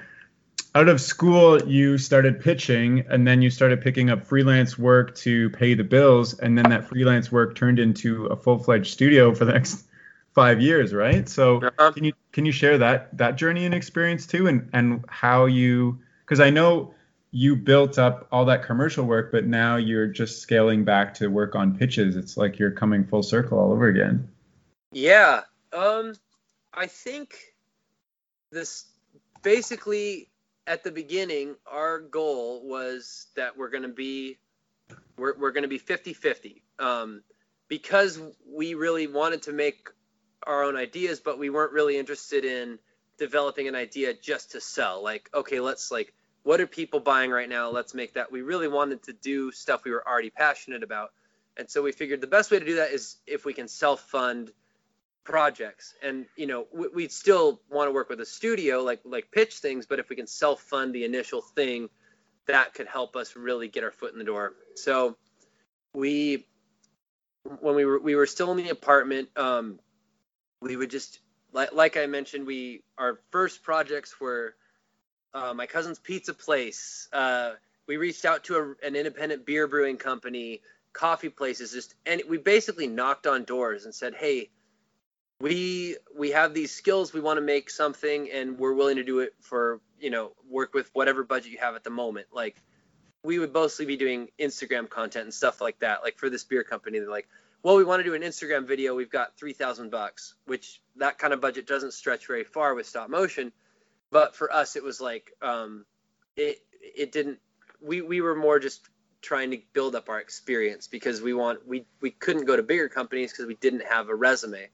out 0.79 0.87
of 0.87 1.01
school 1.01 1.61
you 1.67 1.97
started 1.97 2.39
pitching 2.39 3.05
and 3.09 3.27
then 3.27 3.41
you 3.41 3.49
started 3.49 3.81
picking 3.81 4.09
up 4.09 4.25
freelance 4.25 4.77
work 4.77 5.13
to 5.13 5.49
pay 5.49 5.73
the 5.73 5.83
bills 5.83 6.39
and 6.39 6.57
then 6.57 6.69
that 6.69 6.85
freelance 6.87 7.29
work 7.29 7.53
turned 7.53 7.79
into 7.79 8.27
a 8.27 8.35
full-fledged 8.37 8.89
studio 8.89 9.35
for 9.35 9.43
the 9.43 9.51
next 9.51 9.85
five 10.33 10.61
years 10.61 10.93
right? 10.93 11.27
So 11.27 11.61
uh-huh. 11.61 11.91
can 11.91 12.05
you 12.05 12.13
can 12.31 12.45
you 12.45 12.53
share 12.53 12.77
that 12.77 13.17
that 13.17 13.35
journey 13.35 13.65
and 13.65 13.75
experience 13.75 14.25
too 14.25 14.47
and 14.47 14.69
and 14.71 15.03
how 15.09 15.47
you 15.47 15.99
because 16.21 16.39
i 16.39 16.49
know 16.49 16.93
you 17.31 17.57
built 17.57 17.99
up 17.99 18.27
all 18.31 18.45
that 18.45 18.63
commercial 18.63 19.03
work 19.05 19.33
but 19.33 19.45
now 19.45 19.75
you're 19.75 20.07
just 20.07 20.41
scaling 20.41 20.85
back 20.85 21.13
to 21.15 21.27
work 21.27 21.55
on 21.55 21.77
pitches. 21.77 22.15
It's 22.15 22.37
like 22.37 22.57
you're 22.57 22.71
coming 22.71 23.05
full 23.05 23.21
circle 23.21 23.59
all 23.59 23.73
over 23.73 23.87
again. 23.87 24.29
Yeah 24.93 25.41
um 25.73 26.15
i 26.73 26.87
think 26.87 27.35
this 28.51 28.85
basically 29.43 30.28
at 30.69 30.83
the 30.83 30.91
beginning, 30.91 31.55
our 31.65 31.99
goal 31.99 32.61
was 32.63 33.25
that 33.35 33.57
we're 33.57 33.71
going 33.71 33.83
to 33.83 33.89
be 33.89 34.37
we're, 35.17 35.37
we're 35.37 35.51
going 35.51 35.63
to 35.63 35.67
be 35.67 35.79
50 35.79 36.13
50 36.13 36.63
um, 36.77 37.23
because 37.67 38.21
we 38.47 38.75
really 38.75 39.07
wanted 39.07 39.41
to 39.43 39.51
make 39.51 39.89
our 40.43 40.63
own 40.63 40.77
ideas, 40.77 41.19
but 41.19 41.39
we 41.39 41.49
weren't 41.49 41.73
really 41.73 41.97
interested 41.97 42.45
in 42.45 42.77
developing 43.17 43.67
an 43.67 43.75
idea 43.75 44.13
just 44.13 44.51
to 44.51 44.61
sell. 44.61 45.03
Like, 45.03 45.29
okay, 45.33 45.59
let's 45.59 45.91
like, 45.91 46.13
what 46.43 46.61
are 46.61 46.67
people 46.67 46.99
buying 46.99 47.31
right 47.31 47.49
now? 47.49 47.69
Let's 47.69 47.93
make 47.95 48.13
that. 48.13 48.31
We 48.31 48.41
really 48.43 48.67
wanted 48.67 49.03
to 49.03 49.13
do 49.13 49.51
stuff 49.51 49.83
we 49.83 49.91
were 49.91 50.07
already 50.07 50.29
passionate 50.29 50.83
about. 50.83 51.09
And 51.57 51.69
so 51.69 51.81
we 51.81 51.91
figured 51.91 52.21
the 52.21 52.27
best 52.27 52.51
way 52.51 52.59
to 52.59 52.65
do 52.65 52.75
that 52.75 52.91
is 52.91 53.17
if 53.25 53.43
we 53.43 53.53
can 53.53 53.67
self 53.67 54.01
fund 54.01 54.51
projects. 55.23 55.93
And 56.01 56.25
you 56.35 56.47
know 56.47 56.67
we, 56.73 56.87
would 56.87 57.11
still 57.11 57.61
want 57.69 57.87
to 57.87 57.91
work 57.91 58.09
with 58.09 58.19
a 58.21 58.25
studio 58.25 58.83
like 58.83 59.01
like 59.03 59.31
pitch 59.31 59.59
things 59.59 59.85
but 59.85 59.99
if 59.99 60.09
we 60.09 60.15
can 60.15 60.27
self 60.27 60.61
fund 60.61 60.93
the 60.93 61.05
initial 61.05 61.41
thing 61.41 61.89
that 62.47 62.73
could 62.73 62.87
help 62.87 63.15
us 63.15 63.35
really 63.35 63.67
get 63.67 63.83
our 63.83 63.91
foot 63.91 64.11
in 64.13 64.19
the 64.19 64.25
door. 64.25 64.53
So 64.75 65.17
we 65.93 66.45
when 67.59 67.75
we 67.75 67.85
were 67.85 67.99
we 67.99 68.15
were 68.15 68.25
still 68.25 68.51
in 68.51 68.57
the 68.57 68.69
apartment 68.69 69.29
um 69.35 69.79
we 70.61 70.75
would 70.75 70.89
just 70.89 71.19
like 71.53 71.73
like 71.73 71.97
i 71.97 72.05
mentioned 72.05 72.45
we 72.45 72.83
our 72.97 73.19
first 73.31 73.63
projects 73.63 74.19
were 74.19 74.55
uh, 75.33 75.53
my 75.53 75.65
cousin's 75.65 75.99
pizza 75.99 76.33
place. 76.33 77.07
Uh, 77.13 77.51
we 77.87 77.97
reached 77.97 78.25
out 78.25 78.43
to 78.45 78.55
a, 78.55 78.85
an 78.85 78.95
independent 78.95 79.45
beer 79.45 79.67
brewing 79.67 79.97
company 79.97 80.61
coffee 80.91 81.29
places 81.29 81.71
just 81.71 81.93
and 82.07 82.21
we 82.27 82.37
basically 82.37 82.87
knocked 82.87 83.27
on 83.27 83.43
doors 83.43 83.85
and 83.85 83.93
said 83.93 84.15
hey 84.15 84.49
we 85.41 85.95
we 86.17 86.31
have 86.31 86.53
these 86.53 86.71
skills 86.71 87.13
we 87.13 87.21
want 87.21 87.37
to 87.37 87.41
make 87.41 87.69
something 87.69 88.29
and 88.31 88.57
we're 88.57 88.73
willing 88.73 88.97
to 88.97 89.03
do 89.03 89.19
it 89.19 89.33
for 89.39 89.79
you 89.99 90.09
know 90.09 90.31
work 90.49 90.73
with 90.73 90.89
whatever 90.93 91.23
budget 91.23 91.51
you 91.51 91.57
have 91.59 91.75
at 91.75 91.83
the 91.83 91.89
moment. 91.89 92.27
Like 92.31 92.61
we 93.23 93.39
would 93.39 93.53
mostly 93.53 93.85
be 93.85 93.97
doing 93.97 94.29
instagram 94.39 94.89
content 94.89 95.23
and 95.23 95.33
stuff 95.33 95.61
like 95.61 95.79
that 95.79 96.03
like 96.03 96.17
for 96.17 96.29
this 96.29 96.43
beer 96.43 96.63
company. 96.63 96.99
They're 96.99 97.09
like 97.09 97.27
well 97.63 97.77
we 97.77 97.83
want 97.83 98.01
to 98.01 98.03
do 98.03 98.15
an 98.15 98.21
instagram 98.21 98.67
video 98.67 98.95
we've 98.95 99.11
got 99.11 99.37
3000 99.37 99.89
bucks 99.89 100.35
which 100.45 100.81
that 100.97 101.17
kind 101.17 101.33
of 101.33 101.41
budget 101.41 101.67
doesn't 101.67 101.93
stretch 101.93 102.27
very 102.27 102.43
far 102.43 102.73
with 102.73 102.85
stop 102.85 103.09
motion 103.09 103.51
but 104.11 104.35
for 104.35 104.51
us 104.53 104.75
it 104.75 104.83
was 104.83 105.01
like 105.01 105.33
um 105.41 105.85
it 106.37 106.59
it 106.81 107.11
didn't 107.11 107.39
we 107.81 108.01
we 108.01 108.21
were 108.21 108.35
more 108.35 108.59
just 108.59 108.87
trying 109.21 109.51
to 109.51 109.59
build 109.73 109.95
up 109.95 110.07
our 110.07 110.19
experience 110.19 110.87
because 110.87 111.21
we 111.21 111.33
want 111.33 111.67
we 111.67 111.85
we 112.01 112.11
couldn't 112.11 112.45
go 112.45 112.55
to 112.55 112.63
bigger 112.63 112.87
companies 112.87 113.31
because 113.31 113.45
we 113.45 113.55
didn't 113.55 113.83
have 113.83 114.07
a 114.07 114.15
resume 114.15 114.69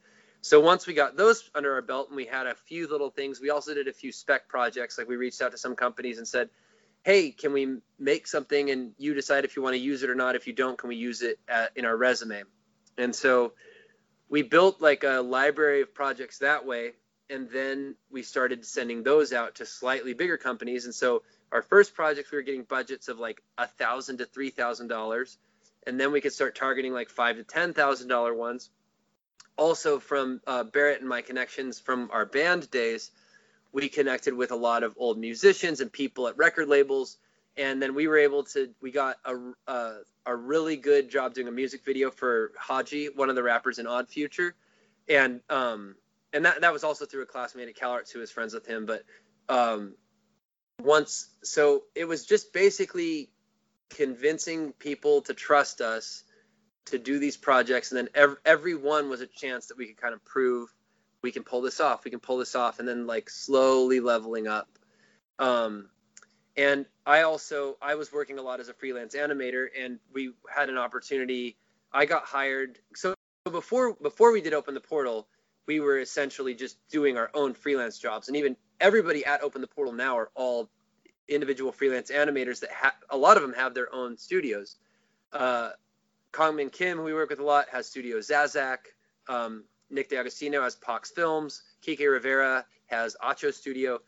so 0.46 0.60
once 0.60 0.86
we 0.86 0.94
got 0.94 1.18
those 1.18 1.50
under 1.56 1.74
our 1.74 1.82
belt 1.82 2.10
and 2.10 2.16
we 2.16 2.28
had 2.28 2.46
a 2.46 2.54
few 2.54 2.88
little 2.88 3.10
things, 3.10 3.42
we 3.42 3.50
also 3.50 3.74
did 3.74 3.88
a 3.88 3.92
few 3.92 4.12
spec 4.12 4.48
projects. 4.48 4.96
Like 4.96 5.08
we 5.08 5.16
reached 5.16 5.42
out 5.42 5.54
to 5.54 5.58
some 5.58 5.76
companies 5.76 6.20
and 6.20 6.28
said, 6.28 6.52
"Hey, 7.02 7.32
can 7.32 7.52
we 7.52 7.78
make 7.98 8.28
something 8.28 8.70
and 8.70 8.94
you 9.00 9.16
decide 9.16 9.44
if 9.44 9.56
you 9.56 9.64
want 9.64 9.74
to 9.74 9.80
use 9.80 10.04
it 10.04 10.10
or 10.12 10.14
not? 10.14 10.36
If 10.36 10.46
you 10.46 10.54
don't, 10.54 10.78
can 10.78 10.90
we 10.90 10.98
use 10.98 11.24
it 11.24 11.40
at, 11.48 11.72
in 11.76 11.84
our 11.84 11.98
resume?" 11.98 12.44
And 12.96 13.16
so 13.16 13.54
we 14.30 14.44
built 14.44 14.80
like 14.80 15.04
a 15.04 15.20
library 15.22 15.82
of 15.82 15.96
projects 15.96 16.38
that 16.38 16.64
way, 16.64 16.92
and 17.28 17.50
then 17.50 17.96
we 18.12 18.22
started 18.22 18.64
sending 18.68 19.02
those 19.02 19.34
out 19.34 19.56
to 19.56 19.66
slightly 19.66 20.14
bigger 20.14 20.38
companies. 20.38 20.86
And 20.86 20.94
so 20.94 21.24
our 21.52 21.64
first 21.64 21.96
projects 21.96 22.32
we 22.32 22.38
were 22.38 22.44
getting 22.44 22.66
budgets 22.66 23.08
of 23.08 23.18
like 23.18 23.42
a 23.58 23.66
thousand 23.66 24.20
to 24.20 24.28
three 24.28 24.52
thousand 24.52 24.90
dollars, 24.90 25.40
and 25.88 26.00
then 26.00 26.12
we 26.12 26.22
could 26.22 26.34
start 26.34 26.54
targeting 26.54 26.94
like 26.94 27.10
five 27.10 27.38
to 27.38 27.44
ten 27.44 27.74
thousand 27.74 28.10
dollar 28.10 28.36
ones 28.36 28.70
also 29.58 30.00
from 30.00 30.42
uh, 30.48 30.64
Barrett 30.64 31.00
and 31.00 31.10
my 31.10 31.22
connections 31.22 31.80
from 31.80 32.10
our 32.12 32.26
band 32.26 32.70
days, 32.72 33.12
we 33.72 33.90
connected 33.90 34.34
with 34.34 34.52
a 34.52 34.56
lot 34.56 34.84
of 34.84 34.96
old 34.98 35.18
musicians 35.18 35.82
and 35.82 35.92
people 35.92 36.28
at 36.28 36.38
record 36.38 36.68
labels, 36.68 37.18
and 37.58 37.82
then 37.82 37.94
we 37.96 38.08
were 38.08 38.18
able 38.18 38.44
to. 38.44 38.70
We 38.82 38.92
got 38.92 39.18
a 39.26 39.36
a, 39.68 39.94
a 40.26 40.36
really 40.36 40.78
good 40.78 41.10
job 41.10 41.34
doing 41.34 41.48
a 41.48 41.52
music 41.52 41.84
video 41.84 42.12
for 42.12 42.52
Hodgy, 42.62 43.16
one 43.16 43.30
of 43.30 43.36
the 43.36 43.44
rappers 43.44 43.80
in 43.80 43.88
Odd 43.88 44.08
Future, 44.08 44.56
and 45.08 45.42
um 45.50 45.96
and 46.36 46.46
that 46.46 46.62
that 46.62 46.74
was 46.74 46.84
also 46.84 47.06
through 47.06 47.24
a 47.24 47.26
classmate 47.26 47.70
at 47.70 47.76
CalArts 47.76 48.12
who 48.12 48.20
was 48.20 48.30
friends 48.30 48.54
with 48.54 48.66
him. 48.66 48.86
But 48.86 49.04
um, 49.48 49.96
once 50.82 51.30
so 51.44 51.84
it 51.96 52.06
was 52.06 52.26
just 52.26 52.52
basically 52.52 53.30
convincing 53.90 54.74
people 54.74 55.22
to 55.22 55.34
trust 55.34 55.80
us 55.80 56.25
to 56.86 56.98
do 56.98 57.20
these 57.20 57.38
projects 57.38 57.92
and 57.92 57.98
then 57.98 58.10
every, 58.14 58.38
every 58.46 58.76
one 58.76 59.10
was 59.10 59.22
a 59.22 59.28
chance 59.28 59.68
that 59.68 59.78
we 59.78 59.88
could 59.88 59.98
kind 59.98 60.14
of 60.14 60.24
prove 60.26 60.74
we 61.22 61.32
can 61.32 61.44
pull 61.44 61.62
this 61.62 61.80
off 61.80 62.06
we 62.06 62.12
can 62.12 62.20
pull 62.20 62.38
this 62.38 62.56
off 62.56 62.80
and 62.80 62.88
then 62.88 63.08
like 63.08 63.30
slowly 63.30 64.00
leveling 64.00 64.48
up. 64.48 64.70
Um, 65.40 65.90
and 66.58 66.86
i 67.06 67.24
also 67.24 67.76
i 67.82 67.96
was 67.96 68.14
working 68.14 68.40
a 68.40 68.42
lot 68.42 68.62
as 68.62 68.70
a 68.70 68.74
freelance 68.74 69.14
animator 69.14 69.68
and 69.78 70.00
we 70.14 70.32
had 70.50 70.70
an 70.70 70.78
opportunity 70.78 71.58
i 71.92 72.06
got 72.06 72.24
hired 72.24 72.80
so 72.96 73.14
before 73.52 73.96
before 73.96 74.32
we 74.32 74.40
did 74.40 74.54
open 74.54 74.74
the 74.74 74.80
portal 74.80 75.28
we 75.68 75.82
were 75.82 76.00
essentially 76.00 76.56
just 76.56 76.78
doing 76.88 77.18
our 77.18 77.30
own 77.34 77.54
freelance 77.54 78.00
jobs 78.00 78.30
and 78.30 78.38
even 78.38 78.56
everybody 78.80 79.26
at 79.26 79.42
open 79.42 79.60
the 79.60 79.68
portal 79.68 79.92
now 79.92 80.18
are 80.18 80.30
all 80.34 80.70
individual 81.28 81.72
freelance 81.72 82.12
animators 82.12 82.60
that 82.60 82.72
ha- 82.72 82.96
a 83.10 83.18
lot 83.18 83.38
of 83.38 83.44
them 83.44 83.54
have 83.54 83.74
their 83.74 83.94
own 83.94 84.18
studios. 84.18 84.78
Uh, 85.32 85.72
Kongmin 86.36 86.70
Kim, 86.70 86.98
who 86.98 87.04
we 87.06 87.14
work 87.14 87.30
with 87.30 87.40
a 87.40 87.44
lot, 87.44 87.70
has 87.72 87.88
Studio 87.88 88.18
Zazak. 88.18 88.80
Um, 89.30 89.64
Nick 89.90 90.10
D'Agostino 90.10 90.64
has 90.64 90.76
Pox 90.76 91.10
Films. 91.10 91.64
Kike 91.82 92.12
Rivera 92.12 92.66
has 92.88 93.16
Acho 93.24 93.54
Studio. 93.54 94.02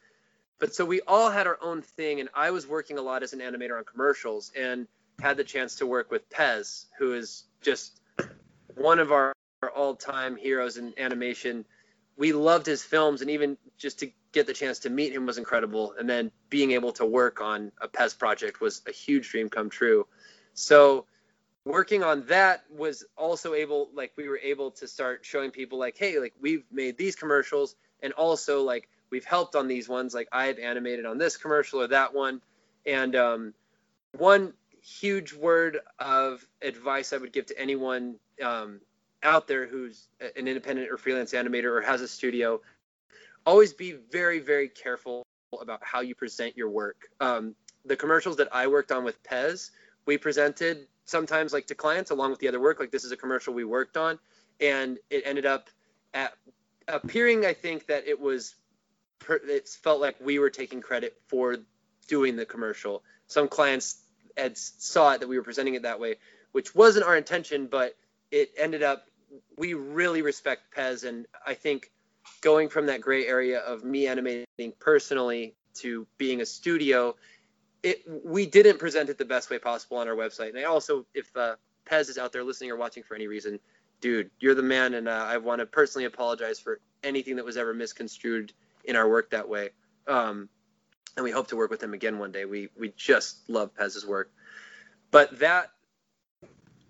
But 0.60 0.76
so 0.76 0.84
we 0.84 1.00
all 1.08 1.30
had 1.30 1.48
our 1.48 1.58
own 1.62 1.82
thing, 1.82 2.20
and 2.20 2.28
I 2.36 2.52
was 2.52 2.68
working 2.68 2.98
a 2.98 3.02
lot 3.02 3.24
as 3.24 3.32
an 3.32 3.40
animator 3.40 3.78
on 3.78 3.86
commercials 3.86 4.52
and 4.58 4.88
had 5.22 5.38
the 5.38 5.46
chance 5.46 5.76
to 5.76 5.86
work 5.86 6.12
with 6.12 6.30
PES, 6.30 6.88
who 7.00 7.14
is 7.14 7.46
just 7.62 8.02
one 8.76 9.00
of 9.00 9.14
our, 9.14 9.32
our 9.64 9.70
all-time 9.70 10.36
heroes 10.36 10.76
in 10.76 10.94
animation. 10.98 11.64
We 12.18 12.34
loved 12.34 12.66
his 12.66 12.84
films, 12.84 13.22
and 13.22 13.30
even 13.32 13.58
just 13.78 14.00
to 14.00 14.12
get 14.34 14.48
the 14.48 14.54
chance 14.54 14.80
to 14.80 14.90
meet 14.90 15.14
him 15.14 15.26
was 15.28 15.38
incredible. 15.38 15.94
And 15.98 16.10
then 16.10 16.32
being 16.50 16.72
able 16.72 16.92
to 16.94 17.06
work 17.06 17.40
on 17.40 17.72
a 17.80 17.88
PES 17.88 18.16
project 18.16 18.60
was 18.60 18.82
a 18.86 18.92
huge 18.92 19.30
dream 19.30 19.50
come 19.50 19.70
true. 19.70 20.08
So 20.54 21.06
working 21.68 22.02
on 22.02 22.26
that 22.28 22.64
was 22.76 23.04
also 23.18 23.54
able 23.54 23.90
like 23.94 24.14
we 24.16 24.30
were 24.30 24.40
able 24.42 24.72
to 24.72 24.88
start 24.88 25.26
showing 25.26 25.52
people 25.52 25.78
like 25.78 25.98
hey 25.98 26.18
like 26.18 26.34
we've 26.42 26.64
made 26.72 26.98
these 26.98 27.16
commercials 27.16 27.76
and 28.02 28.14
also 28.14 28.64
like 28.64 28.88
we've 29.10 29.26
helped 29.26 29.56
on 29.56 29.68
these 29.68 29.90
ones 29.90 30.14
like 30.14 30.28
i've 30.32 30.58
animated 30.60 31.06
on 31.06 31.18
this 31.18 31.38
commercial 31.38 31.82
or 31.82 31.88
that 31.88 32.14
one. 32.14 32.42
And 32.86 33.18
um, 33.18 33.54
one 34.18 34.54
huge 34.82 35.34
word 35.34 35.80
of 36.00 36.46
advice 36.62 37.12
i 37.12 37.18
would 37.18 37.34
give 37.34 37.46
to 37.48 37.60
anyone 37.60 38.16
um, 38.42 38.80
out 39.24 39.48
there 39.48 39.68
who's 39.68 40.08
an 40.22 40.48
independent 40.48 40.90
or 40.90 40.98
freelance 40.98 41.34
animator 41.34 41.66
or 41.66 41.82
has 41.82 42.00
a 42.00 42.08
studio 42.08 42.62
always 43.46 43.74
be 43.74 43.98
very 44.10 44.40
very 44.40 44.70
careful 44.70 45.24
about 45.62 45.80
how 45.82 46.02
you 46.02 46.14
present 46.14 46.58
your 46.58 46.70
work. 46.70 47.10
Um, 47.20 47.56
the 47.86 47.96
commercials 47.96 48.38
that 48.38 48.48
i 48.54 48.68
worked 48.68 48.94
on 48.94 49.04
with 49.04 49.22
PES 49.24 49.72
we 50.06 50.18
presented 50.18 50.88
sometimes 51.08 51.54
like 51.54 51.68
to 51.68 51.76
clients 51.76 52.12
along 52.12 52.32
with 52.32 52.40
the 52.40 52.48
other 52.48 52.60
work 52.60 52.80
like 52.80 52.92
this 52.92 53.04
is 53.04 53.12
a 53.12 53.18
commercial 53.18 53.54
we 53.54 53.64
worked 53.64 53.98
on. 53.98 54.20
And 54.60 55.00
it 55.10 55.24
ended 55.26 55.46
up 55.46 55.70
at 56.14 56.34
appearing 56.88 57.46
i 57.46 57.54
think 57.54 57.88
that 57.88 58.08
it 58.08 58.20
was 58.20 58.56
it 59.30 59.68
felt 59.68 60.00
like 60.00 60.16
we 60.22 60.40
were 60.40 60.50
taking 60.50 60.80
credit 60.80 61.18
for 61.28 61.58
doing 62.08 62.38
the 62.38 62.46
commercial. 62.46 63.04
Some 63.28 63.50
clients 63.50 63.98
had 64.38 64.58
saw 64.58 65.12
it 65.12 65.20
that 65.20 65.28
we 65.28 65.38
were 65.38 65.44
presenting 65.44 65.74
it 65.74 65.82
that 65.82 66.00
way 66.00 66.16
which 66.52 66.74
wasn't 66.76 67.06
our 67.06 67.18
intention 67.18 67.68
but 67.68 67.96
it 68.32 68.52
ended 68.58 68.84
up 68.84 69.06
we 69.58 69.74
really 69.74 70.22
respect 70.22 70.74
PES. 70.74 71.04
And 71.04 71.26
i 71.46 71.54
think 71.54 71.92
going 72.42 72.70
from 72.70 72.86
that 72.86 73.02
gray 73.02 73.26
area 73.28 73.60
of 73.60 73.84
me 73.84 74.08
animating 74.08 74.74
personally 74.80 75.56
to 75.76 76.08
being 76.18 76.42
a 76.42 76.46
studio 76.46 77.16
it 77.84 78.04
we 78.24 78.46
didn't 78.46 78.80
present 78.80 79.10
it 79.10 79.18
the 79.18 79.26
best 79.26 79.50
way 79.50 79.60
possible 79.60 79.98
on 79.98 80.08
our 80.08 80.16
website. 80.16 80.50
And 80.50 80.60
I 80.60 80.64
also, 80.64 81.06
if 81.14 81.36
uh, 81.36 81.56
PES 81.86 82.10
is 82.10 82.18
out 82.18 82.32
there 82.32 82.44
listening 82.44 82.72
or 82.72 82.76
watching 82.76 83.04
for 83.04 83.16
any 83.16 83.28
reason, 83.28 83.60
dude, 84.02 84.30
you're 84.40 84.56
the 84.56 84.64
man, 84.64 84.94
and 84.96 85.08
uh, 85.08 85.26
I 85.28 85.38
want 85.38 85.60
to 85.60 85.66
personally 85.66 86.06
apologize 86.06 86.60
for 86.60 86.80
anything 87.04 87.36
that 87.36 87.46
was 87.46 87.58
ever 87.58 87.74
misconstrued 87.74 88.54
in 88.86 88.96
our 88.96 89.10
work 89.10 89.30
that 89.32 89.48
way. 89.48 89.70
Um, 90.08 90.50
and 91.16 91.24
we 91.24 91.32
hope 91.32 91.48
to 91.48 91.56
work 91.56 91.72
with 91.72 91.82
him 91.82 91.94
again 91.94 92.20
one 92.20 92.32
day. 92.32 92.46
We 92.46 92.70
we 92.78 92.94
just 92.96 93.50
love 93.50 93.76
PES's 93.76 94.06
work, 94.06 94.32
but 95.12 95.38
that 95.40 95.72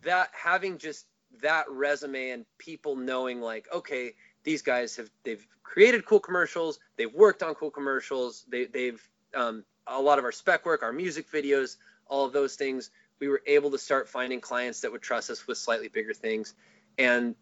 that 0.04 0.30
having 0.34 0.78
just 0.78 1.06
that 1.42 1.70
resume 1.70 2.32
and 2.32 2.46
people 2.58 2.96
knowing 2.96 3.42
like, 3.42 3.68
okay, 3.74 4.14
these 4.44 4.62
guys 4.62 4.96
have 4.96 5.10
they've 5.24 5.46
created 5.64 6.06
cool 6.06 6.20
commercials, 6.20 6.80
they've 6.98 7.14
worked 7.14 7.44
on 7.44 7.54
cool 7.56 7.72
commercials, 7.72 8.46
they 8.50 8.66
they've 8.66 9.02
um, 9.36 9.64
a 9.88 10.02
lot 10.02 10.20
of 10.20 10.26
our 10.26 10.32
spec 10.32 10.66
work, 10.66 10.84
our 10.84 10.94
music 10.94 11.32
videos, 11.32 11.78
all 12.08 12.26
of 12.26 12.34
those 12.34 12.56
things, 12.56 12.92
we 13.20 13.28
were 13.28 13.42
able 13.46 13.72
to 13.72 13.78
start 13.78 14.08
finding 14.08 14.40
clients 14.40 14.82
that 14.82 14.92
would 14.92 15.02
trust 15.02 15.30
us 15.30 15.48
with 15.48 15.58
slightly 15.58 15.88
bigger 15.88 16.14
things. 16.14 16.54
And 16.98 17.36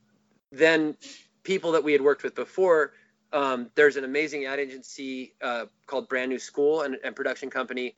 then 0.52 0.96
people 1.44 1.74
that 1.74 1.84
we 1.84 1.92
had 1.92 2.02
worked 2.02 2.24
with 2.24 2.36
before, 2.36 2.94
um, 3.34 3.70
there's 3.76 3.98
an 3.98 4.04
amazing 4.04 4.46
ad 4.46 4.60
agency 4.60 5.34
uh, 5.42 5.66
called 5.88 6.08
Brand 6.08 6.30
New 6.30 6.40
School 6.40 6.82
and, 6.82 6.98
and, 7.04 7.16
production 7.16 7.50
company. 7.50 7.96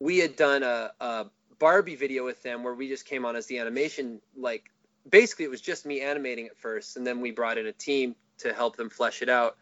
We 0.00 0.18
had 0.18 0.36
done 0.36 0.62
a, 0.62 0.92
a 1.00 1.26
Barbie 1.58 1.96
video 1.96 2.24
with 2.24 2.42
them 2.42 2.62
where 2.62 2.74
we 2.74 2.88
just 2.88 3.06
came 3.06 3.24
on 3.24 3.36
as 3.36 3.46
the 3.46 3.58
animation, 3.58 4.20
like 4.36 4.70
basically 5.08 5.46
it 5.46 5.50
was 5.50 5.60
just 5.60 5.86
me 5.86 6.00
animating 6.00 6.46
at 6.46 6.58
first, 6.58 6.96
and 6.96 7.06
then 7.06 7.20
we 7.20 7.30
brought 7.30 7.58
in 7.58 7.66
a 7.66 7.72
team 7.72 8.14
to 8.38 8.52
help 8.52 8.76
them 8.76 8.90
flesh 8.90 9.22
it 9.22 9.28
out. 9.28 9.56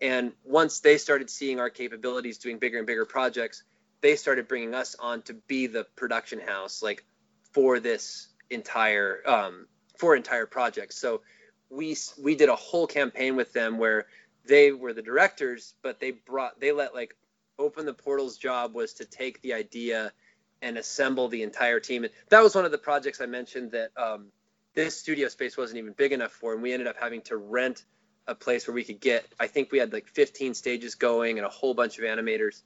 And 0.00 0.32
once 0.44 0.80
they 0.80 0.98
started 0.98 1.30
seeing 1.30 1.60
our 1.60 1.70
capabilities 1.70 2.38
doing 2.38 2.58
bigger 2.58 2.78
and 2.78 2.86
bigger 2.86 3.04
projects, 3.04 3.62
they 4.00 4.16
started 4.16 4.48
bringing 4.48 4.74
us 4.74 4.96
on 4.98 5.22
to 5.22 5.34
be 5.34 5.66
the 5.66 5.84
production 5.96 6.40
house, 6.40 6.82
like 6.82 7.04
for 7.52 7.80
this 7.80 8.28
entire 8.50 9.20
um, 9.26 9.66
for 9.96 10.16
entire 10.16 10.46
projects. 10.46 10.98
So 10.98 11.22
we 11.70 11.96
we 12.22 12.34
did 12.34 12.48
a 12.48 12.56
whole 12.56 12.86
campaign 12.86 13.36
with 13.36 13.52
them 13.52 13.78
where 13.78 14.06
they 14.46 14.72
were 14.72 14.92
the 14.92 15.02
directors, 15.02 15.74
but 15.82 16.00
they 16.00 16.10
brought 16.10 16.60
they 16.60 16.72
let 16.72 16.94
like 16.94 17.16
open 17.58 17.86
the 17.86 17.94
portal's 17.94 18.36
job 18.36 18.74
was 18.74 18.94
to 18.94 19.04
take 19.04 19.40
the 19.42 19.54
idea 19.54 20.12
and 20.60 20.76
assemble 20.76 21.28
the 21.28 21.42
entire 21.42 21.80
team. 21.80 22.04
And 22.04 22.12
that 22.30 22.42
was 22.42 22.54
one 22.54 22.64
of 22.64 22.72
the 22.72 22.78
projects 22.78 23.20
I 23.20 23.26
mentioned 23.26 23.72
that 23.72 23.90
um, 23.96 24.26
this 24.74 24.96
studio 24.96 25.28
space 25.28 25.56
wasn't 25.56 25.78
even 25.78 25.92
big 25.92 26.12
enough 26.12 26.32
for, 26.32 26.52
and 26.52 26.62
we 26.62 26.72
ended 26.72 26.88
up 26.88 26.96
having 26.98 27.22
to 27.22 27.36
rent 27.36 27.84
a 28.26 28.34
place 28.34 28.66
where 28.66 28.74
we 28.74 28.84
could 28.84 29.00
get 29.00 29.26
i 29.38 29.46
think 29.46 29.70
we 29.70 29.78
had 29.78 29.92
like 29.92 30.06
15 30.08 30.54
stages 30.54 30.94
going 30.94 31.38
and 31.38 31.46
a 31.46 31.50
whole 31.50 31.74
bunch 31.74 31.98
of 31.98 32.04
animators. 32.04 32.62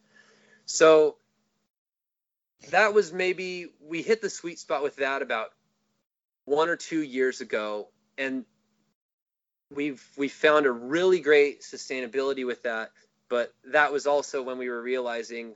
So 0.66 1.16
that 2.70 2.92
was 2.92 3.12
maybe 3.12 3.68
we 3.80 4.02
hit 4.02 4.20
the 4.20 4.30
sweet 4.30 4.59
spot 4.59 4.82
with 4.82 4.96
that 4.96 5.22
about 5.22 5.48
one 6.44 6.68
or 6.68 6.76
two 6.76 7.02
years 7.02 7.40
ago 7.40 7.88
and 8.16 8.44
we've 9.70 10.04
we 10.16 10.28
found 10.28 10.66
a 10.66 10.70
really 10.70 11.20
great 11.20 11.62
sustainability 11.62 12.46
with 12.46 12.62
that 12.62 12.90
but 13.28 13.52
that 13.72 13.92
was 13.92 14.06
also 14.06 14.42
when 14.42 14.58
we 14.58 14.68
were 14.68 14.80
realizing 14.80 15.54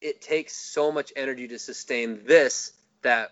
it 0.00 0.20
takes 0.20 0.54
so 0.54 0.92
much 0.92 1.12
energy 1.16 1.48
to 1.48 1.58
sustain 1.58 2.20
this 2.26 2.72
that 3.02 3.30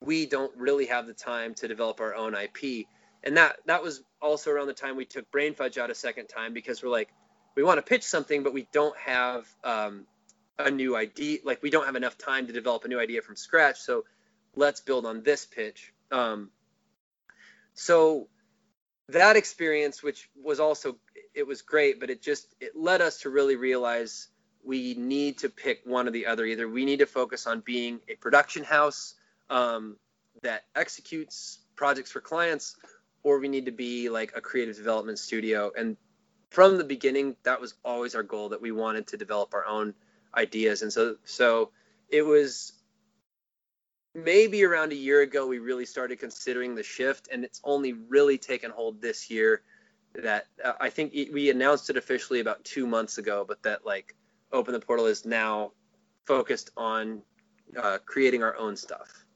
we 0.00 0.26
don't 0.26 0.56
really 0.56 0.86
have 0.86 1.06
the 1.06 1.12
time 1.12 1.54
to 1.54 1.68
develop 1.68 2.00
our 2.00 2.14
own 2.14 2.34
ip 2.34 2.86
and 3.28 3.36
that 3.36 3.58
that 3.66 3.82
was 3.82 4.02
also 4.22 4.50
around 4.50 4.68
the 4.68 4.72
time 4.72 4.96
we 4.96 5.04
took 5.04 5.30
brain 5.30 5.52
fudge 5.52 5.76
out 5.76 5.90
a 5.90 5.94
second 5.94 6.28
time 6.28 6.54
because 6.54 6.82
we're 6.82 6.88
like 6.88 7.10
we 7.56 7.62
want 7.62 7.76
to 7.76 7.82
pitch 7.82 8.02
something 8.02 8.42
but 8.42 8.54
we 8.54 8.66
don't 8.72 8.96
have 8.96 9.46
um, 9.62 10.06
a 10.58 10.70
new 10.70 10.96
idea 10.96 11.38
like 11.44 11.62
we 11.62 11.68
don't 11.68 11.84
have 11.84 11.94
enough 11.94 12.16
time 12.16 12.46
to 12.46 12.54
develop 12.54 12.86
a 12.86 12.88
new 12.88 12.98
idea 12.98 13.20
from 13.20 13.36
scratch. 13.36 13.80
So 13.80 14.06
let's 14.56 14.80
build 14.80 15.04
on 15.04 15.22
this 15.22 15.44
pitch. 15.44 15.92
Um, 16.10 16.50
so 17.74 18.28
that 19.10 19.36
experience 19.36 20.02
which 20.02 20.30
was 20.42 20.58
also 20.58 20.96
it 21.34 21.46
was 21.46 21.60
great 21.60 22.00
but 22.00 22.08
it 22.08 22.22
just 22.22 22.54
it 22.62 22.74
led 22.74 23.02
us 23.02 23.20
to 23.20 23.28
really 23.28 23.56
realize 23.56 24.28
we 24.64 24.94
need 24.94 25.36
to 25.38 25.50
pick 25.50 25.82
one 25.84 26.08
or 26.08 26.12
the 26.12 26.26
other. 26.26 26.46
Either 26.46 26.66
we 26.66 26.86
need 26.86 27.00
to 27.00 27.06
focus 27.06 27.46
on 27.46 27.60
being 27.60 28.00
a 28.08 28.14
production 28.14 28.64
house 28.64 29.16
um, 29.50 29.96
that 30.42 30.64
executes 30.74 31.58
projects 31.76 32.10
for 32.10 32.22
clients 32.22 32.74
or 33.22 33.38
we 33.40 33.48
need 33.48 33.66
to 33.66 33.72
be 33.72 34.08
like 34.08 34.32
a 34.36 34.40
creative 34.40 34.76
development 34.76 35.18
studio. 35.18 35.72
And 35.76 35.96
from 36.50 36.78
the 36.78 36.84
beginning, 36.84 37.36
that 37.42 37.60
was 37.60 37.74
always 37.84 38.14
our 38.14 38.22
goal 38.22 38.50
that 38.50 38.62
we 38.62 38.72
wanted 38.72 39.06
to 39.08 39.16
develop 39.16 39.54
our 39.54 39.66
own 39.66 39.94
ideas. 40.34 40.82
And 40.82 40.92
so, 40.92 41.16
so 41.24 41.70
it 42.08 42.22
was 42.22 42.72
maybe 44.14 44.64
around 44.64 44.92
a 44.92 44.96
year 44.96 45.20
ago 45.20 45.46
we 45.46 45.58
really 45.58 45.86
started 45.86 46.18
considering 46.18 46.74
the 46.74 46.82
shift, 46.82 47.28
and 47.30 47.44
it's 47.44 47.60
only 47.64 47.92
really 47.92 48.38
taken 48.38 48.70
hold 48.70 49.00
this 49.00 49.30
year. 49.30 49.62
That 50.14 50.46
uh, 50.64 50.72
I 50.80 50.90
think 50.90 51.12
we 51.12 51.50
announced 51.50 51.90
it 51.90 51.96
officially 51.96 52.40
about 52.40 52.64
two 52.64 52.86
months 52.86 53.18
ago, 53.18 53.44
but 53.46 53.62
that 53.62 53.84
like 53.84 54.16
Open 54.52 54.72
the 54.72 54.80
Portal 54.80 55.06
is 55.06 55.26
now 55.26 55.72
focused 56.24 56.70
on 56.76 57.22
uh, 57.80 57.98
creating 58.04 58.42
our 58.42 58.56
own 58.56 58.76
stuff. 58.76 59.26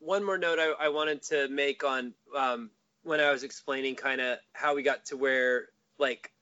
One 0.00 0.24
more 0.24 0.36
note 0.36 0.58
I, 0.58 0.86
I 0.86 0.88
wanted 0.88 1.22
to 1.24 1.48
make 1.48 1.84
on 1.84 2.12
um, 2.36 2.70
when 3.06 3.20
I 3.20 3.30
was 3.30 3.44
explaining 3.44 3.94
kind 3.94 4.20
of 4.20 4.38
how 4.52 4.74
we 4.74 4.82
got 4.82 5.06
to 5.06 5.16
where 5.16 5.66
like 5.98 6.32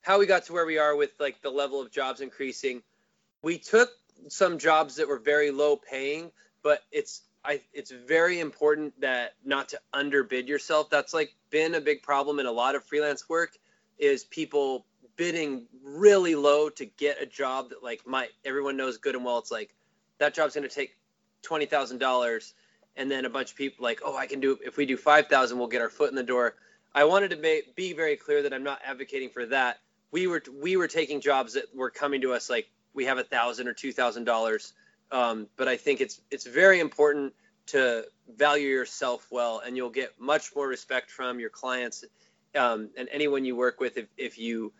how 0.00 0.18
we 0.18 0.26
got 0.26 0.44
to 0.46 0.52
where 0.52 0.66
we 0.66 0.78
are 0.78 0.96
with 0.96 1.12
like 1.20 1.40
the 1.42 1.50
level 1.50 1.80
of 1.80 1.90
jobs 1.90 2.20
increasing. 2.20 2.82
We 3.42 3.58
took 3.58 3.90
some 4.28 4.58
jobs 4.58 4.96
that 4.96 5.06
were 5.06 5.18
very 5.18 5.50
low 5.50 5.76
paying, 5.76 6.32
but 6.62 6.82
it's 6.90 7.22
I 7.44 7.60
it's 7.74 7.90
very 7.90 8.40
important 8.40 8.98
that 9.02 9.34
not 9.44 9.68
to 9.70 9.80
underbid 9.92 10.48
yourself. 10.48 10.88
That's 10.88 11.12
like 11.12 11.34
been 11.50 11.74
a 11.74 11.80
big 11.80 12.02
problem 12.02 12.40
in 12.40 12.46
a 12.46 12.52
lot 12.52 12.74
of 12.74 12.84
freelance 12.84 13.28
work 13.28 13.58
is 13.98 14.24
people 14.24 14.86
bidding 15.16 15.66
really 15.82 16.34
low 16.34 16.68
to 16.70 16.86
get 16.86 17.22
a 17.22 17.26
job 17.26 17.68
that 17.68 17.82
like 17.82 18.06
my 18.06 18.28
everyone 18.44 18.76
knows 18.76 18.96
good 18.96 19.14
and 19.14 19.24
well 19.24 19.38
it's 19.38 19.52
like 19.52 19.74
that 20.18 20.34
job's 20.34 20.54
going 20.54 20.68
to 20.68 20.74
take 20.74 20.96
twenty 21.42 21.66
thousand 21.66 21.98
dollars 21.98 22.54
and 22.96 23.10
then 23.10 23.24
a 23.24 23.30
bunch 23.30 23.50
of 23.50 23.56
people 23.56 23.84
like 23.84 24.00
oh 24.04 24.16
I 24.16 24.26
can 24.26 24.40
do 24.40 24.58
if 24.64 24.76
we 24.76 24.86
do 24.86 24.96
five 24.96 25.28
thousand 25.28 25.58
we'll 25.58 25.68
get 25.68 25.82
our 25.82 25.90
foot 25.90 26.10
in 26.10 26.16
the 26.16 26.22
door. 26.22 26.54
I 26.94 27.04
wanted 27.04 27.30
to 27.30 27.62
be 27.74 27.92
very 27.92 28.16
clear 28.16 28.42
that 28.42 28.52
I'm 28.52 28.62
not 28.62 28.80
advocating 28.84 29.30
for 29.30 29.46
that. 29.46 29.78
We 30.10 30.26
were 30.26 30.42
we 30.62 30.76
were 30.76 30.88
taking 30.88 31.20
jobs 31.20 31.54
that 31.54 31.74
were 31.74 31.90
coming 31.90 32.20
to 32.22 32.32
us 32.32 32.48
like 32.48 32.68
we 32.94 33.04
have 33.06 33.18
a 33.18 33.24
thousand 33.24 33.68
or 33.68 33.74
two 33.74 33.92
thousand 33.92 34.24
dollars 34.24 34.72
um, 35.10 35.46
but 35.56 35.68
I 35.68 35.76
think 35.76 36.00
it's 36.00 36.20
it's 36.30 36.46
very 36.46 36.80
important 36.80 37.34
to 37.66 38.04
value 38.36 38.68
yourself 38.68 39.28
well, 39.30 39.62
and 39.64 39.76
you'll 39.76 39.90
get 39.90 40.20
much 40.20 40.54
more 40.54 40.66
respect 40.66 41.10
from 41.10 41.38
your 41.38 41.50
clients 41.50 42.04
um, 42.54 42.90
and 42.96 43.08
anyone 43.10 43.44
you 43.44 43.56
work 43.56 43.80
with 43.80 43.96
if, 43.96 44.06
if 44.16 44.38
you 44.38 44.72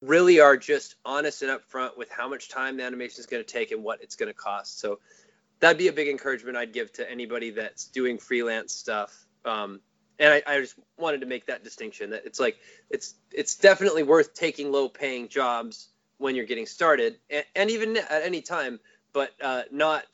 really 0.00 0.40
are 0.40 0.56
just 0.56 0.94
honest 1.04 1.42
and 1.42 1.50
upfront 1.50 1.96
with 1.98 2.10
how 2.10 2.28
much 2.28 2.48
time 2.48 2.76
the 2.76 2.84
animation 2.84 3.20
is 3.20 3.26
going 3.26 3.44
to 3.44 3.52
take 3.52 3.70
and 3.72 3.82
what 3.82 4.02
it's 4.02 4.16
going 4.16 4.28
to 4.28 4.34
cost. 4.34 4.80
So 4.80 5.00
that'd 5.60 5.78
be 5.78 5.88
a 5.88 5.92
big 5.92 6.08
encouragement 6.08 6.56
I'd 6.56 6.72
give 6.72 6.92
to 6.94 7.10
anybody 7.10 7.50
that's 7.50 7.86
doing 7.86 8.18
freelance 8.18 8.72
stuff. 8.74 9.26
Um, 9.44 9.80
and 10.18 10.34
I, 10.34 10.42
I, 10.46 10.60
just 10.60 10.74
wanted 10.98 11.20
to 11.20 11.26
make 11.26 11.46
that 11.46 11.64
distinction 11.64 12.10
that 12.10 12.26
it's 12.26 12.38
like 12.38 12.58
it's 12.90 13.14
it's 13.32 13.54
definitely 13.56 14.02
worth 14.02 14.34
taking 14.34 14.70
low 14.70 14.88
paying 14.88 15.28
jobs 15.28 15.88
when 16.18 16.34
you're 16.34 16.44
getting 16.44 16.66
started 16.66 17.16
and, 17.30 17.44
and 17.56 17.70
even 17.70 17.96
at 17.96 18.22
any 18.22 18.42
time 18.42 18.80
but 19.14 19.32
uh, 19.42 19.62
not 19.70 20.04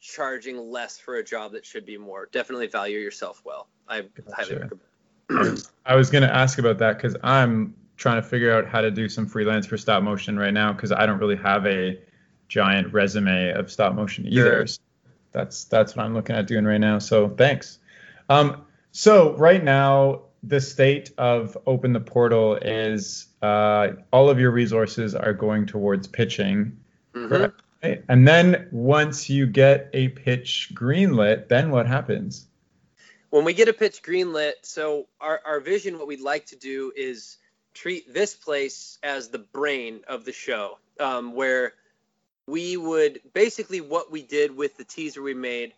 charging 0.00 0.58
less 0.58 0.98
for 0.98 1.16
a 1.16 1.24
job 1.24 1.52
that 1.52 1.64
should 1.64 1.86
be 1.86 1.96
more. 1.96 2.28
Definitely 2.30 2.66
value 2.66 2.98
yourself 2.98 3.42
well. 3.44 3.68
I 3.88 4.02
gotcha. 4.02 4.34
highly 4.34 4.56
recommend. 4.56 5.68
I 5.86 5.96
was 5.96 6.10
going 6.10 6.22
to 6.22 6.32
ask 6.32 6.58
about 6.58 6.78
that 6.78 6.96
because 6.98 7.16
I'm 7.22 7.74
trying 7.96 8.20
to 8.20 8.28
figure 8.28 8.52
out 8.52 8.66
how 8.66 8.80
to 8.80 8.90
do 8.90 9.08
some 9.08 9.26
freelance 9.26 9.66
for 9.66 9.78
stop 9.78 10.02
motion 10.02 10.38
right 10.38 10.52
now 10.52 10.72
because 10.72 10.92
I 10.92 11.06
don't 11.06 11.18
really 11.18 11.36
have 11.36 11.66
a 11.66 11.98
giant 12.48 12.92
resume 12.92 13.52
of 13.52 13.70
stop 13.70 13.94
motion 13.94 14.26
either. 14.26 14.66
Sure. 14.66 14.83
That's 15.34 15.64
that's 15.64 15.94
what 15.94 16.06
I'm 16.06 16.14
looking 16.14 16.36
at 16.36 16.46
doing 16.46 16.64
right 16.64 16.80
now. 16.80 17.00
So 17.00 17.28
thanks. 17.28 17.78
Um, 18.30 18.64
so 18.92 19.36
right 19.36 19.62
now 19.62 20.22
the 20.42 20.60
state 20.60 21.10
of 21.18 21.58
Open 21.66 21.92
the 21.92 22.00
Portal 22.00 22.56
is 22.56 23.26
uh, 23.42 23.88
all 24.12 24.30
of 24.30 24.38
your 24.38 24.50
resources 24.50 25.14
are 25.14 25.32
going 25.32 25.66
towards 25.66 26.06
pitching. 26.06 26.78
Mm-hmm. 27.14 28.00
And 28.08 28.26
then 28.26 28.68
once 28.70 29.28
you 29.28 29.46
get 29.46 29.90
a 29.92 30.08
pitch 30.08 30.70
greenlit, 30.72 31.48
then 31.48 31.70
what 31.70 31.86
happens? 31.86 32.46
When 33.28 33.44
we 33.44 33.52
get 33.52 33.68
a 33.68 33.74
pitch 33.74 34.02
greenlit, 34.02 34.52
so 34.62 35.06
our, 35.20 35.40
our 35.44 35.60
vision, 35.60 35.98
what 35.98 36.06
we'd 36.06 36.20
like 36.20 36.46
to 36.46 36.56
do 36.56 36.92
is 36.96 37.36
treat 37.74 38.12
this 38.12 38.34
place 38.34 38.98
as 39.02 39.28
the 39.28 39.38
brain 39.38 40.00
of 40.08 40.24
the 40.24 40.32
show, 40.32 40.78
um, 40.98 41.34
where 41.34 41.74
we 42.46 42.76
would 42.76 43.20
basically 43.32 43.80
what 43.80 44.10
we 44.10 44.22
did 44.22 44.54
with 44.54 44.76
the 44.76 44.84
teaser 44.84 45.22
we 45.22 45.34
made, 45.34 45.72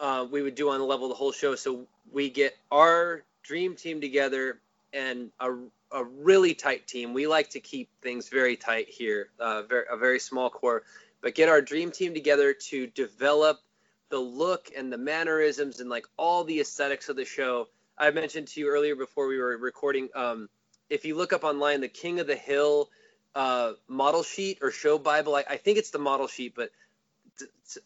uh, 0.00 0.26
we 0.30 0.42
would 0.42 0.54
do 0.54 0.70
on 0.70 0.78
the 0.78 0.84
level 0.84 1.06
of 1.06 1.10
the 1.10 1.16
whole 1.16 1.32
show. 1.32 1.54
So 1.54 1.86
we 2.12 2.30
get 2.30 2.56
our 2.70 3.22
dream 3.42 3.74
team 3.74 4.00
together 4.00 4.60
and 4.92 5.30
a, 5.40 5.52
a 5.92 6.04
really 6.04 6.54
tight 6.54 6.86
team. 6.86 7.14
We 7.14 7.26
like 7.26 7.50
to 7.50 7.60
keep 7.60 7.88
things 8.00 8.28
very 8.28 8.56
tight 8.56 8.88
here, 8.88 9.28
uh, 9.40 9.62
very, 9.62 9.84
a 9.90 9.96
very 9.96 10.18
small 10.20 10.50
core 10.50 10.82
but 11.24 11.34
get 11.34 11.48
our 11.48 11.62
dream 11.62 11.90
team 11.90 12.12
together 12.12 12.52
to 12.52 12.86
develop 12.88 13.58
the 14.10 14.18
look 14.18 14.70
and 14.76 14.92
the 14.92 14.98
mannerisms 14.98 15.80
and 15.80 15.88
like 15.88 16.04
all 16.18 16.44
the 16.44 16.60
aesthetics 16.60 17.08
of 17.08 17.16
the 17.16 17.24
show. 17.24 17.66
I 17.96 18.10
mentioned 18.10 18.46
to 18.48 18.60
you 18.60 18.68
earlier 18.68 18.94
before 18.94 19.26
we 19.26 19.38
were 19.38 19.56
recording. 19.56 20.10
Um, 20.14 20.50
if 20.90 21.06
you 21.06 21.16
look 21.16 21.32
up 21.32 21.42
online, 21.42 21.80
the 21.80 21.88
King 21.88 22.20
of 22.20 22.26
the 22.26 22.36
Hill 22.36 22.90
uh, 23.34 23.72
model 23.88 24.22
sheet 24.22 24.58
or 24.62 24.70
show 24.70 24.98
Bible, 24.98 25.34
I, 25.34 25.44
I 25.48 25.56
think 25.56 25.78
it's 25.78 25.90
the 25.90 25.98
model 25.98 26.26
sheet, 26.26 26.54
but 26.54 26.70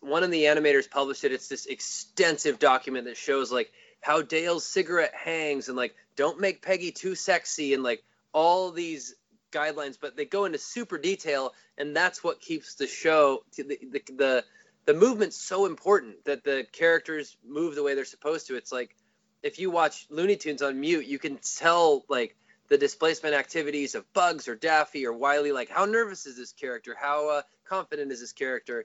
one 0.01 0.23
of 0.23 0.31
the 0.31 0.45
animators 0.45 0.91
published 0.91 1.25
it. 1.25 1.33
It's 1.33 1.49
this 1.49 1.66
extensive 1.66 2.59
document 2.59 3.07
that 3.07 3.16
shows 3.16 3.51
like 3.51 3.70
how 4.01 4.23
Dale's 4.23 4.65
cigarette 4.65 5.15
hangs 5.15 5.69
and 5.69 5.77
like 5.77 5.95
don't 6.16 6.41
make 6.41 6.62
Peggy 6.62 6.93
too 6.93 7.15
sexy 7.15 7.75
and 7.75 7.83
like 7.83 8.03
all 8.33 8.70
these 8.70 9.15
guidelines, 9.51 9.97
but 10.01 10.16
they 10.16 10.25
go 10.25 10.45
into 10.45 10.59
super 10.59 10.99
detail, 10.99 11.55
and 11.79 11.97
that's 11.97 12.23
what 12.23 12.41
keeps 12.41 12.75
the 12.75 12.87
show 12.87 13.45
the 13.57 13.79
the 13.91 14.03
the, 14.15 14.45
the 14.85 14.95
movement's 14.95 15.37
so 15.37 15.66
important 15.66 16.25
that 16.25 16.45
the 16.45 16.66
characters 16.73 17.37
move 17.47 17.75
the 17.75 17.83
way 17.83 17.95
they're 17.95 18.05
supposed 18.05 18.47
to. 18.49 18.57
It's 18.57 18.73
like 18.73 18.95
if 19.43 19.59
you 19.59 19.70
watch 19.70 20.07
Looney 20.11 20.37
Tunes 20.37 20.62
on 20.62 20.81
mute, 20.81 21.07
you 21.07 21.19
can 21.19 21.39
tell 21.39 22.05
like 22.09 22.37
the 22.69 22.78
displacement 22.78 23.35
activities 23.35 23.95
of 23.95 24.11
Bugs 24.12 24.49
or 24.49 24.55
Daffy 24.55 25.07
or 25.07 25.12
Wile. 25.12 25.53
Like 25.53 25.70
how 25.70 25.85
nervous 25.85 26.27
is 26.27 26.36
this 26.36 26.53
character? 26.53 26.97
How 26.99 27.31
uh, 27.31 27.43
confident 27.65 28.12
is 28.12 28.20
this 28.20 28.32
character? 28.32 28.85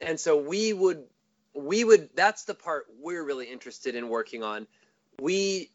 And 0.00 0.18
so 0.18 0.36
we 0.36 0.72
would 0.72 1.04
we 1.54 1.84
would 1.84 2.10
that's 2.14 2.44
the 2.44 2.54
part 2.54 2.86
we're 3.00 3.24
really 3.24 3.46
interested 3.46 3.94
in 3.94 4.08
working 4.08 4.42
on. 4.42 4.66
We 5.20 5.70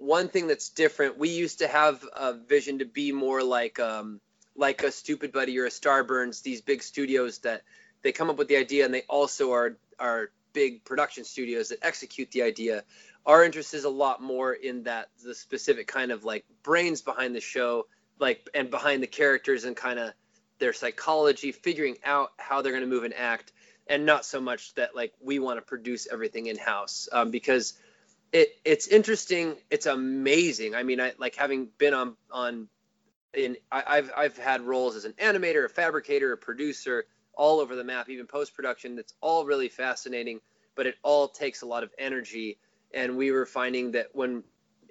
one 0.00 0.28
thing 0.28 0.46
that's 0.46 0.70
different, 0.70 1.18
we 1.18 1.28
used 1.28 1.58
to 1.58 1.68
have 1.68 2.02
a 2.16 2.32
vision 2.32 2.78
to 2.78 2.86
be 2.86 3.12
more 3.12 3.42
like 3.42 3.78
um, 3.78 4.20
like 4.56 4.82
a 4.82 4.86
Stoopid 4.86 5.32
Buddy 5.32 5.58
or 5.58 5.66
a 5.66 5.70
Starburns, 5.70 6.42
these 6.42 6.62
big 6.62 6.82
studios 6.82 7.38
that 7.40 7.62
they 8.02 8.10
come 8.10 8.30
up 8.30 8.38
with 8.38 8.48
the 8.48 8.56
idea 8.56 8.84
and 8.84 8.94
they 8.94 9.02
also 9.02 9.52
are 9.52 9.76
are 9.98 10.30
big 10.52 10.84
production 10.84 11.24
studios 11.24 11.68
that 11.68 11.78
execute 11.82 12.30
the 12.30 12.42
idea. 12.42 12.82
Our 13.26 13.44
interest 13.44 13.74
is 13.74 13.84
a 13.84 13.90
lot 13.90 14.22
more 14.22 14.52
in 14.52 14.84
that 14.84 15.08
the 15.22 15.34
specific 15.34 15.86
kind 15.86 16.10
of 16.10 16.24
like 16.24 16.44
brains 16.62 17.02
behind 17.02 17.34
the 17.34 17.40
show, 17.40 17.86
like 18.18 18.48
and 18.54 18.70
behind 18.70 19.02
the 19.02 19.06
characters 19.06 19.64
and 19.64 19.76
kind 19.76 19.98
of 19.98 20.12
their 20.58 20.72
psychology, 20.72 21.52
figuring 21.52 21.96
out 22.04 22.32
how 22.38 22.62
they're 22.62 22.72
going 22.72 22.84
to 22.84 22.88
move 22.88 23.04
and 23.04 23.14
act, 23.14 23.52
and 23.86 24.06
not 24.06 24.24
so 24.24 24.40
much 24.40 24.74
that 24.74 24.94
like 24.94 25.12
we 25.20 25.38
want 25.38 25.58
to 25.58 25.62
produce 25.62 26.08
everything 26.10 26.46
in 26.46 26.56
house 26.56 27.08
um, 27.12 27.30
because 27.30 27.74
it 28.32 28.58
it's 28.64 28.86
interesting. 28.86 29.56
It's 29.70 29.86
amazing. 29.86 30.74
I 30.74 30.82
mean, 30.82 31.00
I 31.00 31.12
like 31.18 31.34
having 31.34 31.68
been 31.78 31.94
on 31.94 32.16
on 32.30 32.68
in 33.34 33.56
I, 33.70 33.96
have 33.96 34.12
I've 34.16 34.38
had 34.38 34.62
roles 34.62 34.96
as 34.96 35.04
an 35.04 35.12
animator, 35.14 35.64
a 35.64 35.68
fabricator, 35.68 36.32
a 36.32 36.36
producer, 36.36 37.06
all 37.34 37.60
over 37.60 37.76
the 37.76 37.84
map, 37.84 38.08
even 38.08 38.26
post 38.26 38.54
production. 38.54 38.98
It's 38.98 39.14
all 39.20 39.44
really 39.44 39.68
fascinating, 39.68 40.40
but 40.74 40.86
it 40.86 40.96
all 41.02 41.28
takes 41.28 41.62
a 41.62 41.66
lot 41.66 41.82
of 41.82 41.90
energy. 41.98 42.58
And 42.92 43.16
we 43.16 43.30
were 43.30 43.46
finding 43.46 43.92
that 43.92 44.08
when 44.12 44.42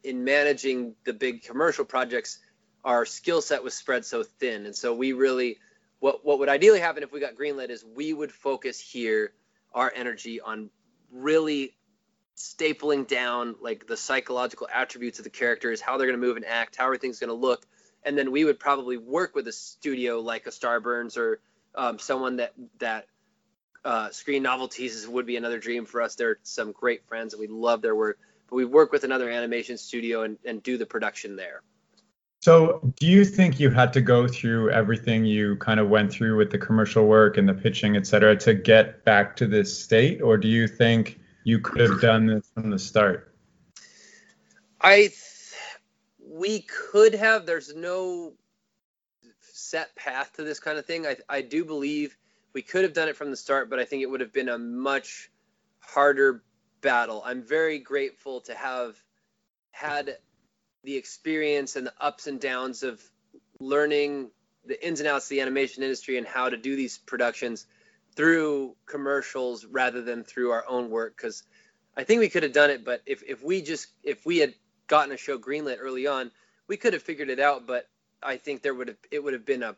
in 0.03 0.23
managing 0.23 0.95
the 1.03 1.13
big 1.13 1.43
commercial 1.43 1.85
projects, 1.85 2.39
our 2.83 3.05
skill 3.05 3.41
set 3.41 3.63
was 3.63 3.73
spread 3.73 4.05
so 4.05 4.23
thin. 4.23 4.65
And 4.65 4.75
so 4.75 4.93
we 4.93 5.13
really 5.13 5.57
what 5.99 6.25
what 6.25 6.39
would 6.39 6.49
ideally 6.49 6.79
happen 6.79 7.03
if 7.03 7.11
we 7.11 7.19
got 7.19 7.35
greenlit 7.35 7.69
is 7.69 7.83
we 7.83 8.13
would 8.13 8.31
focus 8.31 8.79
here 8.79 9.33
our 9.73 9.91
energy 9.95 10.41
on 10.41 10.69
really 11.11 11.75
stapling 12.37 13.05
down 13.05 13.55
like 13.61 13.85
the 13.85 13.97
psychological 13.97 14.67
attributes 14.73 15.19
of 15.19 15.25
the 15.25 15.29
characters, 15.29 15.81
how 15.81 15.97
they're 15.97 16.07
going 16.07 16.19
to 16.19 16.25
move 16.25 16.37
and 16.37 16.45
act, 16.45 16.77
how 16.77 16.85
everything's 16.85 17.19
going 17.19 17.29
to 17.29 17.33
look, 17.33 17.65
and 18.03 18.17
then 18.17 18.31
we 18.31 18.45
would 18.45 18.59
probably 18.59 18.97
work 18.97 19.35
with 19.35 19.47
a 19.47 19.51
studio 19.51 20.19
like 20.21 20.47
a 20.47 20.49
Starburns 20.49 21.17
or 21.17 21.41
um, 21.75 21.99
someone 21.99 22.37
that 22.37 22.53
that 22.79 23.07
uh, 23.85 24.09
Screen 24.11 24.43
Novelties 24.43 25.07
would 25.07 25.25
be 25.25 25.37
another 25.37 25.59
dream 25.59 25.85
for 25.85 26.01
us. 26.01 26.15
They're 26.15 26.37
some 26.43 26.71
great 26.71 27.05
friends 27.07 27.33
and 27.33 27.41
we 27.41 27.47
love 27.47 27.81
their 27.81 27.95
work, 27.95 28.19
but 28.49 28.55
we 28.55 28.65
work 28.65 28.91
with 28.91 29.03
another 29.03 29.29
animation 29.29 29.77
studio 29.77 30.23
and, 30.23 30.37
and 30.45 30.61
do 30.61 30.77
the 30.77 30.85
production 30.85 31.35
there. 31.35 31.61
So, 32.41 32.79
do 32.95 33.05
you 33.05 33.25
think 33.25 33.59
you 33.59 33.69
had 33.69 33.91
to 33.93 34.01
go 34.01 34.25
through 34.25 34.71
everything 34.71 35.25
you 35.25 35.57
kind 35.57 35.77
of 35.77 35.89
went 35.89 36.11
through 36.11 36.37
with 36.37 36.51
the 36.51 36.57
commercial 36.57 37.05
work 37.05 37.37
and 37.37 37.49
the 37.49 37.53
pitching, 37.53 37.97
et 37.97 38.07
cetera, 38.07 38.35
to 38.37 38.53
get 38.53 39.03
back 39.03 39.35
to 39.37 39.47
this 39.47 39.77
state? 39.77 40.21
Or 40.21 40.37
do 40.37 40.47
you 40.47 40.65
think 40.65 41.19
you 41.43 41.59
could 41.59 41.81
have 41.81 41.99
done 41.99 42.27
this 42.27 42.49
from 42.53 42.69
the 42.69 42.79
start? 42.79 43.35
I 44.79 45.09
we 46.21 46.61
could 46.61 47.13
have. 47.13 47.45
There's 47.45 47.75
no 47.75 48.33
set 49.41 49.93
path 49.97 50.31
to 50.37 50.43
this 50.43 50.61
kind 50.61 50.77
of 50.77 50.85
thing. 50.85 51.05
I 51.05 51.17
I 51.27 51.41
do 51.41 51.65
believe 51.65 52.15
we 52.53 52.61
could 52.61 52.83
have 52.83 52.93
done 52.93 53.07
it 53.07 53.15
from 53.15 53.31
the 53.31 53.37
start, 53.37 53.69
but 53.69 53.79
I 53.79 53.85
think 53.85 54.03
it 54.03 54.09
would 54.09 54.21
have 54.21 54.33
been 54.33 54.49
a 54.49 54.57
much 54.57 55.29
harder 55.79 56.43
battle. 56.81 57.21
I'm 57.25 57.43
very 57.43 57.79
grateful 57.79 58.41
to 58.41 58.55
have 58.55 58.95
had 59.71 60.17
the 60.83 60.95
experience 60.95 61.75
and 61.75 61.87
the 61.87 61.93
ups 61.99 62.27
and 62.27 62.39
downs 62.39 62.83
of 62.83 63.01
learning 63.59 64.31
the 64.65 64.85
ins 64.85 64.99
and 64.99 65.07
outs 65.07 65.25
of 65.25 65.29
the 65.29 65.41
animation 65.41 65.83
industry 65.83 66.17
and 66.17 66.27
how 66.27 66.49
to 66.49 66.57
do 66.57 66.75
these 66.75 66.97
productions 66.97 67.65
through 68.15 68.75
commercials 68.85 69.65
rather 69.65 70.01
than 70.01 70.23
through 70.23 70.51
our 70.51 70.65
own 70.67 70.89
work 70.89 71.15
because 71.15 71.43
I 71.95 72.03
think 72.03 72.19
we 72.19 72.29
could 72.29 72.43
have 72.43 72.53
done 72.53 72.69
it, 72.69 72.85
but 72.85 73.01
if, 73.05 73.23
if 73.27 73.43
we 73.43 73.61
just 73.61 73.87
if 74.03 74.25
we 74.25 74.37
had 74.37 74.53
gotten 74.87 75.13
a 75.13 75.17
show 75.17 75.37
greenlit 75.37 75.77
early 75.81 76.07
on, 76.07 76.31
we 76.67 76.77
could 76.77 76.93
have 76.93 77.03
figured 77.03 77.29
it 77.29 77.39
out. 77.39 77.67
But 77.67 77.89
I 78.23 78.37
think 78.37 78.61
there 78.61 78.73
would 78.73 78.87
have 78.87 78.97
it 79.11 79.23
would 79.23 79.33
have 79.33 79.45
been 79.45 79.63
a 79.63 79.75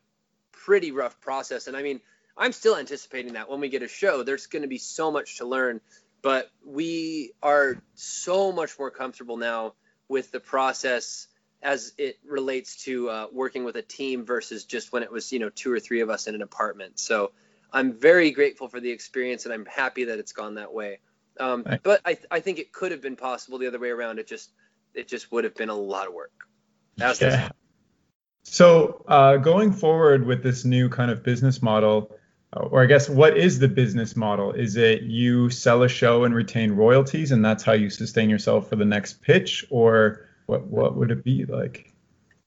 pretty 0.52 0.92
rough 0.92 1.20
process. 1.20 1.68
And 1.68 1.76
I 1.76 1.82
mean, 1.82 2.00
I'm 2.38 2.52
still 2.52 2.76
anticipating 2.76 3.34
that 3.34 3.50
when 3.50 3.60
we 3.60 3.70
get 3.70 3.84
a 3.84 3.88
show, 3.88 4.24
there's 4.24 4.48
going 4.48 4.64
to 4.64 4.68
be 4.68 4.78
so 4.78 5.12
much 5.12 5.38
to 5.38 5.46
learn. 5.46 5.82
But 6.22 6.52
we 6.66 7.34
are 7.42 7.82
so 7.96 8.52
much 8.52 8.78
more 8.78 8.92
comfortable 8.92 9.38
now 9.38 9.74
with 10.08 10.32
the 10.32 10.40
process 10.40 11.28
as 11.64 11.94
it 11.98 12.18
relates 12.26 12.84
to 12.84 13.10
uh, 13.10 13.28
working 13.32 13.64
with 13.64 13.76
a 13.76 13.82
team 13.82 14.26
versus 14.26 14.66
just 14.66 14.92
when 14.92 15.04
it 15.04 15.12
was 15.12 15.32
you 15.32 15.40
know 15.40 15.50
two 15.50 15.72
or 15.72 15.80
three 15.80 16.02
of 16.02 16.10
us 16.10 16.28
in 16.28 16.36
an 16.36 16.42
apartment. 16.42 17.00
So 17.00 17.32
I'm 17.74 17.94
very 17.94 18.32
grateful 18.32 18.68
for 18.68 18.80
the 18.80 18.92
experience, 18.92 19.46
and 19.46 19.54
I'm 19.54 19.66
happy 19.66 20.06
that 20.06 20.20
it's 20.20 20.34
gone 20.34 20.56
that 20.56 20.74
way. 20.74 21.00
Um, 21.40 21.64
right. 21.66 21.82
But 21.82 22.02
I, 22.06 22.18
I 22.30 22.40
think 22.40 22.60
it 22.60 22.72
could 22.72 22.92
have 22.92 23.02
been 23.02 23.16
possible 23.16 23.58
the 23.58 23.68
other 23.68 23.80
way 23.80 23.90
around. 23.90 24.20
It 24.20 24.28
just 24.28 24.52
it 24.94 25.08
just 25.08 25.32
would 25.32 25.44
have 25.44 25.56
been 25.56 25.70
a 25.70 25.76
lot 25.76 26.08
of 26.08 26.14
work. 26.14 26.32
yeah. 27.22 27.50
So 28.44 29.06
uh, 29.08 29.38
going 29.38 29.72
forward 29.72 30.26
with 30.26 30.44
this 30.44 30.66
new 30.66 30.90
kind 30.90 31.12
of 31.12 31.24
business 31.24 31.62
model, 31.62 32.12
or 32.54 32.84
I 32.84 32.86
guess 32.86 33.10
what 33.10 33.38
is 33.38 33.60
the 33.60 33.68
business 33.68 34.16
model? 34.16 34.52
Is 34.52 34.76
it 34.76 35.04
you 35.04 35.50
sell 35.50 35.84
a 35.84 35.90
show 35.90 36.26
and 36.26 36.36
retain 36.36 36.72
royalties, 36.72 37.32
and 37.32 37.44
that's 37.44 37.64
how 37.64 37.74
you 37.74 37.90
sustain 37.90 38.30
yourself 38.30 38.70
for 38.70 38.76
the 38.76 38.86
next 38.86 39.22
pitch, 39.22 39.66
or 39.70 40.28
what 40.48 40.66
what 40.68 40.96
would 40.96 41.12
it 41.12 41.24
be 41.24 41.46
like? 41.46 41.94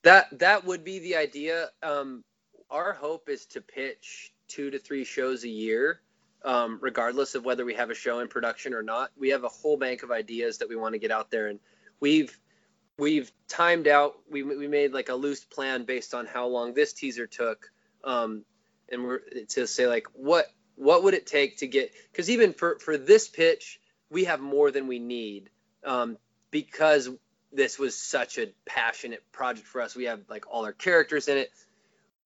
That 0.02 0.39
that 0.39 0.64
would 0.64 0.85
be 0.85 0.98
the 0.98 1.16
idea. 1.16 1.70
Um, 1.82 2.22
our 2.70 2.93
hope 2.93 3.28
is 3.28 3.47
to 3.47 3.60
pitch 3.60 4.32
two 4.48 4.70
to 4.70 4.78
three 4.78 5.05
shows 5.05 5.44
a 5.44 5.48
year, 5.48 6.01
um, 6.44 6.78
regardless 6.82 7.35
of 7.35 7.44
whether 7.44 7.64
we 7.64 7.74
have 7.74 7.90
a 7.90 7.94
show 7.94 8.20
in 8.20 8.28
production 8.28 8.74
or 8.74 8.82
not. 8.82 9.10
We 9.16 9.31
have 9.31 9.44
a 9.44 9.48
whole 9.48 9.78
bank 9.78 10.02
of 10.02 10.10
ideas 10.10 10.59
that 10.59 10.68
we 10.68 10.76
want 10.76 10.93
to 10.93 10.98
get 10.98 11.10
out 11.10 11.31
there, 11.31 11.48
and 11.48 11.59
we've 12.01 12.39
we've 12.98 13.32
timed 13.48 13.89
out. 13.89 14.16
We 14.31 14.43
we 14.43 14.68
made 14.68 14.93
like 14.93 15.09
a 15.09 15.14
loose 15.14 15.44
plan 15.44 15.85
based 15.85 16.12
on 16.12 16.26
how 16.26 16.47
long 16.47 16.74
this 16.74 16.93
teaser 16.93 17.26
took, 17.26 17.70
um, 18.05 18.44
and 18.90 19.05
we're 19.05 19.20
to 19.48 19.66
say 19.66 19.86
like 19.86 20.06
what 20.12 20.47
what 20.77 21.02
would 21.05 21.15
it 21.15 21.27
take 21.27 21.59
to 21.59 21.66
get 21.66 21.93
because 22.11 22.31
even 22.31 22.52
for 22.52 22.78
for 22.78 22.97
this 22.97 23.28
pitch 23.28 23.81
we 24.11 24.24
have 24.24 24.40
more 24.40 24.70
than 24.70 24.86
we 24.86 24.98
need 24.98 25.51
um, 25.85 26.16
because 26.51 27.11
this 27.52 27.78
was 27.78 27.97
such 27.97 28.39
a 28.39 28.48
passionate 28.66 29.23
project 29.32 29.66
for 29.66 29.81
us. 29.81 29.94
We 29.94 30.05
have 30.05 30.20
like 30.28 30.44
all 30.51 30.65
our 30.65 30.73
characters 30.73 31.28
in 31.28 31.39
it. 31.39 31.51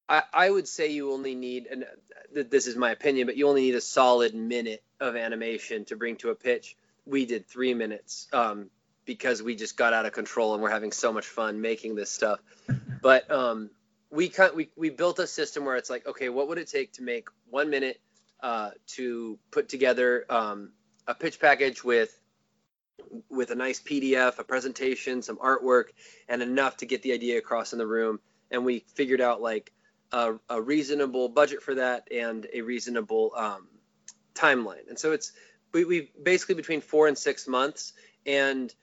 I, 0.09 0.23
I 0.33 0.51
would 0.51 0.67
say 0.67 0.91
you 0.91 1.13
only 1.13 1.35
need, 1.35 1.67
and 1.67 1.85
this 2.33 2.67
is 2.67 2.77
my 2.77 2.91
opinion, 2.93 3.27
but 3.27 3.37
you 3.37 3.47
only 3.49 3.63
need 3.63 3.75
a 3.75 3.81
solid 3.81 4.35
minute 4.35 4.83
of 5.01 5.17
animation 5.17 5.85
to 5.87 5.97
bring 5.97 6.17
to 6.17 6.31
a 6.31 6.35
pitch. 6.35 6.77
We 7.05 7.27
did 7.27 7.47
three 7.47 7.75
minutes 7.75 8.27
um, 8.33 8.71
because 9.05 9.43
we 9.43 9.55
just 9.55 9.77
got 9.77 9.93
out 9.93 10.07
of 10.07 10.13
control 10.13 10.55
and 10.55 10.63
we're 10.63 10.71
having 10.71 10.93
so 10.93 11.13
much 11.13 11.27
fun 11.27 11.61
making 11.61 11.95
this 11.95 12.11
stuff. 12.11 12.41
But 13.03 13.31
um, 13.31 13.71
we, 14.11 14.33
we 14.55 14.71
we 14.77 14.91
built 14.91 15.19
a 15.19 15.27
system 15.27 15.65
where 15.65 15.77
it's 15.77 15.91
like, 15.91 16.07
okay, 16.07 16.29
what 16.29 16.49
would 16.49 16.59
it 16.59 16.69
take 16.69 16.93
to 16.95 17.03
make 17.03 17.29
one 17.51 17.71
minute 17.71 18.01
uh, 18.43 18.71
to 18.87 19.39
put 19.51 19.69
together 19.69 20.25
um, 20.31 20.73
a 21.07 21.15
pitch 21.15 21.41
package 21.41 21.85
with 21.85 22.19
with 23.31 23.51
a 23.51 23.55
nice 23.55 23.81
PDF, 23.81 24.39
a 24.39 24.45
presentation, 24.45 25.23
some 25.23 25.37
artwork, 25.37 25.85
and 26.29 26.43
enough 26.43 26.79
to 26.79 26.87
get 26.87 27.03
the 27.03 27.13
idea 27.13 27.39
across 27.39 27.73
in 27.73 27.79
the 27.79 27.87
room. 27.87 28.21
And 28.51 28.65
we 28.65 28.85
figured 28.95 29.21
out 29.21 29.41
like 29.41 29.73
a, 30.13 30.35
a 30.49 30.61
reasonable 30.61 31.29
budget 31.29 31.63
for 31.63 31.77
that 31.77 32.09
and 32.11 32.47
a 32.53 32.63
reasonable 32.63 33.33
um, 33.37 33.69
timeline. 34.35 34.89
And 34.89 34.99
so 34.99 35.13
it's 35.13 35.33
we, 35.73 35.85
we 35.85 36.11
basically 36.21 36.55
between 36.55 36.81
four 36.81 37.09
and 37.09 37.17
six 37.17 37.47
months. 37.47 37.93
And 38.27 38.75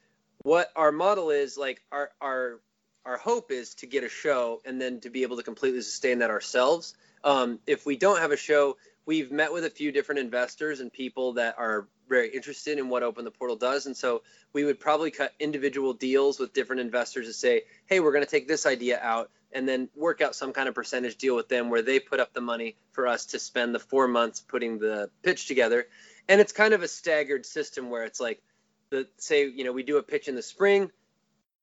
what 0.43 0.69
our 0.75 0.91
model 0.91 1.31
is 1.31 1.57
like 1.57 1.81
our 1.91 2.11
our 2.21 2.59
our 3.05 3.17
hope 3.17 3.51
is 3.51 3.75
to 3.75 3.87
get 3.87 4.03
a 4.03 4.09
show 4.09 4.61
and 4.65 4.81
then 4.81 4.99
to 5.01 5.09
be 5.09 5.23
able 5.23 5.37
to 5.37 5.43
completely 5.43 5.81
sustain 5.81 6.19
that 6.19 6.29
ourselves. 6.29 6.95
Um, 7.23 7.59
if 7.67 7.85
we 7.85 7.97
don't 7.97 8.19
have 8.19 8.31
a 8.31 8.37
show, 8.37 8.77
we've 9.05 9.31
met 9.31 9.53
with 9.53 9.65
a 9.65 9.69
few 9.69 9.91
different 9.91 10.19
investors 10.19 10.79
and 10.79 10.91
people 10.91 11.33
that 11.33 11.55
are 11.57 11.87
very 12.07 12.29
interested 12.29 12.77
in 12.77 12.89
what 12.89 13.03
Open 13.03 13.25
the 13.25 13.31
Portal 13.31 13.55
does. 13.55 13.85
And 13.85 13.95
so 13.95 14.23
we 14.53 14.63
would 14.63 14.79
probably 14.79 15.11
cut 15.11 15.33
individual 15.39 15.93
deals 15.93 16.39
with 16.39 16.53
different 16.53 16.81
investors 16.81 17.27
to 17.27 17.33
say, 17.33 17.63
hey, 17.87 17.99
we're 17.99 18.11
going 18.11 18.23
to 18.23 18.29
take 18.29 18.47
this 18.47 18.65
idea 18.65 18.99
out 19.01 19.31
and 19.51 19.67
then 19.67 19.89
work 19.95 20.21
out 20.21 20.35
some 20.35 20.53
kind 20.53 20.67
of 20.67 20.75
percentage 20.75 21.17
deal 21.17 21.35
with 21.35 21.47
them 21.47 21.69
where 21.69 21.81
they 21.81 21.99
put 21.99 22.19
up 22.19 22.33
the 22.33 22.41
money 22.41 22.75
for 22.91 23.07
us 23.07 23.27
to 23.27 23.39
spend 23.39 23.73
the 23.73 23.79
four 23.79 24.07
months 24.07 24.39
putting 24.41 24.79
the 24.79 25.09
pitch 25.23 25.47
together. 25.47 25.87
And 26.27 26.41
it's 26.41 26.51
kind 26.51 26.73
of 26.73 26.83
a 26.83 26.87
staggered 26.87 27.45
system 27.45 27.89
where 27.89 28.03
it's 28.03 28.19
like, 28.19 28.41
the 28.89 29.07
say, 29.17 29.47
you 29.47 29.63
know, 29.63 29.71
we 29.71 29.83
do 29.83 29.97
a 29.97 30.03
pitch 30.03 30.27
in 30.27 30.35
the 30.35 30.41
spring, 30.41 30.91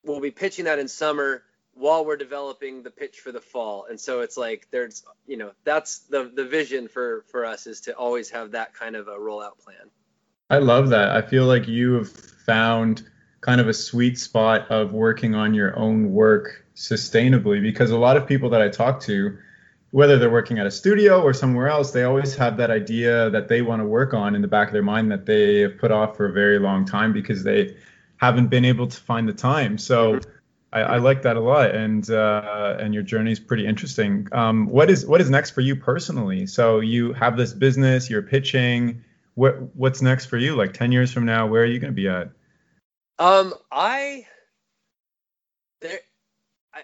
we'll 0.05 0.21
be 0.21 0.31
pitching 0.31 0.65
that 0.67 0.79
in 0.79 0.89
summer 0.89 1.43
while 1.75 2.05
we're 2.05 2.17
developing 2.17 2.83
the 2.83 2.91
pitch 2.91 3.21
for 3.21 3.33
the 3.33 3.41
fall. 3.41 3.87
And 3.89 3.99
so 3.99 4.21
it's 4.21 4.37
like 4.37 4.69
there's, 4.71 5.05
you 5.27 5.37
know, 5.37 5.53
that's 5.65 6.01
the 6.01 6.31
the 6.35 6.45
vision 6.45 6.89
for 6.89 7.25
for 7.31 7.45
us 7.45 7.67
is 7.67 7.81
to 7.83 7.97
always 7.97 8.31
have 8.31 8.53
that 8.53 8.75
kind 8.75 8.97
of 8.97 9.09
a 9.09 9.17
rollout 9.17 9.59
plan. 9.59 9.91
I 10.51 10.59
love 10.59 10.91
that. 10.91 11.11
I 11.11 11.23
feel 11.23 11.47
like 11.47 11.67
you 11.67 11.95
have 11.95 12.11
found 12.11 13.09
kind 13.41 13.61
of 13.61 13.69
a 13.69 13.75
sweet 13.75 14.19
spot 14.19 14.71
of 14.71 14.93
working 14.93 15.35
on 15.35 15.55
your 15.55 15.77
own 15.79 16.13
work 16.13 16.67
sustainably 16.77 17.61
because 17.61 17.91
a 17.91 17.99
lot 17.99 18.17
of 18.17 18.27
people 18.27 18.51
that 18.51 18.61
I 18.63 18.69
talk 18.69 19.01
to, 19.03 19.37
whether 19.91 20.19
they're 20.19 20.31
working 20.31 20.59
at 20.59 20.67
a 20.67 20.71
studio 20.71 21.23
or 21.23 21.33
somewhere 21.33 21.69
else, 21.69 21.91
they 21.91 22.05
always 22.05 22.37
have 22.37 22.57
that 22.59 22.71
idea 22.71 23.31
that 23.31 23.49
they 23.49 23.63
want 23.63 23.81
to 23.81 23.87
work 23.87 24.15
on 24.15 24.35
in 24.35 24.43
the 24.43 24.49
back 24.49 24.69
of 24.69 24.73
their 24.73 24.83
mind 24.83 25.11
that 25.11 25.27
they 25.27 25.61
have 25.61 25.79
put 25.79 25.91
off 25.91 26.17
for 26.17 26.27
a 26.27 26.33
very 26.33 26.59
long 26.59 26.85
time 26.85 27.13
because 27.13 27.43
they 27.43 27.75
haven't 28.23 28.47
been 28.47 28.65
able 28.65 28.87
to 28.87 28.97
find 28.97 29.29
the 29.29 29.33
time. 29.33 29.77
So 29.77 30.21
I, 30.73 30.81
I 30.83 30.97
like 30.99 31.23
that 31.23 31.37
a 31.37 31.41
lot, 31.41 31.75
and 31.75 32.09
uh, 32.09 32.77
and 32.79 32.95
your 32.95 33.03
journey 33.03 33.33
is 33.33 33.41
pretty 33.41 33.67
interesting. 33.67 34.29
Um, 34.31 34.67
what 34.67 34.89
is 34.91 35.05
what 35.05 35.21
is 35.21 35.29
next 35.29 35.51
for 35.51 35.61
you 35.61 35.75
personally? 35.75 36.47
So 36.47 36.79
you 36.79 37.13
have 37.15 37.37
this 37.37 37.53
business, 37.53 38.09
you're 38.09 38.23
pitching 38.23 39.03
what 39.35 39.75
what's 39.75 40.01
next 40.03 40.27
for 40.27 40.39
you? 40.39 40.55
Like 40.55 40.73
ten 40.73 40.93
years 40.93 41.13
from 41.13 41.25
now, 41.25 41.49
where 41.49 41.63
are 41.63 41.67
you 41.67 41.81
going 41.81 41.93
to 41.93 41.97
be 41.97 42.09
at? 42.09 42.31
Um, 43.19 43.55
I 43.73 44.27
there, 45.81 45.99
I, 46.73 46.83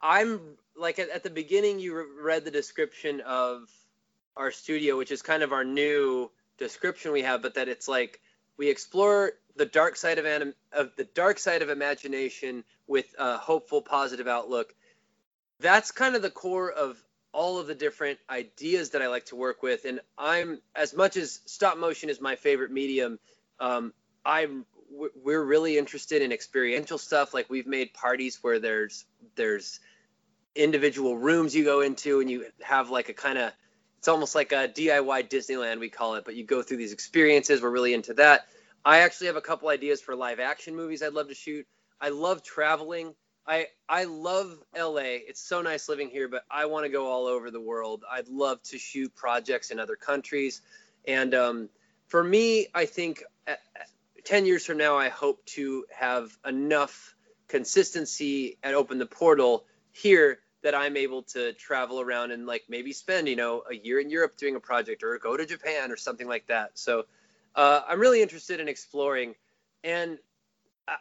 I'm 0.00 0.40
like 0.76 1.00
at, 1.00 1.10
at 1.10 1.24
the 1.24 1.30
beginning. 1.30 1.80
You 1.80 1.96
re- 1.96 2.22
read 2.22 2.44
the 2.44 2.52
description 2.52 3.20
of 3.22 3.68
our 4.36 4.52
studio, 4.52 4.96
which 4.96 5.10
is 5.10 5.22
kind 5.22 5.42
of 5.42 5.52
our 5.52 5.64
new 5.64 6.30
description 6.56 7.10
we 7.10 7.22
have, 7.22 7.42
but 7.42 7.54
that 7.54 7.68
it's 7.68 7.88
like 7.88 8.20
we 8.56 8.70
explore 8.70 9.32
the 9.56 9.66
dark 9.66 9.96
side 9.96 10.18
of, 10.18 10.26
anim- 10.26 10.54
of 10.72 10.94
the 10.96 11.04
dark 11.04 11.38
side 11.38 11.62
of 11.62 11.70
imagination 11.70 12.64
with 12.86 13.14
a 13.18 13.36
hopeful, 13.36 13.82
positive 13.82 14.28
outlook. 14.28 14.74
That's 15.60 15.90
kind 15.90 16.14
of 16.14 16.22
the 16.22 16.30
core 16.30 16.70
of 16.70 17.02
all 17.32 17.58
of 17.58 17.66
the 17.66 17.74
different 17.74 18.18
ideas 18.30 18.90
that 18.90 19.02
I 19.02 19.08
like 19.08 19.26
to 19.26 19.36
work 19.36 19.62
with. 19.62 19.84
And 19.84 20.00
I'm 20.16 20.60
as 20.74 20.94
much 20.94 21.16
as 21.16 21.40
stop 21.44 21.76
motion 21.76 22.08
is 22.08 22.20
my 22.20 22.36
favorite 22.36 22.70
medium. 22.70 23.18
Um, 23.60 23.92
I'm 24.24 24.64
we're 25.22 25.44
really 25.44 25.76
interested 25.76 26.22
in 26.22 26.32
experiential 26.32 26.98
stuff. 26.98 27.34
Like 27.34 27.50
we've 27.50 27.66
made 27.66 27.92
parties 27.92 28.38
where 28.42 28.58
there's 28.58 29.04
there's 29.34 29.80
individual 30.54 31.18
rooms 31.18 31.54
you 31.54 31.64
go 31.64 31.82
into 31.82 32.20
and 32.20 32.30
you 32.30 32.46
have 32.62 32.88
like 32.88 33.10
a 33.10 33.12
kind 33.12 33.36
of 33.36 33.52
it's 33.98 34.08
almost 34.08 34.34
like 34.34 34.52
a 34.52 34.68
DIY 34.68 35.28
Disneyland 35.28 35.80
we 35.80 35.90
call 35.90 36.14
it, 36.14 36.24
but 36.24 36.36
you 36.36 36.44
go 36.44 36.62
through 36.62 36.76
these 36.78 36.92
experiences. 36.92 37.60
We're 37.60 37.70
really 37.70 37.92
into 37.92 38.14
that. 38.14 38.46
I 38.86 39.00
actually 39.00 39.26
have 39.26 39.36
a 39.36 39.40
couple 39.42 39.68
ideas 39.68 40.00
for 40.00 40.14
live 40.14 40.38
action 40.38 40.76
movies 40.76 41.02
I'd 41.02 41.12
love 41.12 41.28
to 41.28 41.34
shoot. 41.34 41.66
I 42.00 42.10
love 42.10 42.44
traveling. 42.44 43.16
I 43.44 43.66
I 43.88 44.04
love 44.04 44.56
LA. 44.78 45.18
It's 45.26 45.40
so 45.40 45.60
nice 45.60 45.88
living 45.88 46.08
here, 46.08 46.28
but 46.28 46.44
I 46.48 46.66
want 46.66 46.84
to 46.84 46.88
go 46.88 47.08
all 47.10 47.26
over 47.26 47.50
the 47.50 47.60
world. 47.60 48.04
I'd 48.08 48.28
love 48.28 48.62
to 48.64 48.78
shoot 48.78 49.12
projects 49.16 49.72
in 49.72 49.80
other 49.80 49.96
countries, 49.96 50.62
and 51.04 51.34
um, 51.34 51.68
for 52.06 52.22
me, 52.22 52.68
I 52.76 52.86
think 52.86 53.24
at, 53.48 53.58
at 53.74 53.88
ten 54.24 54.46
years 54.46 54.64
from 54.64 54.78
now, 54.78 54.96
I 54.96 55.08
hope 55.08 55.44
to 55.46 55.84
have 55.92 56.30
enough 56.46 57.16
consistency 57.48 58.56
and 58.62 58.76
open 58.76 58.98
the 58.98 59.06
portal 59.06 59.64
here 59.90 60.38
that 60.62 60.76
I'm 60.76 60.96
able 60.96 61.22
to 61.22 61.52
travel 61.54 62.00
around 62.00 62.30
and 62.30 62.46
like 62.46 62.64
maybe 62.68 62.92
spend 62.92 63.26
you 63.26 63.36
know 63.36 63.64
a 63.68 63.74
year 63.74 63.98
in 63.98 64.10
Europe 64.10 64.36
doing 64.36 64.54
a 64.54 64.60
project 64.60 65.02
or 65.02 65.18
go 65.18 65.36
to 65.36 65.44
Japan 65.44 65.90
or 65.90 65.96
something 65.96 66.28
like 66.28 66.46
that. 66.46 66.78
So 66.78 67.06
uh, 67.56 67.80
I'm 67.88 67.98
really 67.98 68.22
interested 68.22 68.60
in 68.60 68.68
exploring, 68.68 69.34
and 69.82 70.18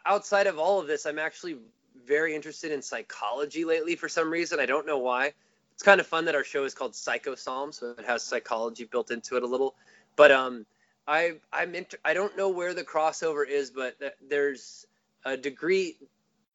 outside 0.06 0.48
of 0.48 0.58
all 0.58 0.80
of 0.80 0.88
this, 0.88 1.06
I'm 1.06 1.20
actually 1.20 1.58
very 2.06 2.36
interested 2.36 2.72
in 2.72 2.82
psychology 2.82 3.66
lately 3.66 3.96
for 3.96 4.10
some 4.10 4.32
reason. 4.32 4.60
I 4.60 4.66
don't 4.66 4.88
know 4.88 4.98
why. 4.98 5.34
It's 5.74 5.84
kind 5.84 6.00
of 6.00 6.08
fun 6.08 6.26
that 6.26 6.36
our 6.36 6.44
show 6.44 6.64
is 6.64 6.74
called 6.74 6.96
Psycho 6.96 7.36
Psalm, 7.36 7.72
so 7.74 7.96
it 7.98 8.06
has 8.06 8.24
psychology 8.24 8.86
built 8.86 9.12
into 9.12 9.36
it 9.36 9.44
a 9.44 9.48
little. 9.48 9.76
But 10.16 10.32
um, 10.32 10.66
I 11.06 11.34
I'm 11.52 11.76
inter- 11.76 11.98
I 12.06 12.14
don't 12.14 12.38
know 12.38 12.50
where 12.50 12.74
the 12.74 12.84
crossover 12.84 13.48
is, 13.48 13.72
but 13.72 14.00
th- 14.00 14.14
there's 14.28 14.86
a 15.26 15.36
degree. 15.36 15.98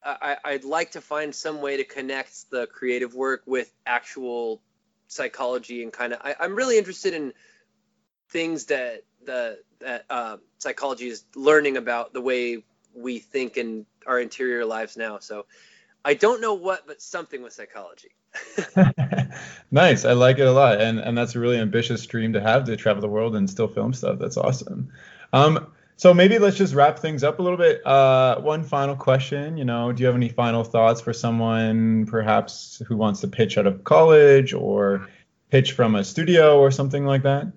I, 0.02 0.38
I'd 0.42 0.64
like 0.64 0.92
to 0.92 1.02
find 1.02 1.34
some 1.34 1.60
way 1.60 1.76
to 1.76 1.84
connect 1.84 2.50
the 2.50 2.66
creative 2.66 3.14
work 3.14 3.42
with 3.44 3.70
actual 3.84 4.62
psychology 5.08 5.82
and 5.82 5.92
kind 5.92 6.14
of. 6.14 6.20
I'm 6.40 6.54
really 6.54 6.78
interested 6.78 7.12
in 7.12 7.34
things 8.30 8.66
that 8.66 9.02
the 9.26 9.58
that 9.80 10.04
uh, 10.10 10.36
psychology 10.58 11.08
is 11.08 11.24
learning 11.34 11.76
about 11.76 12.12
the 12.12 12.20
way 12.20 12.64
we 12.94 13.18
think 13.18 13.56
in 13.56 13.86
our 14.06 14.20
interior 14.20 14.64
lives 14.64 14.96
now. 14.96 15.18
So 15.18 15.46
I 16.04 16.14
don't 16.14 16.40
know 16.40 16.54
what, 16.54 16.86
but 16.86 17.02
something 17.02 17.42
with 17.42 17.52
psychology. 17.52 18.10
nice. 19.70 20.04
I 20.04 20.12
like 20.12 20.38
it 20.38 20.46
a 20.46 20.52
lot. 20.52 20.80
And 20.80 20.98
and 20.98 21.16
that's 21.16 21.34
a 21.34 21.40
really 21.40 21.58
ambitious 21.58 22.04
dream 22.06 22.32
to 22.34 22.40
have 22.40 22.64
to 22.64 22.76
travel 22.76 23.00
the 23.00 23.08
world 23.08 23.36
and 23.36 23.48
still 23.48 23.68
film 23.68 23.92
stuff. 23.92 24.18
That's 24.18 24.36
awesome. 24.36 24.92
Um, 25.32 25.72
so 25.96 26.14
maybe 26.14 26.38
let's 26.38 26.56
just 26.56 26.72
wrap 26.72 26.98
things 26.98 27.22
up 27.22 27.40
a 27.40 27.42
little 27.42 27.58
bit. 27.58 27.86
Uh, 27.86 28.40
one 28.40 28.64
final 28.64 28.96
question, 28.96 29.58
you 29.58 29.66
know, 29.66 29.92
do 29.92 30.00
you 30.00 30.06
have 30.06 30.16
any 30.16 30.30
final 30.30 30.64
thoughts 30.64 31.02
for 31.02 31.12
someone 31.12 32.06
perhaps 32.06 32.80
who 32.88 32.96
wants 32.96 33.20
to 33.20 33.28
pitch 33.28 33.58
out 33.58 33.66
of 33.66 33.84
college 33.84 34.54
or 34.54 35.08
pitch 35.50 35.72
from 35.72 35.96
a 35.96 36.02
studio 36.02 36.58
or 36.58 36.70
something 36.70 37.04
like 37.04 37.24
that? 37.24 37.52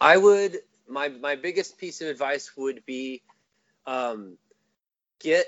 I 0.00 0.16
would 0.16 0.60
my 0.90 1.08
my 1.08 1.36
biggest 1.36 1.78
piece 1.78 2.00
of 2.00 2.08
advice 2.08 2.50
would 2.56 2.84
be 2.84 3.22
um, 3.86 4.36
get 5.20 5.46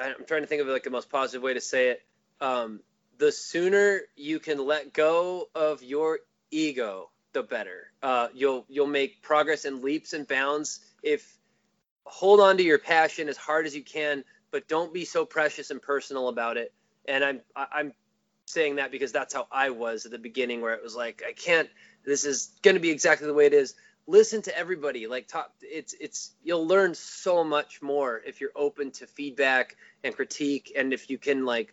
I'm 0.00 0.24
trying 0.26 0.42
to 0.42 0.46
think 0.46 0.62
of 0.62 0.68
like 0.68 0.84
the 0.84 0.90
most 0.90 1.10
positive 1.10 1.42
way 1.42 1.54
to 1.54 1.60
say 1.60 1.88
it. 1.88 2.02
Um, 2.40 2.80
the 3.18 3.32
sooner 3.32 4.00
you 4.16 4.38
can 4.38 4.64
let 4.64 4.92
go 4.92 5.48
of 5.54 5.82
your 5.82 6.20
ego, 6.50 7.10
the 7.32 7.42
better. 7.42 7.92
Uh, 8.02 8.28
you'll 8.34 8.64
you'll 8.68 8.86
make 8.86 9.22
progress 9.22 9.64
in 9.64 9.82
leaps 9.82 10.12
and 10.12 10.26
bounds 10.26 10.80
if 11.02 11.38
hold 12.04 12.40
on 12.40 12.56
to 12.56 12.62
your 12.62 12.78
passion 12.78 13.28
as 13.28 13.36
hard 13.36 13.66
as 13.66 13.74
you 13.74 13.82
can, 13.82 14.24
but 14.50 14.68
don't 14.68 14.92
be 14.92 15.04
so 15.04 15.24
precious 15.24 15.70
and 15.70 15.82
personal 15.82 16.28
about 16.28 16.56
it. 16.56 16.72
And 17.06 17.24
I'm 17.24 17.40
I'm 17.54 17.92
saying 18.46 18.76
that 18.76 18.90
because 18.90 19.12
that's 19.12 19.34
how 19.34 19.46
I 19.50 19.70
was 19.70 20.06
at 20.06 20.12
the 20.12 20.18
beginning, 20.18 20.60
where 20.60 20.74
it 20.74 20.82
was 20.82 20.96
like 20.96 21.22
I 21.26 21.32
can't. 21.32 21.68
This 22.04 22.24
is 22.24 22.50
going 22.62 22.74
to 22.74 22.80
be 22.80 22.90
exactly 22.90 23.26
the 23.26 23.34
way 23.34 23.46
it 23.46 23.52
is. 23.52 23.74
Listen 24.10 24.42
to 24.42 24.58
everybody. 24.58 25.06
Like 25.06 25.28
talk. 25.28 25.52
It's 25.62 25.94
it's 26.00 26.32
you'll 26.42 26.66
learn 26.66 26.96
so 26.96 27.44
much 27.44 27.80
more 27.80 28.20
if 28.26 28.40
you're 28.40 28.50
open 28.56 28.90
to 28.92 29.06
feedback 29.06 29.76
and 30.02 30.12
critique, 30.12 30.72
and 30.76 30.92
if 30.92 31.10
you 31.10 31.16
can 31.16 31.44
like 31.44 31.72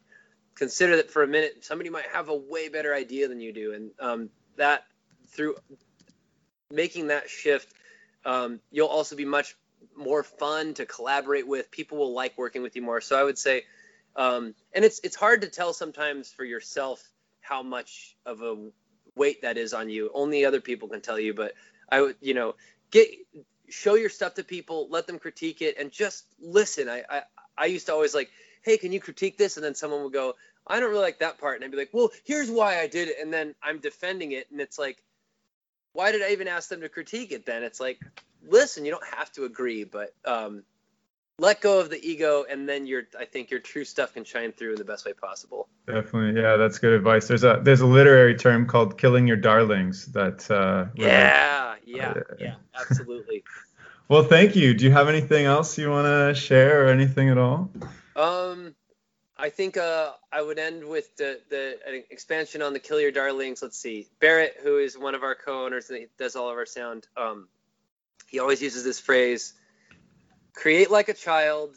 consider 0.54 0.98
that 0.98 1.10
for 1.10 1.24
a 1.24 1.28
minute 1.28 1.66
somebody 1.66 1.90
might 1.90 2.06
have 2.14 2.30
a 2.30 2.36
way 2.36 2.70
better 2.70 2.94
idea 2.94 3.28
than 3.28 3.40
you 3.40 3.54
do, 3.54 3.74
and 3.74 3.90
um, 4.00 4.30
that 4.56 4.84
through 5.30 5.56
making 6.72 7.08
that 7.08 7.28
shift 7.28 7.74
um, 8.24 8.60
you'll 8.70 8.88
also 8.88 9.16
be 9.16 9.26
much 9.26 9.56
more 9.96 10.22
fun 10.22 10.76
to 10.76 10.86
collaborate 10.86 11.48
with. 11.48 11.72
People 11.72 11.98
will 11.98 12.14
like 12.14 12.38
working 12.38 12.62
with 12.62 12.76
you 12.76 12.84
more. 12.84 13.02
So 13.02 13.20
I 13.20 13.24
would 13.24 13.40
say, 13.40 13.64
um, 14.16 14.54
and 14.74 14.86
it's 14.86 15.00
it's 15.04 15.16
hard 15.16 15.42
to 15.42 15.48
tell 15.48 15.74
sometimes 15.74 16.32
for 16.32 16.44
yourself 16.44 17.02
how 17.42 17.64
much 17.64 18.16
of 18.28 18.44
a 18.44 18.70
weight 19.16 19.42
that 19.42 19.58
is 19.58 19.74
on 19.74 19.90
you. 19.90 20.12
Only 20.14 20.46
other 20.46 20.62
people 20.62 20.88
can 20.88 21.02
tell 21.02 21.20
you. 21.20 21.34
But 21.34 21.54
I 21.90 22.02
would, 22.02 22.16
you 22.22 22.34
know, 22.34 22.56
get 22.92 23.10
show 23.70 23.96
your 23.96 24.10
stuff 24.10 24.36
to 24.36 24.44
people, 24.44 24.88
let 24.90 25.08
them 25.08 25.20
critique 25.20 25.62
it, 25.62 25.78
and 25.78 25.92
just 25.92 26.26
listen. 26.40 26.90
I 26.90 27.04
I, 27.10 27.22
I 27.58 27.66
used 27.66 27.88
to 27.88 27.94
always 27.94 28.14
like, 28.14 28.30
hey, 28.64 28.78
can 28.78 28.92
you 28.92 29.00
critique 29.00 29.38
this? 29.38 29.58
And 29.58 29.64
then 29.64 29.76
someone 29.76 30.04
would 30.04 30.14
go, 30.14 30.36
I 30.66 30.80
don't 30.80 30.90
really 30.90 31.02
like 31.02 31.20
that 31.20 31.40
part, 31.40 31.56
and 31.56 31.66
I'd 31.66 31.72
be 31.72 31.78
like, 31.78 31.90
well, 31.94 32.12
here's 32.24 32.50
why 32.50 32.80
I 32.80 32.88
did 32.88 33.08
it, 33.08 33.18
and 33.22 33.34
then 33.34 33.56
I'm 33.64 33.80
defending 33.80 34.32
it, 34.34 34.48
and 34.52 34.62
it's 34.62 34.78
like 34.78 35.04
why 35.98 36.12
did 36.12 36.22
I 36.22 36.30
even 36.30 36.48
ask 36.48 36.70
them 36.70 36.82
to 36.82 36.90
critique 36.90 37.32
it 37.32 37.48
then? 37.48 37.64
It's 37.64 37.80
like, 37.80 38.00
listen, 38.48 38.86
you 38.86 38.92
don't 38.92 39.16
have 39.16 39.32
to 39.32 39.46
agree, 39.46 39.84
but 39.84 40.14
um, 40.26 40.62
let 41.40 41.60
go 41.60 41.80
of 41.80 41.90
the 41.90 42.00
ego, 42.08 42.46
and 42.48 42.70
then 42.70 42.86
your 42.86 43.04
I 43.20 43.26
think 43.26 43.50
your 43.50 43.60
true 43.60 43.84
stuff 43.84 44.14
can 44.14 44.24
shine 44.24 44.52
through 44.52 44.74
in 44.74 44.78
the 44.78 44.86
best 44.86 45.08
way 45.08 45.14
possible. 45.14 45.68
Definitely, 45.88 46.40
yeah, 46.40 46.56
that's 46.58 46.78
good 46.78 46.94
advice. 46.94 47.28
There's 47.28 47.44
a 47.44 47.62
there's 47.64 47.82
a 47.82 47.88
literary 47.88 48.36
term 48.36 48.68
called 48.68 49.00
killing 49.00 49.28
your 49.28 49.38
darlings. 49.38 50.06
That 50.12 50.50
uh, 50.52 50.86
yeah, 50.96 51.67
yeah, 51.88 52.12
uh, 52.12 52.36
yeah, 52.40 52.56
absolutely. 52.80 53.44
well, 54.08 54.24
thank 54.24 54.56
you. 54.56 54.74
Do 54.74 54.86
you 54.86 54.92
have 54.92 55.08
anything 55.08 55.46
else 55.46 55.78
you 55.78 55.90
want 55.90 56.06
to 56.06 56.40
share 56.40 56.86
or 56.86 56.90
anything 56.90 57.30
at 57.30 57.38
all? 57.38 57.70
Um, 58.16 58.76
I 59.38 59.50
think 59.50 59.78
uh, 59.78 60.12
I 60.32 60.42
would 60.42 60.58
end 60.58 60.84
with 60.84 61.16
the, 61.16 61.40
the 61.50 62.04
expansion 62.12 62.62
on 62.62 62.74
the 62.74 62.80
Kill 62.80 63.00
Your 63.00 63.12
Darlings. 63.12 63.62
Let's 63.62 63.78
see. 63.78 64.08
Barrett, 64.20 64.58
who 64.64 64.80
is 64.80 64.98
one 64.98 65.16
of 65.16 65.24
our 65.24 65.36
co-owners 65.36 65.90
and 65.90 66.08
does 66.18 66.36
all 66.36 66.50
of 66.50 66.58
our 66.58 66.66
sound, 66.66 67.08
um, 67.16 67.48
he 68.28 68.40
always 68.40 68.62
uses 68.62 68.84
this 68.84 69.00
phrase: 69.00 69.54
"Create 70.54 70.90
like 70.90 71.08
a 71.08 71.14
child, 71.14 71.76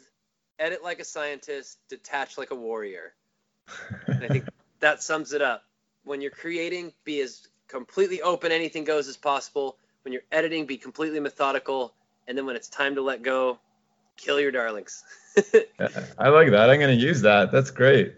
edit 0.59 0.83
like 0.83 0.99
a 0.99 1.05
scientist, 1.05 1.77
detach 1.87 2.37
like 2.37 2.51
a 2.51 2.55
warrior." 2.55 3.13
and 4.07 4.23
I 4.23 4.27
think 4.27 4.45
that 4.79 5.03
sums 5.03 5.31
it 5.33 5.41
up. 5.41 5.63
When 6.03 6.19
you're 6.19 6.31
creating, 6.31 6.93
be 7.03 7.21
as 7.21 7.47
completely 7.67 8.23
open, 8.23 8.51
anything 8.51 8.83
goes 8.83 9.07
as 9.07 9.17
possible. 9.17 9.77
When 10.03 10.13
you're 10.13 10.23
editing, 10.31 10.65
be 10.65 10.77
completely 10.77 11.19
methodical. 11.19 11.93
And 12.27 12.37
then 12.37 12.45
when 12.45 12.55
it's 12.55 12.69
time 12.69 12.95
to 12.95 13.01
let 13.01 13.21
go, 13.21 13.59
kill 14.17 14.39
your 14.39 14.51
darlings. 14.51 15.03
I 16.17 16.29
like 16.29 16.51
that. 16.51 16.69
I'm 16.69 16.79
going 16.79 16.97
to 16.97 17.05
use 17.05 17.21
that. 17.21 17.51
That's 17.51 17.71
great. 17.71 18.15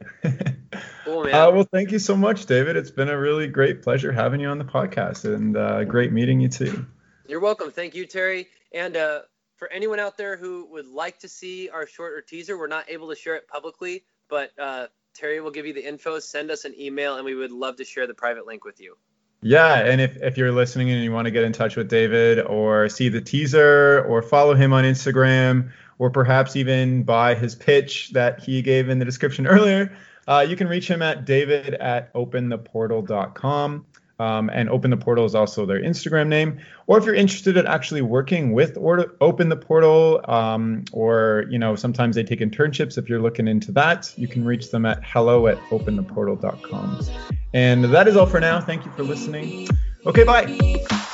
cool, 1.05 1.23
man. 1.23 1.33
Uh, 1.33 1.51
well, 1.51 1.67
thank 1.71 1.91
you 1.91 1.99
so 1.99 2.15
much, 2.15 2.45
David. 2.45 2.75
It's 2.75 2.91
been 2.91 3.09
a 3.09 3.17
really 3.17 3.47
great 3.47 3.81
pleasure 3.81 4.11
having 4.11 4.39
you 4.39 4.47
on 4.47 4.57
the 4.57 4.65
podcast 4.65 5.25
and 5.31 5.57
uh, 5.57 5.83
great 5.83 6.11
meeting 6.11 6.39
you 6.39 6.49
too. 6.49 6.85
You're 7.27 7.39
welcome. 7.39 7.71
Thank 7.71 7.95
you, 7.95 8.05
Terry. 8.05 8.47
And 8.73 8.97
uh, 8.97 9.21
for 9.55 9.71
anyone 9.71 9.99
out 9.99 10.17
there 10.17 10.35
who 10.35 10.67
would 10.71 10.87
like 10.87 11.19
to 11.19 11.29
see 11.29 11.69
our 11.69 11.87
short 11.87 12.13
or 12.13 12.21
teaser, 12.21 12.57
we're 12.57 12.67
not 12.67 12.89
able 12.89 13.09
to 13.09 13.15
share 13.15 13.35
it 13.35 13.47
publicly, 13.47 14.03
but 14.29 14.51
uh, 14.59 14.87
Terry 15.13 15.39
will 15.39 15.51
give 15.51 15.65
you 15.65 15.73
the 15.73 15.87
info. 15.87 16.19
Send 16.19 16.51
us 16.51 16.65
an 16.65 16.73
email, 16.77 17.15
and 17.15 17.25
we 17.25 17.35
would 17.35 17.51
love 17.51 17.77
to 17.77 17.85
share 17.85 18.07
the 18.07 18.13
private 18.13 18.45
link 18.45 18.65
with 18.65 18.81
you. 18.81 18.97
Yeah, 19.43 19.79
and 19.79 19.99
if, 19.99 20.15
if 20.17 20.37
you're 20.37 20.51
listening 20.51 20.89
and 20.89 21.03
you 21.03 21.11
want 21.11 21.25
to 21.25 21.31
get 21.31 21.43
in 21.43 21.51
touch 21.51 21.75
with 21.75 21.89
David 21.89 22.39
or 22.39 22.89
see 22.89 23.09
the 23.09 23.21
teaser 23.21 24.03
or 24.05 24.21
follow 24.21 24.53
him 24.55 24.73
on 24.73 24.83
Instagram 24.85 25.71
or 25.99 26.09
perhaps 26.09 26.55
even 26.55 27.03
buy 27.03 27.35
his 27.35 27.55
pitch 27.55 28.11
that 28.11 28.39
he 28.39 28.61
gave 28.61 28.89
in 28.89 28.99
the 28.99 29.05
description 29.05 29.45
earlier, 29.55 29.95
uh, 30.27 30.45
you 30.47 30.55
can 30.55 30.67
reach 30.67 30.87
him 30.87 31.01
at 31.01 31.25
david 31.25 31.73
at 31.75 32.13
opentheportal.com. 32.13 33.85
Um, 34.23 34.49
and 34.53 34.69
Open 34.69 34.89
the 34.89 34.97
Portal 34.97 35.25
is 35.25 35.35
also 35.35 35.65
their 35.65 35.81
Instagram 35.81 36.27
name. 36.27 36.59
Or 36.87 36.97
if 36.97 37.05
you're 37.05 37.15
interested 37.15 37.57
in 37.57 37.67
actually 37.67 38.01
working 38.01 38.53
with 38.53 38.77
or- 38.77 39.13
Open 39.19 39.49
the 39.49 39.57
Portal, 39.57 40.21
um, 40.29 40.85
or 40.93 41.45
you 41.49 41.59
know 41.59 41.75
sometimes 41.75 42.15
they 42.15 42.23
take 42.23 42.39
internships. 42.39 42.97
If 42.97 43.09
you're 43.09 43.21
looking 43.21 43.47
into 43.47 43.71
that, 43.73 44.13
you 44.15 44.27
can 44.27 44.45
reach 44.45 44.71
them 44.71 44.85
at 44.85 45.03
hello 45.03 45.47
at 45.47 45.57
opentheportal.com. 45.69 47.05
And 47.53 47.85
that 47.85 48.07
is 48.07 48.15
all 48.15 48.25
for 48.25 48.39
now. 48.39 48.59
Thank 48.61 48.85
you 48.85 48.91
for 48.91 49.03
listening. 49.03 49.67
Okay, 50.05 50.23
bye. 50.23 51.09